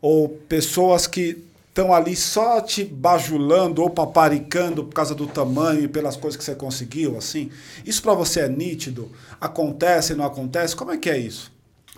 Ou 0.00 0.28
pessoas 0.28 1.06
que 1.06 1.40
estão 1.68 1.94
ali 1.94 2.16
só 2.16 2.60
te 2.60 2.84
bajulando 2.84 3.80
ou 3.80 3.90
paparicando 3.90 4.82
por 4.82 4.92
causa 4.92 5.14
do 5.14 5.28
tamanho 5.28 5.84
e 5.84 5.88
pelas 5.88 6.16
coisas 6.16 6.36
que 6.36 6.42
você 6.42 6.56
conseguiu, 6.56 7.16
assim? 7.16 7.48
Isso 7.86 8.02
para 8.02 8.14
você 8.14 8.40
é 8.40 8.48
nítido? 8.48 9.08
Acontece, 9.40 10.16
não 10.16 10.24
acontece? 10.24 10.74
Como 10.74 10.90
é 10.90 10.96
que 10.96 11.08
é 11.08 11.16
isso? 11.16 11.51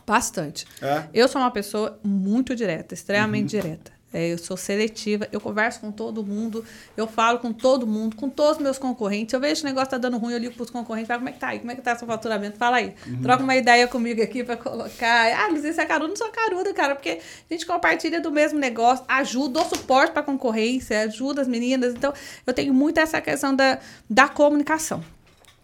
Bastante. 0.07 0.67
É? 0.83 1.05
Eu 1.13 1.29
sou 1.29 1.41
uma 1.41 1.51
pessoa 1.51 1.99
muito 2.03 2.55
direta, 2.55 2.95
extremamente 2.95 3.57
uhum. 3.57 3.63
direta. 3.63 3.95
É, 4.15 4.33
eu 4.33 4.39
sou 4.39 4.57
seletiva, 4.57 5.27
eu 5.33 5.41
converso 5.41 5.81
com 5.81 5.91
todo 5.91 6.25
mundo, 6.25 6.65
eu 6.97 7.05
falo 7.05 7.41
com 7.41 7.53
todo 7.53 7.85
mundo, 7.85 8.15
com 8.15 8.31
todos 8.31 8.59
os 8.59 8.63
meus 8.63 8.79
concorrentes. 8.79 9.33
Eu 9.33 9.41
vejo 9.41 9.63
que 9.63 9.67
o 9.67 9.69
negócio 9.69 9.91
tá 9.91 9.99
dando 9.99 10.19
ruim, 10.19 10.33
eu 10.33 10.39
ligo 10.39 10.55
para 10.55 10.63
os 10.63 10.71
concorrentes, 10.71 11.09
falo, 11.09 11.19
como 11.19 11.31
é 11.31 11.33
que 11.33 11.41
tá 11.41 11.49
aí? 11.49 11.59
Como 11.59 11.73
é 11.73 11.75
que 11.75 11.83
tá 11.83 11.97
seu 11.97 12.07
faturamento? 12.07 12.57
Fala 12.57 12.77
aí. 12.77 12.95
Uhum. 13.09 13.23
Troca 13.23 13.43
uma 13.43 13.57
ideia 13.57 13.89
comigo 13.89 14.23
aqui 14.23 14.45
para 14.45 14.57
colocar. 14.57 15.37
Ah, 15.37 15.49
Luiz, 15.49 15.63
você 15.63 15.81
é 15.81 15.85
carudo? 15.85 16.11
Não 16.11 16.17
sou 16.17 16.29
caruda, 16.29 16.73
cara, 16.73 16.95
porque 16.95 17.19
a 17.51 17.53
gente 17.53 17.67
compartilha 17.67 18.21
do 18.21 18.31
mesmo 18.31 18.57
negócio, 18.57 19.05
ajuda, 19.09 19.55
dou 19.55 19.65
suporte 19.65 20.13
para 20.13 20.23
concorrência, 20.23 21.01
ajuda 21.01 21.43
as 21.43 21.49
meninas. 21.49 21.93
Então, 21.93 22.15
eu 22.47 22.55
tenho 22.55 22.73
muito 22.73 22.99
essa 22.99 23.21
questão 23.21 23.53
da, 23.53 23.81
da 24.09 24.29
comunicação. 24.29 25.03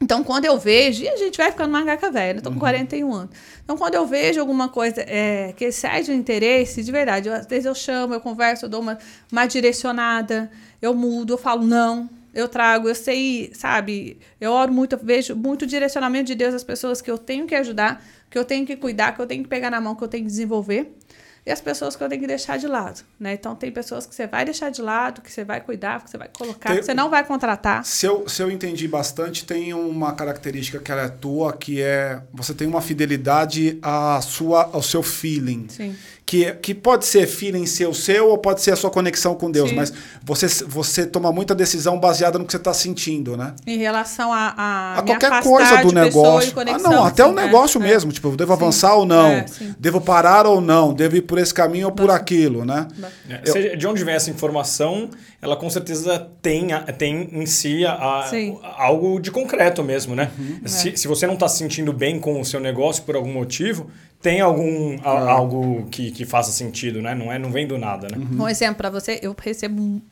Então, 0.03 0.25
quando 0.25 0.47
eu 0.47 0.59
vejo, 0.59 1.05
e 1.05 1.09
a 1.09 1.17
gente 1.17 1.37
vai 1.37 1.51
ficando 1.51 1.85
gaca 1.85 2.11
velha, 2.11 2.39
eu 2.39 2.43
tô 2.43 2.49
com 2.49 2.55
uhum. 2.55 2.61
41 2.61 3.13
anos. 3.13 3.37
Então, 3.63 3.77
quando 3.77 3.95
eu 3.97 4.07
vejo 4.07 4.41
alguma 4.41 4.67
coisa 4.67 5.03
é, 5.07 5.53
que 5.53 5.71
sai 5.71 6.03
de 6.03 6.11
um 6.11 6.15
interesse, 6.15 6.83
de 6.83 6.91
verdade, 6.91 7.29
eu, 7.29 7.35
às 7.35 7.47
vezes 7.47 7.67
eu 7.67 7.75
chamo, 7.75 8.15
eu 8.15 8.21
converso, 8.21 8.65
eu 8.65 8.69
dou 8.71 8.81
uma, 8.81 8.99
uma 9.31 9.47
direcionada, 9.47 10.51
eu 10.81 10.95
mudo, 10.95 11.35
eu 11.35 11.39
falo 11.39 11.67
não, 11.67 12.09
eu 12.33 12.49
trago, 12.49 12.89
eu 12.89 12.95
sei, 12.95 13.51
sabe, 13.53 14.19
eu 14.41 14.53
oro 14.53 14.73
muito, 14.73 14.95
eu 14.95 14.99
vejo 15.03 15.37
muito 15.37 15.67
direcionamento 15.67 16.29
de 16.29 16.35
Deus 16.35 16.55
às 16.55 16.65
pessoas 16.65 17.03
que 17.03 17.11
eu 17.11 17.19
tenho 17.19 17.47
que 17.47 17.55
ajudar, 17.55 18.03
que 18.31 18.39
eu 18.39 18.45
tenho 18.45 18.65
que 18.65 18.77
cuidar, 18.77 19.13
que 19.13 19.21
eu 19.21 19.27
tenho 19.27 19.43
que 19.43 19.51
pegar 19.51 19.71
na 19.71 19.83
mão, 19.83 19.95
que 19.95 20.03
eu 20.03 20.09
tenho 20.09 20.25
que 20.25 20.31
desenvolver 20.31 20.97
e 21.45 21.51
as 21.51 21.61
pessoas 21.61 21.97
que 21.97 22.03
eu 22.03 22.09
tenho 22.09 22.21
que 22.21 22.27
deixar 22.27 22.59
de 22.59 22.67
lado, 22.67 23.03
né? 23.19 23.35
Então 23.35 23.55
tem 23.55 23.71
pessoas 23.71 24.07
que 24.07 24.15
você 24.15 24.27
vai 24.27 24.45
deixar 24.45 24.71
de 24.71 24.83
lado, 24.83 25.21
que 25.23 25.33
você 25.33 25.45
vai 25.45 25.61
cuidar, 25.61 26.03
que 26.05 26.11
você 26.11 26.19
vai 26.19 26.29
colocar, 26.29 26.71
tem, 26.71 26.79
que 26.79 26.85
você 26.85 26.95
não 26.95 27.09
vai 27.09 27.25
contratar. 27.25 27.85
Se 27.85 28.07
eu, 28.07 28.29
se 28.29 28.43
eu 28.43 28.51
entendi 28.51 28.87
bastante, 28.87 29.45
tem 29.45 29.73
uma 29.73 30.13
característica 30.13 30.79
que 30.79 30.93
ela 30.93 31.03
é 31.03 31.09
tua, 31.09 31.53
que 31.53 31.81
é 31.81 32.23
você 32.33 32.53
tem 32.53 32.67
uma 32.67 32.81
fidelidade 32.81 33.79
à 33.83 34.21
sua, 34.21 34.71
ao 34.73 34.83
seu 34.83 35.03
feeling. 35.03 35.67
Sim 35.69 35.97
que, 36.31 36.53
que 36.53 36.73
pode 36.73 37.07
ser 37.07 37.27
feeling 37.27 37.67
seu 37.67 37.93
seu 37.93 38.29
ou 38.29 38.39
pode 38.39 38.61
ser 38.61 38.71
a 38.71 38.77
sua 38.77 38.89
conexão 38.89 39.35
com 39.35 39.51
Deus, 39.51 39.71
Sim. 39.71 39.75
mas 39.75 39.93
você, 40.23 40.47
você 40.65 41.05
toma 41.05 41.33
muita 41.33 41.57
decisão 41.57 41.99
baseada 41.99 42.39
no 42.39 42.45
que 42.45 42.53
você 42.53 42.57
está 42.57 42.73
sentindo, 42.73 43.37
né? 43.37 43.53
Em 43.67 43.79
relação 43.79 44.33
a, 44.33 44.55
a, 44.57 44.99
a 45.01 45.03
qualquer 45.03 45.43
coisa 45.43 45.83
do 45.83 45.93
negócio. 45.93 46.55
Conexão, 46.55 46.93
ah, 46.93 46.95
não, 46.95 47.05
até 47.05 47.25
assim, 47.25 47.33
o 47.33 47.35
negócio 47.35 47.83
é, 47.83 47.85
mesmo. 47.85 48.13
É. 48.13 48.15
Tipo, 48.15 48.37
devo 48.37 48.55
sim. 48.55 48.63
avançar 48.63 48.95
ou 48.95 49.05
não? 49.05 49.27
É, 49.27 49.45
devo 49.77 50.01
parar 50.01 50.47
ou 50.47 50.61
não? 50.61 50.95
Devo 50.95 51.17
ir 51.17 51.23
por 51.31 51.39
esse 51.39 51.55
caminho 51.55 51.87
ou 51.87 51.93
por 51.93 52.11
aquilo, 52.11 52.65
né? 52.65 52.89
É, 53.29 53.43
Eu, 53.45 53.77
de 53.77 53.87
onde 53.87 54.03
vem 54.03 54.17
essa 54.17 54.29
informação, 54.31 55.09
ela 55.41 55.57
com 55.57 55.71
certeza 55.71 56.29
tem, 56.43 56.71
tem 56.99 57.29
em 57.33 57.47
si 57.47 57.87
a, 57.87 57.93
a, 57.93 58.83
algo 58.83 59.21
de 59.21 59.31
concreto 59.31 59.85
mesmo, 59.85 60.17
né? 60.17 60.29
Uhum. 60.37 60.67
Se, 60.67 60.97
se 60.97 61.07
você 61.07 61.29
não 61.29 61.35
está 61.35 61.47
se 61.47 61.59
sentindo 61.59 61.93
bem 61.93 62.19
com 62.19 62.41
o 62.41 62.45
seu 62.45 62.59
negócio 62.59 63.05
por 63.05 63.15
algum 63.15 63.33
motivo, 63.33 63.89
tem 64.21 64.41
algum 64.41 64.99
a, 65.05 65.31
algo 65.31 65.87
que, 65.89 66.11
que 66.11 66.25
faça 66.25 66.51
sentido, 66.51 67.01
né? 67.01 67.15
Não 67.15 67.33
é, 67.33 67.39
não 67.39 67.53
vem 67.53 67.65
do 67.65 67.79
nada, 67.79 68.09
né? 68.11 68.19
Uhum. 68.19 68.43
Um 68.43 68.49
exemplo 68.49 68.75
para 68.79 68.91
você, 68.91 69.21
eu 69.23 69.35
recebo 69.41 70.03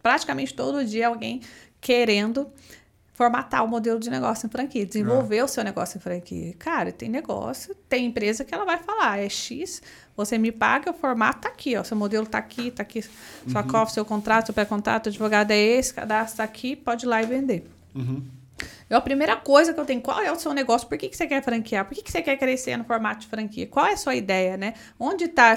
praticamente 0.00 0.54
todo 0.54 0.84
dia 0.84 1.08
alguém 1.08 1.40
querendo 1.80 2.46
formatar 3.20 3.62
o 3.62 3.68
modelo 3.68 4.00
de 4.00 4.08
negócio 4.08 4.46
em 4.46 4.48
franquia, 4.48 4.86
desenvolver 4.86 5.40
ah. 5.40 5.44
o 5.44 5.48
seu 5.48 5.62
negócio 5.62 5.98
em 5.98 6.00
franquia. 6.00 6.54
Cara, 6.58 6.90
tem 6.90 7.06
negócio, 7.06 7.74
tem 7.86 8.06
empresa 8.06 8.46
que 8.46 8.54
ela 8.54 8.64
vai 8.64 8.78
falar, 8.78 9.18
é 9.18 9.28
X, 9.28 9.82
você 10.16 10.38
me 10.38 10.50
paga, 10.50 10.90
o 10.90 10.94
formato 10.94 11.42
tá 11.42 11.50
aqui, 11.50 11.76
ó, 11.76 11.84
seu 11.84 11.98
modelo 11.98 12.24
tá 12.24 12.38
aqui, 12.38 12.70
tá 12.70 12.82
aqui, 12.82 13.02
sua 13.46 13.60
uhum. 13.60 13.68
cofre, 13.68 13.92
seu 13.92 14.06
contrato, 14.06 14.46
seu 14.46 14.54
pré-contrato, 14.54 15.10
advogado 15.10 15.50
é 15.50 15.58
esse, 15.58 15.92
cadastro 15.92 16.38
tá 16.38 16.44
aqui, 16.44 16.74
pode 16.74 17.04
ir 17.04 17.08
lá 17.10 17.22
e 17.22 17.26
vender. 17.26 17.70
Uhum. 17.94 18.22
Eu, 18.90 18.96
a 18.96 19.00
primeira 19.00 19.36
coisa 19.36 19.72
que 19.72 19.78
eu 19.78 19.84
tenho, 19.84 20.00
qual 20.00 20.20
é 20.20 20.32
o 20.32 20.34
seu 20.34 20.52
negócio? 20.52 20.88
Por 20.88 20.98
que, 20.98 21.08
que 21.08 21.16
você 21.16 21.24
quer 21.24 21.40
franquear? 21.44 21.84
Por 21.84 21.94
que, 21.94 22.02
que 22.02 22.10
você 22.10 22.20
quer 22.20 22.36
crescer 22.36 22.76
no 22.76 22.82
formato 22.82 23.20
de 23.20 23.28
franquia? 23.28 23.64
Qual 23.64 23.86
é 23.86 23.92
a 23.92 23.96
sua 23.96 24.16
ideia, 24.16 24.56
né? 24.56 24.74
Onde 24.98 25.26
está? 25.26 25.56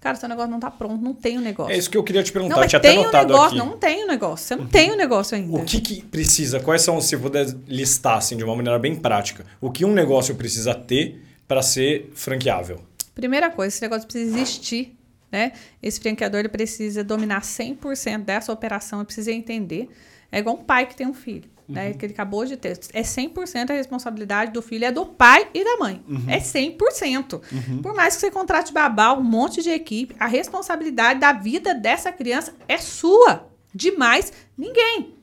Cara, 0.00 0.16
seu 0.16 0.26
negócio 0.26 0.50
não 0.50 0.56
está 0.56 0.70
pronto, 0.70 1.04
não 1.04 1.12
tem 1.12 1.36
o 1.36 1.40
um 1.42 1.44
negócio. 1.44 1.74
É 1.74 1.76
isso 1.76 1.90
que 1.90 1.98
eu 1.98 2.02
queria 2.02 2.22
te 2.22 2.32
perguntar. 2.32 2.54
Não, 2.54 2.62
mas 2.62 2.70
tinha 2.70 2.80
tem 2.80 3.04
até 3.04 3.18
um 3.18 3.26
negócio, 3.26 3.58
aqui. 3.58 3.68
não 3.68 3.76
tem 3.76 4.00
o 4.00 4.04
um 4.04 4.08
negócio. 4.08 4.46
Você 4.46 4.56
não 4.56 4.62
uhum. 4.62 4.70
tem 4.70 4.90
o 4.92 4.96
negócio 4.96 5.36
ainda. 5.36 5.58
O 5.58 5.64
que, 5.66 5.78
que 5.78 6.00
precisa? 6.00 6.58
Quais 6.58 6.80
são, 6.80 6.98
se 7.02 7.14
puder 7.18 7.48
listar 7.68 8.16
assim, 8.16 8.34
de 8.34 8.44
uma 8.44 8.56
maneira 8.56 8.78
bem 8.78 8.96
prática, 8.96 9.44
o 9.60 9.70
que 9.70 9.84
um 9.84 9.92
negócio 9.92 10.34
precisa 10.34 10.74
ter 10.74 11.22
para 11.46 11.60
ser 11.60 12.10
franqueável? 12.14 12.80
Primeira 13.14 13.50
coisa, 13.50 13.74
esse 13.74 13.82
negócio 13.82 14.08
precisa 14.08 14.38
existir. 14.38 14.96
Né? 15.30 15.52
Esse 15.82 16.00
franqueador 16.00 16.40
ele 16.40 16.48
precisa 16.48 17.04
dominar 17.04 17.42
100% 17.42 18.24
dessa 18.24 18.50
operação, 18.50 19.00
ele 19.00 19.04
precisa 19.04 19.30
entender. 19.30 19.86
É 20.32 20.38
igual 20.38 20.56
um 20.56 20.64
pai 20.64 20.86
que 20.86 20.96
tem 20.96 21.06
um 21.06 21.12
filho 21.12 21.59
né, 21.70 21.88
uhum. 21.88 21.94
que 21.94 22.06
ele 22.06 22.12
acabou 22.12 22.44
de 22.44 22.56
ter. 22.56 22.78
É 22.92 23.02
100% 23.02 23.70
a 23.70 23.74
responsabilidade 23.74 24.52
do 24.52 24.60
filho, 24.60 24.84
é 24.84 24.92
do 24.92 25.06
pai 25.06 25.48
e 25.54 25.64
da 25.64 25.76
mãe. 25.78 26.02
Uhum. 26.08 26.24
É 26.28 26.38
100%. 26.38 27.40
Uhum. 27.52 27.82
Por 27.82 27.94
mais 27.94 28.14
que 28.14 28.20
você 28.20 28.30
contrate 28.30 28.72
babá, 28.72 29.12
um 29.12 29.22
monte 29.22 29.62
de 29.62 29.70
equipe, 29.70 30.14
a 30.18 30.26
responsabilidade 30.26 31.20
da 31.20 31.32
vida 31.32 31.74
dessa 31.74 32.12
criança 32.12 32.54
é 32.66 32.78
sua. 32.78 33.48
Demais 33.74 34.32
ninguém. 34.56 35.14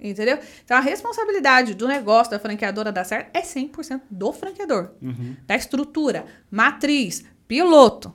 Entendeu? 0.00 0.38
Então, 0.64 0.76
a 0.76 0.80
responsabilidade 0.80 1.74
do 1.74 1.88
negócio 1.88 2.30
da 2.30 2.38
franqueadora 2.38 2.92
dar 2.92 3.04
certo 3.04 3.30
é 3.34 3.40
100% 3.40 4.02
do 4.08 4.32
franqueador. 4.32 4.90
Uhum. 5.02 5.36
Da 5.44 5.56
estrutura, 5.56 6.24
matriz, 6.48 7.24
piloto, 7.48 8.14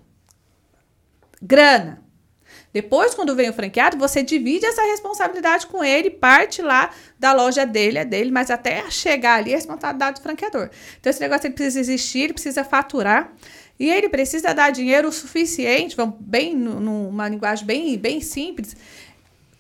grana. 1.42 2.03
Depois, 2.74 3.14
quando 3.14 3.36
vem 3.36 3.50
o 3.50 3.54
franqueado, 3.54 3.98
você 3.98 4.24
divide 4.24 4.66
essa 4.66 4.82
responsabilidade 4.82 5.68
com 5.68 5.84
ele, 5.84 6.10
parte 6.10 6.62
lá 6.62 6.90
da 7.20 7.32
loja 7.32 7.66
dele, 7.66 8.00
é 8.00 8.06
dele, 8.06 8.32
mas 8.32 8.50
até 8.50 8.90
chegar 8.90 9.36
ali 9.36 9.52
é 9.52 9.56
responsabilidade 9.56 10.20
do 10.20 10.24
franqueador. 10.24 10.70
Então, 11.00 11.10
esse 11.12 11.22
negócio 11.22 11.46
ele 11.46 11.54
precisa 11.54 11.80
existir, 11.80 12.22
ele 12.22 12.34
precisa 12.34 12.64
faturar. 12.64 13.32
E 13.80 13.90
ele 13.90 14.10
precisa 14.10 14.54
dar 14.54 14.72
dinheiro 14.72 15.08
o 15.08 15.12
suficiente, 15.12 15.96
vamos 15.96 16.16
bem 16.20 16.56
numa 16.56 17.28
linguagem 17.28 17.66
bem, 17.66 17.98
bem 17.98 18.22
simples. 18.22 18.76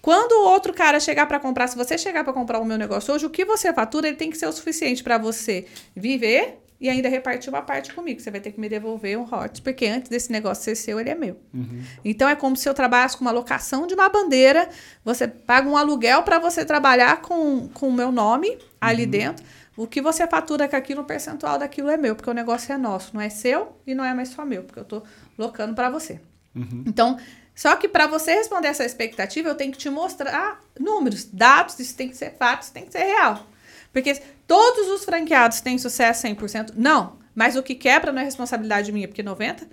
Quando 0.01 0.33
o 0.33 0.49
outro 0.49 0.73
cara 0.73 0.99
chegar 0.99 1.25
para 1.27 1.39
comprar, 1.39 1.67
se 1.67 1.77
você 1.77 1.97
chegar 1.97 2.23
para 2.23 2.33
comprar 2.33 2.59
o 2.59 2.65
meu 2.65 2.77
negócio 2.77 3.13
hoje, 3.13 3.25
o 3.25 3.29
que 3.29 3.45
você 3.45 3.73
fatura, 3.73 4.07
ele 4.07 4.17
tem 4.17 4.29
que 4.29 4.37
ser 4.37 4.47
o 4.47 4.51
suficiente 4.51 5.03
para 5.03 5.17
você 5.17 5.65
viver 5.95 6.59
e 6.83 6.89
ainda 6.89 7.07
repartir 7.07 7.49
uma 7.49 7.61
parte 7.61 7.93
comigo. 7.93 8.19
Você 8.19 8.29
vai 8.29 8.41
ter 8.41 8.51
que 8.51 8.59
me 8.59 8.67
devolver 8.67 9.17
um 9.17 9.23
hot, 9.23 9.61
porque 9.61 9.85
antes 9.85 10.09
desse 10.09 10.29
negócio 10.29 10.65
ser 10.65 10.75
seu, 10.75 10.99
ele 10.99 11.09
é 11.09 11.15
meu. 11.15 11.39
Uhum. 11.53 11.81
Então 12.03 12.27
é 12.27 12.35
como 12.35 12.57
se 12.57 12.67
eu 12.67 12.73
trabalhasse 12.73 13.15
com 13.15 13.23
uma 13.23 13.31
locação 13.31 13.87
de 13.87 13.93
uma 13.93 14.09
bandeira, 14.09 14.67
você 15.03 15.25
paga 15.25 15.69
um 15.69 15.77
aluguel 15.77 16.23
para 16.23 16.39
você 16.39 16.65
trabalhar 16.65 17.21
com, 17.21 17.69
com 17.69 17.87
o 17.87 17.93
meu 17.93 18.11
nome 18.11 18.59
ali 18.81 19.05
uhum. 19.05 19.09
dentro. 19.09 19.45
O 19.77 19.87
que 19.87 20.01
você 20.01 20.27
fatura 20.27 20.67
com 20.67 20.75
aquilo, 20.75 21.03
o 21.03 21.05
percentual 21.05 21.57
daquilo 21.57 21.89
é 21.89 21.95
meu, 21.95 22.17
porque 22.17 22.29
o 22.29 22.33
negócio 22.33 22.73
é 22.73 22.77
nosso, 22.77 23.11
não 23.13 23.21
é 23.21 23.29
seu 23.29 23.77
e 23.87 23.95
não 23.95 24.03
é 24.03 24.13
mais 24.13 24.27
só 24.29 24.45
meu, 24.45 24.63
porque 24.63 24.79
eu 24.79 24.83
estou 24.83 25.03
locando 25.37 25.73
para 25.73 25.89
você. 25.89 26.19
Uhum. 26.53 26.83
Então, 26.85 27.17
só 27.55 27.77
que 27.77 27.87
para 27.87 28.07
você 28.07 28.33
responder 28.33 28.67
essa 28.67 28.83
expectativa, 28.83 29.47
eu 29.47 29.55
tenho 29.55 29.71
que 29.71 29.77
te 29.77 29.89
mostrar 29.89 30.59
números, 30.77 31.23
dados, 31.23 31.79
isso 31.79 31.95
tem 31.95 32.09
que 32.09 32.17
ser 32.17 32.35
fato, 32.35 32.63
isso 32.63 32.73
tem 32.73 32.85
que 32.85 32.91
ser 32.91 33.05
real. 33.05 33.47
Porque 33.93 34.21
todos 34.47 34.87
os 34.89 35.05
franqueados 35.05 35.61
têm 35.61 35.77
sucesso 35.77 36.27
100%? 36.27 36.73
Não. 36.75 37.17
Mas 37.35 37.55
o 37.55 37.63
que 37.63 37.75
quebra 37.75 38.11
não 38.11 38.21
é 38.21 38.25
responsabilidade 38.25 38.91
minha, 38.91 39.07
porque 39.07 39.23
90% 39.23 39.65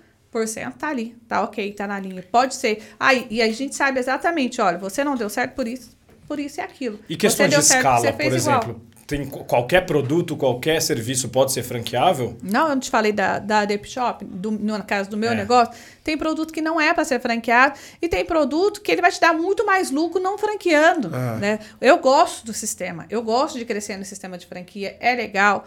tá 0.77 0.87
ali, 0.87 1.15
tá 1.27 1.43
ok, 1.43 1.71
tá 1.73 1.85
na 1.85 1.99
linha. 1.99 2.23
Pode 2.31 2.55
ser. 2.55 2.83
Aí, 2.99 3.27
e 3.29 3.41
a 3.41 3.51
gente 3.51 3.75
sabe 3.75 3.99
exatamente, 3.99 4.59
olha, 4.61 4.77
você 4.77 5.03
não 5.03 5.15
deu 5.15 5.29
certo 5.29 5.53
por 5.53 5.67
isso, 5.67 5.95
por 6.27 6.39
isso 6.39 6.59
e 6.59 6.61
aquilo. 6.61 6.99
E 7.07 7.15
questões 7.15 7.51
de 7.51 7.59
escala, 7.59 8.11
por 8.13 8.33
exemplo? 8.33 8.69
Igual 8.69 8.90
tem 9.11 9.25
qualquer 9.25 9.85
produto, 9.85 10.37
qualquer 10.37 10.81
serviço 10.81 11.27
pode 11.27 11.51
ser 11.51 11.63
franqueável? 11.63 12.37
Não, 12.41 12.69
eu 12.69 12.69
não 12.69 12.79
te 12.79 12.89
falei 12.89 13.11
da, 13.11 13.39
da 13.39 13.65
Dep 13.65 13.85
Shop, 13.85 14.23
do, 14.23 14.51
no 14.51 14.81
caso 14.85 15.09
do 15.09 15.17
meu 15.17 15.31
é. 15.31 15.35
negócio. 15.35 15.73
Tem 16.01 16.17
produto 16.17 16.53
que 16.53 16.61
não 16.61 16.79
é 16.79 16.93
para 16.93 17.03
ser 17.03 17.19
franqueado 17.19 17.77
e 18.01 18.07
tem 18.07 18.23
produto 18.23 18.79
que 18.79 18.89
ele 18.89 19.01
vai 19.01 19.11
te 19.11 19.19
dar 19.19 19.33
muito 19.33 19.65
mais 19.65 19.91
lucro 19.91 20.21
não 20.21 20.37
franqueando. 20.37 21.13
É. 21.13 21.39
Né? 21.39 21.59
Eu 21.81 21.97
gosto 21.97 22.45
do 22.45 22.53
sistema, 22.53 23.05
eu 23.09 23.21
gosto 23.21 23.59
de 23.59 23.65
crescer 23.65 23.97
no 23.97 24.05
sistema 24.05 24.37
de 24.37 24.45
franquia, 24.45 24.95
é 25.01 25.13
legal. 25.13 25.65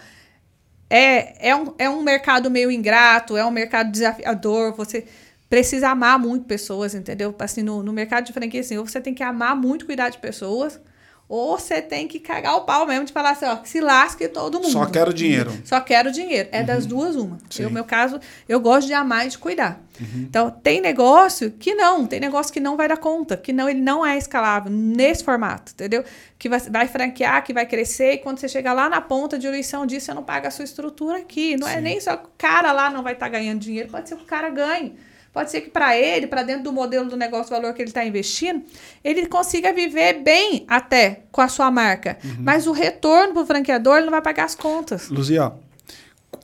É, 0.88 1.50
é, 1.50 1.54
um, 1.54 1.74
é 1.78 1.90
um 1.90 2.02
mercado 2.02 2.50
meio 2.50 2.70
ingrato, 2.70 3.36
é 3.36 3.44
um 3.44 3.50
mercado 3.50 3.90
desafiador, 3.90 4.72
você 4.74 5.04
precisa 5.50 5.90
amar 5.90 6.18
muito 6.18 6.46
pessoas, 6.46 6.94
entendeu? 6.94 7.34
Assim, 7.38 7.62
no, 7.62 7.82
no 7.82 7.92
mercado 7.92 8.24
de 8.24 8.32
franquia, 8.32 8.60
assim, 8.60 8.78
você 8.78 9.02
tem 9.02 9.12
que 9.12 9.22
amar 9.22 9.54
muito 9.54 9.84
cuidar 9.84 10.08
de 10.08 10.16
pessoas 10.16 10.80
ou 11.26 11.58
você 11.58 11.80
tem 11.80 12.06
que 12.06 12.18
cagar 12.18 12.54
o 12.56 12.62
pau 12.62 12.86
mesmo 12.86 13.06
de 13.06 13.12
falar 13.12 13.30
assim, 13.30 13.46
ó, 13.46 13.56
que 13.56 13.68
se 13.68 13.80
lasque 13.80 14.28
todo 14.28 14.60
mundo. 14.60 14.70
Só 14.70 14.84
quero 14.86 15.12
dinheiro. 15.12 15.52
Só 15.64 15.80
quero 15.80 16.12
dinheiro. 16.12 16.50
É 16.52 16.60
uhum. 16.60 16.66
das 16.66 16.84
duas 16.84 17.16
uma. 17.16 17.38
No 17.60 17.70
meu 17.70 17.84
caso, 17.84 18.20
eu 18.46 18.60
gosto 18.60 18.86
de 18.86 18.92
amar 18.92 19.26
e 19.26 19.30
de 19.30 19.38
cuidar. 19.38 19.80
Uhum. 19.98 20.26
Então, 20.28 20.50
tem 20.50 20.82
negócio 20.82 21.50
que 21.52 21.74
não, 21.74 22.06
tem 22.06 22.20
negócio 22.20 22.52
que 22.52 22.60
não 22.60 22.76
vai 22.76 22.88
dar 22.88 22.98
conta, 22.98 23.36
que 23.36 23.52
não, 23.52 23.68
ele 23.68 23.80
não 23.80 24.04
é 24.04 24.18
escalável 24.18 24.70
nesse 24.70 25.24
formato, 25.24 25.72
entendeu? 25.72 26.04
Que 26.38 26.48
vai, 26.48 26.60
vai 26.60 26.88
franquear, 26.88 27.42
que 27.42 27.54
vai 27.54 27.64
crescer, 27.64 28.14
e 28.14 28.18
quando 28.18 28.38
você 28.38 28.48
chegar 28.48 28.74
lá 28.74 28.88
na 28.88 29.00
ponta 29.00 29.38
de 29.38 29.42
diluição 29.42 29.86
disso, 29.86 30.06
você 30.06 30.14
não 30.14 30.22
paga 30.22 30.48
a 30.48 30.50
sua 30.50 30.64
estrutura 30.64 31.18
aqui. 31.18 31.56
Não 31.56 31.66
é 31.66 31.72
Sim. 31.72 31.78
é 31.78 31.80
nem 31.80 32.00
só 32.00 32.16
que 32.16 32.26
o 32.26 32.32
cara 32.36 32.70
lá 32.72 32.90
não 32.90 33.02
vai 33.02 33.14
estar 33.14 33.26
tá 33.26 33.32
ganhando 33.32 33.60
dinheiro, 33.60 33.88
pode 33.88 34.08
ser 34.08 34.16
que 34.16 34.22
o 34.22 34.26
cara 34.26 34.50
ganhe. 34.50 34.94
Pode 35.34 35.50
ser 35.50 35.62
que 35.62 35.68
para 35.68 35.98
ele, 35.98 36.28
para 36.28 36.44
dentro 36.44 36.62
do 36.62 36.72
modelo 36.72 37.08
do 37.10 37.16
negócio 37.16 37.50
valor 37.50 37.74
que 37.74 37.82
ele 37.82 37.90
está 37.90 38.04
investindo, 38.04 38.62
ele 39.02 39.26
consiga 39.26 39.72
viver 39.72 40.22
bem 40.22 40.64
até 40.68 41.24
com 41.32 41.40
a 41.40 41.48
sua 41.48 41.72
marca. 41.72 42.16
Uhum. 42.24 42.36
Mas 42.38 42.68
o 42.68 42.72
retorno 42.72 43.34
para 43.34 43.42
o 43.42 43.46
franqueador, 43.46 43.96
ele 43.96 44.04
não 44.04 44.12
vai 44.12 44.22
pagar 44.22 44.44
as 44.44 44.54
contas. 44.54 45.08
Luzia, 45.08 45.52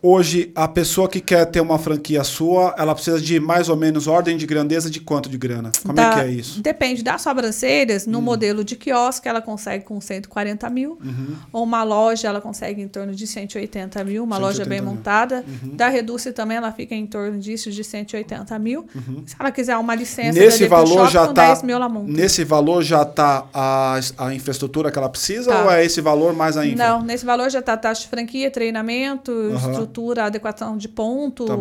Hoje, 0.02 0.50
a 0.54 0.66
pessoa 0.66 1.08
que 1.08 1.20
quer 1.20 1.44
ter 1.44 1.60
uma 1.60 1.78
franquia 1.78 2.24
sua, 2.24 2.74
ela 2.78 2.94
precisa 2.94 3.20
de 3.20 3.38
mais 3.38 3.68
ou 3.68 3.76
menos 3.76 4.06
ordem 4.06 4.36
de 4.36 4.46
grandeza 4.46 4.90
de 4.90 4.98
quanto 4.98 5.28
de 5.28 5.36
grana? 5.36 5.70
Como 5.82 5.92
da, 5.92 6.10
é 6.10 6.14
que 6.14 6.20
é 6.20 6.28
isso? 6.28 6.62
Depende 6.62 7.02
das 7.02 7.20
sobrancelhas. 7.20 8.06
No 8.06 8.18
hum. 8.18 8.22
modelo 8.22 8.64
de 8.64 8.76
quiosque, 8.76 9.28
ela 9.28 9.42
consegue 9.42 9.84
com 9.84 10.00
140 10.00 10.70
mil. 10.70 10.98
Uhum. 11.04 11.36
Ou 11.52 11.64
uma 11.64 11.82
loja, 11.82 12.28
ela 12.28 12.40
consegue 12.40 12.80
em 12.80 12.88
torno 12.88 13.14
de 13.14 13.26
180 13.26 14.02
mil. 14.04 14.24
Uma 14.24 14.36
180 14.36 14.40
loja 14.40 14.68
bem 14.68 14.80
mil. 14.80 14.90
montada. 14.90 15.44
Uhum. 15.46 15.76
Da 15.76 15.88
Reduce 15.88 16.32
também, 16.32 16.56
ela 16.56 16.72
fica 16.72 16.94
em 16.94 17.06
torno 17.06 17.38
disso, 17.38 17.70
de 17.70 17.84
180 17.84 18.58
mil. 18.58 18.86
Uhum. 18.94 19.22
Se 19.26 19.36
ela 19.38 19.50
quiser 19.50 19.76
uma 19.76 19.94
licença 19.94 20.38
nesse 20.38 20.66
valor 20.66 21.04
Shop, 21.04 21.12
já 21.12 21.26
com 21.26 21.34
tá, 21.34 21.48
10 21.48 21.62
mil, 21.62 21.76
ela 21.76 21.88
monta. 21.90 22.10
Nesse 22.10 22.42
valor 22.42 22.82
já 22.82 23.02
está 23.02 23.46
a, 23.52 24.00
a 24.16 24.34
infraestrutura 24.34 24.90
que 24.90 24.98
ela 24.98 25.10
precisa? 25.10 25.50
Tá. 25.50 25.64
Ou 25.64 25.70
é 25.70 25.84
esse 25.84 26.00
valor 26.00 26.32
mais 26.32 26.56
a 26.56 26.64
infra? 26.64 26.88
Não, 26.88 27.02
nesse 27.02 27.26
valor 27.26 27.50
já 27.50 27.58
está 27.58 27.76
taxa 27.76 28.02
de 28.02 28.08
franquia, 28.08 28.50
treinamento, 28.50 29.30
estrutura, 29.54 29.89
adequação 30.18 30.76
de 30.76 30.88
ponto, 30.88 31.46
tá 31.46 31.56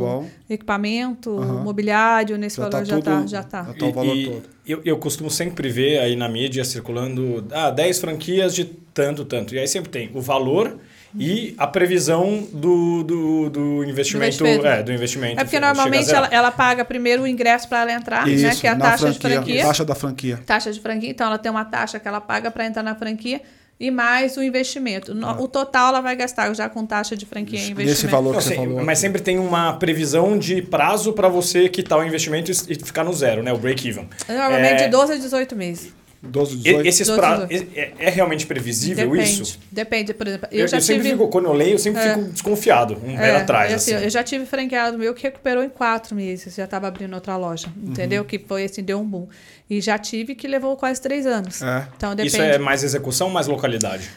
equipamento, 0.50 1.32
uhum. 1.32 1.64
mobiliário, 1.64 2.38
nesse 2.38 2.58
já 2.58 2.64
valor 2.64 2.80
tá 2.80 2.84
já 2.84 3.00
está. 3.00 3.28
Já 3.28 3.44
tá. 3.44 3.64
Já 3.66 3.74
tá 3.74 3.86
o 3.86 3.92
valor 3.92 4.16
e, 4.16 4.26
todo. 4.26 4.44
Eu, 4.68 4.82
eu 4.86 4.98
costumo 4.98 5.30
sempre 5.30 5.70
ver 5.70 6.00
aí 6.00 6.16
na 6.16 6.30
mídia 6.30 6.64
circulando 6.64 7.46
ah, 7.52 7.72
10 7.72 8.00
franquias 8.00 8.54
de 8.54 8.66
tanto, 8.66 9.26
tanto. 9.26 9.56
E 9.56 9.60
aí 9.60 9.68
sempre 9.68 9.90
tem 9.90 10.12
o 10.14 10.22
valor 10.22 10.78
e 11.18 11.56
a 11.58 11.66
previsão 11.66 12.48
do, 12.54 13.04
do, 13.04 13.50
do 13.50 13.84
investimento, 13.84 14.38
do 14.38 14.48
investimento. 14.48 14.68
É, 14.68 14.84
do 14.84 14.92
investimento. 14.92 15.42
É 15.42 15.44
porque 15.44 15.60
normalmente 15.60 16.14
ela, 16.14 16.28
ela 16.32 16.52
paga 16.52 16.86
primeiro 16.86 17.24
o 17.24 17.28
ingresso 17.28 17.68
para 17.68 17.82
ela 17.82 17.94
entrar, 17.94 18.28
Isso, 18.28 18.44
né? 18.44 18.56
Que 18.56 18.68
é 18.68 18.70
a 18.70 18.76
taxa 18.76 18.98
franquia, 18.98 19.30
de 19.30 19.36
franquia. 19.36 19.66
Taxa 19.66 19.86
da 19.86 19.96
franquia. 19.96 20.40
Taxa 20.46 20.72
de 20.72 20.80
franquia. 20.80 21.10
Então 21.10 21.28
ela 21.28 21.38
tem 21.38 21.52
uma 21.52 21.66
taxa 21.66 22.00
que 22.00 22.08
ela 22.08 22.22
paga 22.22 22.52
para 22.52 22.66
entrar 22.66 22.84
na 22.84 22.94
franquia 22.94 23.42
e 23.80 23.90
mais 23.90 24.36
o 24.36 24.44
investimento. 24.44 25.16
Ah. 25.24 25.40
O 25.40 25.48
total 25.48 25.90
ela 25.90 26.02
vai 26.02 26.16
gastar 26.16 26.54
já 26.54 26.68
com 26.68 26.86
taxa 26.86 27.16
de 27.16 27.26
franquia 27.26 27.60
e 27.60 27.72
investimento. 27.72 27.92
Esse 27.92 28.08
valor 28.08 28.36
que 28.36 28.44
você 28.44 28.56
falou. 28.56 28.84
Mas 28.84 29.00
sempre 29.00 29.22
tem 29.22 29.40
uma 29.40 29.74
previsão 29.74 30.38
de 30.38 30.62
prazo 30.62 31.14
para 31.14 31.30
você 31.30 31.70
quitar 31.70 31.98
o 31.98 32.04
investimento 32.04 32.52
e 32.52 32.76
ficar 32.76 33.06
no 33.06 33.14
zero, 33.14 33.42
né? 33.42 33.54
O 33.54 33.58
break-even. 33.58 34.10
Normalmente 34.28 34.84
é... 34.84 34.86
de 34.86 34.90
12 34.90 35.14
a 35.14 35.16
18 35.16 35.56
meses. 35.56 36.00
12, 36.22 36.58
18. 36.58 36.86
Esses 36.86 37.08
12, 37.08 37.20
pra... 37.22 37.48
é, 37.50 37.94
é, 37.98 38.10
realmente 38.10 38.46
previsível 38.46 39.10
depende, 39.10 39.42
isso? 39.42 39.60
Depende, 39.72 40.14
por 40.14 40.28
exemplo. 40.28 40.50
Eu, 40.52 40.60
eu, 40.60 40.68
já 40.68 40.78
eu 40.78 40.82
sempre 40.82 41.12
fico, 41.12 41.30
quando 41.30 41.46
eu 41.46 41.54
leio, 41.54 41.76
eu 41.76 41.80
sempre 41.80 42.02
é, 42.02 42.14
fico 42.14 42.26
desconfiado, 42.26 42.96
um 42.96 43.16
pé 43.16 43.30
é, 43.30 43.36
atrás. 43.38 43.74
Assim, 43.74 43.94
assim. 43.94 44.04
Eu 44.04 44.10
já 44.10 44.22
tive 44.22 44.46
franqueado 44.46 44.98
meu 44.98 45.14
que 45.14 45.24
recuperou 45.24 45.64
em 45.64 45.70
quatro 45.70 46.14
meses, 46.14 46.54
já 46.54 46.66
estava 46.66 46.90
abrindo 46.90 47.14
outra 47.14 47.38
loja, 47.38 47.68
uhum. 47.68 47.92
entendeu? 47.92 48.26
Que 48.26 48.38
foi 48.38 48.66
assim, 48.66 48.84
deu 48.84 49.00
um 49.00 49.06
boom. 49.06 49.28
E 49.70 49.80
já 49.82 49.98
tive 50.00 50.34
que 50.34 50.48
levou 50.48 50.76
quase 50.76 51.00
três 51.00 51.28
anos. 51.28 51.62
É. 51.62 51.88
Então, 51.96 52.16
depende. 52.16 52.36
Isso 52.36 52.42
é 52.42 52.58
mais 52.58 52.84
execução 52.84 53.28
ou 53.28 53.34
mais 53.34 53.46
localidade? 53.46 54.10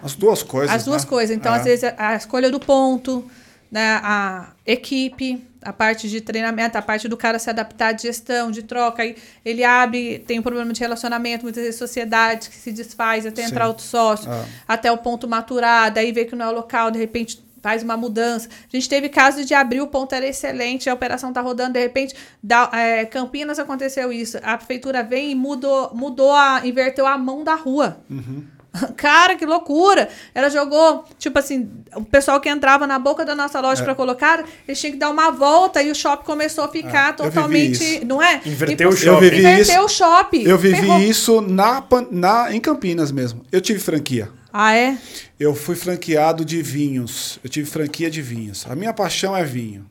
As 0.00 0.14
duas 0.14 0.42
coisas. 0.42 0.74
As 0.74 0.84
duas 0.84 1.04
né? 1.04 1.10
coisas. 1.10 1.36
Então, 1.36 1.52
é. 1.52 1.58
às 1.58 1.64
vezes, 1.64 1.92
a 1.96 2.14
escolha 2.14 2.50
do 2.50 2.60
ponto, 2.60 3.28
né, 3.70 4.00
a 4.02 4.52
equipe 4.64 5.44
a 5.62 5.72
parte 5.72 6.08
de 6.08 6.20
treinamento, 6.20 6.76
a 6.76 6.82
parte 6.82 7.08
do 7.08 7.16
cara 7.16 7.38
se 7.38 7.48
adaptar 7.48 7.92
de 7.92 8.02
gestão, 8.02 8.50
de 8.50 8.62
troca. 8.62 9.02
Aí 9.02 9.16
ele 9.44 9.64
abre, 9.64 10.18
tem 10.20 10.38
um 10.38 10.42
problema 10.42 10.72
de 10.72 10.80
relacionamento, 10.80 11.44
muitas 11.44 11.62
vezes 11.62 11.78
sociedade 11.78 12.50
que 12.50 12.56
se 12.56 12.72
desfaz 12.72 13.24
até 13.24 13.42
Sim. 13.42 13.50
entrar 13.50 13.68
outro 13.68 13.84
sócio, 13.84 14.30
ah. 14.30 14.44
até 14.66 14.90
o 14.90 14.98
ponto 14.98 15.28
maturar, 15.28 15.92
daí 15.92 16.12
vê 16.12 16.24
que 16.24 16.34
não 16.34 16.46
é 16.46 16.48
o 16.48 16.52
local, 16.52 16.90
de 16.90 16.98
repente 16.98 17.42
faz 17.62 17.82
uma 17.82 17.96
mudança. 17.96 18.48
A 18.50 18.76
gente 18.76 18.88
teve 18.88 19.08
casos 19.08 19.46
de 19.46 19.54
abrir, 19.54 19.80
o 19.80 19.86
ponto 19.86 20.14
era 20.14 20.26
excelente, 20.26 20.90
a 20.90 20.94
operação 20.94 21.30
está 21.30 21.40
rodando, 21.40 21.74
de 21.74 21.80
repente, 21.80 22.14
da, 22.42 22.68
é, 22.72 23.06
Campinas 23.06 23.58
aconteceu 23.58 24.12
isso. 24.12 24.38
A 24.42 24.58
prefeitura 24.58 25.02
vem 25.02 25.30
e 25.30 25.34
mudou, 25.34 25.94
mudou 25.94 26.32
a, 26.32 26.60
inverteu 26.64 27.06
a 27.06 27.16
mão 27.16 27.44
da 27.44 27.54
rua. 27.54 27.98
Uhum. 28.10 28.44
Cara, 28.96 29.36
que 29.36 29.44
loucura! 29.44 30.08
Ela 30.34 30.48
jogou, 30.48 31.04
tipo 31.18 31.38
assim, 31.38 31.68
o 31.94 32.04
pessoal 32.04 32.40
que 32.40 32.48
entrava 32.48 32.86
na 32.86 32.98
boca 32.98 33.24
da 33.24 33.34
nossa 33.34 33.60
loja 33.60 33.82
é. 33.82 33.84
para 33.84 33.94
colocar, 33.94 34.44
eles 34.66 34.80
tinham 34.80 34.92
que 34.92 34.98
dar 34.98 35.10
uma 35.10 35.30
volta 35.30 35.82
e 35.82 35.90
o 35.90 35.94
shopping 35.94 36.24
começou 36.24 36.64
a 36.64 36.68
ficar 36.68 37.10
é. 37.10 37.12
totalmente. 37.12 38.04
Não 38.04 38.22
é? 38.22 38.40
Inverteu 38.44 38.88
o 38.88 38.96
shopping. 38.96 39.26
Inverteu 39.26 39.84
o 39.84 39.88
shopping. 39.88 40.42
Eu 40.42 40.56
vivi 40.58 40.80
Ferrou. 40.80 40.98
isso 41.00 41.40
na, 41.40 41.84
na, 42.10 42.54
em 42.54 42.60
Campinas 42.60 43.12
mesmo. 43.12 43.42
Eu 43.52 43.60
tive 43.60 43.78
franquia. 43.78 44.30
Ah, 44.52 44.76
é? 44.76 44.98
Eu 45.40 45.54
fui 45.54 45.74
franqueado 45.74 46.44
de 46.44 46.60
vinhos. 46.62 47.38
Eu 47.42 47.48
tive 47.48 47.68
franquia 47.68 48.10
de 48.10 48.20
vinhos. 48.20 48.66
A 48.68 48.76
minha 48.76 48.92
paixão 48.92 49.36
é 49.36 49.44
vinho. 49.44 49.86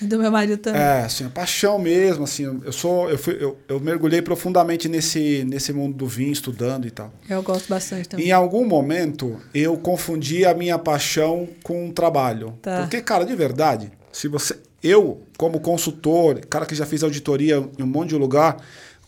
Do 0.00 0.16
meu 0.18 0.30
marido 0.30 0.58
também. 0.58 0.80
É, 0.80 1.00
assim, 1.00 1.26
a 1.26 1.28
paixão 1.28 1.76
mesmo, 1.76 2.22
assim, 2.22 2.44
eu 2.64 2.72
sou, 2.72 3.10
eu, 3.10 3.18
fui, 3.18 3.36
eu, 3.40 3.58
eu 3.68 3.80
mergulhei 3.80 4.22
profundamente 4.22 4.88
nesse, 4.88 5.44
nesse 5.44 5.72
mundo 5.72 5.96
do 5.96 6.06
vinho, 6.06 6.30
estudando 6.30 6.86
e 6.86 6.90
tal. 6.90 7.12
Eu 7.28 7.42
gosto 7.42 7.68
bastante 7.68 8.08
também. 8.08 8.28
Em 8.28 8.30
algum 8.30 8.64
momento, 8.64 9.40
eu 9.52 9.76
confundi 9.76 10.44
a 10.44 10.54
minha 10.54 10.78
paixão 10.78 11.48
com 11.64 11.88
o 11.88 11.92
trabalho. 11.92 12.56
Tá. 12.62 12.82
Porque, 12.82 13.00
cara, 13.00 13.24
de 13.24 13.34
verdade, 13.34 13.90
se 14.12 14.28
você, 14.28 14.56
eu, 14.80 15.20
como 15.36 15.58
consultor, 15.58 16.46
cara 16.46 16.64
que 16.64 16.76
já 16.76 16.86
fiz 16.86 17.02
auditoria 17.02 17.68
em 17.76 17.82
um 17.82 17.86
monte 17.86 18.10
de 18.10 18.16
lugar, 18.16 18.56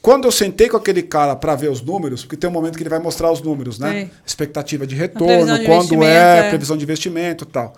quando 0.03 0.25
eu 0.25 0.33
sentei 0.33 0.69
com 0.69 0.77
aquele 0.77 1.03
cara 1.03 1.37
para 1.37 1.55
ver 1.55 1.71
os 1.71 1.83
números, 1.83 2.23
porque 2.23 2.37
tem 2.37 2.49
um 2.49 2.53
momento 2.53 2.77
que 2.77 2.83
ele 2.83 2.91
vai 2.91 2.99
mostrar 2.99 3.31
os 3.31 3.43
números, 3.43 3.79
né? 3.79 4.03
Sim. 4.05 4.11
Expectativa 4.27 4.87
de 4.87 4.95
retorno, 4.95 5.59
de 5.59 5.67
quando 5.67 6.03
é, 6.03 6.47
é, 6.47 6.49
previsão 6.49 6.77
de 6.77 6.85
investimento 6.85 7.45
e 7.45 7.47
tal. 7.47 7.75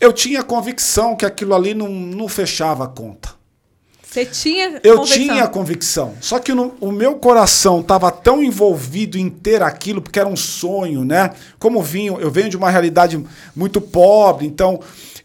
Eu 0.00 0.12
tinha 0.12 0.42
convicção 0.42 1.16
que 1.16 1.26
aquilo 1.26 1.54
ali 1.54 1.74
não, 1.74 1.88
não 1.88 2.28
fechava 2.28 2.84
a 2.84 2.88
conta. 2.88 3.40
Você 4.10 4.24
tinha 4.26 4.80
Eu 4.82 4.96
convicção. 4.96 5.22
tinha 5.22 5.48
convicção. 5.48 6.14
Só 6.20 6.40
que 6.40 6.52
no, 6.52 6.74
o 6.80 6.90
meu 6.90 7.14
coração 7.14 7.80
estava 7.80 8.10
tão 8.10 8.42
envolvido 8.42 9.16
em 9.16 9.30
ter 9.30 9.62
aquilo, 9.62 10.02
porque 10.02 10.18
era 10.18 10.28
um 10.28 10.36
sonho, 10.36 11.04
né? 11.04 11.30
Como 11.60 11.80
vinho, 11.80 12.20
eu 12.20 12.28
venho 12.28 12.48
de 12.48 12.56
uma 12.56 12.70
realidade 12.70 13.24
muito 13.54 13.80
pobre, 13.80 14.46
então 14.46 14.80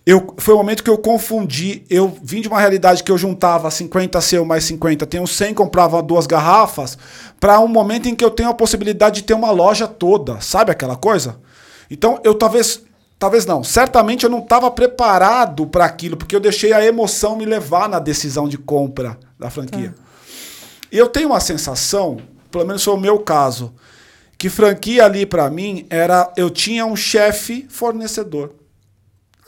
eu, 0.05 0.35
foi 0.37 0.53
o 0.53 0.57
momento 0.57 0.83
que 0.83 0.89
eu 0.89 0.99
confundi. 0.99 1.83
Eu 1.89 2.15
vim 2.21 2.39
de 2.39 2.47
uma 2.47 2.59
realidade 2.59 3.03
que 3.03 3.11
eu 3.11 3.17
juntava 3.17 3.71
50 3.71 4.21
seu 4.21 4.45
mais 4.45 4.63
50, 4.65 5.05
tenho 5.07 5.25
100, 5.25 5.55
comprava 5.55 6.01
duas 6.03 6.27
garrafas, 6.27 6.95
para 7.39 7.59
um 7.59 7.67
momento 7.67 8.07
em 8.07 8.13
que 8.13 8.23
eu 8.23 8.29
tenho 8.29 8.49
a 8.49 8.53
possibilidade 8.53 9.21
de 9.21 9.23
ter 9.23 9.33
uma 9.33 9.49
loja 9.49 9.87
toda. 9.87 10.39
Sabe 10.41 10.71
aquela 10.71 10.95
coisa? 10.95 11.37
Então 11.89 12.19
eu 12.23 12.35
talvez. 12.35 12.83
Talvez 13.17 13.45
não. 13.45 13.63
Certamente 13.63 14.25
eu 14.25 14.29
não 14.29 14.39
estava 14.39 14.69
preparado 14.69 15.65
para 15.65 15.85
aquilo, 15.85 16.17
porque 16.17 16.35
eu 16.35 16.39
deixei 16.39 16.73
a 16.73 16.85
emoção 16.85 17.37
me 17.37 17.45
levar 17.45 17.87
na 17.87 17.97
decisão 17.97 18.45
de 18.45 18.57
compra 18.57 19.17
da 19.39 19.49
franquia. 19.49 19.95
Tá. 19.95 20.03
E 20.91 20.97
eu 20.97 21.07
tenho 21.07 21.29
uma 21.29 21.39
sensação, 21.39 22.17
pelo 22.51 22.65
menos 22.65 22.83
foi 22.83 22.93
o 22.93 22.99
meu 22.99 23.17
caso, 23.19 23.73
que 24.37 24.49
franquia 24.49 25.05
ali 25.05 25.25
para 25.25 25.49
mim 25.49 25.87
era 25.89 26.29
eu 26.35 26.49
tinha 26.49 26.85
um 26.85 26.95
chefe 26.95 27.65
fornecedor. 27.69 28.53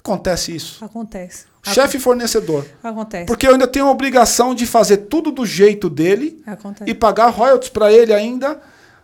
Acontece 0.08 0.56
isso. 0.56 0.84
Acontece. 0.84 1.46
Chefe 1.64 2.00
fornecedor. 2.00 2.66
Acontece. 2.82 3.26
Porque 3.26 3.46
eu 3.46 3.52
ainda 3.52 3.68
tenho 3.68 3.88
a 3.88 3.92
obrigação 3.92 4.56
de 4.56 4.66
fazer 4.66 4.98
tudo 4.98 5.32
do 5.32 5.46
jeito 5.46 5.90
dele 5.90 6.42
Acontece. 6.46 6.90
e 6.90 6.94
pagar 6.94 7.28
royalties 7.30 7.70
para 7.70 7.92
ele 7.92 8.14
ainda 8.14 8.60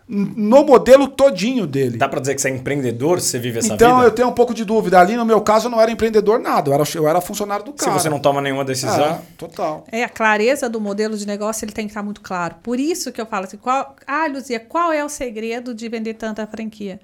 no 0.08 0.66
modelo 0.66 1.08
todinho 1.08 1.66
dele. 1.66 1.98
Dá 1.98 2.08
para 2.08 2.20
dizer 2.20 2.36
que 2.36 2.42
você 2.42 2.50
é 2.50 2.52
empreendedor, 2.52 3.20
você 3.20 3.40
vive 3.40 3.60
essa 3.60 3.74
então, 3.74 3.78
vida? 3.78 3.90
Então, 3.90 4.04
eu 4.04 4.12
tenho 4.12 4.28
um 4.28 4.34
pouco 4.34 4.54
de 4.54 4.66
dúvida. 4.66 5.00
Ali, 5.00 5.16
no 5.16 5.26
meu 5.26 5.42
caso, 5.42 5.68
eu 5.68 5.72
não 5.72 5.80
era 5.80 5.92
empreendedor 5.92 6.40
nada. 6.40 6.70
Eu 6.70 6.74
era, 6.74 6.84
eu 6.96 7.08
era 7.08 7.22
funcionário 7.22 7.66
do 7.66 7.74
cara. 7.74 7.92
Se 7.92 8.00
você 8.00 8.10
não 8.10 8.20
toma 8.20 8.42
nenhuma 8.42 8.66
decisão... 8.66 9.06
É, 9.06 9.20
total. 9.38 9.86
É, 9.92 10.04
a 10.04 10.10
clareza 10.10 10.70
do 10.70 10.80
modelo 10.80 11.18
de 11.18 11.26
negócio, 11.26 11.66
ele 11.66 11.72
tem 11.72 11.86
que 11.86 11.92
estar 11.92 12.04
muito 12.04 12.22
claro. 12.22 12.56
Por 12.62 12.80
isso 12.80 13.12
que 13.12 13.20
eu 13.20 13.26
falo 13.26 13.46
assim, 13.46 13.58
qual, 13.58 13.96
ah, 14.06 14.28
Luzia, 14.28 14.60
qual 14.60 14.92
é 14.92 15.04
o 15.04 15.10
segredo 15.10 15.74
de 15.74 15.88
vender 15.88 16.16
tanta 16.16 16.46
franquia? 16.46 17.00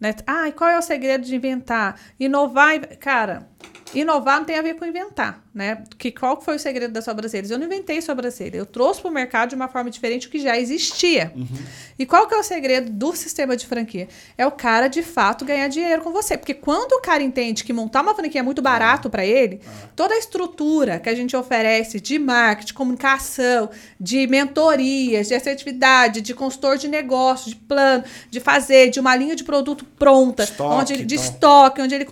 Né? 0.00 0.14
Ah, 0.26 0.48
e 0.48 0.52
qual 0.52 0.70
é 0.70 0.78
o 0.78 0.82
segredo 0.82 1.24
de 1.24 1.34
inventar? 1.34 1.98
Inovar. 2.18 2.80
Cara, 2.98 3.48
inovar 3.94 4.38
não 4.38 4.44
tem 4.44 4.58
a 4.58 4.62
ver 4.62 4.74
com 4.74 4.84
inventar, 4.84 5.42
né? 5.56 5.82
Que 5.96 6.12
qual 6.12 6.38
foi 6.38 6.56
o 6.56 6.58
segredo 6.58 6.92
das 6.92 7.04
sobrancelhas? 7.04 7.50
Eu 7.50 7.58
não 7.58 7.64
inventei 7.64 8.02
sobrancelha, 8.02 8.58
eu 8.58 8.66
trouxe 8.66 9.00
para 9.00 9.10
o 9.10 9.14
mercado 9.14 9.48
de 9.48 9.54
uma 9.54 9.68
forma 9.68 9.90
diferente 9.90 10.26
o 10.26 10.30
que 10.30 10.38
já 10.38 10.58
existia. 10.58 11.32
Uhum. 11.34 11.46
E 11.98 12.04
qual 12.04 12.28
que 12.28 12.34
é 12.34 12.38
o 12.38 12.42
segredo 12.42 12.90
do 12.90 13.16
sistema 13.16 13.56
de 13.56 13.66
franquia? 13.66 14.06
É 14.36 14.46
o 14.46 14.50
cara 14.50 14.88
de 14.88 15.02
fato 15.02 15.46
ganhar 15.46 15.66
dinheiro 15.68 16.02
com 16.02 16.12
você, 16.12 16.36
porque 16.36 16.52
quando 16.52 16.92
o 16.92 17.00
cara 17.00 17.22
entende 17.22 17.64
que 17.64 17.72
montar 17.72 18.02
uma 18.02 18.14
franquia 18.14 18.40
é 18.40 18.44
muito 18.44 18.60
barato 18.60 19.08
para 19.08 19.24
ele, 19.24 19.62
uhum. 19.64 19.88
toda 19.96 20.14
a 20.14 20.18
estrutura 20.18 21.00
que 21.00 21.08
a 21.08 21.14
gente 21.14 21.34
oferece 21.34 22.00
de 22.00 22.18
marketing, 22.18 22.66
de 22.66 22.74
comunicação, 22.74 23.70
de 23.98 24.26
mentorias, 24.26 25.28
de 25.28 25.34
assertividade, 25.34 26.20
de 26.20 26.34
consultor 26.34 26.76
de 26.76 26.86
negócio, 26.86 27.48
de 27.48 27.56
plano, 27.56 28.04
de 28.30 28.40
fazer, 28.40 28.90
de 28.90 29.00
uma 29.00 29.16
linha 29.16 29.34
de 29.34 29.42
produto 29.42 29.86
pronta, 29.98 30.42
estoque, 30.42 30.74
onde 30.74 30.92
ele, 30.92 31.04
de 31.06 31.14
então. 31.14 31.24
estoque, 31.24 31.80
onde 31.80 31.94
ele 31.94 32.06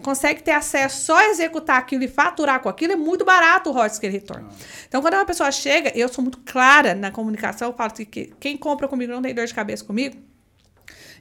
consegue 0.00 0.44
ter 0.44 0.52
acesso 0.52 1.04
só 1.06 1.20
executar 1.22 1.78
aquilo 1.78 2.04
e 2.04 2.08
faturar 2.08 2.60
com 2.60 2.68
aquilo 2.68 2.83
é 2.92 2.96
muito 2.96 3.24
barato 3.24 3.70
o 3.70 3.72
royalties 3.72 3.98
que 3.98 4.06
ele 4.06 4.14
retorna. 4.14 4.48
Então, 4.86 5.00
quando 5.00 5.14
uma 5.14 5.24
pessoa 5.24 5.50
chega, 5.50 5.90
eu 5.94 6.08
sou 6.08 6.22
muito 6.22 6.38
clara 6.44 6.94
na 6.94 7.10
comunicação, 7.10 7.68
eu 7.68 7.74
falo 7.74 7.90
assim, 7.92 8.04
que 8.04 8.32
quem 8.38 8.56
compra 8.56 8.86
comigo 8.86 9.12
não 9.12 9.22
tem 9.22 9.34
dor 9.34 9.46
de 9.46 9.54
cabeça 9.54 9.84
comigo. 9.84 10.16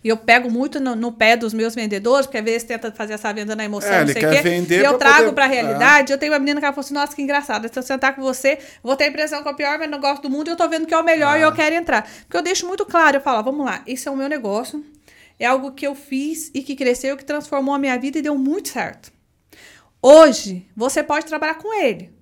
E 0.04 0.10
eu 0.10 0.18
pego 0.18 0.52
muito 0.52 0.82
no, 0.82 0.96
no, 0.96 1.14
pé 1.14 1.38
dos 1.38 1.54
meus 1.54 1.74
vendedores, 1.74 2.26
porque 2.26 2.38
às 2.38 2.44
vezes 2.44 2.64
tenta 2.64 2.92
fazer 2.92 3.14
essa 3.14 3.32
venda 3.32 3.56
na 3.56 3.64
emoção, 3.64 3.90
é, 3.90 4.02
não 4.02 4.08
sei 4.12 4.26
o 4.26 4.30
quê. 4.30 4.42
Vender 4.42 4.82
e 4.82 4.84
eu 4.84 4.98
trago 4.98 5.32
para 5.32 5.46
a 5.46 5.48
realidade. 5.48 6.12
É. 6.12 6.16
Eu 6.16 6.20
tenho 6.20 6.34
uma 6.34 6.40
menina 6.40 6.60
que 6.60 6.66
ela 6.66 6.74
falou 6.74 6.86
assim: 6.86 6.94
nossa, 6.94 7.16
que 7.16 7.22
engraçado. 7.22 7.72
Se 7.72 7.80
eu 7.80 7.84
sentar 7.84 8.14
com 8.14 8.22
você, 8.22 8.60
vou 8.84 8.98
ter 8.98 9.06
a 9.06 9.08
impressão 9.08 9.42
que 9.42 9.48
é 9.48 9.52
o 9.52 9.56
pior 9.56 9.80
negócio 9.80 10.22
do 10.22 10.30
mundo 10.30 10.50
e 10.50 10.52
eu 10.52 10.58
tô 10.58 10.68
vendo 10.68 10.86
que 10.86 10.94
é 10.94 10.98
o 10.98 11.04
melhor 11.04 11.38
é. 11.38 11.40
e 11.40 11.44
eu 11.44 11.54
quero 11.54 11.76
entrar. 11.76 12.06
Porque 12.24 12.36
eu 12.36 12.42
deixo 12.42 12.68
muito 12.68 12.86
claro, 12.86 13.16
eu 13.18 13.22
falo: 13.22 13.42
vamos 13.44 13.66
lá, 13.66 13.82
esse 13.88 14.06
é 14.08 14.12
o 14.12 14.18
meu 14.18 14.28
negócio. 14.28 14.84
É 15.40 15.46
algo 15.46 15.72
que 15.72 15.88
eu 15.88 15.96
fiz 15.96 16.52
e 16.54 16.62
que 16.62 16.76
cresceu, 16.76 17.16
que 17.16 17.24
transformou 17.24 17.74
a 17.74 17.80
minha 17.80 17.98
vida 17.98 18.20
e 18.20 18.22
deu 18.22 18.38
muito 18.38 18.70
certo. 18.70 19.12
Hoje, 20.06 20.68
você 20.76 21.02
pode 21.02 21.26
trabalhar 21.26 21.54
com 21.56 21.74
ele. 21.74 22.14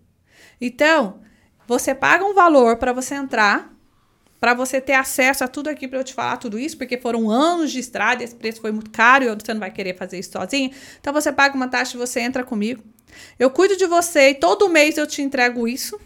Então, 0.62 1.20
você 1.68 1.96
paga 1.96 2.24
um 2.24 2.36
valor 2.36 2.78
para 2.78 2.94
você 2.94 3.16
entrar, 3.16 3.74
para 4.40 4.54
você 4.54 4.80
ter 4.80 4.94
acesso 4.94 5.44
a 5.44 5.48
tudo 5.48 5.68
aqui 5.68 5.88
para 5.88 5.98
eu 5.98 6.04
te 6.04 6.14
falar 6.14 6.38
tudo 6.38 6.60
isso, 6.60 6.78
porque 6.78 6.96
foram 6.96 7.28
anos 7.28 7.72
de 7.72 7.80
estrada, 7.80 8.24
esse 8.24 8.36
preço 8.36 8.62
foi 8.62 8.72
muito 8.72 8.92
caro 8.92 9.24
e 9.24 9.34
você 9.34 9.52
não 9.52 9.60
vai 9.60 9.72
querer 9.72 9.98
fazer 9.98 10.20
isso 10.20 10.32
sozinho. 10.32 10.70
Então, 11.00 11.12
você 11.12 11.32
paga 11.32 11.56
uma 11.56 11.68
taxa 11.68 11.98
e 11.98 12.00
você 12.00 12.20
entra 12.20 12.44
comigo. 12.44 12.84
Eu 13.40 13.50
cuido 13.50 13.76
de 13.76 13.88
você 13.88 14.30
e 14.30 14.36
todo 14.36 14.70
mês 14.70 15.00
eu 15.00 15.08
te 15.08 15.24
entrego 15.24 15.68
isso. 15.68 16.00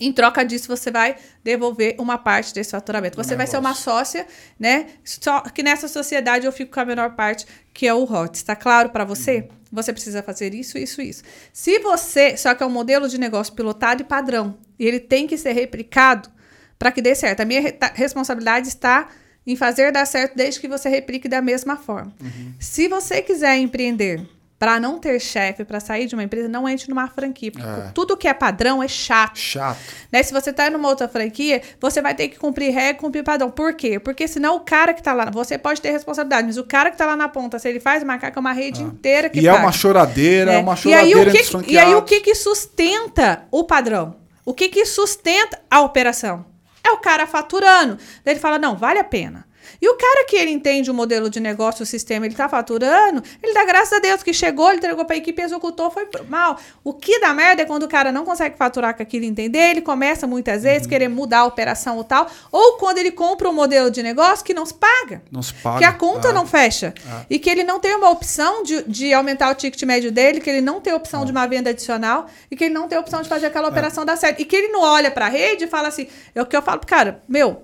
Em 0.00 0.12
troca 0.12 0.44
disso, 0.44 0.66
você 0.66 0.90
vai 0.90 1.16
devolver 1.44 1.96
uma 1.98 2.16
parte 2.16 2.54
desse 2.54 2.70
faturamento. 2.70 3.16
Você 3.16 3.36
vai 3.36 3.46
ser 3.46 3.58
uma 3.58 3.74
sócia, 3.74 4.26
né? 4.58 4.86
Só 5.04 5.40
que 5.40 5.62
nessa 5.62 5.88
sociedade 5.88 6.46
eu 6.46 6.52
fico 6.52 6.72
com 6.72 6.80
a 6.80 6.84
menor 6.84 7.14
parte, 7.14 7.46
que 7.72 7.86
é 7.86 7.94
o 7.94 8.04
HOT. 8.04 8.34
Está 8.34 8.56
claro 8.56 8.90
para 8.90 9.04
você? 9.04 9.40
Uhum. 9.40 9.48
Você 9.76 9.92
precisa 9.92 10.22
fazer 10.22 10.54
isso, 10.54 10.78
isso, 10.78 11.02
isso. 11.02 11.22
Se 11.52 11.78
você. 11.80 12.34
Só 12.36 12.54
que 12.54 12.62
é 12.62 12.66
um 12.66 12.70
modelo 12.70 13.08
de 13.08 13.18
negócio 13.18 13.52
pilotado 13.52 14.00
e 14.00 14.04
padrão. 14.04 14.56
E 14.78 14.86
ele 14.86 14.98
tem 14.98 15.26
que 15.26 15.36
ser 15.36 15.52
replicado 15.52 16.30
para 16.78 16.90
que 16.90 17.02
dê 17.02 17.14
certo. 17.14 17.40
A 17.40 17.44
minha 17.44 17.60
re 17.60 17.78
responsabilidade 17.94 18.68
está 18.68 19.08
em 19.46 19.54
fazer 19.54 19.92
dar 19.92 20.06
certo 20.06 20.34
desde 20.34 20.58
que 20.58 20.66
você 20.66 20.88
replique 20.88 21.28
da 21.28 21.42
mesma 21.42 21.76
forma. 21.76 22.12
Uhum. 22.20 22.54
Se 22.58 22.88
você 22.88 23.20
quiser 23.20 23.58
empreender 23.58 24.26
para 24.58 24.80
não 24.80 24.98
ter 24.98 25.20
chefe, 25.20 25.64
para 25.64 25.80
sair 25.80 26.06
de 26.06 26.14
uma 26.14 26.24
empresa, 26.24 26.48
não 26.48 26.66
entre 26.68 26.88
numa 26.88 27.06
franquia. 27.08 27.52
Porque 27.52 27.68
é. 27.68 27.90
tudo 27.94 28.16
que 28.16 28.26
é 28.26 28.32
padrão 28.32 28.82
é 28.82 28.88
chato. 28.88 29.38
Chato. 29.38 29.78
Né? 30.10 30.22
Se 30.22 30.32
você 30.32 30.52
tá 30.52 30.70
numa 30.70 30.88
outra 30.88 31.06
franquia, 31.08 31.60
você 31.78 32.00
vai 32.00 32.14
ter 32.14 32.28
que 32.28 32.38
cumprir 32.38 32.72
regra, 32.72 32.94
cumprir 32.94 33.22
padrão. 33.22 33.50
Por 33.50 33.74
quê? 33.74 34.00
Porque 34.00 34.26
senão 34.26 34.56
o 34.56 34.60
cara 34.60 34.94
que 34.94 35.02
tá 35.02 35.12
lá, 35.12 35.30
você 35.30 35.58
pode 35.58 35.80
ter 35.80 35.90
responsabilidade, 35.90 36.46
mas 36.46 36.56
o 36.56 36.64
cara 36.64 36.90
que 36.90 36.96
tá 36.96 37.04
lá 37.04 37.16
na 37.16 37.28
ponta, 37.28 37.58
se 37.58 37.68
ele 37.68 37.80
faz 37.80 38.02
macaco, 38.02 38.38
é 38.38 38.40
uma 38.40 38.52
rede 38.52 38.82
ah. 38.82 38.86
inteira 38.86 39.28
que 39.28 39.40
E 39.40 39.44
paga. 39.44 39.58
é 39.58 39.60
uma 39.60 39.72
choradeira, 39.72 40.52
é 40.52 40.58
uma 40.58 40.74
choradeira 40.74 41.30
e 41.30 41.34
aí, 41.34 41.54
o 41.54 41.62
que, 41.62 41.72
E 41.72 41.78
aí 41.78 41.94
o 41.94 42.02
que 42.02 42.20
que 42.20 42.34
sustenta 42.34 43.42
o 43.50 43.64
padrão? 43.64 44.16
O 44.44 44.54
que 44.54 44.68
que 44.68 44.86
sustenta 44.86 45.60
a 45.70 45.82
operação? 45.82 46.46
É 46.82 46.90
o 46.92 46.98
cara 46.98 47.26
faturando. 47.26 47.98
Daí 48.24 48.34
ele 48.34 48.40
fala, 48.40 48.58
não, 48.58 48.76
vale 48.76 49.00
a 49.00 49.04
pena. 49.04 49.44
E 49.80 49.88
o 49.88 49.96
cara 49.96 50.26
que 50.26 50.36
ele 50.36 50.50
entende 50.50 50.90
o 50.90 50.94
modelo 50.94 51.28
de 51.28 51.40
negócio, 51.40 51.82
o 51.82 51.86
sistema, 51.86 52.26
ele 52.26 52.34
está 52.34 52.48
faturando, 52.48 53.22
ele 53.42 53.52
dá 53.52 53.64
graças 53.64 53.92
a 53.94 53.98
Deus 53.98 54.22
que 54.22 54.32
chegou, 54.32 54.68
ele 54.68 54.78
entregou 54.78 55.04
para 55.04 55.16
a 55.16 55.18
equipe, 55.18 55.40
executou, 55.42 55.90
foi 55.90 56.08
mal. 56.28 56.58
O 56.82 56.92
que 56.92 57.20
dá 57.20 57.32
merda 57.32 57.62
é 57.62 57.64
quando 57.64 57.84
o 57.84 57.88
cara 57.88 58.10
não 58.12 58.24
consegue 58.24 58.56
faturar 58.56 58.96
com 58.96 59.02
aquilo 59.02 59.24
entender, 59.24 59.70
ele 59.70 59.82
começa 59.82 60.26
muitas 60.26 60.62
vezes 60.62 60.82
uhum. 60.82 60.88
querer 60.88 61.08
mudar 61.08 61.40
a 61.40 61.44
operação 61.44 61.96
ou 61.96 62.04
tal, 62.04 62.28
ou 62.50 62.76
quando 62.78 62.98
ele 62.98 63.10
compra 63.10 63.48
um 63.48 63.52
modelo 63.52 63.90
de 63.90 64.02
negócio 64.02 64.44
que 64.44 64.54
não 64.54 64.64
se 64.64 64.74
paga. 64.74 65.22
Não 65.30 65.42
se 65.42 65.54
paga. 65.54 65.78
Que 65.78 65.84
a 65.84 65.92
conta 65.92 66.28
ah. 66.28 66.32
não 66.32 66.46
fecha. 66.46 66.94
Ah. 67.08 67.24
E 67.28 67.38
que 67.38 67.50
ele 67.50 67.64
não 67.64 67.80
tem 67.80 67.94
uma 67.94 68.10
opção 68.10 68.62
de, 68.62 68.82
de 68.84 69.12
aumentar 69.12 69.50
o 69.50 69.54
ticket 69.54 69.82
médio 69.82 70.12
dele, 70.12 70.40
que 70.40 70.48
ele 70.48 70.60
não 70.60 70.80
tem 70.80 70.92
opção 70.92 71.22
ah. 71.22 71.24
de 71.24 71.32
uma 71.32 71.46
venda 71.46 71.70
adicional 71.70 72.26
e 72.50 72.56
que 72.56 72.64
ele 72.64 72.74
não 72.74 72.88
tem 72.88 72.98
opção 72.98 73.22
de 73.22 73.28
fazer 73.28 73.46
aquela 73.46 73.68
é. 73.68 73.70
operação 73.70 74.04
dar 74.04 74.16
certo. 74.16 74.40
E 74.40 74.44
que 74.44 74.56
ele 74.56 74.68
não 74.68 74.80
olha 74.80 75.10
para 75.10 75.26
a 75.26 75.28
rede 75.28 75.64
e 75.64 75.66
fala 75.66 75.88
assim, 75.88 76.06
é 76.34 76.42
o 76.42 76.46
que 76.46 76.56
eu 76.56 76.62
falo 76.62 76.78
pro 76.78 76.88
cara, 76.88 77.22
meu, 77.28 77.62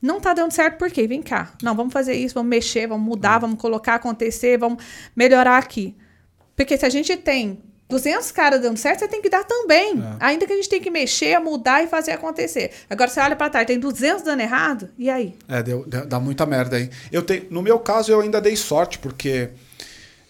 não 0.00 0.20
tá 0.20 0.32
dando 0.32 0.52
certo 0.52 0.78
por 0.78 0.90
quê? 0.90 1.06
Vem 1.06 1.22
cá. 1.22 1.52
Não, 1.62 1.74
vamos 1.74 1.92
fazer 1.92 2.14
isso, 2.14 2.34
vamos 2.34 2.48
mexer, 2.48 2.86
vamos 2.86 3.06
mudar, 3.06 3.38
vamos 3.38 3.60
colocar 3.60 3.96
acontecer, 3.96 4.58
vamos 4.58 4.82
melhorar 5.14 5.58
aqui. 5.58 5.94
Porque 6.56 6.76
se 6.76 6.86
a 6.86 6.88
gente 6.88 7.16
tem 7.16 7.62
200 7.90 8.30
caras 8.30 8.62
dando 8.62 8.78
certo, 8.78 9.00
você 9.00 9.08
tem 9.08 9.20
que 9.20 9.28
dar 9.28 9.44
também. 9.44 9.94
É. 9.98 10.16
Ainda 10.20 10.46
que 10.46 10.52
a 10.52 10.56
gente 10.56 10.68
tem 10.68 10.80
que 10.80 10.90
mexer, 10.90 11.38
mudar 11.40 11.82
e 11.82 11.86
fazer 11.86 12.12
acontecer. 12.12 12.70
Agora 12.88 13.10
você 13.10 13.20
olha 13.20 13.36
para 13.36 13.50
trás, 13.50 13.66
tem 13.66 13.78
200 13.78 14.22
dando 14.22 14.40
errado, 14.40 14.88
e 14.96 15.10
aí? 15.10 15.34
É, 15.48 15.62
deu, 15.62 15.84
dá 15.86 16.18
muita 16.20 16.46
merda 16.46 16.76
aí. 16.76 16.88
Eu 17.12 17.22
tenho, 17.22 17.46
no 17.50 17.60
meu 17.60 17.78
caso, 17.78 18.10
eu 18.10 18.20
ainda 18.20 18.40
dei 18.40 18.56
sorte, 18.56 18.98
porque 18.98 19.50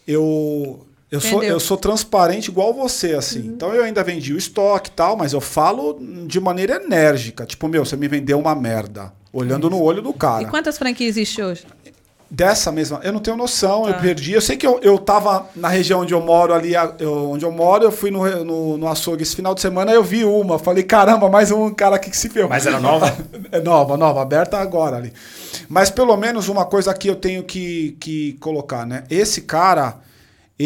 eu 0.06 0.86
eu 1.10 1.20
sou, 1.20 1.42
eu 1.42 1.58
sou 1.58 1.76
transparente 1.76 2.48
igual 2.48 2.72
você, 2.72 3.14
assim. 3.14 3.40
Uhum. 3.40 3.46
Então 3.46 3.74
eu 3.74 3.82
ainda 3.82 4.04
vendi 4.04 4.32
o 4.32 4.38
estoque 4.38 4.90
e 4.90 4.92
tal, 4.92 5.16
mas 5.16 5.32
eu 5.32 5.40
falo 5.40 5.98
de 6.26 6.38
maneira 6.38 6.76
enérgica. 6.76 7.44
Tipo, 7.44 7.66
meu, 7.66 7.84
você 7.84 7.96
me 7.96 8.06
vendeu 8.06 8.38
uma 8.38 8.54
merda. 8.54 9.12
Olhando 9.32 9.70
no 9.70 9.80
olho 9.80 10.02
do 10.02 10.12
cara. 10.12 10.42
E 10.42 10.46
quantas 10.46 10.76
franquias 10.76 11.16
existe 11.16 11.40
hoje? 11.42 11.64
Dessa 12.28 12.70
mesma. 12.70 13.00
Eu 13.02 13.12
não 13.12 13.18
tenho 13.18 13.36
noção, 13.36 13.82
tá. 13.82 13.90
eu 13.90 13.94
perdi. 13.94 14.32
Eu 14.32 14.40
sei 14.40 14.56
que 14.56 14.64
eu, 14.64 14.78
eu 14.82 14.98
tava 14.98 15.48
na 15.56 15.68
região 15.68 16.00
onde 16.00 16.14
eu 16.14 16.20
moro 16.20 16.54
ali, 16.54 16.74
eu, 17.00 17.30
onde 17.30 17.44
eu 17.44 17.50
moro, 17.50 17.84
eu 17.84 17.90
fui 17.90 18.10
no, 18.10 18.44
no, 18.44 18.78
no 18.78 18.88
açougue 18.88 19.24
esse 19.24 19.34
final 19.34 19.52
de 19.52 19.60
semana, 19.60 19.92
eu 19.92 20.02
vi 20.02 20.24
uma. 20.24 20.58
Falei, 20.58 20.84
caramba, 20.84 21.28
mais 21.28 21.50
um 21.50 21.70
cara 21.74 21.96
aqui 21.96 22.08
que 22.08 22.16
se 22.16 22.28
ferrou. 22.28 22.48
Mas 22.48 22.66
era 22.66 22.78
nova? 22.78 23.16
é 23.50 23.60
nova, 23.60 23.96
nova, 23.96 24.22
aberta 24.22 24.58
agora 24.58 24.96
ali. 24.96 25.12
Mas 25.68 25.90
pelo 25.90 26.16
menos 26.16 26.48
uma 26.48 26.64
coisa 26.64 26.94
que 26.94 27.08
eu 27.08 27.16
tenho 27.16 27.42
que, 27.42 27.96
que 27.98 28.34
colocar, 28.34 28.86
né? 28.86 29.02
Esse 29.10 29.40
cara, 29.42 29.96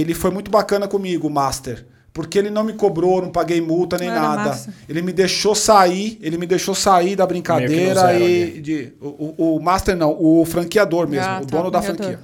ele 0.01 0.15
foi 0.15 0.31
muito 0.31 0.51
bacana 0.51 0.89
comigo, 0.89 1.29
o 1.29 1.31
Master. 1.31 1.87
porque 2.15 2.39
ele 2.39 2.49
não 2.49 2.62
me 2.62 2.73
cobrou, 2.75 3.21
não 3.21 3.29
paguei 3.29 3.61
multa 3.61 3.99
nem 3.99 4.09
nada. 4.09 4.57
Ele 4.89 5.03
me 5.03 5.12
deixou 5.12 5.53
sair, 5.53 6.16
ele 6.23 6.39
me 6.39 6.47
deixou 6.47 6.73
sair 6.73 7.16
da 7.16 7.27
brincadeira 7.27 8.16
e 8.16 8.61
de, 8.61 8.93
o, 9.01 9.57
o, 9.57 9.61
master 9.61 9.97
não, 9.97 10.16
o 10.16 10.45
franqueador 10.45 11.09
mesmo, 11.09 11.27
ah, 11.29 11.41
o 11.43 11.47
tá, 11.47 11.57
dono 11.57 11.73
da 11.73 11.83
franquia. 11.83 12.21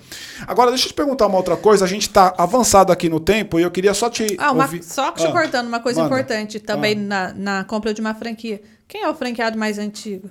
Agora 0.46 0.70
deixa 0.70 0.84
eu 0.84 0.90
te 0.90 0.94
perguntar 0.94 1.26
uma 1.26 1.36
outra 1.36 1.56
coisa, 1.56 1.84
a 1.84 1.88
gente 1.88 2.02
está 2.02 2.32
avançado 2.38 2.92
aqui 2.92 3.08
no 3.08 3.18
tempo 3.18 3.58
e 3.58 3.64
eu 3.64 3.70
queria 3.70 3.92
só 3.92 4.08
te 4.08 4.36
ah, 4.38 4.52
uma, 4.52 4.68
só 4.80 5.10
te 5.10 5.26
ah, 5.26 5.32
cortando 5.32 5.66
uma 5.66 5.80
coisa 5.80 6.00
manda. 6.02 6.14
importante 6.14 6.60
também 6.60 6.92
ah. 6.92 6.96
na, 6.96 7.34
na 7.34 7.64
compra 7.64 7.92
de 7.92 8.00
uma 8.00 8.14
franquia. 8.14 8.62
Quem 8.86 9.02
é 9.02 9.08
o 9.08 9.14
franqueado 9.14 9.58
mais 9.58 9.76
antigo? 9.76 10.30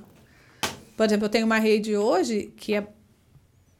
Por 0.95 1.05
exemplo, 1.05 1.25
eu 1.25 1.29
tenho 1.29 1.45
uma 1.45 1.59
rede 1.59 1.97
hoje 1.97 2.53
que 2.55 2.73
é 2.73 2.87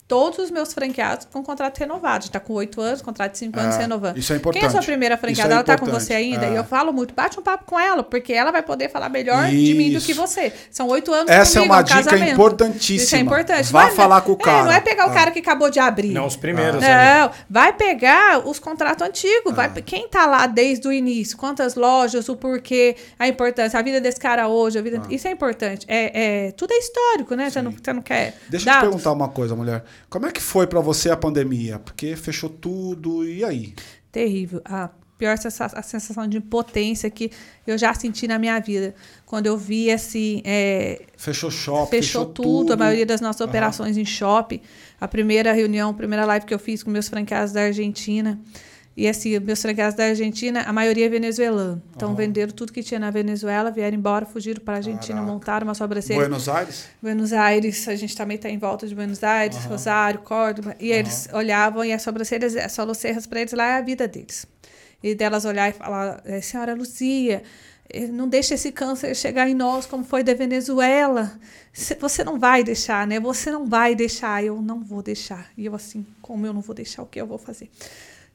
todos 0.10 0.40
os 0.40 0.49
meus 0.49 0.73
franqueados 0.73 1.27
com 1.31 1.44
contrato 1.44 1.77
renovado. 1.77 2.26
Está 2.26 2.40
com 2.40 2.53
oito 2.53 2.81
anos, 2.81 2.99
contrato 2.99 3.34
de 3.34 3.38
cinco 3.38 3.60
anos 3.60 3.76
é, 3.76 3.81
renovando. 3.81 4.18
Isso 4.18 4.34
é 4.34 4.38
importante. 4.38 4.61
Quem 4.61 4.65
é 4.65 4.68
a 4.68 4.72
sua 4.72 4.81
primeira 4.81 5.15
franqueada? 5.15 5.49
É 5.49 5.53
ela 5.53 5.61
está 5.61 5.77
com 5.77 5.86
você 5.86 6.15
ainda? 6.15 6.48
É. 6.48 6.53
E 6.53 6.56
eu 6.56 6.64
falo 6.64 6.91
muito, 6.91 7.14
bate 7.14 7.40
um 7.40 7.44
papo 7.44 7.65
com 7.65 7.80
ela, 7.80 8.02
porque 8.02 8.34
ela 8.34 8.52
vai 8.52 8.64
poder 8.64 8.90
falar 8.90 9.07
melhor 9.07 9.45
isso. 9.45 9.64
de 9.64 9.73
mim 9.76 9.94
do 9.94 10.02
que 10.02 10.11
você. 10.14 10.52
São 10.72 10.88
oito 10.88 11.14
anos 11.14 11.30
Essa 11.30 11.60
comigo, 11.60 11.73
é 11.73 11.76
uma 11.76 11.84
dica 11.84 12.03
casamento. 12.03 12.34
importantíssima. 12.34 13.03
Isso 13.03 13.15
é 13.15 13.19
importante. 13.19 13.72
Vá 13.72 13.91
falar 13.91 14.22
com 14.22 14.31
o 14.31 14.36
cara. 14.36 14.57
É, 14.57 14.64
não 14.64 14.72
é 14.72 14.80
pegar 14.80 15.07
o 15.07 15.11
ah. 15.11 15.14
cara 15.14 15.30
que 15.30 15.40
acabou 15.40 15.69
de 15.69 15.80
abrir. 15.80 16.11
Não, 16.11 16.26
os 16.26 16.36
primeiros. 16.36 16.81
Não, 16.81 17.31
vai 17.48 17.72
pegar 17.72 18.48
os 18.48 18.57
contratos 18.57 19.07
antigos. 19.07 19.53
Vai, 19.53 19.69
quem 19.84 20.06
está 20.06 20.26
lá 20.26 20.48
desde 20.48 20.88
o 20.88 20.91
início? 20.91 21.38
Quantas 21.38 21.76
lojas, 21.76 22.27
o 22.30 22.36
porquê, 22.36 22.95
a 23.19 23.27
importância, 23.27 23.80
a 23.80 23.84
vida 23.84 24.02
desse 24.02 24.19
cara 24.19 24.48
hoje. 24.48 24.80
A 24.80 24.81
vida, 24.81 25.03
ah. 25.03 25.07
Isso 25.14 25.27
é 25.27 25.31
importante. 25.31 25.86
É, 25.88 26.48
é, 26.48 26.52
tudo 26.53 26.73
é 26.73 26.77
histórico, 26.80 27.36
né? 27.36 27.48
Você 27.52 27.61
não, 27.61 27.72
você 27.72 27.94
não 27.94 28.02
quer. 28.02 28.36
Deixa 28.49 28.65
dados. 28.65 28.84
eu 28.84 28.90
te 28.90 28.91
perguntar 28.94 29.11
uma 29.11 29.30
coisa, 29.30 29.56
mulher. 29.56 29.84
Como 30.09 30.26
é 30.26 30.31
que 30.31 30.41
foi 30.41 30.67
para 30.67 30.80
você 30.80 31.09
a 31.09 31.17
pandemia? 31.17 31.80
Porque 31.80 32.15
fechou 32.15 32.49
tudo, 32.49 33.26
e 33.26 33.43
aí? 33.43 33.73
Terrível. 34.11 34.61
A 34.65 34.89
pior 35.19 35.34
a 35.34 35.84
sensação 35.84 36.26
de 36.26 36.38
impotência 36.38 37.09
que 37.09 37.30
eu 37.67 37.77
já 37.77 37.93
senti 37.93 38.26
na 38.26 38.39
minha 38.39 38.57
vida. 38.59 38.95
Quando 39.26 39.47
eu 39.47 39.57
vi 39.57 39.91
assim. 39.91 40.41
É, 40.45 41.01
fechou 41.17 41.51
shopping. 41.51 41.89
Fechou, 41.91 42.21
fechou 42.21 42.26
tudo, 42.26 42.47
tudo, 42.47 42.73
a 42.73 42.77
maioria 42.77 43.05
das 43.05 43.19
nossas 43.19 43.41
uhum. 43.41 43.47
operações 43.47 43.97
em 43.97 44.05
shopping. 44.05 44.61
A 44.99 45.07
primeira 45.07 45.51
reunião, 45.51 45.89
a 45.89 45.93
primeira 45.93 46.26
live 46.26 46.45
que 46.45 46.53
eu 46.53 46.59
fiz 46.59 46.81
com 46.81 46.89
meus 46.89 47.09
franqueados 47.09 47.51
da 47.51 47.63
Argentina. 47.63 48.39
E 48.99 49.07
assim, 49.07 49.39
meus 49.39 49.61
franqueados 49.61 49.95
da 49.95 50.03
Argentina, 50.07 50.63
a 50.63 50.73
maioria 50.73 51.05
é 51.05 51.09
venezuelano. 51.09 51.81
Então, 51.95 52.09
uhum. 52.09 52.15
venderam 52.15 52.51
tudo 52.51 52.73
que 52.73 52.84
tinha 52.84 52.99
na 52.99 53.09
Venezuela, 53.09 53.71
vieram 53.71 53.95
embora, 53.95 54.26
fugiram 54.26 54.61
para 54.61 54.73
a 54.73 54.77
Argentina, 54.80 55.19
Caraca. 55.19 55.34
montaram 55.34 55.63
uma 55.65 55.73
sobrancelha. 55.73 56.19
Buenos 56.19 56.49
Aires? 56.49 56.85
Buenos 57.01 57.31
Aires, 57.31 57.88
a 57.88 57.95
gente 57.95 58.13
também 58.13 58.35
está 58.35 58.49
em 58.49 58.57
volta 58.57 58.85
de 58.85 58.93
Buenos 58.93 59.23
Aires, 59.23 59.55
uhum. 59.55 59.69
Rosário, 59.69 60.19
Córdoba. 60.19 60.76
E 60.81 60.89
uhum. 60.91 60.97
eles 60.97 61.30
olhavam 61.31 61.85
e 61.85 61.93
as 61.93 62.01
sobrancelhas, 62.01 62.57
as 62.57 62.73
solocerras 62.73 63.26
para 63.26 63.39
eles 63.39 63.53
lá 63.53 63.67
é 63.67 63.77
a 63.77 63.81
vida 63.81 64.05
deles. 64.05 64.45
E 65.01 65.15
delas 65.15 65.45
olhar 65.45 65.69
e 65.69 65.71
falar, 65.71 66.21
é, 66.26 66.41
senhora 66.41 66.76
Luzia, 66.76 67.41
eh, 67.89 68.07
não 68.07 68.27
deixe 68.27 68.53
esse 68.53 68.69
câncer 68.69 69.15
chegar 69.15 69.47
em 69.47 69.53
nós 69.55 69.85
como 69.85 70.03
foi 70.03 70.26
da 70.26 70.34
Venezuela. 70.34 71.39
Você 72.01 72.21
não 72.21 72.38
vai 72.38 72.65
deixar, 72.65 73.07
né? 73.07 73.17
Você 73.17 73.49
não 73.49 73.65
vai 73.65 73.95
deixar. 73.95 74.43
Eu 74.43 74.61
não 74.61 74.84
vou 74.84 75.01
deixar. 75.01 75.49
E 75.57 75.67
eu 75.67 75.73
assim, 75.73 76.05
como 76.21 76.45
eu 76.45 76.51
não 76.51 76.59
vou 76.59 76.76
deixar, 76.76 77.01
o 77.01 77.05
que 77.05 77.21
eu 77.21 77.26
vou 77.26 77.38
fazer? 77.38 77.69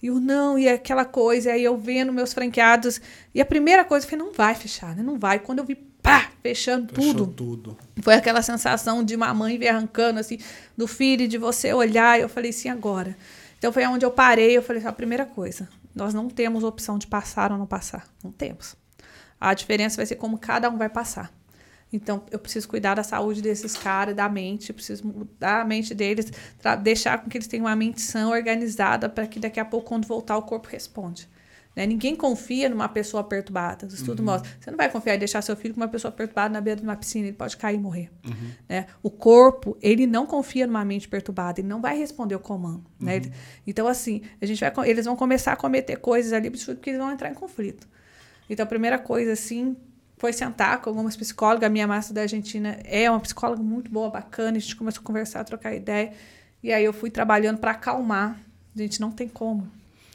E 0.04 0.10
o 0.10 0.20
não, 0.20 0.58
e 0.58 0.68
aquela 0.68 1.06
coisa, 1.06 1.48
e 1.48 1.52
aí 1.52 1.64
eu 1.64 1.78
vendo 1.78 2.12
meus 2.12 2.34
franqueados. 2.34 3.00
E 3.34 3.40
a 3.40 3.44
primeira 3.46 3.86
coisa 3.86 4.06
foi, 4.06 4.18
não 4.18 4.34
vai 4.34 4.54
fechar, 4.54 4.94
né? 4.94 5.02
Não 5.02 5.18
vai. 5.18 5.38
Quando 5.38 5.60
eu 5.60 5.64
vi, 5.64 5.74
pá, 5.74 6.30
fechando 6.42 6.92
tudo. 6.92 7.26
tudo. 7.26 7.78
Foi 8.02 8.12
aquela 8.12 8.42
sensação 8.42 9.02
de 9.02 9.16
uma 9.16 9.32
mãe 9.32 9.56
ver 9.56 9.68
arrancando, 9.68 10.20
assim, 10.20 10.36
do 10.76 10.86
filho, 10.86 11.26
de 11.26 11.38
você 11.38 11.72
olhar. 11.72 12.18
E 12.18 12.22
eu 12.22 12.28
falei 12.28 12.50
assim, 12.50 12.68
agora. 12.68 13.16
Então 13.56 13.72
foi 13.72 13.86
onde 13.86 14.04
eu 14.04 14.10
parei, 14.10 14.54
eu 14.54 14.62
falei, 14.62 14.84
a 14.84 14.92
primeira 14.92 15.24
coisa, 15.24 15.70
nós 15.94 16.12
não 16.12 16.28
temos 16.28 16.64
opção 16.64 16.98
de 16.98 17.06
passar 17.06 17.50
ou 17.50 17.56
não 17.56 17.64
passar. 17.64 18.06
Não 18.22 18.30
temos. 18.30 18.76
A 19.40 19.54
diferença 19.54 19.96
vai 19.96 20.04
ser 20.04 20.16
como 20.16 20.36
cada 20.36 20.68
um 20.68 20.76
vai 20.76 20.90
passar. 20.90 21.32
Então, 21.94 22.24
eu 22.30 22.38
preciso 22.38 22.68
cuidar 22.68 22.94
da 22.94 23.02
saúde 23.02 23.40
desses 23.40 23.76
caras, 23.76 24.16
da 24.16 24.28
mente, 24.28 24.72
preciso 24.72 25.06
mudar 25.06 25.60
a 25.60 25.64
mente 25.64 25.94
deles, 25.94 26.30
deixar 26.82 27.18
com 27.18 27.30
que 27.30 27.38
eles 27.38 27.46
tenham 27.46 27.66
uma 27.66 27.76
mente 27.76 28.00
sã, 28.00 28.28
organizada, 28.28 29.08
para 29.08 29.26
que 29.26 29.38
daqui 29.38 29.60
a 29.60 29.64
pouco, 29.64 29.88
quando 29.88 30.06
voltar, 30.06 30.36
o 30.36 30.42
corpo 30.42 30.68
responde. 30.68 31.28
Né? 31.76 31.86
Ninguém 31.86 32.14
confia 32.14 32.68
numa 32.68 32.88
pessoa 32.88 33.24
perturbada. 33.24 33.86
O 33.86 33.88
estudo 33.88 34.20
uhum. 34.20 34.26
mostra. 34.26 34.50
Você 34.60 34.70
não 34.70 34.76
vai 34.76 34.90
confiar 34.90 35.16
em 35.16 35.18
deixar 35.18 35.42
seu 35.42 35.56
filho 35.56 35.74
com 35.74 35.80
uma 35.80 35.88
pessoa 35.88 36.12
perturbada 36.12 36.52
na 36.52 36.60
beira 36.60 36.80
de 36.80 36.86
uma 36.86 36.96
piscina, 36.96 37.26
ele 37.26 37.36
pode 37.36 37.56
cair 37.56 37.76
e 37.76 37.78
morrer. 37.78 38.10
Uhum. 38.24 38.50
Né? 38.68 38.86
O 39.02 39.10
corpo, 39.10 39.76
ele 39.82 40.06
não 40.06 40.26
confia 40.26 40.66
numa 40.66 40.84
mente 40.84 41.08
perturbada, 41.08 41.60
ele 41.60 41.68
não 41.68 41.80
vai 41.80 41.98
responder 41.98 42.34
o 42.34 42.40
comando. 42.40 42.84
Né? 43.00 43.16
Uhum. 43.16 43.22
Né? 43.22 43.32
Então, 43.66 43.86
assim, 43.86 44.22
a 44.40 44.46
gente 44.46 44.60
vai, 44.60 44.90
eles 44.90 45.04
vão 45.04 45.16
começar 45.16 45.52
a 45.52 45.56
cometer 45.56 45.96
coisas 45.96 46.32
ali 46.32 46.50
porque 46.50 46.90
eles 46.90 47.00
vão 47.00 47.10
entrar 47.10 47.30
em 47.30 47.34
conflito. 47.34 47.88
Então, 48.48 48.64
a 48.64 48.68
primeira 48.68 48.98
coisa, 48.98 49.32
assim, 49.32 49.76
foi 50.24 50.32
sentar 50.32 50.80
com 50.80 50.88
algumas 50.88 51.14
psicólogas. 51.14 51.66
A 51.66 51.68
minha 51.68 51.86
massa 51.86 52.14
da 52.14 52.22
Argentina 52.22 52.78
é 52.84 53.10
uma 53.10 53.20
psicóloga 53.20 53.62
muito 53.62 53.90
boa, 53.90 54.08
bacana. 54.08 54.56
A 54.56 54.58
gente 54.58 54.74
começou 54.74 55.02
a 55.02 55.04
conversar, 55.04 55.40
a 55.40 55.44
trocar 55.44 55.74
ideia. 55.74 56.14
E 56.62 56.72
aí 56.72 56.82
eu 56.82 56.94
fui 56.94 57.10
trabalhando 57.10 57.58
para 57.58 57.72
acalmar. 57.72 58.40
A 58.74 58.78
gente 58.78 59.02
não 59.02 59.10
tem 59.10 59.28
como. 59.28 59.70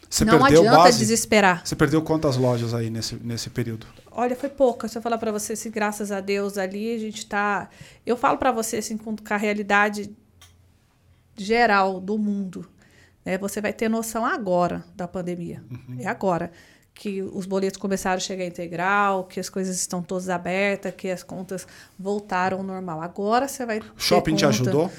Você 0.10 0.26
não 0.26 0.44
adianta 0.44 0.77
base? 0.77 0.98
desesperar. 0.98 1.61
Você 1.64 1.76
perdeu 1.76 2.02
quantas 2.02 2.38
lojas 2.38 2.73
aí 2.73 2.90
nesse, 2.90 3.18
nesse 3.18 3.52
período? 3.52 3.86
Olha, 4.10 4.36
foi 4.36 4.49
pouca. 4.49 4.88
Se 4.88 4.98
eu 4.98 5.02
falar 5.03 5.19
para 5.19 5.31
você, 5.31 5.56
se 5.56 5.69
graças 5.69 6.11
a 6.11 6.19
Deus 6.19 6.57
ali 6.57 6.95
a 6.95 6.98
gente 6.98 7.19
está. 7.19 7.69
Eu 8.03 8.18
falo 8.18 8.40
para 8.40 8.52
você 8.52 8.77
assim 8.77 8.98
com 8.98 9.15
a 9.30 9.38
realidade 9.38 10.10
geral 11.38 11.99
do 11.99 12.18
mundo. 12.18 12.68
Né? 13.23 13.38
Você 13.38 13.61
vai 13.61 13.73
ter 13.73 13.88
noção 13.88 14.26
agora 14.26 14.84
da 14.95 15.07
pandemia. 15.07 15.64
Uhum. 15.69 15.98
É 15.99 16.07
agora 16.07 16.52
que 16.99 17.21
os 17.21 17.45
boletos 17.45 17.80
começaram 17.80 18.17
a 18.17 18.19
chegar 18.19 18.43
integral, 18.43 19.23
que 19.23 19.39
as 19.39 19.47
coisas 19.47 19.77
estão 19.77 20.03
todas 20.03 20.27
abertas, 20.27 20.93
que 20.97 21.09
as 21.09 21.23
contas 21.23 21.65
voltaram 21.97 22.57
ao 22.57 22.63
normal. 22.63 23.01
Agora 23.01 23.47
você 23.47 23.65
vai. 23.65 23.80
O 23.80 23.84
shopping 23.97 24.35
te 24.35 24.45
ajudou? 24.45 24.91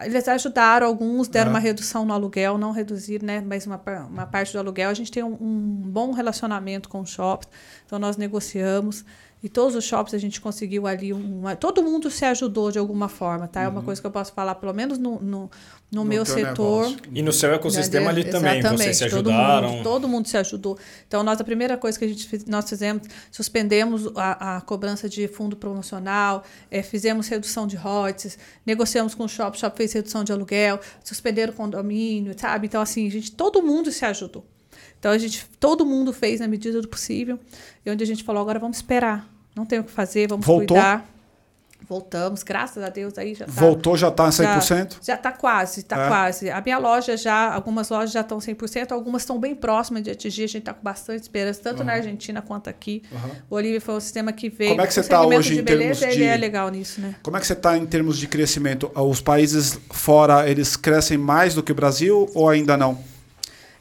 Eles 0.00 0.26
ajudaram, 0.26 0.86
alguns 0.86 1.28
deram 1.28 1.50
é. 1.50 1.52
uma 1.52 1.58
redução 1.58 2.06
no 2.06 2.14
aluguel, 2.14 2.56
não 2.56 2.72
reduzir, 2.72 3.22
né? 3.22 3.42
Mas 3.46 3.66
uma, 3.66 3.78
uma 4.08 4.24
parte 4.24 4.50
do 4.54 4.58
aluguel. 4.60 4.88
A 4.88 4.94
gente 4.94 5.12
tem 5.12 5.22
um, 5.22 5.36
um 5.38 5.82
bom 5.84 6.12
relacionamento 6.12 6.88
com 6.88 7.00
os 7.00 7.10
shoppings, 7.10 7.54
então 7.84 7.98
nós 7.98 8.16
negociamos. 8.16 9.04
E 9.42 9.48
todos 9.48 9.74
os 9.74 9.84
shops 9.84 10.14
a 10.14 10.18
gente 10.18 10.40
conseguiu 10.40 10.86
ali 10.86 11.12
uma. 11.12 11.56
Todo 11.56 11.82
mundo 11.82 12.08
se 12.08 12.24
ajudou 12.24 12.70
de 12.70 12.78
alguma 12.78 13.08
forma, 13.08 13.48
tá? 13.48 13.62
É 13.62 13.68
uma 13.68 13.80
uhum. 13.80 13.84
coisa 13.84 14.00
que 14.00 14.06
eu 14.06 14.10
posso 14.10 14.32
falar, 14.32 14.54
pelo 14.54 14.72
menos 14.72 14.98
no, 14.98 15.20
no, 15.20 15.50
no, 15.90 16.04
meu 16.04 16.24
setor. 16.24 16.84
Negócio. 16.84 17.10
E 17.12 17.22
no 17.22 17.32
seu 17.32 17.52
ecossistema 17.52 18.10
ali 18.10 18.22
também, 18.22 18.60
Exatamente, 18.60 18.84
vocês 18.84 18.96
se 18.98 19.04
ajudaram. 19.04 19.62
Todo 19.62 19.72
mundo, 19.72 19.82
todo 19.82 20.08
mundo 20.08 20.28
se 20.28 20.36
ajudou. 20.36 20.78
Então, 21.08 21.24
nós, 21.24 21.40
a 21.40 21.44
primeira 21.44 21.76
coisa 21.76 21.98
que 21.98 22.04
a 22.04 22.08
gente 22.08 22.24
fez, 22.28 22.44
nós 22.44 22.68
fizemos, 22.68 23.02
suspendemos 23.32 24.12
a, 24.14 24.58
a 24.58 24.60
cobrança 24.60 25.08
de 25.08 25.26
fundo 25.26 25.56
promocional, 25.56 26.44
é, 26.70 26.80
fizemos 26.80 27.26
redução 27.26 27.66
de 27.66 27.74
royalties, 27.74 28.38
negociamos 28.64 29.12
com 29.12 29.24
o 29.24 29.28
shopping, 29.28 29.56
o 29.56 29.60
shopping 29.60 29.76
fez 29.76 29.92
redução 29.92 30.22
de 30.22 30.30
aluguel, 30.30 30.78
suspenderam 31.02 31.52
o 31.52 31.56
condomínio, 31.56 32.32
sabe? 32.38 32.68
Então, 32.68 32.80
assim, 32.80 33.08
a 33.08 33.10
gente, 33.10 33.32
todo 33.32 33.60
mundo 33.60 33.90
se 33.90 34.04
ajudou. 34.04 34.46
Então, 35.00 35.10
a 35.10 35.18
gente, 35.18 35.44
todo 35.58 35.84
mundo 35.84 36.12
fez 36.12 36.38
na 36.38 36.46
medida 36.46 36.80
do 36.80 36.86
possível. 36.86 37.40
E 37.84 37.90
onde 37.90 38.04
a 38.04 38.06
gente 38.06 38.22
falou, 38.22 38.40
agora 38.40 38.60
vamos 38.60 38.76
esperar 38.76 39.31
não 39.54 39.66
tem 39.66 39.78
o 39.78 39.84
que 39.84 39.90
fazer, 39.90 40.28
vamos 40.28 40.46
Voltou? 40.46 40.76
cuidar. 40.76 41.12
Voltamos, 41.88 42.42
graças 42.42 42.82
a 42.82 42.88
Deus 42.88 43.18
aí 43.18 43.34
já 43.34 43.44
tá, 43.44 43.52
Voltou, 43.52 43.96
já 43.96 44.08
está 44.08 44.28
100%? 44.28 44.98
Já 45.02 45.14
está 45.14 45.32
quase, 45.32 45.80
está 45.80 46.04
é. 46.04 46.08
quase. 46.08 46.50
A 46.50 46.60
minha 46.60 46.78
loja 46.78 47.16
já, 47.16 47.52
algumas 47.52 47.90
lojas 47.90 48.12
já 48.12 48.20
estão 48.20 48.38
100%, 48.38 48.92
algumas 48.92 49.22
estão 49.22 49.38
bem 49.38 49.54
próximas 49.54 50.02
de 50.02 50.10
atingir, 50.10 50.44
a 50.44 50.46
gente 50.46 50.58
está 50.58 50.72
com 50.72 50.82
bastante 50.82 51.22
esperança, 51.22 51.60
tanto 51.62 51.80
uhum. 51.80 51.86
na 51.86 51.94
Argentina 51.94 52.40
quanto 52.40 52.70
aqui. 52.70 53.02
Uhum. 53.10 53.30
O 53.50 53.54
Olivia 53.56 53.80
foi 53.80 53.94
um 53.94 54.00
sistema 54.00 54.32
que 54.32 54.48
veio... 54.48 54.70
Como 54.70 54.80
é 54.80 54.86
que 54.86 54.94
você 54.94 55.00
está 55.00 55.26
hoje 55.26 55.58
em 55.58 55.62
beleza, 55.62 56.00
termos 56.00 56.16
de... 56.16 56.22
Ele 56.22 56.24
é 56.24 56.36
legal 56.36 56.68
nisso, 56.70 57.00
né? 57.00 57.16
Como 57.22 57.36
é 57.36 57.40
que 57.40 57.46
você 57.46 57.52
está 57.52 57.76
em 57.76 57.84
termos 57.84 58.16
de 58.16 58.26
crescimento? 58.26 58.90
Os 58.94 59.20
países 59.20 59.78
fora, 59.90 60.48
eles 60.48 60.76
crescem 60.76 61.18
mais 61.18 61.54
do 61.54 61.62
que 61.62 61.72
o 61.72 61.74
Brasil 61.74 62.30
ou 62.34 62.48
ainda 62.48 62.76
não? 62.76 63.11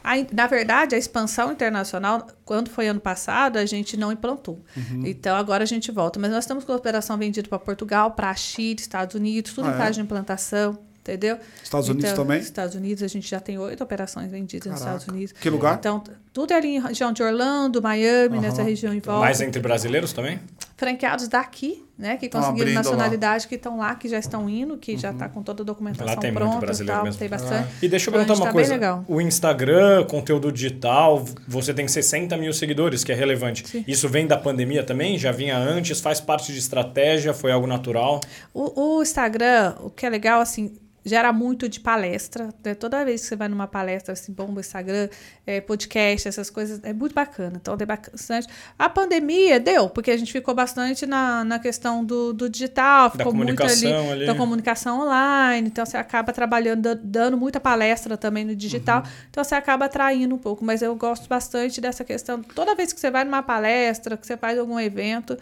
A, 0.04 0.14
na 0.34 0.48
verdade, 0.48 0.96
a 0.96 0.98
expansão 0.98 1.52
internacional, 1.52 2.28
quando 2.44 2.70
foi 2.70 2.88
ano 2.88 3.00
passado, 3.00 3.58
a 3.58 3.66
gente 3.66 3.96
não 3.96 4.12
implantou. 4.12 4.64
Uhum. 4.76 5.04
Então, 5.06 5.36
agora 5.36 5.64
a 5.64 5.68
gente 5.68 5.92
volta. 5.92 6.20
Mas 6.20 6.32
nós 6.32 6.44
estamos 6.44 6.64
com 6.64 6.72
a 6.72 6.76
operação 6.76 7.18
vendida 7.18 7.48
para 7.48 7.60
Portugal, 7.60 8.12
para 8.12 8.34
Chile, 8.36 8.80
Estados 8.80 9.16
Unidos, 9.16 9.54
tudo 9.54 9.68
ah, 9.68 9.72
em 9.72 9.78
fase 9.78 9.90
é? 9.90 9.94
de 9.94 10.02
implantação. 10.02 10.78
Entendeu? 11.02 11.40
Estados 11.64 11.90
então, 11.90 11.96
Unidos 11.96 12.14
também? 12.14 12.40
Estados 12.40 12.76
Unidos, 12.76 13.02
a 13.02 13.08
gente 13.08 13.28
já 13.28 13.40
tem 13.40 13.58
oito 13.58 13.84
operações 13.84 14.30
vendidas 14.30 14.66
Caraca. 14.66 14.92
nos 14.92 15.02
Estados 15.02 15.08
Unidos. 15.08 15.34
Que 15.34 15.50
lugar? 15.50 15.76
Então, 15.80 16.04
tudo 16.32 16.54
é 16.54 16.58
ali 16.58 16.76
em 16.76 16.80
região 16.80 17.12
de 17.12 17.24
Orlando, 17.24 17.82
Miami, 17.82 18.36
uhum. 18.36 18.42
nessa 18.42 18.62
região 18.62 18.94
em 18.94 19.00
volta. 19.00 19.22
Mais 19.22 19.42
entre 19.42 19.60
brasileiros 19.60 20.14
também? 20.14 20.40
Franqueados 20.78 21.28
daqui, 21.28 21.84
né? 21.98 22.18
Que 22.18 22.30
conseguiram 22.30 22.74
nacionalidade, 22.74 23.46
lá. 23.46 23.50
que 23.50 23.56
estão 23.56 23.78
lá, 23.78 23.96
que 23.96 24.08
já 24.08 24.18
estão 24.18 24.50
indo, 24.50 24.78
que 24.78 24.94
uhum. 24.94 24.98
já 24.98 25.12
está 25.12 25.30
com 25.30 25.44
toda 25.44 25.64
a 25.64 25.66
documentação 25.66 26.08
lá 26.08 26.16
tem 26.20 26.34
pronta. 26.34 26.52
Muito 26.52 26.62
brasileiro 26.62 26.98
tal, 26.98 27.06
mesmo. 27.06 27.20
Tem 27.20 27.30
bastante. 27.30 27.68
Ah. 27.70 27.78
E 27.82 27.88
deixa 27.88 28.10
eu 28.10 28.14
perguntar 28.14 28.34
então, 28.34 28.46
uma 28.46 28.52
tá 28.52 28.54
coisa. 28.54 29.04
O 29.08 29.22
Instagram, 29.22 30.06
conteúdo 30.06 30.52
digital, 30.52 31.24
você 31.48 31.74
tem 31.74 31.88
60 31.88 32.36
mil 32.38 32.54
seguidores, 32.54 33.04
que 33.04 33.12
é 33.12 33.16
relevante. 33.16 33.68
Sim. 33.68 33.84
Isso 33.88 34.10
vem 34.10 34.26
da 34.26 34.38
pandemia 34.38 34.84
também? 34.84 35.18
Já 35.18 35.32
vinha 35.32 35.58
antes? 35.58 36.00
Faz 36.00 36.20
parte 36.20 36.52
de 36.52 36.60
estratégia? 36.60 37.34
Foi 37.34 37.52
algo 37.52 37.68
natural? 37.68 38.20
O, 38.54 38.98
o 38.98 39.02
Instagram, 39.02 39.76
o 39.80 39.90
que 39.90 40.06
é 40.06 40.10
legal, 40.10 40.42
assim 40.42 40.74
gera 41.04 41.34
muito 41.34 41.68
de 41.68 41.80
palestra. 41.80 42.50
Né? 42.64 42.76
Toda 42.76 43.04
vez 43.04 43.22
que 43.22 43.28
você 43.28 43.36
vai 43.36 43.48
numa 43.48 43.68
palestra, 43.68 44.14
assim, 44.14 44.32
bomba, 44.32 44.60
Instagram, 44.60 45.10
é, 45.46 45.60
podcast, 45.60 46.28
essas 46.28 46.50
coisas, 46.50 46.80
é 46.84 46.94
muito 46.94 47.14
bacana. 47.14 47.58
Então, 47.60 47.76
tem 47.76 47.88
bastante. 47.88 48.48
A 48.78 48.88
pandemia 48.90 49.60
deu, 49.60 49.90
porque 49.90 50.12
a 50.12 50.18
gente 50.18 50.32
ficou 50.32 50.54
bastante 50.54 51.06
na, 51.06 51.44
na 51.44 51.60
questão 51.60 52.06
do, 52.06 52.34
do 52.34 52.50
digital, 52.50 53.10
ficou 53.12 53.34
muito 53.34 53.62
ali, 53.64 53.94
ali, 53.94 54.26
da 54.26 54.36
comunicação 54.36 55.02
online. 55.02 55.68
Então, 55.68 55.86
você 55.86 55.98
acaba 55.98 56.32
trabalhando, 56.32 56.96
dando 56.96 57.38
muita 57.38 57.60
palestra 57.60 58.16
também 58.18 58.46
no 58.46 58.56
digital. 58.56 59.02
Uhum. 59.02 59.10
Então, 59.30 59.44
você 59.44 59.56
acaba 59.56 59.86
atraindo 59.86 60.36
um 60.36 60.40
pouco. 60.40 60.64
Mas 60.64 60.82
eu 60.82 60.96
gosto 60.96 61.28
bastante 61.28 61.82
dessa 61.82 62.04
questão. 62.04 62.42
Toda 62.44 62.76
vez 62.76 62.94
que 62.94 63.00
você 63.00 63.10
vai 63.10 63.24
numa 63.24 63.42
palestra, 63.42 64.16
que 64.16 64.26
você 64.26 64.38
faz 64.38 64.58
algum 64.60 64.80
evento, 64.80 65.38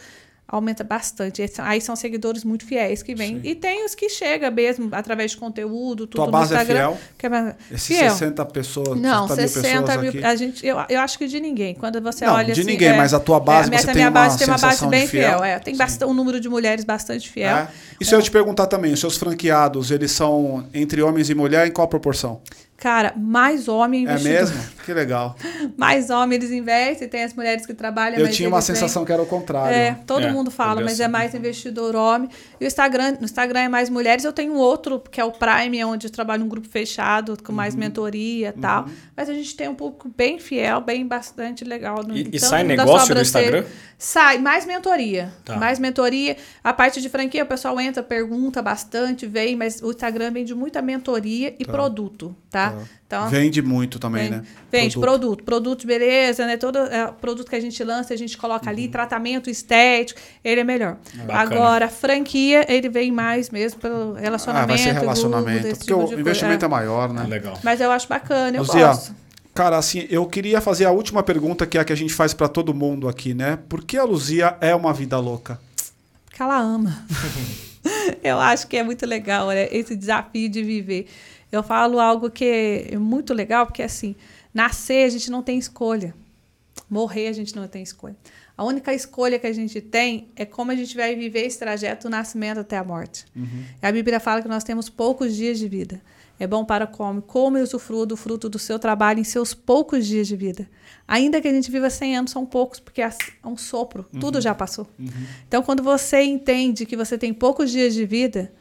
aumenta 0.52 0.84
bastante. 0.84 1.44
Aí 1.60 1.80
são 1.80 1.96
seguidores 1.96 2.44
muito 2.44 2.66
fiéis 2.66 3.04
que 3.04 3.14
vêm. 3.14 3.40
E 3.44 3.54
tem 3.54 3.86
os 3.86 3.94
que 3.94 4.10
chegam 4.10 4.52
mesmo 4.52 4.90
através 4.92 5.32
de 5.32 5.38
conteúdo, 5.38 6.08
tudo 6.08 6.24
Tua 6.24 6.32
base 6.32 6.52
no 6.52 6.58
é 6.58 6.62
Instagram. 6.62 6.80
É 6.80 7.30
fiel? 7.30 7.52
É 7.70 7.76
Esses 7.76 7.98
fiel. 7.98 8.12
60 8.12 8.46
pessoas, 8.46 9.00
Não, 9.00 9.28
60 9.28 9.48
60 9.48 9.98
mil, 10.00 10.14
mil 10.14 10.26
a 10.26 10.36
gente, 10.36 10.66
eu, 10.66 10.78
eu 10.90 11.00
acho 11.00 11.20
que 11.20 11.28
de 11.28 11.40
ninguém. 11.40 11.76
Quando 11.76 12.02
você 12.02 12.26
Não, 12.26 12.34
olha 12.34 12.54
de 12.54 12.62
assim, 12.62 12.72
ninguém, 12.72 12.90
é, 12.90 12.98
mas 12.98 13.14
a 13.14 13.20
tua 13.20 13.40
base, 13.40 13.72
é, 13.72 13.78
você 13.78 13.86
tem 13.86 13.94
tem 13.94 14.04
uma 14.04 14.10
uma 14.10 14.12
base 14.12 14.38
tem 14.40 14.48
uma 14.48 14.58
base 14.58 14.88
bem 14.88 15.08
fiel. 15.08 15.38
fiel. 15.38 15.44
É, 15.44 15.60
tem 15.60 15.78
bastante, 15.78 16.10
um 16.10 16.14
número 16.14 16.40
de 16.40 16.50
mulheres 16.50 16.84
bastante 16.84 17.30
fiel. 17.30 17.56
É. 17.56 17.68
E 18.02 18.06
se 18.06 18.16
eu 18.16 18.22
te 18.22 18.32
perguntar 18.32 18.66
também, 18.66 18.92
os 18.92 19.00
seus 19.00 19.18
franqueados, 19.18 19.92
eles 19.92 20.12
são 20.12 20.66
entre 20.74 21.02
homens 21.04 21.30
e 21.30 21.36
mulher 21.36 21.68
em 21.68 21.72
qual 21.72 21.88
proporção? 21.88 22.42
Cara, 22.80 23.14
mais 23.18 23.68
homem 23.68 24.04
investidor. 24.04 24.32
É 24.32 24.40
mesmo? 24.40 24.58
Que 24.86 24.94
legal. 24.94 25.36
mais 25.78 26.10
homens 26.10 26.42
eles 26.42 26.52
investem, 26.52 27.10
tem 27.10 27.24
as 27.24 27.34
mulheres 27.34 27.66
que 27.66 27.74
trabalham. 27.74 28.18
Eu 28.18 28.32
tinha 28.32 28.48
uma 28.48 28.62
sensação 28.62 29.04
que 29.04 29.12
era 29.12 29.22
o 29.22 29.26
contrário. 29.26 29.76
É, 29.76 29.98
todo 30.08 30.26
é, 30.26 30.32
mundo 30.32 30.50
fala, 30.50 30.82
mas 30.82 31.00
é 31.02 31.08
mais 31.08 31.36
investidor 31.36 31.94
homem. 31.94 32.30
E 32.60 32.64
o 32.64 32.68
Instagram, 32.68 33.18
no 33.20 33.26
Instagram 33.26 33.60
é 33.60 33.70
mais 33.70 33.90
mulheres. 33.90 34.24
Eu 34.24 34.32
tenho 34.32 34.54
outro, 34.54 35.00
que 35.00 35.20
é 35.20 35.26
o 35.26 35.32
Prime, 35.32 35.84
onde 35.84 36.08
eu 36.08 36.12
trabalho 36.12 36.44
num 36.44 36.50
grupo 36.50 36.70
fechado, 36.70 37.38
com 37.44 37.52
mais 37.52 37.74
uhum. 37.74 37.82
mentoria 37.82 38.48
e 38.48 38.52
uhum. 38.56 38.62
tal. 38.62 38.86
Mas 39.16 39.30
a 39.30 39.34
gente 39.34 39.54
tem 39.58 39.68
um 39.68 39.76
público 39.76 40.10
bem 40.16 40.40
fiel, 40.40 40.80
bem 40.80 41.06
bastante 41.06 41.66
legal. 41.66 42.02
No, 42.02 42.16
e, 42.16 42.22
então, 42.22 42.32
e 42.34 42.40
sai 42.40 42.64
negócio 42.64 43.14
do 43.14 43.22
Instagram? 43.22 43.66
Sai, 43.98 44.38
mais 44.38 44.66
mentoria. 44.66 45.34
Tá. 45.44 45.58
Mais 45.58 45.78
mentoria. 45.78 46.38
A 46.64 46.72
parte 46.72 47.02
de 47.02 47.10
franquia, 47.10 47.44
o 47.44 47.46
pessoal 47.46 47.78
entra, 47.82 48.02
pergunta 48.02 48.62
bastante, 48.62 49.28
vem, 49.28 49.58
mas 49.58 49.82
o 49.82 49.92
Instagram 49.92 50.32
vem 50.32 50.46
de 50.46 50.56
muita 50.56 50.82
mentoria 50.82 51.54
e 51.60 51.66
tá. 51.66 51.72
produto, 51.74 52.34
tá? 52.50 52.69
Tá? 52.72 52.86
Então, 53.08 53.30
vende 53.30 53.62
muito 53.62 53.98
também, 54.00 54.30
vende, 54.30 54.36
né? 54.38 54.44
Vende 54.72 55.00
produto. 55.00 55.20
produto, 55.20 55.44
produto 55.44 55.80
de 55.82 55.88
beleza, 55.88 56.46
né? 56.46 56.58
Todo 56.58 56.78
é, 56.78 57.12
produto 57.20 57.50
que 57.50 57.56
a 57.56 57.60
gente 57.60 57.84
lança, 57.84 58.14
a 58.14 58.18
gente 58.18 58.38
coloca 58.38 58.66
uhum. 58.66 58.72
ali, 58.72 58.88
tratamento 58.88 59.50
estético, 59.50 60.20
ele 60.44 60.62
é 60.62 60.64
melhor. 60.64 60.98
Bacana. 61.14 61.40
Agora, 61.40 61.90
franquia, 61.90 62.66
ele 62.72 62.90
vem 62.90 63.12
mais 63.12 63.50
mesmo 63.50 63.80
pelo 63.80 64.14
relacionamento. 64.14 64.72
Ah, 64.72 64.76
vai 64.76 64.78
ser 64.78 64.94
relacionamento, 64.94 65.68
porque 65.70 65.86
tipo 65.86 65.98
o 65.98 66.20
investimento 66.20 66.66
é. 66.66 66.68
é. 66.68 66.70
maior, 66.70 67.12
né? 67.12 67.24
Legal. 67.28 67.58
Mas 67.64 67.82
eu 67.82 67.92
acho 67.92 68.08
bacana, 68.08 68.58
eu 68.58 68.62
Luzia, 68.62 68.88
gosto. 68.88 69.16
Cara, 69.54 69.78
assim, 69.78 70.08
eu 70.10 70.26
queria 70.26 70.62
fazer 70.62 70.86
a 70.86 70.92
última 70.92 71.22
pergunta, 71.22 71.66
que 71.66 71.78
é 71.78 71.82
a 71.82 71.84
que 71.84 71.92
a 71.92 71.96
gente 71.96 72.14
faz 72.14 72.34
para 72.34 72.48
todo 72.48 72.74
mundo 72.74 73.10
aqui, 73.10 73.34
né? 73.34 73.60
Por 73.68 73.84
que 73.84 73.98
a 73.98 74.04
Luzia 74.04 74.56
é 74.62 74.74
uma 74.74 74.94
vida 74.94 75.18
louca? 75.20 75.60
Porque 76.26 76.42
ela 76.42 76.58
ama. 76.58 77.06
eu 78.24 78.40
acho 78.40 78.68
que 78.68 78.78
é 78.78 78.84
muito 78.84 79.06
legal 79.06 79.48
né? 79.48 79.68
esse 79.72 79.96
desafio 79.96 80.50
de 80.50 80.64
viver. 80.64 81.08
Eu 81.52 81.64
falo 81.64 82.00
algo 82.00 82.30
que 82.30 82.88
é 82.92 82.98
muito 82.98 83.34
legal, 83.34 83.66
porque 83.66 83.82
assim, 83.82 84.16
nascer 84.54 85.06
a 85.06 85.10
gente 85.10 85.32
não 85.32 85.42
tem 85.42 85.58
escolha. 85.58 86.14
Morrer 86.90 87.28
a 87.28 87.34
gente 87.34 87.56
não 87.56 87.68
tem 87.68 87.84
escolha. 87.84 88.16
A 88.58 88.64
única 88.64 88.94
escolha 88.94 89.40
que 89.40 89.48
a 89.48 89.54
gente 89.54 89.80
tem 89.80 90.28
é 90.36 90.46
como 90.46 90.72
a 90.72 90.76
gente 90.76 90.96
vai 90.96 91.16
viver 91.16 91.46
esse 91.46 91.58
trajeto 91.58 92.08
do 92.08 92.12
nascimento 92.12 92.60
até 92.60 92.78
a 92.78 92.84
morte. 92.84 93.26
Uhum. 93.36 93.64
A 93.82 93.92
Bíblia 93.92 94.20
fala 94.20 94.42
que 94.42 94.48
nós 94.48 94.64
temos 94.64 94.90
poucos 94.90 95.36
dias 95.36 95.58
de 95.58 95.68
vida. 95.68 96.02
É 96.40 96.48
bom 96.48 96.64
para 96.64 96.88
come, 96.88 97.22
come 97.22 97.60
e 97.60 97.64
usufrua 97.64 98.06
do 98.06 98.16
fruto 98.16 98.50
do 98.50 98.58
seu 98.58 98.80
trabalho 98.80 99.20
em 99.20 99.24
seus 99.24 99.54
poucos 99.54 100.06
dias 100.06 100.28
de 100.28 100.36
vida. 100.38 100.70
Ainda 101.08 101.42
que 101.42 101.48
a 101.48 101.54
gente 101.54 101.70
viva 101.70 101.90
100 101.90 102.18
anos, 102.18 102.32
são 102.32 102.46
poucos, 102.46 102.80
porque 102.80 103.02
é 103.02 103.10
um 103.44 103.58
sopro, 103.58 104.06
uhum. 104.14 104.20
tudo 104.20 104.40
já 104.40 104.56
passou. 104.56 104.88
Uhum. 104.98 105.08
Então, 105.48 105.62
quando 105.62 105.84
você 105.84 106.22
entende 106.22 106.86
que 106.86 106.96
você 106.96 107.18
tem 107.18 107.34
poucos 107.34 107.72
dias 107.72 107.94
de 107.94 108.06
vida, 108.06 108.52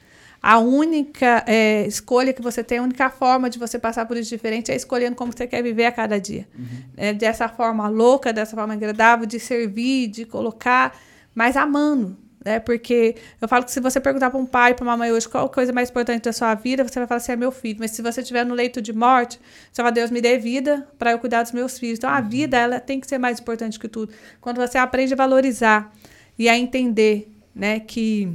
a 0.43 0.59
única 0.59 1.44
é, 1.47 1.86
escolha 1.86 2.32
que 2.32 2.40
você 2.40 2.62
tem, 2.62 2.78
a 2.78 2.82
única 2.82 3.10
forma 3.10 3.51
de 3.51 3.59
você 3.59 3.78
passar 3.78 4.06
por 4.06 4.16
isso 4.16 4.31
diferente 4.31 4.70
é 4.70 4.77
escolhendo 4.77 5.16
como 5.16 5.32
você 5.32 5.47
quer 5.47 5.62
viver 5.62 5.86
a 5.86 5.93
cada 5.93 6.20
dia. 6.20 6.47
Uhum. 6.56 6.66
É, 6.97 7.12
dessa 7.12 7.48
forma 7.48 7.89
louca, 7.89 8.32
dessa 8.32 8.55
forma 8.55 8.74
agradável, 8.74 9.27
de 9.27 9.40
servir, 9.40 10.09
de 10.09 10.24
colocar, 10.24 10.97
mas 11.35 11.56
amando. 11.56 12.16
Né? 12.44 12.60
Porque 12.60 13.16
eu 13.40 13.48
falo 13.48 13.65
que 13.65 13.73
se 13.73 13.81
você 13.81 14.01
perguntar 14.01 14.31
para 14.31 14.39
um 14.39 14.47
pai, 14.47 14.74
para 14.74 14.85
uma 14.85 14.97
mãe 14.97 15.10
hoje, 15.10 15.28
qual 15.28 15.47
a 15.47 15.48
coisa 15.48 15.73
mais 15.73 15.90
importante 15.90 16.23
da 16.23 16.32
sua 16.32 16.55
vida, 16.55 16.86
você 16.86 17.01
vai 17.01 17.09
falar 17.09 17.19
assim, 17.19 17.32
é 17.32 17.36
meu 17.36 17.51
filho. 17.51 17.78
Mas 17.81 17.90
se 17.90 18.01
você 18.01 18.20
estiver 18.20 18.44
no 18.47 18.55
leito 18.55 18.81
de 18.81 18.93
morte, 18.93 19.40
você 19.73 19.82
vai, 19.82 19.90
Deus 19.90 20.10
me 20.10 20.20
dê 20.20 20.39
vida 20.39 20.86
para 20.98 21.10
eu 21.10 21.19
cuidar 21.19 21.43
dos 21.43 21.52
meus 21.52 21.78
filhos. 21.78 21.98
Então 21.98 22.09
a 22.09 22.20
uhum. 22.20 22.28
vida, 22.28 22.56
ela 22.56 22.81
tem 22.81 23.01
que 23.01 23.06
ser 23.06 23.19
mais 23.19 23.40
importante 23.40 23.78
que 23.78 23.89
tudo. 23.89 24.12
Quando 24.40 24.59
você 24.59 24.78
aprende 24.78 25.15
a 25.15 25.16
valorizar 25.16 25.93
e 26.39 26.48
a 26.48 26.56
entender 26.56 27.31
né, 27.55 27.81
que 27.81 28.32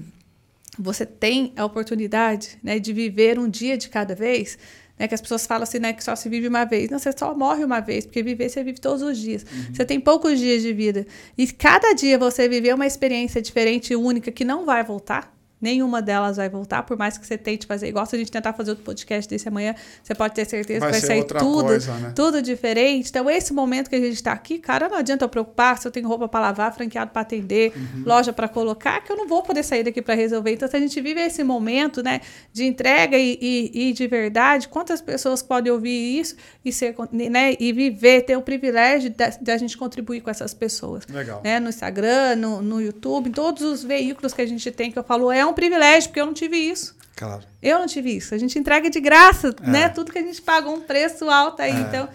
você 0.78 1.06
tem 1.06 1.54
a 1.56 1.66
oportunidade 1.66 2.58
né, 2.64 2.80
de 2.80 2.94
viver 2.94 3.38
um 3.40 3.50
dia 3.50 3.78
de 3.78 3.90
cada 3.90 4.16
vez, 4.16 4.58
né, 4.98 5.08
que 5.08 5.16
as 5.16 5.22
pessoas 5.22 5.46
falam 5.46 5.64
assim, 5.64 5.80
né, 5.80 5.94
que 5.94 6.04
só 6.04 6.16
se 6.16 6.30
vive 6.30 6.48
uma 6.48 6.66
vez. 6.66 6.90
Não, 6.90 7.00
você 7.00 7.12
só 7.18 7.36
morre 7.36 7.64
uma 7.64 7.80
vez, 7.80 8.06
porque 8.06 8.22
viver 8.22 8.50
você 8.50 8.64
vive 8.64 8.80
todos 8.80 9.02
os 9.02 9.18
dias. 9.18 9.44
Uhum. 9.44 9.74
Você 9.74 9.86
tem 9.86 10.00
poucos 10.00 10.40
dias 10.40 10.62
de 10.62 10.74
vida. 10.74 11.06
E 11.38 11.48
cada 11.48 11.94
dia 11.94 12.18
você 12.18 12.48
viver 12.48 12.74
uma 12.74 12.86
experiência 12.86 13.42
diferente 13.42 13.94
e 13.94 13.96
única 13.96 14.32
que 14.32 14.46
não 14.46 14.66
vai 14.66 14.84
voltar, 14.84 15.33
nenhuma 15.64 16.02
delas 16.02 16.36
vai 16.36 16.50
voltar, 16.50 16.84
por 16.84 16.98
mais 16.98 17.18
que 17.18 17.26
você 17.26 17.38
tente 17.38 17.66
fazer 17.66 17.88
igual. 17.88 18.06
Se 18.06 18.18
a 18.18 18.20
gente 18.20 18.30
tentar 18.30 18.52
fazer 18.52 18.72
outro 18.72 18.84
podcast 18.84 19.30
desse 19.30 19.48
amanhã, 19.48 19.74
você 20.04 20.14
pode 20.14 20.36
ter 20.36 20.44
certeza 20.46 20.82
vai 20.82 20.92
que 20.92 21.00
vai 21.00 21.08
sair 21.08 21.24
tudo, 21.24 21.64
coisa, 21.64 21.94
né? 21.94 22.12
tudo 22.14 22.42
diferente. 22.42 23.10
Então, 23.10 23.30
esse 23.30 23.54
momento 23.54 23.90
que 23.90 23.96
a 23.96 24.00
gente 24.00 24.16
está 24.16 24.34
aqui, 24.34 24.60
cara, 24.60 24.90
não 24.90 24.98
adianta 24.98 25.24
eu 25.24 25.30
preocupar 25.30 25.78
se 25.78 25.88
eu 25.88 25.92
tenho 25.92 26.06
roupa 26.06 26.28
para 26.28 26.42
lavar, 26.42 26.76
franqueado 26.76 27.12
para 27.12 27.22
atender, 27.22 27.72
uhum. 27.74 28.04
loja 28.06 28.34
para 28.34 28.50
colocar, 28.50 29.02
que 29.02 29.12
eu 29.12 29.16
não 29.16 29.26
vou 29.26 29.42
poder 29.42 29.64
sair 29.64 29.84
daqui 29.84 30.02
para 30.02 30.16
resolver. 30.16 30.52
Então, 30.52 30.68
se 30.68 30.76
a 30.76 30.80
gente 30.80 31.00
vive 31.00 31.22
esse 31.22 31.44
momento 31.46 32.04
né, 32.04 32.20
de 32.52 32.66
entrega 32.66 33.18
e, 33.18 33.40
e, 33.42 33.90
e 33.90 33.94
de 33.94 34.06
verdade, 34.06 34.68
quantas 34.68 35.00
pessoas 35.00 35.42
podem 35.42 35.72
ouvir 35.72 36.20
isso 36.20 36.36
e, 36.66 36.74
ser, 36.74 36.94
né, 37.10 37.56
e 37.58 37.72
viver, 37.72 38.24
ter 38.24 38.36
o 38.36 38.42
privilégio 38.42 39.10
de, 39.10 39.16
de 39.42 39.52
a 39.52 39.58
gente 39.58 39.78
contribuir 39.78 40.20
com 40.20 40.30
essas 40.30 40.54
pessoas? 40.54 41.08
Legal. 41.08 41.40
Né, 41.42 41.58
no 41.62 41.70
Instagram, 41.70 42.36
no, 42.36 42.62
no 42.62 42.82
YouTube, 42.82 43.30
em 43.30 43.32
todos 43.32 43.64
os 43.64 43.82
veículos 43.82 44.34
que 44.34 44.42
a 44.42 44.46
gente 44.46 44.70
tem, 44.72 44.92
que 44.92 45.00
eu 45.00 45.04
falo, 45.04 45.32
é 45.32 45.46
um 45.46 45.53
um 45.54 45.56
privilégio, 45.56 46.10
porque 46.10 46.20
eu 46.22 46.26
não 46.26 46.34
tive 46.34 46.58
isso. 46.58 46.96
Claro. 47.16 47.44
Eu 47.62 47.80
não 47.80 47.86
tive 47.86 48.18
isso. 48.18 48.34
A 48.34 48.38
gente 48.38 48.58
entrega 48.58 48.90
de 48.90 49.00
graça, 49.00 49.56
é. 49.62 49.70
né? 49.70 49.90
Tudo 49.90 50.12
que 50.12 50.18
a 50.18 50.22
gente 50.22 50.42
pagou 50.42 50.76
um 50.76 50.82
preço 50.82 51.30
alto 51.30 51.62
aí. 51.62 51.72
É. 51.72 51.80
Então, 51.80 52.10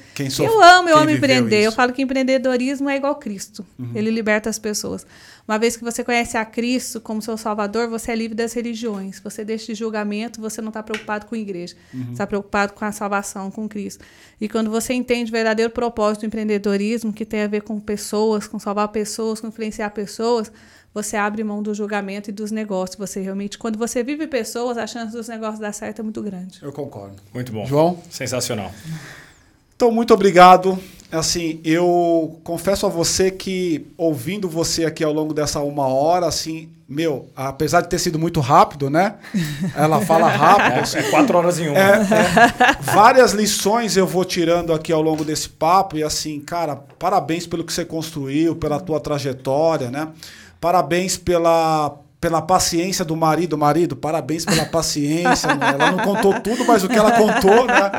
eu 0.44 0.60
amo, 0.60 0.88
eu 0.88 0.98
amo 0.98 1.10
empreender. 1.10 1.60
Isso? 1.60 1.68
Eu 1.68 1.72
falo 1.72 1.92
que 1.92 2.02
empreendedorismo 2.02 2.90
é 2.90 2.96
igual 2.96 3.14
Cristo. 3.14 3.64
Uhum. 3.78 3.92
Ele 3.94 4.10
liberta 4.10 4.50
as 4.50 4.58
pessoas. 4.58 5.06
Uma 5.46 5.58
vez 5.58 5.76
que 5.76 5.84
você 5.84 6.04
conhece 6.04 6.36
a 6.36 6.44
Cristo 6.44 7.00
como 7.00 7.22
seu 7.22 7.38
Salvador, 7.38 7.88
você 7.88 8.12
é 8.12 8.16
livre 8.16 8.34
das 8.34 8.52
religiões. 8.52 9.20
Você 9.20 9.44
deixa 9.44 9.66
de 9.66 9.74
julgamento, 9.76 10.40
você 10.40 10.60
não 10.60 10.68
está 10.68 10.82
preocupado 10.82 11.26
com 11.26 11.34
a 11.34 11.38
igreja. 11.38 11.74
Uhum. 11.94 12.04
Você 12.06 12.12
está 12.12 12.26
preocupado 12.26 12.72
com 12.74 12.84
a 12.84 12.92
salvação, 12.92 13.50
com 13.50 13.68
Cristo. 13.68 14.04
E 14.40 14.48
quando 14.48 14.70
você 14.70 14.92
entende 14.92 15.30
o 15.30 15.32
verdadeiro 15.32 15.72
propósito 15.72 16.20
do 16.20 16.26
empreendedorismo, 16.26 17.12
que 17.12 17.24
tem 17.24 17.42
a 17.42 17.46
ver 17.46 17.62
com 17.62 17.80
pessoas, 17.80 18.46
com 18.46 18.58
salvar 18.58 18.88
pessoas, 18.88 19.40
com 19.40 19.46
influenciar 19.46 19.90
pessoas, 19.90 20.52
você 20.92 21.16
abre 21.16 21.44
mão 21.44 21.62
do 21.62 21.74
julgamento 21.74 22.30
e 22.30 22.32
dos 22.32 22.50
negócios. 22.50 22.96
Você 22.96 23.20
realmente, 23.20 23.58
quando 23.58 23.78
você 23.78 24.02
vive 24.02 24.26
pessoas, 24.26 24.78
a 24.78 24.86
chance 24.86 25.12
dos 25.12 25.28
negócios 25.28 25.60
dar 25.60 25.72
certo 25.72 26.00
é 26.00 26.02
muito 26.02 26.22
grande. 26.22 26.58
Eu 26.62 26.72
concordo. 26.72 27.16
Muito 27.32 27.52
bom. 27.52 27.66
João? 27.66 27.98
Sensacional. 28.10 28.72
Então, 29.76 29.92
muito 29.92 30.12
obrigado. 30.12 30.78
Assim, 31.10 31.60
eu 31.64 32.38
confesso 32.44 32.84
a 32.84 32.88
você 32.88 33.30
que 33.30 33.86
ouvindo 33.96 34.48
você 34.48 34.84
aqui 34.84 35.02
ao 35.02 35.12
longo 35.12 35.32
dessa 35.32 35.60
uma 35.60 35.86
hora, 35.86 36.26
assim, 36.26 36.68
meu, 36.86 37.28
apesar 37.34 37.80
de 37.80 37.88
ter 37.88 37.98
sido 37.98 38.18
muito 38.18 38.40
rápido, 38.40 38.90
né? 38.90 39.14
Ela 39.74 40.00
fala 40.02 40.26
rápido. 40.32 40.96
É, 40.96 41.00
é 41.00 41.10
quatro 41.10 41.38
horas 41.38 41.58
em 41.58 41.68
uma. 41.68 41.78
É, 41.78 41.92
é, 41.92 42.82
várias 42.82 43.32
lições 43.32 43.96
eu 43.96 44.06
vou 44.06 44.24
tirando 44.24 44.72
aqui 44.72 44.92
ao 44.92 45.00
longo 45.00 45.24
desse 45.24 45.48
papo 45.48 45.96
e 45.96 46.02
assim, 46.02 46.40
cara, 46.40 46.76
parabéns 46.76 47.46
pelo 47.46 47.64
que 47.64 47.72
você 47.72 47.84
construiu, 47.84 48.56
pela 48.56 48.80
tua 48.80 49.00
trajetória, 49.00 49.90
né? 49.90 50.08
Parabéns 50.60 51.16
pela, 51.16 51.96
pela 52.20 52.42
paciência 52.42 53.04
do 53.04 53.16
marido. 53.16 53.56
Marido, 53.56 53.96
parabéns 53.96 54.44
pela 54.44 54.64
paciência. 54.66 55.54
né? 55.54 55.70
Ela 55.74 55.92
não 55.92 55.98
contou 55.98 56.40
tudo, 56.40 56.64
mas 56.66 56.82
o 56.84 56.88
que 56.88 56.96
ela 56.98 57.12
contou, 57.12 57.64
né? 57.66 57.90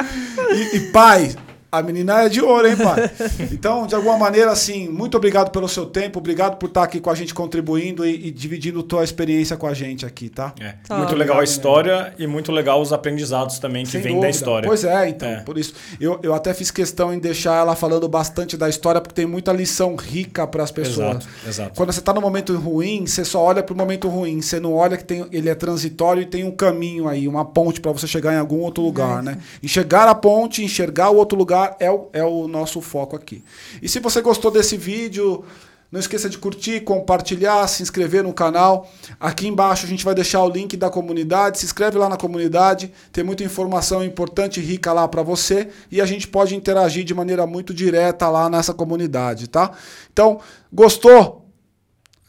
E, 0.52 0.77
e 0.77 0.80
pai, 0.91 1.36
A 1.71 1.83
menina 1.83 2.23
é 2.23 2.29
de 2.29 2.41
ouro, 2.41 2.67
hein, 2.67 2.75
pai? 2.75 3.09
Então, 3.51 3.85
de 3.85 3.93
alguma 3.93 4.17
maneira, 4.17 4.51
assim, 4.51 4.89
muito 4.89 5.15
obrigado 5.15 5.51
pelo 5.51 5.67
seu 5.67 5.85
tempo, 5.85 6.19
obrigado 6.19 6.57
por 6.57 6.67
estar 6.67 6.83
aqui 6.83 6.99
com 6.99 7.09
a 7.09 7.15
gente 7.15 7.33
contribuindo 7.33 8.05
e, 8.05 8.27
e 8.27 8.31
dividindo 8.31 8.81
tua 8.81 9.03
experiência 9.03 9.55
com 9.55 9.67
a 9.67 9.73
gente 9.73 10.05
aqui, 10.05 10.29
tá? 10.29 10.53
É. 10.59 10.75
Muito 10.95 11.15
legal 11.15 11.39
a 11.39 11.43
história 11.43 12.13
e 12.17 12.25
muito 12.25 12.51
legal 12.51 12.81
os 12.81 12.91
aprendizados 12.91 13.59
também 13.59 13.85
que 13.85 13.97
vêm 13.97 14.19
da 14.19 14.29
história. 14.29 14.67
Pois 14.67 14.83
é, 14.83 15.09
então, 15.09 15.29
é. 15.29 15.41
por 15.41 15.57
isso. 15.57 15.73
Eu, 15.99 16.19
eu 16.23 16.33
até 16.33 16.53
fiz 16.53 16.71
questão 16.71 17.13
em 17.13 17.19
deixar 17.19 17.55
ela 17.59 17.75
falando 17.75 18.07
bastante 18.07 18.57
da 18.57 18.67
história, 18.67 18.99
porque 19.01 19.13
tem 19.13 19.25
muita 19.25 19.51
lição 19.51 19.95
rica 19.95 20.47
para 20.47 20.63
as 20.63 20.71
pessoas. 20.71 21.17
Exato, 21.17 21.27
exato. 21.47 21.71
Quando 21.75 21.91
você 21.91 21.99
está 21.99 22.13
no 22.13 22.21
momento 22.21 22.55
ruim, 22.55 23.05
você 23.05 23.23
só 23.23 23.43
olha 23.43 23.61
para 23.61 23.73
o 23.73 23.77
momento 23.77 24.07
ruim, 24.07 24.41
você 24.41 24.59
não 24.59 24.73
olha 24.73 24.97
que 24.97 25.03
tem, 25.03 25.25
ele 25.31 25.49
é 25.49 25.55
transitório 25.55 26.21
e 26.21 26.25
tem 26.25 26.43
um 26.43 26.51
caminho 26.51 27.07
aí, 27.07 27.27
uma 27.27 27.45
ponte 27.45 27.79
para 27.81 27.91
você 27.91 28.07
chegar 28.07 28.33
em 28.33 28.37
algum 28.37 28.59
outro 28.59 28.83
lugar, 28.83 29.19
é. 29.19 29.21
né? 29.23 29.37
Enxergar 29.61 30.07
a 30.07 30.15
ponte, 30.15 30.63
enxergar 30.63 31.09
o 31.09 31.17
outro 31.17 31.37
lugar 31.37 31.59
é 31.80 31.90
o, 31.91 32.10
é 32.14 32.23
o 32.23 32.48
nosso 32.48 32.81
foco 32.81 33.15
aqui. 33.15 33.44
E 33.81 33.90
se 33.90 33.99
você 33.99 34.22
gostou 34.22 34.52
desse 34.52 34.77
vídeo, 34.77 35.44
não 35.91 35.99
esqueça 35.99 36.30
de 36.30 36.38
curtir, 36.38 36.81
compartilhar, 36.81 37.68
se 37.68 37.81
inscrever 37.81 38.23
no 38.23 38.31
canal. 38.31 38.88
Aqui 39.19 39.48
embaixo 39.48 39.86
a 39.86 39.90
gente 39.90 40.06
vai 40.06 40.14
deixar 40.14 40.44
o 40.44 40.49
link 40.49 40.77
da 40.77 40.90
comunidade. 40.90 41.60
Se 41.60 41.65
inscreve 41.65 41.98
lá 41.98 42.07
na 42.07 42.18
comunidade, 42.18 42.94
tem 43.11 43.23
muita 43.23 43.44
informação 43.44 44.03
importante 44.03 44.60
e 44.60 44.64
rica 44.64 44.94
lá 44.94 45.07
para 45.07 45.23
você 45.23 45.69
e 45.91 45.99
a 45.99 46.06
gente 46.06 46.27
pode 46.27 46.56
interagir 46.56 47.03
de 47.03 47.14
maneira 47.14 47.48
muito 47.48 47.73
direta 47.73 48.30
lá 48.30 48.49
nessa 48.49 48.73
comunidade, 48.73 49.48
tá? 49.48 49.72
Então, 50.14 50.40
gostou? 50.72 51.49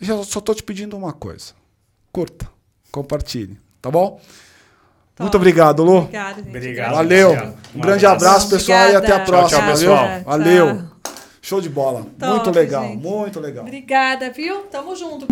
Eu 0.00 0.24
só 0.24 0.40
tô 0.40 0.54
te 0.54 0.62
pedindo 0.62 0.96
uma 0.96 1.12
coisa. 1.12 1.52
Curta, 2.10 2.48
compartilhe, 2.90 3.58
tá 3.82 3.90
bom? 3.90 4.18
Top. 5.20 5.22
Muito 5.22 5.36
obrigado, 5.36 5.84
Lu. 5.84 5.98
Obrigado, 5.98 6.36
gente. 6.36 6.48
Obrigado. 6.48 6.94
Valeu. 6.94 7.32
Um, 7.32 7.78
um 7.78 7.80
grande 7.80 8.06
abraço, 8.06 8.48
pessoal, 8.48 8.78
Obrigada. 8.80 9.06
e 9.06 9.10
até 9.12 9.22
a 9.22 9.24
próxima. 9.24 9.60
Tchau, 9.60 9.68
tchau, 9.68 9.72
pessoal. 9.72 10.08
Valeu. 10.24 10.66
Tchau. 10.76 10.84
Show 11.42 11.60
de 11.60 11.68
bola. 11.68 12.06
Top, 12.18 12.32
muito 12.32 12.50
legal, 12.50 12.82
gente. 12.84 13.02
muito 13.06 13.40
legal. 13.40 13.64
Obrigada, 13.64 14.30
viu? 14.30 14.60
Tamo 14.70 14.94
junto. 14.96 15.26